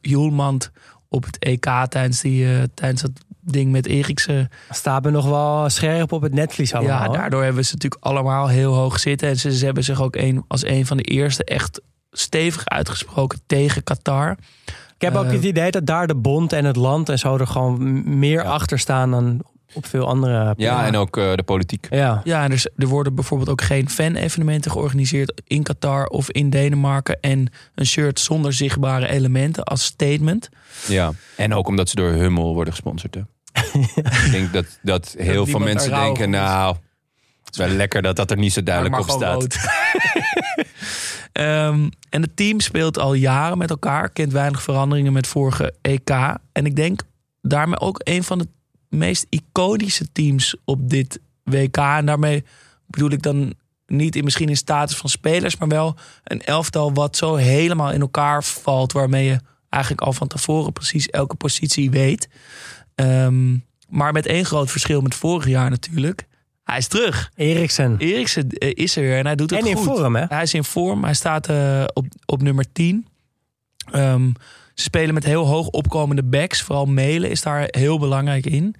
Hjulmand 0.00 0.70
op 1.08 1.24
het 1.24 1.38
EK 1.38 1.64
tijdens, 1.88 2.20
die, 2.20 2.74
tijdens 2.74 3.02
dat 3.02 3.10
ding 3.40 3.72
met 3.72 3.86
Eriksen. 3.86 4.48
Staan 4.70 5.02
we 5.02 5.10
nog 5.10 5.26
wel 5.26 5.68
scherp 5.68 6.12
op 6.12 6.22
het 6.22 6.34
netvlies 6.34 6.74
allemaal. 6.74 7.12
Ja, 7.12 7.18
daardoor 7.18 7.42
hebben 7.44 7.64
ze 7.64 7.72
natuurlijk 7.72 8.04
allemaal 8.04 8.48
heel 8.48 8.74
hoog 8.74 8.98
zitten. 8.98 9.28
En 9.28 9.36
ze, 9.36 9.56
ze 9.56 9.64
hebben 9.64 9.84
zich 9.84 10.02
ook 10.02 10.16
een, 10.16 10.44
als 10.48 10.64
een 10.64 10.86
van 10.86 10.96
de 10.96 11.02
eerste 11.02 11.44
echt 11.44 11.80
stevig 12.10 12.66
uitgesproken 12.66 13.40
tegen 13.46 13.82
Qatar. 13.84 14.36
Ik 14.94 15.04
heb 15.04 15.16
ook 15.16 15.24
Eh, 15.24 15.30
het 15.32 15.44
idee 15.44 15.70
dat 15.70 15.86
daar 15.86 16.06
de 16.06 16.14
bond 16.14 16.52
en 16.52 16.64
het 16.64 16.76
land 16.76 17.08
en 17.08 17.18
zo 17.18 17.36
er 17.36 17.46
gewoon 17.46 18.18
meer 18.18 18.44
achter 18.44 18.78
staan 18.78 19.10
dan 19.10 19.42
op 19.72 19.86
veel 19.86 20.06
andere 20.06 20.54
Ja, 20.56 20.86
en 20.86 20.96
ook 20.96 21.16
eh, 21.16 21.34
de 21.34 21.42
politiek. 21.42 21.86
Ja, 21.90 22.20
Ja, 22.24 22.44
en 22.44 22.52
er, 22.52 22.64
er 22.76 22.86
worden 22.86 23.14
bijvoorbeeld 23.14 23.50
ook 23.50 23.62
geen 23.62 23.90
fan-evenementen 23.90 24.70
georganiseerd 24.70 25.42
in 25.46 25.62
Qatar 25.62 26.06
of 26.06 26.30
in 26.30 26.50
Denemarken. 26.50 27.20
En 27.20 27.52
een 27.74 27.86
shirt 27.86 28.20
zonder 28.20 28.52
zichtbare 28.52 29.08
elementen 29.08 29.64
als 29.64 29.84
statement. 29.84 30.48
Ja. 30.86 31.12
En 31.36 31.54
ook 31.54 31.68
omdat 31.68 31.88
ze 31.88 31.94
door 31.96 32.10
Hummel 32.10 32.54
worden 32.54 32.72
gesponsord. 32.72 33.14
Hè? 33.14 33.20
Ik 34.24 34.28
denk 34.30 34.52
dat, 34.52 34.78
dat 34.82 35.14
heel 35.18 35.46
veel 35.46 35.58
mensen 35.58 35.90
denken, 35.90 36.30
nou, 36.30 36.76
het 37.48 37.58
is 37.58 37.66
wel 37.66 37.76
lekker 37.76 38.02
dat 38.02 38.16
dat 38.16 38.30
er 38.30 38.36
niet 38.36 38.52
zo 38.52 38.62
duidelijk 38.62 38.98
op 38.98 39.10
staat. 39.10 39.46
Ehm, 41.32 41.88
en 42.08 42.22
het 42.22 42.36
team 42.36 42.60
speelt 42.60 42.98
al 42.98 43.14
jaren 43.14 43.58
met 43.58 43.70
elkaar. 43.70 44.08
Kent 44.08 44.32
weinig 44.32 44.62
veranderingen 44.62 45.12
met 45.12 45.26
vorige 45.26 45.74
EK. 45.82 46.10
En 46.52 46.66
ik 46.66 46.76
denk 46.76 47.02
daarmee 47.42 47.80
ook 47.80 48.00
een 48.04 48.24
van 48.24 48.38
de 48.38 48.48
meest 48.88 49.26
iconische 49.28 50.12
teams 50.12 50.56
op 50.64 50.90
dit 50.90 51.20
WK. 51.42 51.76
En 51.76 52.06
daarmee 52.06 52.44
bedoel 52.86 53.10
ik 53.10 53.22
dan 53.22 53.54
niet 53.86 54.16
in, 54.16 54.24
misschien 54.24 54.48
in 54.48 54.56
status 54.56 54.96
van 54.96 55.10
spelers, 55.10 55.56
maar 55.56 55.68
wel 55.68 55.96
een 56.24 56.42
elftal 56.42 56.92
wat 56.92 57.16
zo 57.16 57.34
helemaal 57.34 57.92
in 57.92 58.00
elkaar 58.00 58.44
valt, 58.44 58.92
waarmee 58.92 59.24
je 59.24 59.40
eigenlijk 59.68 60.02
al 60.02 60.12
van 60.12 60.28
tevoren 60.28 60.72
precies 60.72 61.08
elke 61.08 61.36
positie 61.36 61.90
weet. 61.90 62.28
Ehm, 62.94 63.56
maar 63.88 64.12
met 64.12 64.26
één 64.26 64.44
groot 64.44 64.70
verschil 64.70 65.00
met 65.00 65.14
vorig 65.14 65.46
jaar 65.46 65.70
natuurlijk. 65.70 66.26
Hij 66.68 66.78
is 66.78 66.86
terug. 66.86 67.30
Eriksen. 67.36 67.94
Eriksen 67.98 68.48
eh, 68.48 68.70
is 68.74 68.96
er 68.96 69.02
weer 69.02 69.18
en 69.18 69.26
hij 69.26 69.34
doet 69.34 69.50
het 69.50 69.60
En 69.60 69.66
in 69.66 69.76
goed. 69.76 69.84
vorm, 69.98 70.16
hè? 70.16 70.24
Hij 70.28 70.42
is 70.42 70.54
in 70.54 70.64
vorm. 70.64 71.04
Hij 71.04 71.14
staat 71.14 71.48
eh, 71.48 71.84
op, 71.94 72.06
op 72.26 72.42
nummer 72.42 72.72
10. 72.72 73.06
Ehm, 73.90 74.30
ze 74.74 74.82
spelen 74.82 75.14
met 75.14 75.24
heel 75.24 75.46
hoog 75.46 75.68
opkomende 75.68 76.22
backs. 76.22 76.62
Vooral 76.62 76.86
Melen 76.86 77.30
is 77.30 77.42
daar 77.42 77.66
heel 77.70 77.98
belangrijk 77.98 78.46
in. 78.46 78.74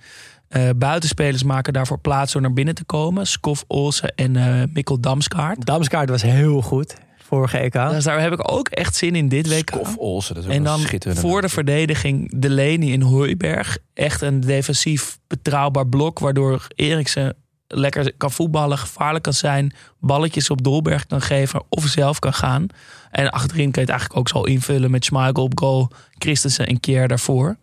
Eh, 0.48 0.68
buitenspelers 0.76 1.42
maken 1.42 1.72
daarvoor 1.72 1.98
plaats 1.98 2.32
door 2.32 2.42
naar 2.42 2.52
binnen 2.52 2.74
te 2.74 2.84
komen. 2.84 3.26
Skof 3.26 3.64
Olsen 3.66 4.14
en 4.14 4.36
eh 4.36 4.62
Mikkel 4.72 5.00
Damskaart. 5.00 5.66
Damskaart 5.66 6.08
was 6.08 6.22
heel 6.22 6.62
goed. 6.62 6.94
Vorige 7.18 7.58
EK. 7.58 7.72
Dus 7.72 8.04
daar 8.04 8.20
heb 8.20 8.32
ik 8.32 8.52
ook 8.52 8.68
echt 8.68 8.96
zin 8.96 9.14
in 9.14 9.28
dit 9.28 9.48
week. 9.48 9.66
Kof 9.66 9.96
Olsen, 9.96 10.34
dat 10.34 10.44
is 10.44 10.50
ook 10.50 10.56
En 10.56 10.64
dan 10.64 10.80
voor 11.16 11.40
de 11.40 11.48
verdediging 11.48 12.40
Delaney 12.40 12.88
in 12.88 13.02
Hooiberg. 13.02 13.78
Echt 13.94 14.20
een 14.20 14.40
defensief 14.40 15.18
betrouwbaar 15.26 15.86
blok. 15.86 16.18
Waardoor 16.18 16.66
Eriksen 16.74 17.36
lekker 17.68 18.12
kan 18.16 18.30
voetballen, 18.30 18.78
gevaarlijk 18.78 19.24
kan 19.24 19.32
zijn. 19.32 19.72
Balletjes 20.00 20.50
op 20.50 20.62
Dolberg 20.62 21.06
kan 21.06 21.20
geven 21.22 21.62
of 21.68 21.86
zelf 21.86 22.18
kan 22.18 22.34
gaan. 22.34 22.66
En 23.10 23.30
achterin 23.30 23.70
kan 23.70 23.82
je 23.82 23.90
het 23.90 23.98
eigenlijk 23.98 24.18
ook 24.20 24.28
zo 24.28 24.42
invullen 24.42 24.90
met 24.90 25.04
Schmeichel 25.04 25.42
op 25.42 25.58
goal. 25.58 25.90
Christensen 26.18 26.66
en 26.66 26.80
Kier 26.80 27.08
daarvoor. 27.08 27.56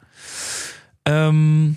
Ehm, 1.04 1.70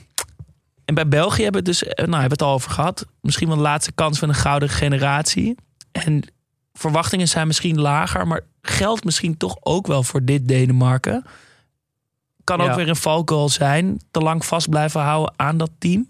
en 0.84 0.94
bij 0.94 1.08
België 1.08 1.42
hebben 1.42 1.64
we 1.64 1.70
het 1.70 1.78
dus, 1.80 1.84
eh, 1.88 2.06
nou, 2.06 2.20
hebben 2.20 2.38
we 2.38 2.44
het 2.44 2.52
al 2.52 2.52
over 2.52 2.70
gehad. 2.70 3.06
Misschien 3.20 3.48
wel 3.48 3.56
de 3.56 3.62
laatste 3.62 3.92
kans 3.92 4.18
van 4.18 4.28
een 4.28 4.34
gouden 4.34 4.68
generatie. 4.68 5.54
En 5.92 6.22
verwachtingen 6.72 7.28
zijn 7.28 7.46
misschien 7.46 7.80
lager, 7.80 8.26
maar 8.26 8.40
geldt 8.62 9.04
misschien 9.04 9.36
toch 9.36 9.56
ook 9.60 9.86
wel 9.86 10.02
voor 10.02 10.24
dit 10.24 10.48
Denemarken. 10.48 11.24
Kan 12.44 12.60
ook 12.60 12.66
Ja. 12.66 12.74
weer 12.76 12.88
een 12.88 12.96
valkuil 12.96 13.48
zijn. 13.48 14.00
Te 14.10 14.20
lang 14.20 14.44
vast 14.44 14.68
blijven 14.68 15.00
houden 15.00 15.34
aan 15.36 15.56
dat 15.58 15.70
team. 15.78 16.06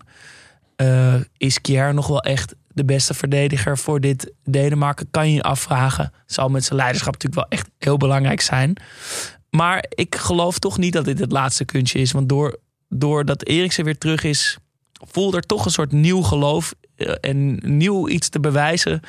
Eh, 0.78 1.14
is 1.36 1.60
Kjaer 1.60 1.94
nog 1.94 2.06
wel 2.06 2.22
echt 2.22 2.54
de 2.68 2.84
beste 2.84 3.14
verdediger 3.14 3.78
voor 3.78 4.00
dit 4.00 4.32
Denemarken? 4.44 5.10
Kan 5.10 5.28
je 5.28 5.34
je 5.34 5.42
afvragen. 5.42 6.12
Zal 6.26 6.48
met 6.48 6.64
zijn 6.64 6.78
leiderschap 6.78 7.12
natuurlijk 7.12 7.48
wel 7.50 7.58
echt 7.58 7.68
heel 7.78 7.96
belangrijk 7.96 8.40
zijn. 8.40 8.76
Maar 9.50 9.84
ik 9.88 10.14
geloof 10.14 10.58
toch 10.58 10.78
niet 10.78 10.92
dat 10.92 11.04
dit 11.04 11.18
het 11.18 11.32
laatste 11.32 11.64
kunstje 11.64 11.98
is. 11.98 12.12
Want 12.12 12.28
door, 12.28 12.58
doordat 12.88 13.44
Eriksen 13.44 13.84
weer 13.84 13.98
terug 13.98 14.24
is, 14.24 14.58
voelt 14.92 15.34
er 15.34 15.42
toch 15.46 15.64
een 15.64 15.70
soort 15.70 15.92
nieuw 15.92 16.22
geloof 16.22 16.74
eh, 16.96 17.14
en 17.20 17.60
nieuw 17.76 18.08
iets 18.08 18.28
te 18.28 18.40
bewijzen. 18.40 19.00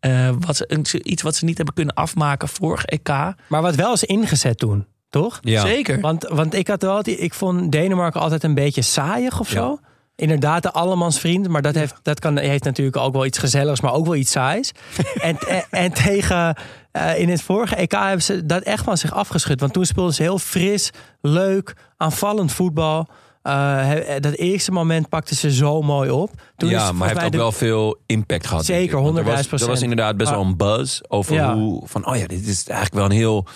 eh, 0.00 0.30
wat 0.38 0.56
ze, 0.82 1.02
iets 1.02 1.22
wat 1.22 1.36
ze 1.36 1.44
niet 1.44 1.56
hebben 1.56 1.74
kunnen 1.74 1.94
afmaken 1.94 2.48
vorig 2.48 2.84
EK. 2.84 3.08
Maar 3.48 3.62
wat 3.62 3.74
wel 3.74 3.92
is 3.92 4.04
ingezet 4.04 4.58
toen, 4.58 4.86
toch? 5.08 5.38
Ja. 5.42 5.60
Zeker. 5.60 6.00
Want, 6.00 6.28
want 6.28 6.54
ik 6.54 6.68
had 6.68 6.82
wel, 6.82 7.08
ik 7.08 7.34
vond 7.34 7.72
Denemarken 7.72 8.20
altijd 8.20 8.42
een 8.44 8.54
beetje 8.54 8.82
saaiig 8.82 9.40
of 9.40 9.48
zo. 9.48 9.78
Inderdaad, 10.16 10.62
de 10.62 10.72
allemansvriend. 10.72 11.48
Maar 11.48 11.62
dat, 11.62 11.74
heeft, 11.74 11.94
dat 12.02 12.20
kan, 12.20 12.38
heeft 12.38 12.64
natuurlijk 12.64 12.96
ook 12.96 13.12
wel 13.12 13.26
iets 13.26 13.38
gezelligs, 13.38 13.80
maar 13.80 13.92
ook 13.92 14.04
wel 14.04 14.14
iets 14.14 14.30
saais. 14.30 14.72
en, 15.20 15.38
en, 15.38 15.64
en 15.70 15.92
tegen 15.92 16.56
eh, 16.92 17.18
in 17.18 17.28
het 17.28 17.42
vorige 17.42 17.74
EK 17.76 17.92
hebben 17.92 18.22
ze 18.22 18.46
dat 18.46 18.62
echt 18.62 18.84
van 18.84 18.96
zich 18.96 19.12
afgeschud. 19.14 19.60
Want 19.60 19.72
toen 19.72 19.84
speelden 19.84 20.14
ze 20.14 20.22
heel 20.22 20.38
fris, 20.38 20.90
leuk, 21.20 21.74
aanvallend 21.96 22.52
voetbal. 22.52 23.08
Eh, 23.42 23.54
he- 23.86 24.20
dat 24.20 24.32
eerste 24.34 24.72
moment 24.72 25.08
pakten 25.08 25.36
ze 25.36 25.52
zo 25.52 25.82
mooi 25.82 26.10
op. 26.10 26.30
Toen 26.56 26.68
is 26.68 26.74
ja, 26.74 26.78
volgens 26.80 26.98
maar 26.98 27.08
heeft 27.08 27.24
ook 27.24 27.32
de- 27.32 27.38
wel 27.38 27.52
veel 27.52 27.98
impact 28.06 28.46
gehad. 28.46 28.64
Zeker, 28.64 28.80
denk 28.80 28.98
ik. 28.98 29.04
Want 29.04 29.18
er 29.18 29.24
was- 29.24 29.46
100.000%. 29.46 29.60
Er 29.62 29.66
was 29.66 29.82
inderdaad 29.82 30.16
best 30.16 30.30
wel 30.30 30.40
een 30.40 30.56
buzz 30.56 31.00
over 31.08 31.34
Ja. 31.34 31.54
hoe... 31.54 31.82
Van, 31.86 32.06
oh 32.06 32.16
ja, 32.16 32.26
dit 32.26 32.46
is 32.46 32.64
eigenlijk 32.66 32.94
wel 32.94 33.04
een 33.04 33.10
heel... 33.10 33.46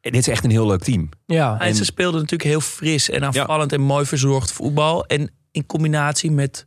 Dit 0.00 0.14
is 0.16 0.28
echt 0.28 0.44
een 0.44 0.50
heel 0.50 0.66
leuk 0.66 0.82
team. 0.82 1.08
Ja, 1.26 1.60
En 1.60 1.74
ze 1.74 1.84
speelden 1.84 2.20
natuurlijk 2.20 2.50
heel 2.50 2.60
fris 2.60 3.10
en 3.10 3.24
aanvallend 3.24 3.72
en 3.72 3.80
mooi 3.80 4.04
verzorgd 4.06 4.52
voetbal. 4.52 5.04
En 5.04 5.30
in 5.58 5.66
combinatie 5.66 6.30
met 6.30 6.66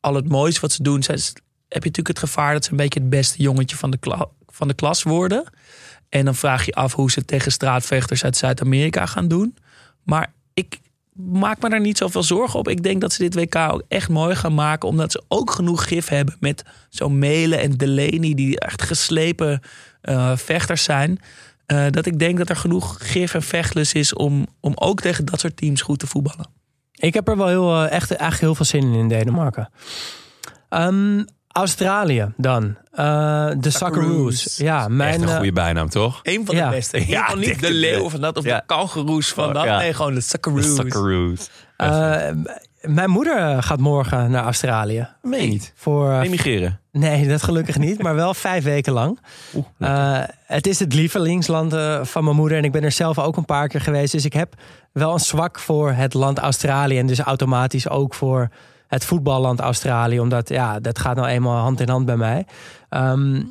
al 0.00 0.14
het 0.14 0.28
moois 0.28 0.60
wat 0.60 0.72
ze 0.72 0.82
doen, 0.82 1.02
heb 1.02 1.82
je 1.82 1.88
natuurlijk 1.88 2.08
het 2.08 2.18
gevaar 2.18 2.52
dat 2.52 2.64
ze 2.64 2.70
een 2.70 2.76
beetje 2.76 3.00
het 3.00 3.10
beste 3.10 3.42
jongetje 3.42 3.76
van 3.76 3.90
de, 3.90 4.28
van 4.46 4.68
de 4.68 4.74
klas 4.74 5.02
worden. 5.02 5.44
En 6.08 6.24
dan 6.24 6.34
vraag 6.34 6.66
je 6.66 6.72
af 6.72 6.94
hoe 6.94 7.10
ze 7.10 7.24
tegen 7.24 7.52
straatvechters 7.52 8.24
uit 8.24 8.36
Zuid-Amerika 8.36 9.06
gaan 9.06 9.28
doen. 9.28 9.56
Maar 10.02 10.32
ik 10.54 10.78
maak 11.12 11.62
me 11.62 11.68
daar 11.68 11.80
niet 11.80 11.98
zoveel 11.98 12.22
zorgen 12.22 12.58
op. 12.58 12.68
Ik 12.68 12.82
denk 12.82 13.00
dat 13.00 13.12
ze 13.12 13.28
dit 13.28 13.34
WK 13.34 13.56
ook 13.56 13.82
echt 13.88 14.08
mooi 14.08 14.34
gaan 14.34 14.54
maken. 14.54 14.88
Omdat 14.88 15.12
ze 15.12 15.22
ook 15.28 15.50
genoeg 15.50 15.88
gif 15.88 16.08
hebben 16.08 16.36
met 16.40 16.64
zo'n 16.88 17.18
Melen 17.18 17.60
en 17.60 17.72
Delaney. 17.76 18.34
Die 18.34 18.60
echt 18.60 18.82
geslepen 18.82 19.60
eh, 20.00 20.36
vechters 20.36 20.82
zijn. 20.82 21.18
Eh, 21.66 21.86
dat 21.90 22.06
ik 22.06 22.18
denk 22.18 22.38
dat 22.38 22.48
er 22.48 22.56
genoeg 22.56 22.96
gif 23.00 23.34
en 23.34 23.42
vechtlust 23.42 23.94
is 23.94 24.14
om, 24.14 24.46
om 24.60 24.72
ook 24.74 25.00
tegen 25.00 25.24
dat 25.24 25.40
soort 25.40 25.56
teams 25.56 25.82
goed 25.82 25.98
te 25.98 26.06
voetballen. 26.06 26.61
Ik 27.02 27.14
heb 27.14 27.28
er 27.28 27.36
wel 27.36 27.46
heel, 27.46 27.74
eh, 27.74 27.82
echt 27.92 28.10
eigenlijk 28.10 28.40
heel 28.40 28.54
veel 28.54 28.64
zin 28.64 28.82
in 28.82 28.92
in 28.98 29.08
Denemarken. 29.08 29.70
Ehm, 30.68 31.24
Australië 31.48 32.32
dan. 32.36 32.76
Eh, 32.92 33.50
de 33.58 33.70
Socceroos. 33.70 34.56
Ja, 34.56 34.88
mijn, 34.88 35.10
echt 35.12 35.22
een 35.22 35.28
eh, 35.28 35.36
goede 35.36 35.52
bijnaam, 35.52 35.88
toch? 35.88 36.20
Een 36.22 36.46
van 36.46 36.54
Ja. 36.56 36.68
de 36.68 36.74
beste. 36.76 37.08
Ja, 37.08 37.34
niet 37.34 37.60
de 37.60 37.72
leeuw 37.72 38.08
van 38.08 38.20
dat 38.20 38.36
of 38.36 38.44
Ja. 38.44 38.56
de 38.58 38.62
kangeroes 38.66 39.32
van 39.32 39.52
dat. 39.52 39.64
Ja. 39.64 39.78
Nee, 39.78 39.94
gewoon 39.94 40.14
de 40.14 40.20
Socceroos. 40.20 40.74
Socceroos. 40.74 41.48
Mijn 42.82 43.10
moeder 43.10 43.62
gaat 43.62 43.80
morgen 43.80 44.30
naar 44.30 44.44
Australië. 44.44 45.08
Meen 45.22 45.48
niet. 45.48 45.72
Voor, 45.76 46.10
eh, 46.10 46.22
Emigreren. 46.22 46.80
nee, 46.90 47.28
dat 47.28 47.42
gelukkig 47.42 47.78
niet, 47.78 48.02
maar 48.02 48.14
wel 48.14 48.34
vijf 48.34 48.64
weken 48.64 48.92
lang. 48.92 49.18
Eh, 49.78 50.20
het 50.46 50.66
is 50.66 50.78
het 50.78 50.94
lievelingsland 50.94 51.74
van 52.02 52.24
mijn 52.24 52.36
moeder 52.36 52.58
en 52.58 52.64
ik 52.64 52.72
ben 52.72 52.84
er 52.84 52.92
zelf 52.92 53.18
ook 53.18 53.36
een 53.36 53.44
paar 53.44 53.68
keer 53.68 53.80
geweest. 53.80 54.12
Dus 54.12 54.24
ik 54.24 54.32
heb 54.32 54.54
wel 54.92 55.12
een 55.12 55.20
zwak 55.20 55.58
voor 55.58 55.92
het 55.92 56.14
land 56.14 56.38
Australië 56.38 56.98
en 56.98 57.06
dus 57.06 57.18
automatisch 57.18 57.88
ook 57.88 58.14
voor 58.14 58.48
het 58.86 59.04
voetballand 59.04 59.60
Australië. 59.60 60.20
Omdat 60.20 60.48
ja, 60.48 60.80
dat 60.80 60.98
gaat 60.98 61.16
nou 61.16 61.28
eenmaal 61.28 61.62
hand 61.62 61.80
in 61.80 61.88
hand 61.88 62.06
bij 62.06 62.16
mij. 62.16 62.46
Ehm, 62.88 63.42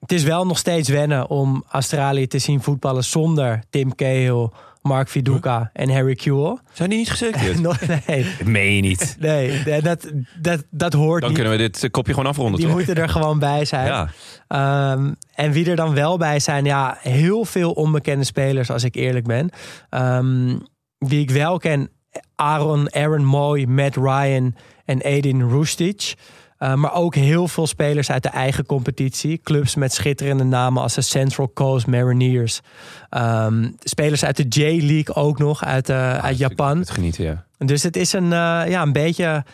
het 0.00 0.12
is 0.12 0.22
wel 0.22 0.46
nog 0.46 0.58
steeds 0.58 0.88
wennen 0.88 1.28
om 1.28 1.64
Australië 1.68 2.26
te 2.26 2.38
zien 2.38 2.62
voetballen 2.62 3.04
zonder 3.04 3.62
Tim 3.70 3.94
Cahill, 3.94 4.48
Mark 4.82 5.08
Viduka 5.08 5.70
en 5.72 5.90
Harry 5.90 6.14
Kewell. 6.14 6.56
Zijn 6.72 6.88
die 6.90 6.98
niet 6.98 7.10
geselecteerd? 7.10 7.60
Nee, 8.06 8.26
Dat 8.38 8.46
meen 8.46 8.74
je 8.74 8.80
niet. 8.82 9.16
nee, 9.18 9.62
dat, 9.82 10.12
dat, 10.40 10.64
dat 10.70 10.92
hoort 10.92 11.20
Dan 11.20 11.30
niet. 11.30 11.38
kunnen 11.40 11.56
we 11.58 11.62
dit 11.62 11.84
eh, 11.84 11.90
kopje 11.90 12.12
gewoon 12.14 12.28
afronden, 12.28 12.56
Die 12.56 12.66
toch? 12.66 12.76
moeten 12.76 12.94
er 12.94 13.08
gewoon 13.08 13.38
bij 13.38 13.64
zijn. 13.64 13.86
Ja. 13.86 14.08
Ehm, 14.48 15.12
en 15.34 15.52
wie 15.52 15.70
er 15.70 15.76
dan 15.76 15.94
wel 15.94 16.16
bij 16.18 16.40
zijn, 16.40 16.64
ja, 16.64 16.96
heel 17.00 17.44
veel 17.44 17.72
onbekende 17.72 18.24
spelers, 18.24 18.70
als 18.70 18.84
ik 18.84 18.94
eerlijk 18.94 19.26
ben. 19.26 19.50
Ehm, 19.90 20.58
wie 20.98 21.20
ik 21.20 21.30
wel 21.30 21.58
ken, 21.58 21.90
Aaron, 22.34 22.94
Aaron 22.94 23.24
Moy, 23.24 23.64
Matt 23.64 23.96
Ryan 23.96 24.54
en 24.84 25.00
Edin 25.00 25.48
Rustic. 25.48 26.14
Eh, 26.60 26.74
maar 26.74 26.94
ook 26.94 27.14
heel 27.14 27.48
veel 27.48 27.66
spelers 27.66 28.10
uit 28.10 28.22
de 28.22 28.28
eigen 28.28 28.66
competitie. 28.66 29.40
Clubs 29.42 29.74
met 29.74 29.92
schitterende 29.92 30.44
namen 30.44 30.82
als 30.82 30.94
de 30.94 31.00
Central 31.00 31.50
Coast 31.54 31.86
Mariners. 31.86 32.60
Ehm, 33.08 33.68
spelers 33.78 34.24
uit 34.24 34.36
de 34.36 34.46
J-League 34.48 35.14
ook 35.14 35.38
nog, 35.38 35.64
uit, 35.64 35.88
eh, 35.88 36.18
uit 36.18 36.38
Japan. 36.38 36.78
Het 36.78 36.90
genieten, 36.90 37.24
ja. 37.24 37.44
Dus 37.58 37.82
het 37.82 37.96
is 37.96 38.12
een, 38.12 38.24
eh, 38.32 38.62
ja, 38.66 38.82
een 38.82 38.92
beetje. 38.92 39.44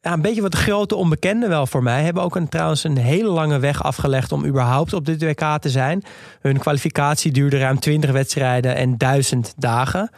Ja, 0.00 0.12
een 0.12 0.22
beetje 0.22 0.42
wat 0.42 0.54
grote 0.54 0.94
onbekende 0.94 1.48
wel 1.48 1.66
voor 1.66 1.82
mij. 1.82 2.02
Hebben 2.02 2.22
ook 2.22 2.36
een, 2.36 2.48
trouwens 2.48 2.84
een 2.84 2.96
hele 2.98 3.28
lange 3.28 3.58
weg 3.58 3.82
afgelegd 3.82 4.32
om 4.32 4.46
überhaupt 4.46 4.92
op 4.92 5.06
dit 5.06 5.22
WK 5.22 5.58
te 5.60 5.70
zijn. 5.70 6.04
Hun 6.40 6.58
kwalificatie 6.58 7.32
duurde 7.32 7.58
ruim 7.58 7.78
20 7.78 8.10
wedstrijden 8.10 8.74
en 8.76 8.96
1000 8.96 9.54
dagen. 9.56 10.10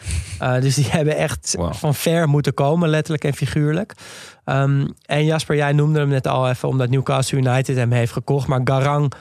Dus 0.60 0.74
die 0.74 0.86
hebben 0.96 1.16
echt 1.16 1.54
Wow. 1.56 1.74
van 1.74 1.94
ver 1.94 2.28
moeten 2.28 2.54
komen, 2.54 2.88
letterlijk 2.88 3.24
en 3.24 3.34
figuurlijk. 3.34 3.94
Ehm, 4.44 4.86
en 5.06 5.24
Jasper, 5.24 5.56
jij 5.56 5.72
noemde 5.72 5.98
hem 5.98 6.08
net 6.08 6.26
al 6.26 6.48
even 6.48 6.68
omdat 6.68 6.88
Newcastle 6.90 7.38
United 7.38 7.76
hem 7.76 7.92
heeft 7.92 8.12
gekocht. 8.12 8.46
Maar 8.46 8.60
Garang 8.64 9.12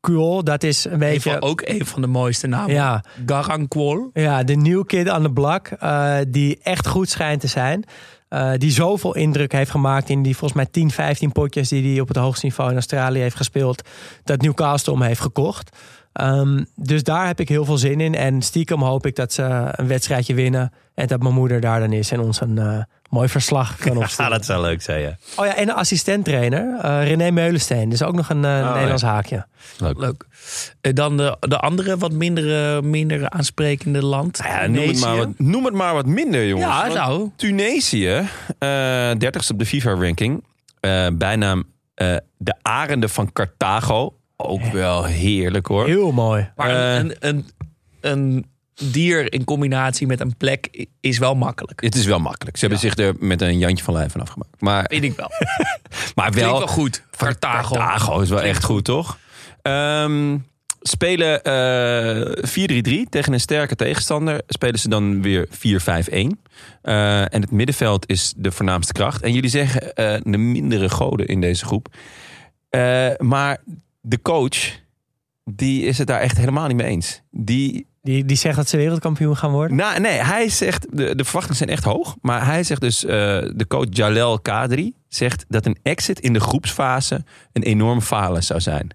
Kuol, 0.00 0.44
dat 0.44 0.62
is 0.62 0.84
een 0.84 0.98
beetje... 0.98 1.30
Even 1.30 1.42
ook 1.42 1.62
een 1.64 1.86
van 1.86 2.00
de 2.00 2.06
mooiste 2.06 2.46
namen. 2.46 2.74
Ja, 2.74 3.04
Garang 3.26 3.68
Kwol. 3.68 4.10
ja, 4.12 4.42
de 4.42 4.54
new 4.56 4.86
kid 4.86 5.08
aan 5.08 5.22
de 5.22 5.32
blak. 5.32 5.66
eh, 5.68 6.16
die 6.28 6.58
echt 6.62 6.86
goed 6.86 7.08
schijnt 7.08 7.40
te 7.40 7.46
zijn. 7.46 7.84
Eh, 8.28 8.50
die 8.56 8.70
zoveel 8.70 9.14
indruk 9.14 9.52
heeft 9.52 9.70
gemaakt 9.70 10.08
in 10.08 10.22
die 10.22 10.36
volgens 10.36 10.60
mij 10.60 10.68
10, 10.70 10.90
15 10.90 11.32
potjes 11.32 11.68
die 11.68 11.92
hij 11.92 12.00
op 12.00 12.08
het 12.08 12.16
hoogste 12.16 12.46
niveau 12.46 12.68
in 12.70 12.76
Australië 12.76 13.20
heeft 13.20 13.36
gespeeld. 13.36 13.82
Dat 14.24 14.42
Newcastle 14.42 14.92
hem 14.92 15.02
heeft 15.02 15.20
gekocht. 15.20 15.76
Ehm, 16.18 16.64
dus 16.74 17.02
daar 17.02 17.26
heb 17.26 17.40
ik 17.40 17.48
heel 17.48 17.64
veel 17.64 17.78
zin 17.78 18.00
in. 18.00 18.14
En 18.14 18.42
stiekem 18.42 18.82
hoop 18.82 19.06
ik 19.06 19.16
dat 19.16 19.32
ze 19.32 19.42
een 19.72 19.86
wedstrijdje 19.86 20.34
winnen. 20.34 20.72
En 20.94 21.06
dat 21.06 21.22
mijn 21.22 21.34
moeder 21.34 21.60
daar 21.60 21.80
dan 21.80 21.92
is 21.92 22.10
en 22.12 22.20
ons 22.20 22.40
een 22.40 22.58
eh, 22.58 22.78
mooi 23.10 23.28
verslag 23.28 23.76
kan 23.76 23.92
Ja, 23.92 23.98
opsturen. 23.98 24.30
dat 24.30 24.44
zou 24.44 24.62
leuk 24.62 24.82
zijn, 24.82 25.00
ja. 25.00 25.16
Oh 25.36 25.46
ja, 25.46 25.56
en 25.56 25.68
een 25.68 25.74
assistent-trainer, 25.74 26.78
eh, 26.82 27.04
René 27.06 27.30
Meulensteen. 27.30 27.88
Dus 27.88 28.02
ook 28.02 28.14
nog 28.14 28.28
een 28.30 28.44
eh, 28.44 28.72
Nederlands 28.74 29.02
haakje. 29.02 29.46
Leuk. 29.78 30.24
Eh, 30.80 30.92
Dan 30.94 31.16
de, 31.16 31.36
de 31.40 31.58
andere 31.58 31.96
wat 31.96 32.12
minder, 32.12 32.84
minder 32.84 33.30
aansprekende 33.30 34.04
land. 34.04 34.38
Nou 34.38 34.50
Ja, 34.50 34.66
noem, 34.66 34.86
het 34.88 35.00
maar 35.00 35.16
wat, 35.16 35.28
noem 35.36 35.64
het 35.64 35.74
maar 35.74 35.94
wat 35.94 36.06
minder, 36.06 36.46
jongens. 36.46 36.68
Ja, 36.74 36.82
Want 36.82 36.94
nou. 36.94 37.30
Tunesië, 37.36 38.28
eh 38.58 39.10
30ste 39.12 39.50
op 39.52 39.58
de 39.58 39.66
FIFA-ranking. 39.66 40.44
Eh, 40.80 41.06
bijnaam 41.12 41.64
eh, 41.94 42.16
de 42.36 42.54
Arenden 42.62 43.10
van 43.10 43.32
Carthago. 43.32 44.12
Ook 44.40 44.64
wel 44.64 45.04
heerlijk 45.04 45.66
hoor. 45.66 45.86
Heel 45.86 46.12
mooi. 46.12 46.50
Maar 46.56 46.70
Eh. 46.70 46.94
een, 46.98 47.14
een, 47.20 47.46
een 48.00 48.46
dier 48.92 49.32
in 49.32 49.44
combinatie 49.44 50.06
met 50.06 50.20
een 50.20 50.36
plek 50.36 50.86
is 51.00 51.18
wel 51.18 51.34
makkelijk. 51.34 51.80
Het 51.80 51.94
is 51.94 52.06
wel 52.06 52.18
makkelijk. 52.18 52.56
Ze 52.56 52.60
hebben 52.66 52.80
zich 52.90 52.96
er 52.96 53.14
met 53.18 53.40
een 53.42 53.58
Jantje 53.58 53.84
van 53.84 53.94
Lijf 53.94 54.12
van 54.12 54.20
afgemaakt. 54.20 54.60
Maar, 54.60 54.84
Vind 54.88 55.04
ik 55.04 55.16
wel. 55.16 55.30
maar 56.14 56.32
wel, 56.32 56.58
wel 56.58 56.66
goed. 56.66 57.02
Carthago. 57.16 57.74
Carthago 57.74 58.20
is 58.20 58.28
wel 58.28 58.42
echt 58.42 58.64
goed, 58.64 58.84
toch? 58.84 59.18
Ehm, 59.62 60.38
spelen 60.80 61.42
eh 61.42 62.44
4-3-3 63.04 63.08
tegen 63.08 63.32
een 63.32 63.40
sterke 63.40 63.76
tegenstander. 63.76 64.40
Spelen 64.46 64.78
ze 64.78 64.88
dan 64.88 65.22
weer 65.22 65.46
4-5-1. 65.50 66.40
Eh, 66.82 67.20
en 67.20 67.40
het 67.40 67.50
middenveld 67.50 68.08
is 68.08 68.34
de 68.36 68.50
voornaamste 68.52 68.92
kracht. 68.92 69.22
En 69.22 69.32
jullie 69.32 69.50
zeggen 69.50 69.94
eh, 69.94 70.20
de 70.22 70.38
mindere 70.38 70.88
goden 70.88 71.26
in 71.26 71.40
deze 71.40 71.64
groep. 71.64 71.88
Eh, 72.70 73.08
maar 73.18 73.58
de 74.00 74.22
coach, 74.22 74.80
die 75.44 75.84
is 75.84 75.98
het 75.98 76.06
daar 76.06 76.20
echt 76.20 76.36
helemaal 76.36 76.66
niet 76.66 76.76
mee 76.76 76.86
eens. 76.86 77.22
Die 77.30 77.86
Die, 78.02 78.24
die 78.24 78.36
zegt 78.36 78.56
dat 78.56 78.68
ze 78.68 78.76
wereldkampioen 78.76 79.36
gaan 79.36 79.50
worden. 79.50 79.76
nou, 79.76 80.00
nee, 80.00 80.18
hij 80.18 80.48
zegt, 80.48 80.86
de, 80.96 81.14
de 81.14 81.24
verwachtingen 81.24 81.56
zijn 81.56 81.68
echt 81.68 81.84
hoog. 81.84 82.16
Maar 82.20 82.44
hij 82.46 82.62
zegt 82.62 82.80
dus, 82.80 83.04
eh, 83.04 83.10
de 83.54 83.64
coach 83.68 83.86
Jalel 83.90 84.40
Kadri 84.40 84.94
zegt 85.08 85.44
dat 85.48 85.66
een 85.66 85.78
exit 85.82 86.20
in 86.20 86.32
de 86.32 86.40
groepsfase 86.40 87.24
een 87.52 87.62
enorm 87.62 88.00
falen 88.00 88.42
zou 88.42 88.60
zijn. 88.60 88.90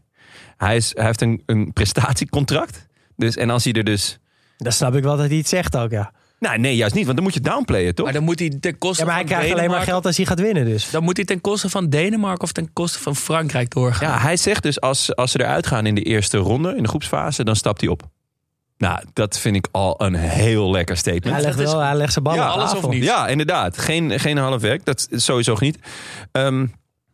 Hij, 0.57 0.75
is, 0.75 0.91
hij 0.95 1.05
heeft 1.05 1.21
een, 1.21 1.43
een 1.45 1.73
prestatiecontract. 1.73 2.87
Dus, 3.15 3.37
en 3.37 3.49
als 3.49 3.63
hij 3.63 3.73
er 3.73 3.83
dus... 3.83 4.19
Dan 4.57 4.71
snap 4.71 4.95
ik 4.95 5.03
wel 5.03 5.17
dat 5.17 5.27
hij 5.27 5.37
het 5.37 5.47
zegt 5.47 5.77
ook, 5.77 5.91
ja. 5.91 6.11
Nou, 6.43 6.57
nee, 6.59 6.75
juist 6.75 6.95
niet, 6.95 7.03
want 7.05 7.15
dan 7.15 7.25
moet 7.25 7.33
je 7.33 7.39
downplayen, 7.41 7.95
toch? 7.95 8.05
Maar 8.05 8.13
dan 8.13 8.23
moet 8.23 8.39
hij 8.39 8.49
ten 8.59 8.77
koste 8.77 8.99
Ja, 9.01 9.05
maar 9.07 9.15
hij 9.17 9.23
van 9.27 9.33
krijgt 9.35 9.51
alleen 9.53 9.55
maar 9.55 9.63
Denemarken- 9.63 9.91
geld 9.93 10.05
als 10.05 10.17
hij 10.17 10.25
gaat 10.25 10.39
winnen 10.39 10.65
dus. 10.65 10.89
Dan 10.89 11.03
moet 11.03 11.15
hij 11.17 11.25
ten 11.25 11.41
koste 11.41 11.69
van 11.69 11.89
Denemarken 11.89 12.43
of 12.43 12.51
ten 12.51 12.73
koste 12.73 12.99
van 12.99 13.15
Frankrijk 13.15 13.73
doorgaan. 13.73 14.09
Ja, 14.09 14.19
hij 14.19 14.37
zegt 14.37 14.63
dus, 14.63 14.81
als, 14.81 15.15
als 15.15 15.31
ze 15.31 15.39
eruit 15.41 15.67
gaan 15.67 15.85
in 15.85 15.95
de 15.95 16.01
eerste 16.03 16.37
ronde, 16.37 16.75
in 16.75 16.83
de 16.83 16.89
groepsfase, 16.89 17.43
dan 17.43 17.55
stapt 17.55 17.81
hij 17.81 17.89
op. 17.89 18.03
Nou, 18.77 18.99
dat 19.13 19.39
vind 19.39 19.55
ik 19.55 19.67
al 19.71 19.95
een 20.03 20.15
heel 20.15 20.71
lekker 20.71 20.97
statement. 20.97 21.33
Hij 21.35 21.41
legt, 21.43 21.57
dat 21.57 21.67
is- 21.67 21.73
wel, 21.73 21.81
hij 21.81 21.95
legt 21.95 22.11
zijn 22.13 22.23
ballen 22.23 22.39
Ja, 22.39 22.47
op 22.47 22.53
alles 22.55 22.69
of 22.69 22.75
tafel. 22.75 22.89
niet? 22.89 23.03
Ja, 23.03 23.27
inderdaad. 23.27 23.77
Geen, 23.77 24.19
geen 24.19 24.37
half 24.37 24.61
werk. 24.61 24.85
Dat 24.85 25.07
is 25.09 25.25
sowieso 25.25 25.55
niet. 25.59 25.77
Ehm, 26.31 26.65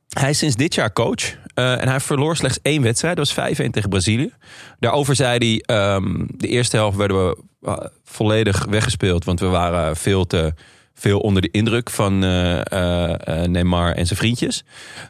hij 0.10 0.30
is 0.30 0.38
sinds 0.38 0.56
dit 0.56 0.76
jaar 0.76 0.94
coach. 0.94 1.38
eh, 1.54 1.82
en 1.82 1.88
hij 1.88 2.00
verloor 2.00 2.36
slechts 2.36 2.60
één 2.62 2.82
wedstrijd. 2.82 3.18
Dat 3.18 3.34
was 3.34 3.50
5-1 3.52 3.70
tegen 3.72 3.90
Brazilië. 3.90 4.32
Daarover 4.80 5.16
zei 5.16 5.38
hij... 5.38 5.76
ehm, 5.76 6.26
de 6.28 6.48
eerste 6.48 6.76
helft 6.76 6.98
werden 6.98 7.26
we 7.28 7.38
eh, 7.62 7.78
volledig 8.04 8.66
weggespeeld. 8.66 9.26
Want 9.26 9.40
we 9.40 9.46
waren 9.46 9.96
veel 9.96 10.28
te 10.28 10.54
veel 10.94 11.20
onder 11.20 11.42
de 11.42 11.52
indruk 11.52 11.90
van 11.90 12.24
eh, 12.24 13.44
Neymar 13.44 13.92
en 13.94 14.06
zijn 14.06 14.20
vriendjes. 14.20 14.64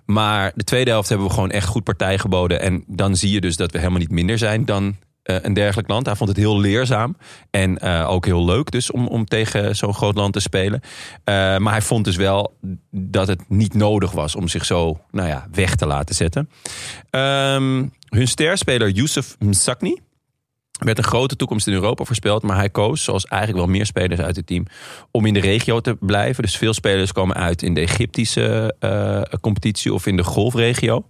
Maar 0.06 0.52
de 0.56 0.64
tweede 0.64 0.90
helft 0.90 1.10
hebben 1.10 1.28
we 1.28 1.34
gewoon 1.34 1.52
echt 1.52 1.68
goed 1.68 1.84
partij 1.84 2.18
geboden. 2.18 2.62
En 2.62 2.84
dan 2.88 3.16
zie 3.16 3.32
je 3.32 3.42
dus 3.42 3.56
dat 3.56 3.72
we 3.72 3.78
helemaal 3.78 4.00
niet 4.00 4.12
minder 4.12 4.38
zijn 4.38 4.66
dan 4.66 4.96
een 5.36 5.54
dergelijk 5.54 5.88
land. 5.88 6.06
Hij 6.06 6.16
vond 6.16 6.30
het 6.30 6.38
heel 6.38 6.60
leerzaam 6.60 7.18
en 7.50 7.78
eh, 7.78 8.10
ook 8.10 8.26
heel 8.26 8.46
leuk 8.46 8.72
dus 8.72 8.92
om, 8.92 9.08
om 9.08 9.26
tegen 9.26 9.76
zo'n 9.76 9.94
groot 9.94 10.16
land 10.16 10.34
te 10.34 10.40
spelen. 10.40 10.82
Eh, 11.24 11.34
maar 11.58 11.72
hij 11.72 11.82
vond 11.82 12.06
dus 12.06 12.16
wel 12.16 12.58
dat 12.92 13.28
het 13.28 13.50
niet 13.50 13.74
nodig 13.74 14.12
was 14.12 14.36
om 14.36 14.48
zich 14.48 14.66
zo 14.66 15.00
nou 15.12 15.28
ja, 15.28 15.48
weg 15.52 15.76
te 15.76 15.86
laten 15.86 16.16
zetten. 16.16 16.50
Ehm, 17.10 17.86
hun 18.10 18.28
sterspeler 18.28 18.90
Youssef 18.90 19.36
Msakni 19.40 20.00
werd 20.80 20.98
een 20.98 21.04
grote 21.04 21.36
toekomst 21.36 21.68
in 21.68 21.74
Europa 21.74 22.04
voorspeld. 22.04 22.44
Maar 22.44 22.58
hij 22.58 22.70
koos, 22.70 23.04
zoals 23.04 23.26
eigenlijk 23.26 23.66
wel 23.66 23.76
meer 23.76 23.86
spelers 23.86 24.20
uit 24.20 24.36
het 24.36 24.48
team, 24.48 24.66
om 25.12 25.26
in 25.26 25.34
de 25.34 25.40
regio 25.40 25.80
te 25.80 25.98
blijven. 26.00 26.44
Dus 26.44 26.58
veel 26.58 26.74
spelers 26.74 27.12
komen 27.12 27.36
uit 27.36 27.62
in 27.62 27.74
de 27.74 27.82
Egyptische 27.82 28.76
eh, 28.80 29.40
competitie 29.42 29.94
of 29.94 30.06
in 30.06 30.16
de 30.18 30.24
golfregio. 30.24 31.06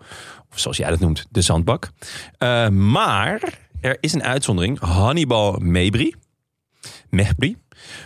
Of 0.52 0.60
zoals 0.60 0.78
jij 0.78 0.90
dat 0.90 1.00
noemt, 1.00 1.26
de 1.30 1.42
zandbak. 1.42 1.90
Eh, 2.38 2.70
maar 2.70 3.42
er 3.82 3.98
is 4.00 4.14
een 4.14 4.24
uitzondering. 4.24 4.80
Hannibal 4.80 5.58
Mebri. 5.62 6.14
Mehbri. 7.10 7.58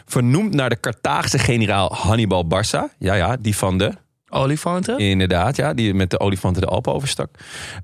Vernoemd 0.05 0.53
naar 0.53 0.69
de 0.69 0.79
Carthaagse 0.79 1.39
generaal 1.39 1.93
Hannibal 1.95 2.47
Barca. 2.47 2.89
Ja, 2.99 3.13
ja, 3.13 3.37
die 3.37 3.55
van 3.55 3.77
de 3.77 3.91
Olifanten? 4.29 4.97
Inderdaad, 4.99 5.55
ja, 5.55 5.73
die 5.73 5.93
met 5.93 6.09
de 6.09 6.19
olifanten 6.19 6.61
de 6.61 6.67
Alpen 6.67 6.93
overstak. 6.93 7.29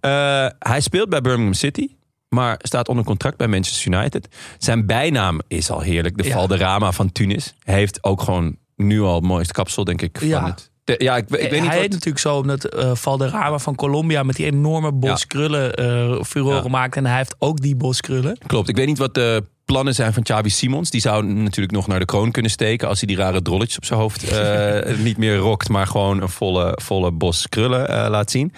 Eh, 0.01 0.47
hij 0.59 0.81
speelt 0.81 1.09
bij 1.09 1.21
Birmingham 1.21 1.53
City, 1.53 1.87
maar 2.29 2.59
staat 2.61 2.87
onder 2.87 3.05
contract 3.05 3.37
bij 3.37 3.47
Manchester 3.47 3.93
United. 3.93 4.27
Zijn 4.57 4.85
bijnaam 4.85 5.39
is 5.47 5.69
al 5.71 5.81
heerlijk, 5.81 6.17
de 6.17 6.23
Ja. 6.23 6.33
Valderrama 6.33 6.91
van 6.91 7.11
Tunis. 7.11 7.55
Hij 7.63 7.75
heeft 7.75 8.03
ook 8.03 8.21
gewoon 8.21 8.57
nu 8.75 9.01
al 9.01 9.15
het 9.15 9.23
mooiste 9.23 9.53
kapsel, 9.53 9.83
denk 9.83 10.01
ik. 10.01 10.17
Van 10.19 10.27
Ja. 10.27 10.45
het, 10.45 10.71
de- 10.97 11.03
ja, 11.03 11.17
ik, 11.17 11.23
ik 11.23 11.29
weet 11.29 11.51
niet 11.51 11.69
hij 11.69 11.69
heet 11.71 11.81
wat... 11.81 11.89
natuurlijk 11.91 12.19
zo 12.19 12.35
omdat 12.37 12.63
eh 12.65 12.95
Valderrama 12.95 13.59
van 13.59 13.75
Colombia 13.75 14.23
met 14.23 14.35
die 14.35 14.45
enorme 14.45 14.91
bos 14.91 15.19
Ja. 15.21 15.25
krullen 15.27 15.73
eh 15.75 16.23
furoren 16.23 16.63
Ja. 16.63 16.69
maakt. 16.69 16.95
En 16.95 17.05
hij 17.05 17.17
heeft 17.17 17.35
ook 17.39 17.61
die 17.61 17.75
bos 17.75 18.01
krullen. 18.01 18.37
Klopt, 18.47 18.69
ik 18.69 18.75
weet 18.75 18.87
niet 18.87 18.97
wat 18.97 19.13
de 19.13 19.43
plannen 19.65 19.95
zijn 19.95 20.13
van 20.13 20.23
Xavi 20.23 20.49
Simons. 20.49 20.89
Die 20.89 21.01
zou 21.01 21.23
natuurlijk 21.25 21.71
nog 21.75 21.87
naar 21.87 21.99
de 21.99 22.05
kroon 22.05 22.31
kunnen 22.31 22.51
steken... 22.51 22.87
als 22.87 22.99
hij 22.99 23.07
die 23.07 23.17
rare 23.17 23.41
drolletjes 23.41 23.77
op 23.77 23.85
zijn 23.85 23.99
hoofd 23.99 24.29
eh, 24.29 24.97
niet 25.07 25.17
meer 25.17 25.35
rokt... 25.35 25.69
maar 25.69 25.87
gewoon 25.87 26.21
een 26.21 26.29
volle, 26.29 26.77
volle 26.81 27.11
bos 27.11 27.49
krullen 27.49 28.09
laat 28.09 28.31
zien. 28.31 28.53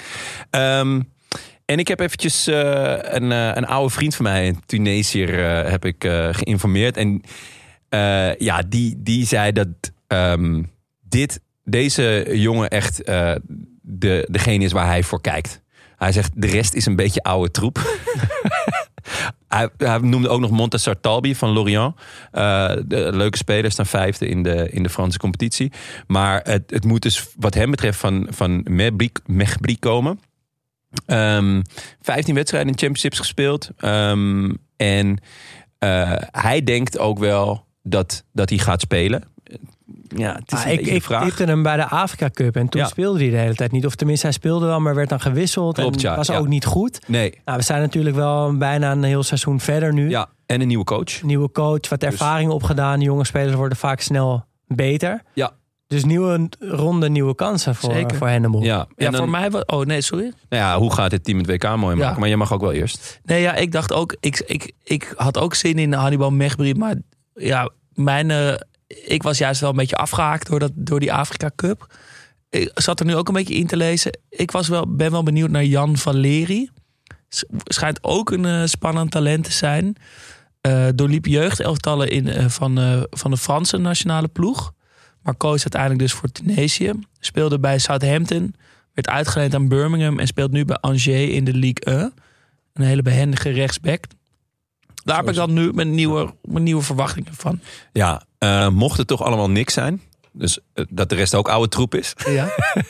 Ehm, 0.49 1.01
en 1.65 1.79
ik 1.79 1.87
heb 1.87 1.99
eventjes 1.99 2.45
een, 2.45 3.31
een 3.31 3.65
oude 3.65 3.93
vriend 3.93 4.15
van 4.15 4.25
mij, 4.25 4.47
een 4.47 4.61
Tunesiër, 4.65 5.35
heb 5.69 5.85
ik 5.85 6.03
geïnformeerd. 6.31 6.97
En 6.97 7.21
ja, 8.37 8.63
die, 8.69 8.95
die 8.97 9.25
zei 9.25 9.51
dat 9.51 9.67
ehm, 10.07 10.63
dit, 11.01 11.39
deze 11.63 12.27
jongen 12.31 12.69
echt 12.69 13.03
eh, 13.03 13.35
de, 13.81 14.27
degene 14.31 14.63
is 14.63 14.71
waar 14.71 14.87
hij 14.87 15.03
voor 15.03 15.21
kijkt. 15.21 15.61
Hij 15.95 16.11
zegt, 16.11 16.31
de 16.35 16.47
rest 16.47 16.73
is 16.73 16.85
een 16.85 16.95
beetje 16.95 17.23
oude 17.23 17.51
troep. 17.51 17.79
hij, 19.47 19.69
noemde 20.01 20.29
ook 20.29 20.39
nog 20.39 20.51
Montassar 20.51 20.99
Talbi 20.99 21.35
van 21.35 21.49
Lorient. 21.49 21.95
Eh, 22.31 22.73
de 22.85 23.09
leuke 23.13 23.37
speler, 23.37 23.71
staan 23.71 23.85
vijfde 23.85 24.27
in 24.27 24.43
de, 24.43 24.69
in 24.69 24.83
de 24.83 24.89
Franse 24.89 25.17
competitie. 25.17 25.71
Maar 26.07 26.41
het, 26.43 26.69
het 26.69 26.85
moet 26.85 27.01
dus 27.01 27.27
wat 27.37 27.53
hem 27.53 27.71
betreft 27.71 27.99
van, 27.99 28.27
van 28.29 28.65
Mehbri 29.25 29.79
komen. 29.79 30.19
Ehm 31.05 31.61
15 32.01 32.35
wedstrijden 32.35 32.71
in 32.71 32.77
championships 32.77 33.17
gespeeld. 33.17 33.69
Ehm, 33.77 34.53
en 34.75 35.17
eh, 35.77 36.13
hij 36.31 36.63
denkt 36.63 36.97
ook 36.97 37.19
wel 37.19 37.65
dat, 37.83 38.23
dat 38.33 38.49
hij 38.49 38.57
gaat 38.57 38.81
spelen. 38.81 39.23
Ja, 40.15 40.33
het 40.35 40.51
is 40.51 40.59
Ah, 40.59 40.65
een 40.65 40.71
ik 40.79 40.85
ik 40.87 41.03
vraag. 41.03 41.23
tipte 41.23 41.43
hem 41.43 41.63
bij 41.63 41.75
de 41.75 41.85
Afrika 41.89 42.29
Cup 42.29 42.55
en 42.55 42.69
toen 42.69 42.81
Ja. 42.81 42.87
speelde 42.87 43.19
hij 43.19 43.29
de 43.29 43.37
hele 43.37 43.55
tijd 43.55 43.71
niet. 43.71 43.85
Of 43.85 43.95
tenminste, 43.95 44.25
hij 44.25 44.35
speelde 44.35 44.65
wel, 44.65 44.79
maar 44.79 44.95
werd 44.95 45.09
dan 45.09 45.19
gewisseld 45.21 45.75
Klopt, 45.75 45.95
en 45.95 46.01
ja, 46.01 46.15
was 46.15 46.27
ja. 46.27 46.37
ook 46.37 46.47
niet 46.47 46.65
goed. 46.65 46.99
Nee, 47.07 47.39
Nou, 47.45 47.57
we 47.57 47.63
zijn 47.63 47.81
natuurlijk 47.81 48.15
wel 48.15 48.57
bijna 48.57 48.91
een 48.91 49.03
heel 49.03 49.23
seizoen 49.23 49.59
verder 49.59 49.93
nu. 49.93 50.09
ja, 50.09 50.29
en 50.45 50.61
een 50.61 50.67
nieuwe 50.67 50.83
coach. 50.83 51.21
Nieuwe 51.21 51.51
coach, 51.51 51.89
wat 51.89 52.03
ervaring 52.03 52.51
opgedaan. 52.51 52.99
De 52.99 53.05
jonge 53.05 53.25
spelers 53.25 53.55
worden 53.55 53.77
vaak 53.77 53.99
snel 54.01 54.45
beter. 54.67 55.21
Ja. 55.33 55.51
Dus 55.87 56.03
nieuwe 56.05 56.49
ronde, 56.59 57.09
nieuwe 57.09 57.35
kansen 57.35 57.75
voor, 57.75 57.93
Zeker. 57.93 58.17
voor 58.17 58.29
Hannibal. 58.29 58.61
Ja, 58.63 58.87
Ja, 58.95 59.09
dan- 59.09 59.19
voor 59.19 59.29
mij 59.29 59.51
was... 59.51 59.65
Oh, 59.65 59.85
nee, 59.85 60.01
sorry. 60.01 60.31
Nou 60.49 60.63
ja, 60.63 60.77
hoe 60.77 60.93
gaat 60.93 61.09
dit 61.09 61.23
team 61.23 61.37
het 61.37 61.47
WK 61.47 61.63
mooi 61.63 61.95
maken? 61.95 62.13
Ja. 62.13 62.19
Maar 62.19 62.27
jij 62.27 62.37
mag 62.37 62.53
ook 62.53 62.61
wel 62.61 62.71
eerst. 62.71 63.19
Nee, 63.23 63.41
ja, 63.41 63.55
ik 63.55 63.71
dacht 63.71 63.93
ook... 63.93 64.15
Ik, 64.19 64.39
ik, 64.45 64.71
ik 64.83 65.13
had 65.15 65.37
ook 65.37 65.53
zin 65.55 65.77
in 65.79 65.93
Hannibal 65.93 66.31
Mechbri. 66.31 66.73
Maar 66.73 66.95
ja, 67.33 67.69
mijn... 67.93 68.31
ik 69.05 69.23
was 69.23 69.37
juist 69.37 69.61
wel 69.61 69.69
een 69.69 69.75
beetje 69.75 69.95
afgehaakt 69.95 70.47
door, 70.47 70.59
dat, 70.59 70.71
door 70.75 70.99
die 70.99 71.13
Afrika 71.13 71.51
Cup. 71.55 71.95
Ik 72.49 72.71
zat 72.73 72.99
er 72.99 73.05
nu 73.05 73.15
ook 73.15 73.27
een 73.27 73.33
beetje 73.33 73.53
in 73.53 73.67
te 73.67 73.77
lezen. 73.77 74.19
Ik 74.29 74.51
was 74.51 74.67
wel, 74.67 74.95
ben 74.95 75.11
wel 75.11 75.23
benieuwd 75.23 75.49
naar 75.49 75.65
Jan 75.65 75.97
Valeri. 75.97 76.69
Schijnt 77.63 78.03
ook 78.03 78.31
een 78.31 78.45
eh, 78.45 78.61
spannend 78.65 79.11
talent 79.11 79.43
te 79.43 79.51
zijn. 79.51 79.95
Eh 80.61 80.87
doorliep 80.95 81.25
jeugdelftallen 81.25 82.09
in, 82.09 82.27
eh, 82.27 82.47
van, 82.47 83.05
van 83.09 83.31
de 83.31 83.37
Franse 83.37 83.77
nationale 83.77 84.27
ploeg. 84.27 84.73
Maar 85.21 85.35
koos 85.35 85.61
uiteindelijk 85.61 86.01
dus 86.01 86.13
voor 86.13 86.31
Tunesië. 86.31 86.91
Speelde 87.19 87.59
bij 87.59 87.77
Southampton. 87.77 88.55
Werd 88.93 89.07
uitgeleend 89.07 89.55
aan 89.55 89.67
Birmingham. 89.67 90.19
En 90.19 90.27
speelt 90.27 90.51
nu 90.51 90.65
bij 90.65 90.75
Angers 90.75 91.07
in 91.07 91.43
de 91.43 91.53
Ligue 91.53 91.83
1. 91.83 92.13
Een 92.73 92.83
hele 92.83 93.01
behendige 93.01 93.49
rechtsback. 93.49 94.05
Daar 95.03 95.17
heb 95.17 95.29
ik 95.29 95.35
dan 95.35 95.53
nu 95.53 95.73
mijn 95.73 95.95
nieuwe, 95.95 96.33
mijn 96.43 96.63
nieuwe 96.63 96.81
verwachtingen 96.81 97.33
van. 97.33 97.59
Ja, 97.91 98.21
eh, 98.37 98.67
mocht 98.67 98.97
het 98.97 99.07
toch 99.07 99.23
allemaal 99.23 99.49
niks 99.49 99.73
zijn, 99.73 100.01
dus 100.31 100.59
eh, 100.73 100.85
dat 100.89 101.09
de 101.09 101.15
rest 101.15 101.35
ook 101.35 101.49
oude 101.49 101.67
troep 101.67 101.95
is, 101.95 102.13
Ja. 102.29 102.49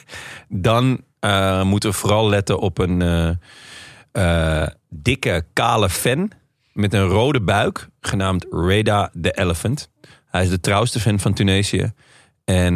dan 0.49 1.01
eh, 1.19 1.63
moeten 1.63 1.89
we 1.89 1.95
vooral 1.95 2.29
letten 2.29 2.59
op 2.59 2.77
een 2.77 3.39
dikke, 4.89 5.45
kale 5.53 5.89
fan 5.89 6.31
met 6.73 6.93
een 6.93 7.07
rode 7.07 7.41
buik, 7.41 7.87
genaamd 8.01 8.45
Reda 8.49 9.11
the 9.21 9.31
Elephant. 9.31 9.89
Hij 10.25 10.43
is 10.43 10.49
de 10.49 10.59
trouwste 10.59 10.99
fan 10.99 11.19
van 11.19 11.33
Tunesië. 11.33 11.91
En 12.45 12.75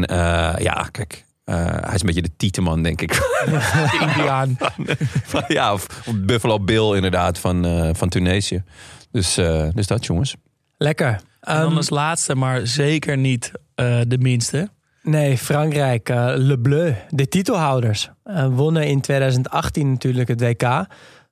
ja, 0.57 0.87
kijk, 0.91 1.24
eh, 1.45 1.55
hij 1.65 1.93
is 1.93 1.99
een 1.99 2.05
beetje 2.05 2.21
de 2.21 2.35
tieteman, 2.37 2.83
denk 2.83 3.01
ik. 3.01 3.11
De 3.45 3.97
Indiaan. 4.01 4.57
Van- 5.31 5.43
ja, 5.47 5.73
of, 5.73 5.87
of 6.07 6.13
Buffalo 6.15 6.59
Bill 6.59 6.95
inderdaad 6.95 7.39
van, 7.39 7.65
eh, 7.65 7.89
van 7.93 8.09
Tunesië. 8.09 8.63
Dus, 9.11 9.37
eh, 9.37 9.67
dus 9.73 9.87
dat, 9.87 10.05
jongens. 10.05 10.35
Lekker. 10.77 11.07
En 11.41 11.55
dan 11.59 11.67
Ehm, 11.67 11.75
als 11.77 11.89
laatste, 11.89 12.35
maar 12.35 12.67
zeker 12.67 13.17
niet 13.17 13.51
eh, 13.75 13.99
de 14.07 14.17
minste. 14.17 14.69
Nee, 15.03 15.37
Frankrijk, 15.37 16.09
eh, 16.09 16.31
Le 16.35 16.59
Bleu, 16.59 16.93
de 17.09 17.27
titelhouders. 17.27 18.09
wonnen 18.49 18.87
in 18.87 19.01
2018 19.01 19.89
natuurlijk 19.91 20.27
het 20.27 20.41
WK. 20.41 20.63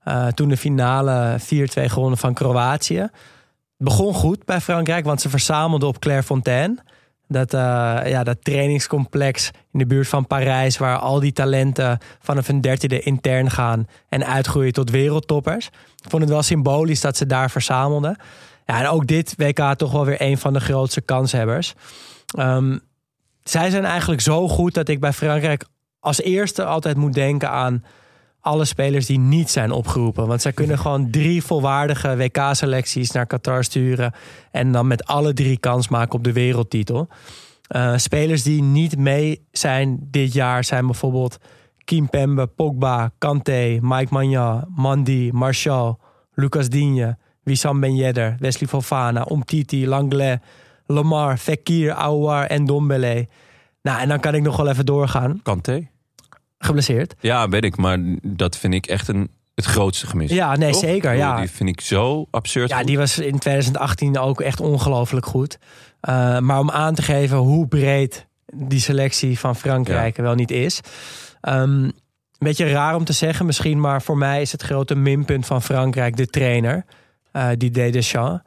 Eh, 0.04 0.28
toen 0.28 0.50
de 0.50 0.58
finale 0.58 1.36
4-2 1.40 1.90
gewonnen 1.90 2.18
van 2.18 2.34
Kroatië. 2.34 3.00
Het 3.00 3.12
begon 3.78 4.14
goed 4.14 4.46
bij 4.46 4.62
Frankrijk, 4.62 5.06
want 5.06 5.22
ze 5.22 5.30
verzamelden 5.30 5.88
op 5.88 6.00
Clairefontaine. 6.00 6.78
Dat, 7.28 7.54
eh, 7.54 7.60
ja, 8.06 8.24
dat 8.24 8.38
trainingscomplex 8.42 9.52
in 9.72 9.80
de 9.80 9.86
buurt 9.86 10.08
van 10.08 10.28
Parijs... 10.28 10.78
waar 10.78 10.98
al 10.98 11.20
die 11.20 11.32
talenten 11.32 11.98
vanaf 12.20 12.48
hun 12.48 12.62
dertiende 12.62 13.00
intern 13.00 13.50
gaan... 13.50 13.88
en 14.10 14.26
uitgroeien 14.26 14.74
tot 14.74 14.90
wereldtoppers. 14.90 15.68
Ik 16.04 16.10
vond 16.10 16.22
het 16.22 16.32
wel 16.32 16.42
symbolisch 16.42 17.02
dat 17.02 17.18
ze 17.18 17.26
daar 17.26 17.52
verzamelden. 17.52 18.18
Ja, 18.66 18.80
en 18.80 18.88
ook 18.88 19.08
dit 19.08 19.34
WK 19.38 19.74
toch 19.76 19.92
wel 19.92 20.06
weer 20.06 20.22
een 20.22 20.38
van 20.38 20.54
de 20.54 20.60
grootste 20.60 21.02
kanshebbers. 21.02 21.74
Ehm, 22.38 22.78
zij 23.44 23.70
zijn 23.70 23.86
eigenlijk 23.86 24.22
zo 24.22 24.48
goed 24.48 24.74
dat 24.74 24.88
ik 24.88 25.00
bij 25.00 25.14
Frankrijk 25.14 25.66
als 26.00 26.22
eerste 26.22 26.64
altijd 26.66 26.98
moet 26.98 27.14
denken 27.14 27.50
aan 27.50 27.84
alle 28.44 28.66
spelers 28.66 29.06
die 29.06 29.20
niet 29.20 29.50
zijn 29.50 29.72
opgeroepen. 29.72 30.28
Want 30.28 30.42
zij 30.42 30.52
kunnen 30.52 30.80
gewoon 30.80 31.10
drie 31.10 31.44
volwaardige 31.44 32.16
WK-selecties 32.16 33.12
naar 33.12 33.26
Qatar 33.26 33.64
sturen. 33.64 34.14
En 34.52 34.72
dan 34.72 34.88
met 34.88 35.06
alle 35.06 35.34
drie 35.34 35.58
kans 35.58 35.88
maken 35.88 36.14
op 36.16 36.24
de 36.24 36.34
wereldtitel. 36.34 37.08
Eh, 37.68 37.98
spelers 37.98 38.44
die 38.44 38.62
niet 38.62 38.98
mee 38.98 39.48
zijn 39.52 39.98
dit 40.02 40.34
jaar 40.34 40.64
zijn 40.64 40.86
bijvoorbeeld 40.86 41.38
Kimpembe, 41.84 42.48
Pogba, 42.48 43.12
Kanté, 43.18 43.78
Mike 43.82 44.14
Magnan, 44.14 44.66
Mandy, 44.76 45.30
Martial, 45.34 46.00
Lucas 46.34 46.70
Digne, 46.70 47.18
Wissam 47.44 47.80
Ben 47.80 47.96
Yedder, 47.96 48.36
Wesley 48.40 48.70
Fofana, 48.70 49.28
Umtiti, 49.32 49.88
Langlais, 49.88 50.38
Lamar, 50.86 51.38
Fekir, 51.38 51.94
Aouar 51.94 52.46
en 52.46 52.66
Dombele. 52.66 53.28
Nou, 53.82 54.02
en 54.02 54.08
dan 54.08 54.20
kan 54.20 54.36
ik 54.36 54.42
nog 54.42 54.58
wel 54.58 54.68
even 54.68 54.86
doorgaan. 54.86 55.40
Kanté? 55.44 55.88
Geblesseerd. 56.64 57.14
Ja, 57.20 57.50
weet 57.50 57.64
ik. 57.64 57.78
Maar 57.78 57.98
dat 58.22 58.58
vind 58.58 58.74
ik 58.74 58.86
echt 58.86 59.08
een, 59.08 59.30
het 59.56 59.66
grootste 59.66 60.08
gemis. 60.08 60.32
Ja, 60.32 60.56
nee, 60.56 60.72
Toch? 60.72 60.82
zeker. 60.82 61.10
Bedoel, 61.12 61.26
Ja. 61.26 61.40
Die 61.40 61.50
vind 61.50 61.70
ik 61.70 61.82
zo 61.82 62.28
absurd 62.32 62.70
Ja, 62.70 62.78
goed. 62.78 62.88
die 62.88 62.98
was 62.98 63.20
in 63.20 63.40
2018 63.40 64.18
ook 64.18 64.42
echt 64.42 64.60
ongelooflijk 64.60 65.26
goed. 65.26 65.58
Uh, 66.10 66.40
maar 66.40 66.60
om 66.60 66.72
aan 66.72 66.96
te 66.96 67.02
geven 67.02 67.38
hoe 67.38 67.68
breed 67.68 68.28
die 68.56 68.80
selectie 68.80 69.40
van 69.40 69.56
Frankrijk 69.56 70.18
wel 70.18 70.36
niet 70.36 70.52
is. 70.52 70.80
Um, 71.42 71.84
een 71.84 71.94
beetje 72.50 72.70
raar 72.70 72.96
om 72.96 73.04
te 73.04 73.14
zeggen 73.14 73.46
misschien, 73.46 73.80
maar 73.80 74.02
voor 74.02 74.18
mij 74.18 74.42
is 74.42 74.52
het 74.52 74.62
grote 74.62 74.96
minpunt 74.96 75.46
van 75.46 75.62
Frankrijk 75.62 76.16
de 76.16 76.26
trainer, 76.28 76.86
uh, 77.34 77.48
Didier 77.58 77.92
Deschamps. 77.92 78.44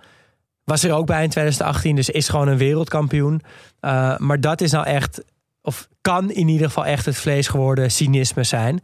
Was 0.65 0.83
er 0.85 0.93
ook 0.93 1.07
bij 1.07 1.23
in 1.23 1.31
2018, 1.31 1.97
dus 1.97 2.11
is 2.11 2.29
gewoon 2.29 2.49
een 2.49 2.57
wereldkampioen. 2.59 3.43
Uh, 3.81 4.17
maar 4.17 4.41
dat 4.41 4.61
is 4.61 4.71
nou 4.71 4.87
echt, 4.87 5.23
of 5.67 5.89
kan 6.01 6.31
in 6.31 6.49
ieder 6.49 6.67
geval 6.67 6.87
echt 6.87 7.07
het 7.07 7.17
vlees 7.17 7.49
geworden 7.49 7.91
cynisme 7.91 8.45
zijn. 8.45 8.81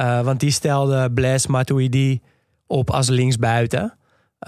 Uh, 0.00 0.20
want 0.20 0.40
die 0.40 0.50
stelde 0.50 1.12
Blaise 1.12 1.50
Matuidi 1.50 2.20
op 2.66 2.90
als 2.90 3.08
linksbuiten. 3.08 3.98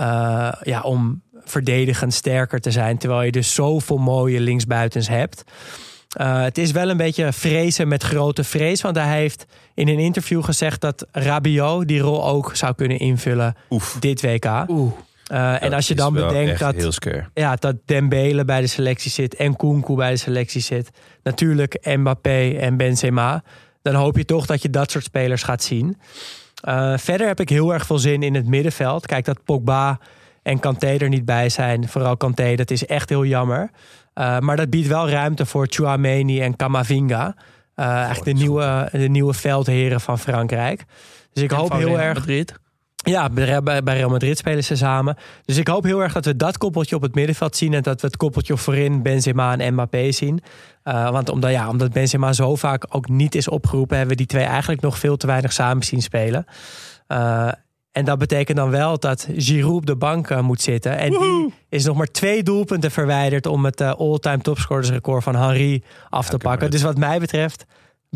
Uh, 0.01 0.53
ja, 0.63 0.81
om 0.81 1.23
verdedigend 1.45 2.15
sterker 2.15 2.61
te 2.61 2.71
zijn. 2.71 2.99
Terwijl 2.99 3.23
je 3.23 3.33
dus 3.33 3.55
zoveel 3.55 3.99
mooie 3.99 4.41
linksbuitens 4.41 5.09
hebt. 5.09 5.43
Uh, 6.21 6.43
het 6.43 6.59
is 6.59 6.71
wel 6.71 6.91
een 6.91 6.97
beetje 6.97 7.33
vrezen 7.33 7.89
met 7.89 8.03
grote 8.03 8.45
vrees. 8.45 8.81
Want 8.81 8.97
hij 8.97 9.19
heeft 9.19 9.47
in 9.75 9.89
een 9.89 9.99
interview 9.99 10.45
gezegd 10.45 10.81
dat 10.81 11.07
Rabiot 11.13 11.89
die 11.89 12.01
rol 12.01 12.27
ook 12.27 12.57
zou 12.57 12.75
kunnen 12.75 12.99
invullen 12.99 13.55
Oef. 13.71 13.97
dit 14.01 14.23
WK. 14.23 14.65
Oeh. 14.69 14.93
Uh, 15.33 15.63
en 15.63 15.73
als 15.73 15.89
je 15.89 15.95
dan 15.95 16.13
bedenkt 16.13 16.59
dat, 16.59 16.99
ja, 17.35 17.57
dat 17.57 17.77
Dembele 17.85 18.45
bij 18.45 18.61
de 18.61 18.67
selectie 18.67 19.11
zit 19.11 19.35
en 19.35 19.57
Kunku 19.57 19.95
bij 19.95 20.11
de 20.11 20.17
selectie 20.17 20.61
zit. 20.61 20.91
Natuurlijk 21.23 21.97
Mbappé 21.97 22.57
en 22.59 22.77
Benzema. 22.77 23.43
Dan 23.83 23.95
hoop 23.95 24.17
je 24.17 24.25
toch 24.25 24.47
dat 24.47 24.63
je 24.63 24.71
dat 24.71 24.91
soort 24.91 25.05
spelers 25.05 25.43
gaat 25.43 25.63
zien. 25.63 25.99
Uh, 26.69 26.97
verder 26.97 27.27
heb 27.27 27.41
ik 27.41 27.49
heel 27.49 27.75
erg 27.75 27.87
veel 27.87 27.99
zin 27.99 28.23
in 28.23 28.35
het 28.35 28.47
middenveld. 28.47 29.07
Kijk 29.07 29.25
dat 29.25 29.45
Pogba 29.45 29.99
en 30.43 30.61
Kanté 30.61 30.97
er 30.97 31.09
niet 31.09 31.25
bij 31.25 31.49
zijn. 31.49 31.89
Vooral 31.89 32.17
Kanté, 32.17 32.55
dat 32.55 32.71
is 32.71 32.87
echt 32.87 33.09
heel 33.09 33.25
jammer. 33.25 33.71
Uh, 34.15 34.39
maar 34.39 34.57
dat 34.57 34.71
biedt 34.71 34.89
wel 34.89 35.09
ruimte 35.09 35.47
voor 35.47 35.67
Chouameni 35.71 36.41
en 36.41 36.57
Camavinga. 36.57 37.35
Uh, 37.77 37.87
eigenlijk 37.87 38.25
de 38.25 38.43
nieuwe, 38.43 38.89
de 38.93 39.09
nieuwe 39.09 39.35
veldheren 39.35 40.01
van 40.01 40.19
Frankrijk. 40.19 40.85
Dus 41.33 41.43
ik 41.43 41.51
En 41.51 41.57
hoop 41.57 41.73
heel 41.73 42.01
erg... 42.01 42.19
Madrid. 42.19 42.55
Ja, 43.11 43.31
bij, 43.31 43.83
bij 43.83 43.97
Real 43.97 44.11
Madrid 44.11 44.39
spelen 44.39 44.65
ze 44.65 44.77
samen. 44.77 45.17
Dus 45.45 45.57
ik 45.57 45.69
hoop 45.69 45.85
heel 45.85 46.03
erg 46.03 46.13
dat 46.13 46.25
we 46.25 46.37
dat 46.37 46.59
koppeltje 46.59 46.97
op 46.97 47.03
het 47.03 47.15
middenveld 47.15 47.57
zien. 47.57 47.75
En 47.75 47.83
dat 47.83 48.01
we 48.01 48.07
het 48.07 48.17
koppeltje 48.17 48.57
voorin 48.57 49.03
Benzema 49.03 49.59
en 49.59 49.73
Mbappé 49.73 50.13
zien. 50.13 50.41
Uh, 50.85 51.11
want 51.11 51.29
omdat, 51.29 51.51
ja, 51.51 51.69
omdat 51.69 51.93
Benzema 51.93 52.33
zo 52.33 52.57
vaak 52.57 52.87
ook 52.89 53.09
niet 53.09 53.35
is 53.35 53.49
opgeroepen... 53.49 53.97
hebben 53.97 54.17
we 54.17 54.23
die 54.23 54.33
twee 54.33 54.45
eigenlijk 54.45 54.81
nog 54.81 54.99
veel 54.99 55.17
te 55.17 55.27
weinig 55.27 55.53
samen 55.53 55.85
zien 55.85 56.03
spelen. 56.03 56.45
Uh, 57.09 57.53
en 57.93 58.05
dat 58.05 58.19
betekent 58.19 58.57
dan 58.57 58.71
wel 58.71 58.99
dat 58.99 59.29
Giroud 59.37 59.75
op 59.75 59.87
de 59.87 59.97
bank 59.97 60.31
uh, 60.31 60.41
moet 60.41 60.61
zitten. 60.61 60.99
En 60.99 61.11
die 61.11 61.55
is 61.69 61.85
nog 61.85 61.97
maar 61.97 62.07
twee 62.11 62.43
doelpunten 62.43 62.91
verwijderd... 62.91 63.47
om 63.47 63.65
het 63.65 63.81
uh, 63.81 63.93
all-time 63.93 64.39
topscorersrecord 64.39 65.23
van 65.23 65.37
Henry 65.37 65.83
af 66.09 66.25
ja, 66.25 66.31
te 66.31 66.39
pakken. 66.39 66.71
Dus 66.71 66.83
wat 66.83 66.99
mij 66.99 67.19
betreft 67.19 67.67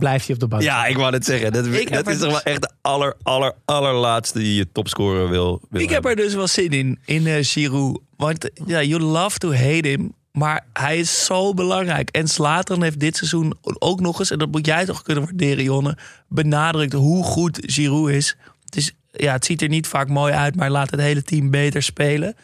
blijft 0.00 0.26
hij 0.26 0.34
op 0.34 0.40
de 0.40 0.48
bank. 0.48 0.62
Ja, 0.62 0.86
ik 0.86 0.96
wou 0.96 1.12
het 1.12 1.24
zeggen. 1.24 1.52
Dat, 1.52 1.66
Ik 1.66 1.92
dat 1.92 2.06
is 2.06 2.18
toch 2.18 2.22
dus- 2.22 2.42
wel 2.42 2.42
echt 2.42 2.62
de 2.62 2.70
aller, 2.80 3.14
aller, 3.22 3.54
allerlaatste 3.64 4.38
die 4.38 4.54
je 4.54 4.66
topscorer 4.72 5.28
wil, 5.28 5.60
wil 5.70 5.80
Ik 5.80 5.90
heb 5.90 6.04
er 6.04 6.16
dus 6.16 6.34
wel 6.34 6.46
zin 6.46 6.70
in, 6.70 6.98
in 7.04 7.26
uh, 7.26 7.36
Giroud. 7.40 8.00
Want 8.16 8.50
ja, 8.66 8.82
you 8.82 9.02
love 9.02 9.38
to 9.38 9.52
hate 9.52 9.88
him. 9.88 10.12
Maar 10.32 10.66
hij 10.72 10.98
is 10.98 11.24
zo 11.24 11.54
belangrijk. 11.54 12.10
En 12.10 12.28
Slatan 12.28 12.82
heeft 12.82 13.00
dit 13.00 13.16
seizoen 13.16 13.56
ook 13.62 14.00
nog 14.00 14.18
eens... 14.18 14.30
en 14.30 14.38
dat 14.38 14.50
moet 14.50 14.66
jij 14.66 14.84
toch 14.84 15.02
kunnen 15.02 15.24
waarderen, 15.24 15.64
Jonne... 15.64 15.96
benadrukt 16.28 16.92
hoe 16.92 17.24
goed 17.24 17.58
Giroud 17.62 18.10
is. 18.10 18.36
Het, 18.64 18.76
is, 18.76 18.92
ja, 19.10 19.32
het 19.32 19.44
ziet 19.44 19.62
er 19.62 19.68
niet 19.68 19.86
vaak 19.86 20.08
mooi 20.08 20.32
uit... 20.32 20.56
maar 20.56 20.70
laat 20.70 20.90
het 20.90 21.00
hele 21.00 21.22
team 21.22 21.50
beter 21.50 21.82
spelen. 21.82 22.34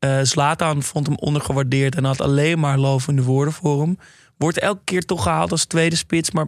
Uh, 0.00 0.18
Zlatan 0.22 0.82
vond 0.82 1.06
hem 1.06 1.16
ondergewaardeerd... 1.16 1.94
en 1.94 2.04
had 2.04 2.20
alleen 2.20 2.58
maar 2.58 2.78
lovende 2.78 3.22
woorden 3.22 3.54
voor 3.54 3.80
hem. 3.80 3.98
Wordt 4.36 4.58
elke 4.58 4.80
keer 4.84 5.04
toch 5.04 5.22
gehaald 5.22 5.50
als 5.50 5.64
tweede 5.64 5.96
spits... 5.96 6.30
maar 6.30 6.46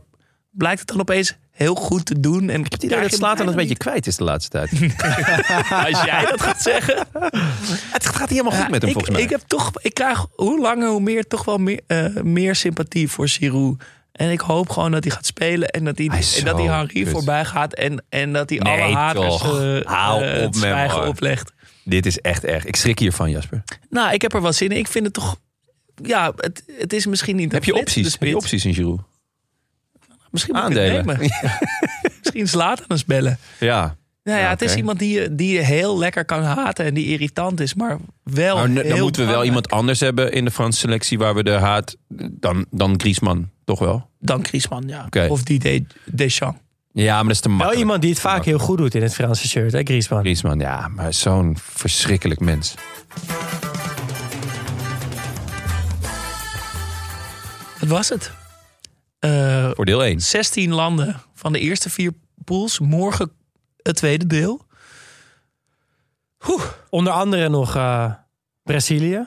blijkt 0.51 0.79
het 0.79 0.89
dan 0.89 1.01
opeens 1.01 1.37
heel 1.51 1.75
goed 1.75 2.05
te 2.05 2.21
doen. 2.21 2.51
En 2.51 2.65
Ik 2.65 2.91
heb 2.91 3.03
dat 3.03 3.13
Slatan 3.13 3.49
een 3.49 3.55
beetje 3.55 3.77
kwijt 3.77 4.07
is 4.07 4.17
de 4.17 4.25
laatste 4.25 4.51
tijd. 4.51 4.71
Als 5.87 6.05
jij 6.05 6.27
dat 6.31 6.43
gaat 6.43 6.63
zeggen. 6.63 7.07
het 7.91 8.07
gaat 8.07 8.29
helemaal 8.29 8.53
goed 8.53 8.63
Ja, 8.63 8.69
met 8.69 8.81
hem 8.81 8.91
ik, 8.91 8.93
volgens 8.93 9.11
mij. 9.17 9.23
Ik, 9.23 9.31
heb 9.31 9.41
toch, 9.47 9.73
ik 9.81 9.95
krijg 9.95 10.27
hoe 10.31 10.61
langer 10.61 10.89
hoe 10.89 11.01
meer 11.01 11.27
toch 11.27 11.45
wel 11.45 11.59
meer, 11.59 11.81
uh, 11.87 12.23
meer 12.23 12.55
sympathie 12.55 13.09
voor 13.09 13.29
Giroud. 13.29 13.83
En 14.13 14.31
ik 14.31 14.41
hoop 14.41 14.69
gewoon 14.69 14.91
dat 14.91 15.05
hij 15.05 15.13
gaat 15.13 15.27
spelen 15.27 15.69
en 15.69 15.85
dat 15.85 15.99
hij, 15.99 16.07
en 16.07 16.45
dat 16.45 16.59
hij 16.59 16.67
Henri 16.67 17.03
kut. 17.03 17.13
voorbij 17.13 17.45
gaat. 17.45 17.75
En, 17.75 18.05
en 18.09 18.33
dat 18.33 18.51
hij 18.51 18.59
Nee, 18.59 18.83
alle 18.83 18.95
haters 18.95 19.43
uh, 19.43 19.77
uh, 19.77 20.45
op 20.45 20.55
zwijgen 20.55 21.07
oplegt. 21.07 21.53
Dit 21.85 22.07
is 22.07 22.21
echt 22.21 22.45
erg. 22.45 22.65
Ik 22.65 22.77
schrik 22.77 22.99
hiervan, 22.99 23.31
Jasper. 23.31 23.63
Nou, 23.91 24.13
ik 24.13 24.23
heb 24.23 24.35
er 24.35 24.43
wel 24.43 24.53
zin 24.53 24.71
in. 24.71 24.77
Ik 24.77 24.89
vind 24.89 25.05
het 25.05 25.15
toch... 25.15 25.37
Ja, 26.03 26.33
het, 26.37 26.65
het 26.79 26.93
is 26.93 27.07
misschien 27.07 27.37
niet... 27.37 27.53
Heb 27.53 27.65
je 27.65 27.75
opties? 27.75 28.13
Heb 28.13 28.29
je 28.29 28.37
opties 28.37 28.65
in 28.65 28.75
Giroud? 28.75 29.01
Misschien 30.31 30.55
moet 30.55 30.63
ik 30.65 30.69
Aandelen. 30.79 30.97
het 30.97 31.07
nemen. 31.07 31.31
misschien 32.21 32.49
slaat 32.49 32.85
eens 32.89 33.05
bellen. 33.05 33.39
Ja. 33.61 33.97
Nou 34.25 34.39
ja, 34.41 34.45
Ja, 34.45 34.51
het 34.51 34.63
is 34.63 34.75
iemand 34.75 34.99
die 34.99 35.21
je, 35.21 35.35
die 35.35 35.53
je 35.55 35.61
heel 35.61 35.99
lekker 35.99 36.25
kan 36.25 36.43
haten 36.43 36.85
en 36.85 36.95
die 36.95 37.07
irritant 37.07 37.61
is, 37.61 37.75
maar 37.75 37.99
wel. 38.23 38.57
Maar 38.57 38.73
dan 38.89 38.99
moeten 39.01 39.27
we 39.27 39.31
wel 39.33 39.45
iemand 39.45 39.71
anders 39.71 40.01
hebben 40.01 40.33
in 40.33 40.45
de 40.45 40.51
Franse 40.51 40.79
selectie 40.79 41.19
waar 41.19 41.35
we 41.35 41.43
de 41.43 41.51
haat 41.51 41.97
dan, 42.31 42.67
dan 42.71 43.01
Griezmann. 43.01 43.51
Toch 43.65 43.79
wel? 43.79 44.11
Dan 44.21 44.45
Griezmann, 44.47 44.89
ja. 44.89 45.09
Of 45.29 45.43
die 45.43 45.59
De- 45.59 45.85
Deschamps. 46.05 46.59
Ja, 46.93 47.15
maar 47.15 47.23
dat 47.23 47.33
is 47.33 47.41
te 47.41 47.49
Wel 47.49 47.57
makkelijk. 47.57 47.83
iemand 47.85 48.01
die 48.03 48.11
het 48.11 48.21
vaak 48.21 48.45
heel 48.45 48.59
goed 48.59 48.79
doet 48.79 48.95
in 48.95 49.03
het 49.03 49.15
Franse 49.15 49.49
shirt, 49.49 49.73
hè, 49.73 49.83
Griezmann? 49.83 50.23
Griezmann, 50.23 50.59
ja, 50.61 50.89
maar 50.89 51.13
zo'n 51.15 51.57
verschrikkelijk 51.61 52.41
mens. 52.41 52.75
Dat 57.81 57.89
was 57.89 58.09
het. 58.09 58.31
Eh, 59.19 59.71
Voor 59.75 59.85
deel 59.85 60.05
1. 60.05 60.21
16 60.21 60.73
landen 60.73 61.17
van 61.35 61.53
de 61.53 61.59
eerste 61.59 61.91
vier 61.91 62.13
pools. 62.45 62.79
Morgen 62.79 63.31
het 63.83 63.97
tweede 63.97 64.27
deel. 64.27 64.67
Oeh, 66.49 66.63
Onder 66.91 67.13
andere 67.13 67.49
nog 67.49 67.77
eh, 67.77 68.13
Brazilië, 68.63 69.27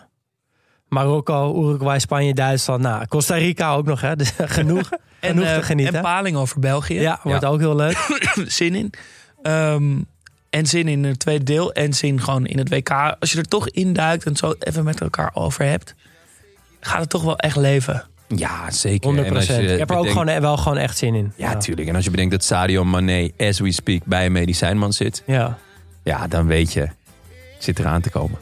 Marokko, 0.88 1.64
Uruguay, 1.64 2.00
Spanje, 2.00 2.34
Duitsland. 2.34 2.82
Nou, 2.82 3.06
Costa 3.08 3.36
Rica 3.36 3.74
ook 3.74 3.86
nog, 3.86 4.02
hè? 4.02 4.16
Dus 4.22 4.34
genoeg, 4.38 4.90
en, 5.20 5.30
genoeg 5.30 5.46
eh, 5.46 5.56
te 5.56 5.64
genieten. 5.64 5.96
en 5.96 6.02
paling 6.02 6.38
over 6.38 6.60
België. 6.60 7.00
ja, 7.00 7.20
wordt 7.24 7.46
ook 7.46 7.60
heel 7.60 7.76
leuk. 7.76 7.98
Zin 8.46 8.76
in. 8.76 8.94
Ehm, 9.42 10.02
en 10.50 10.66
zin 10.66 10.88
in 10.88 11.04
het 11.04 11.20
tweede 11.20 11.44
deel 11.44 11.74
en 11.74 11.94
zin 11.94 12.22
gewoon 12.22 12.46
in 12.46 12.58
het 12.58 12.70
WK. 12.70 12.90
Als 13.20 13.32
je 13.32 13.38
er 13.38 13.48
toch 13.48 13.70
induikt 13.70 14.24
en 14.24 14.30
het 14.30 14.40
zo 14.40 14.56
even 14.60 14.84
met 14.84 15.02
elkaar 15.02 15.32
over 15.34 15.66
hebt, 15.66 15.96
gaat 16.80 17.00
het 17.00 17.10
toch 17.10 17.24
wel 17.24 17.38
echt 17.38 17.56
leven. 17.56 18.04
Ja, 18.36 18.72
zeker. 18.72 19.06
100 19.06 19.28
En 19.28 19.36
als 19.36 19.46
je 19.46 19.62
Ik 19.62 19.80
heb 19.80 19.90
er 19.90 19.96
ook 19.98 20.10
gewoon, 20.10 20.42
wel 20.42 20.58
gewoon 20.58 20.78
echt 20.78 20.98
zin 20.98 21.16
in. 21.16 21.34
Ja, 21.36 21.58
tuurlijk. 21.58 21.88
En 21.88 21.96
als 21.96 22.04
je 22.04 22.12
bedenkt 22.12 22.32
dat 22.32 22.44
Sadio 22.44 22.84
Mane, 22.84 23.32
as 23.38 23.60
we 23.60 23.72
speak, 23.72 24.06
bij 24.06 24.26
een 24.26 24.32
medicijnman 24.32 24.94
zit. 24.94 25.24
Ja. 25.26 25.58
Ja, 26.04 26.28
dan 26.28 26.46
weet 26.48 26.74
je, 26.74 26.80
het 26.80 26.90
zit 27.60 27.80
eraan 27.80 28.02
te 28.02 28.10
komen. 28.10 28.38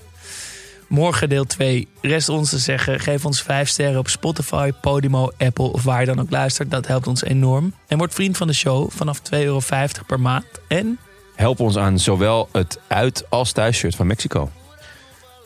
Morgen 0.87 1.29
deel 1.29 1.45
2. 1.45 1.87
Rest 2.01 2.29
ons 2.29 2.49
te 2.49 2.57
zeggen, 2.57 2.99
geef 2.99 3.25
ons 3.25 3.41
5 3.41 3.69
sterren 3.69 3.99
op 3.99 4.07
Spotify, 4.07 4.71
Podimo, 4.81 5.31
Apple 5.37 5.71
of 5.71 5.83
waar 5.83 5.99
je 5.99 6.05
dan 6.05 6.19
ook 6.19 6.29
luistert. 6.29 6.71
Dat 6.71 6.87
helpt 6.87 7.07
ons 7.07 7.23
enorm. 7.23 7.73
En 7.87 7.97
word 7.97 8.13
vriend 8.13 8.37
van 8.37 8.47
de 8.47 8.53
show 8.53 8.91
vanaf 8.91 9.19
2,50 9.19 9.29
euro 9.39 9.59
per 10.07 10.19
maand. 10.19 10.45
En 10.67 10.99
Help 11.35 11.59
ons 11.59 11.77
aan 11.77 11.99
zowel 11.99 12.49
het 12.51 12.79
uit- 12.87 13.25
als 13.29 13.51
thuisshirt 13.51 13.95
van 13.95 14.07
Mexico. 14.07 14.51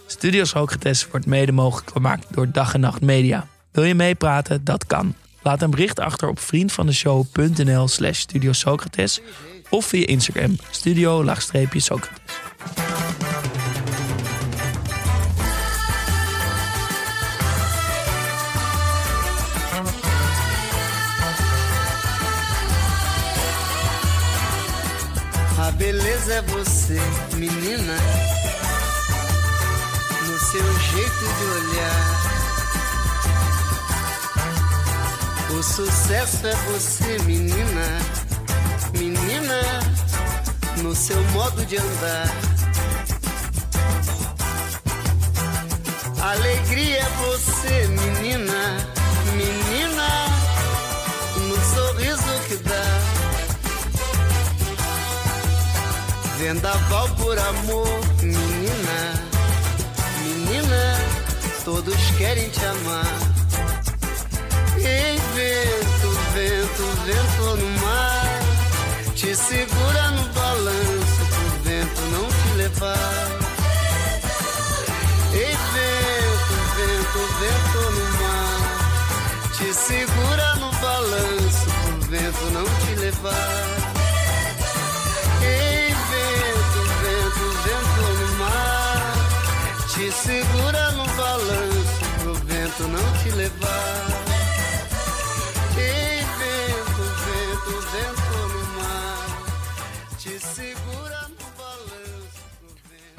Studio 0.07 0.43
Socrates 0.43 1.07
wordt 1.07 1.25
mede 1.25 1.51
mogelijk 1.51 1.91
gemaakt 1.91 2.25
door 2.29 2.51
Dag 2.51 2.73
en 2.73 2.79
Nacht 2.79 3.01
Media. 3.01 3.47
Wil 3.73 3.83
je 3.83 3.95
meepraten? 3.95 4.63
Dat 4.63 4.85
kan. 4.85 5.15
Laat 5.41 5.61
een 5.61 5.69
bericht 5.69 5.99
achter 5.99 6.27
op 6.27 6.39
vriendvandeshow.nl 6.39 7.87
slash 7.87 8.19
Studio 8.19 8.51
Socrates 8.51 9.19
of 9.69 9.85
via 9.85 10.05
Instagram 10.05 10.55
studio-socrates. 10.71 11.91
A 25.59 25.71
beleza 25.71 26.33
é 26.33 26.41
você, 26.41 26.99
menina, 27.35 27.97
no 30.27 30.37
seu 30.39 30.79
jeito 30.91 31.25
de 31.39 31.45
olhar. 31.59 32.22
Sucesso 35.63 36.45
é 36.45 36.55
você, 36.71 37.17
menina, 37.23 37.99
menina, 38.99 39.61
no 40.83 40.93
seu 40.93 41.19
modo 41.29 41.65
de 41.65 41.77
andar. 41.77 42.29
Alegria 46.21 46.99
é 46.99 47.09
você, 47.09 47.87
menina, 47.87 48.77
menina, 49.35 50.07
no 51.39 51.55
sorriso 51.73 52.39
que 52.47 52.57
dá. 52.57 52.99
Vendaval 56.37 57.09
por 57.15 57.39
amor, 57.39 57.99
menina, 58.21 59.13
menina, 60.23 60.99
todos 61.63 61.95
querem 62.17 62.49
te 62.49 62.63
amar. 62.65 63.32
Ei, 64.85 65.17
vento, 65.33 66.09
vento, 66.33 66.83
vento 67.05 67.55
no 67.57 67.69
mar, 67.81 68.39
te 69.15 69.35
segura 69.35 70.11
no 70.11 70.23
balanço 70.33 71.25
pro 71.29 71.63
vento 71.63 72.01
não 72.11 72.27
te 72.27 72.57
levar. 72.57 73.32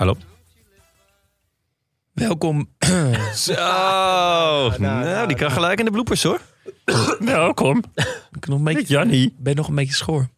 Hallo? 0.04 0.18
Welkom. 2.12 2.68
Zo, 3.34 3.54
nou, 4.78 5.26
die 5.26 5.36
kan 5.36 5.50
gelijk 5.50 5.78
in 5.78 5.84
de 5.84 5.90
bloepers 5.90 6.22
hoor. 6.22 6.40
Welkom. 7.18 7.82
Ik 8.32 8.40
ben 8.40 8.50
nog 8.50 8.58
een 8.58 8.64
beetje, 8.64 8.94
Jannie. 8.94 9.34
ben 9.38 9.56
nog 9.56 9.68
een 9.68 9.74
beetje 9.74 9.94
schoor. 9.94 10.28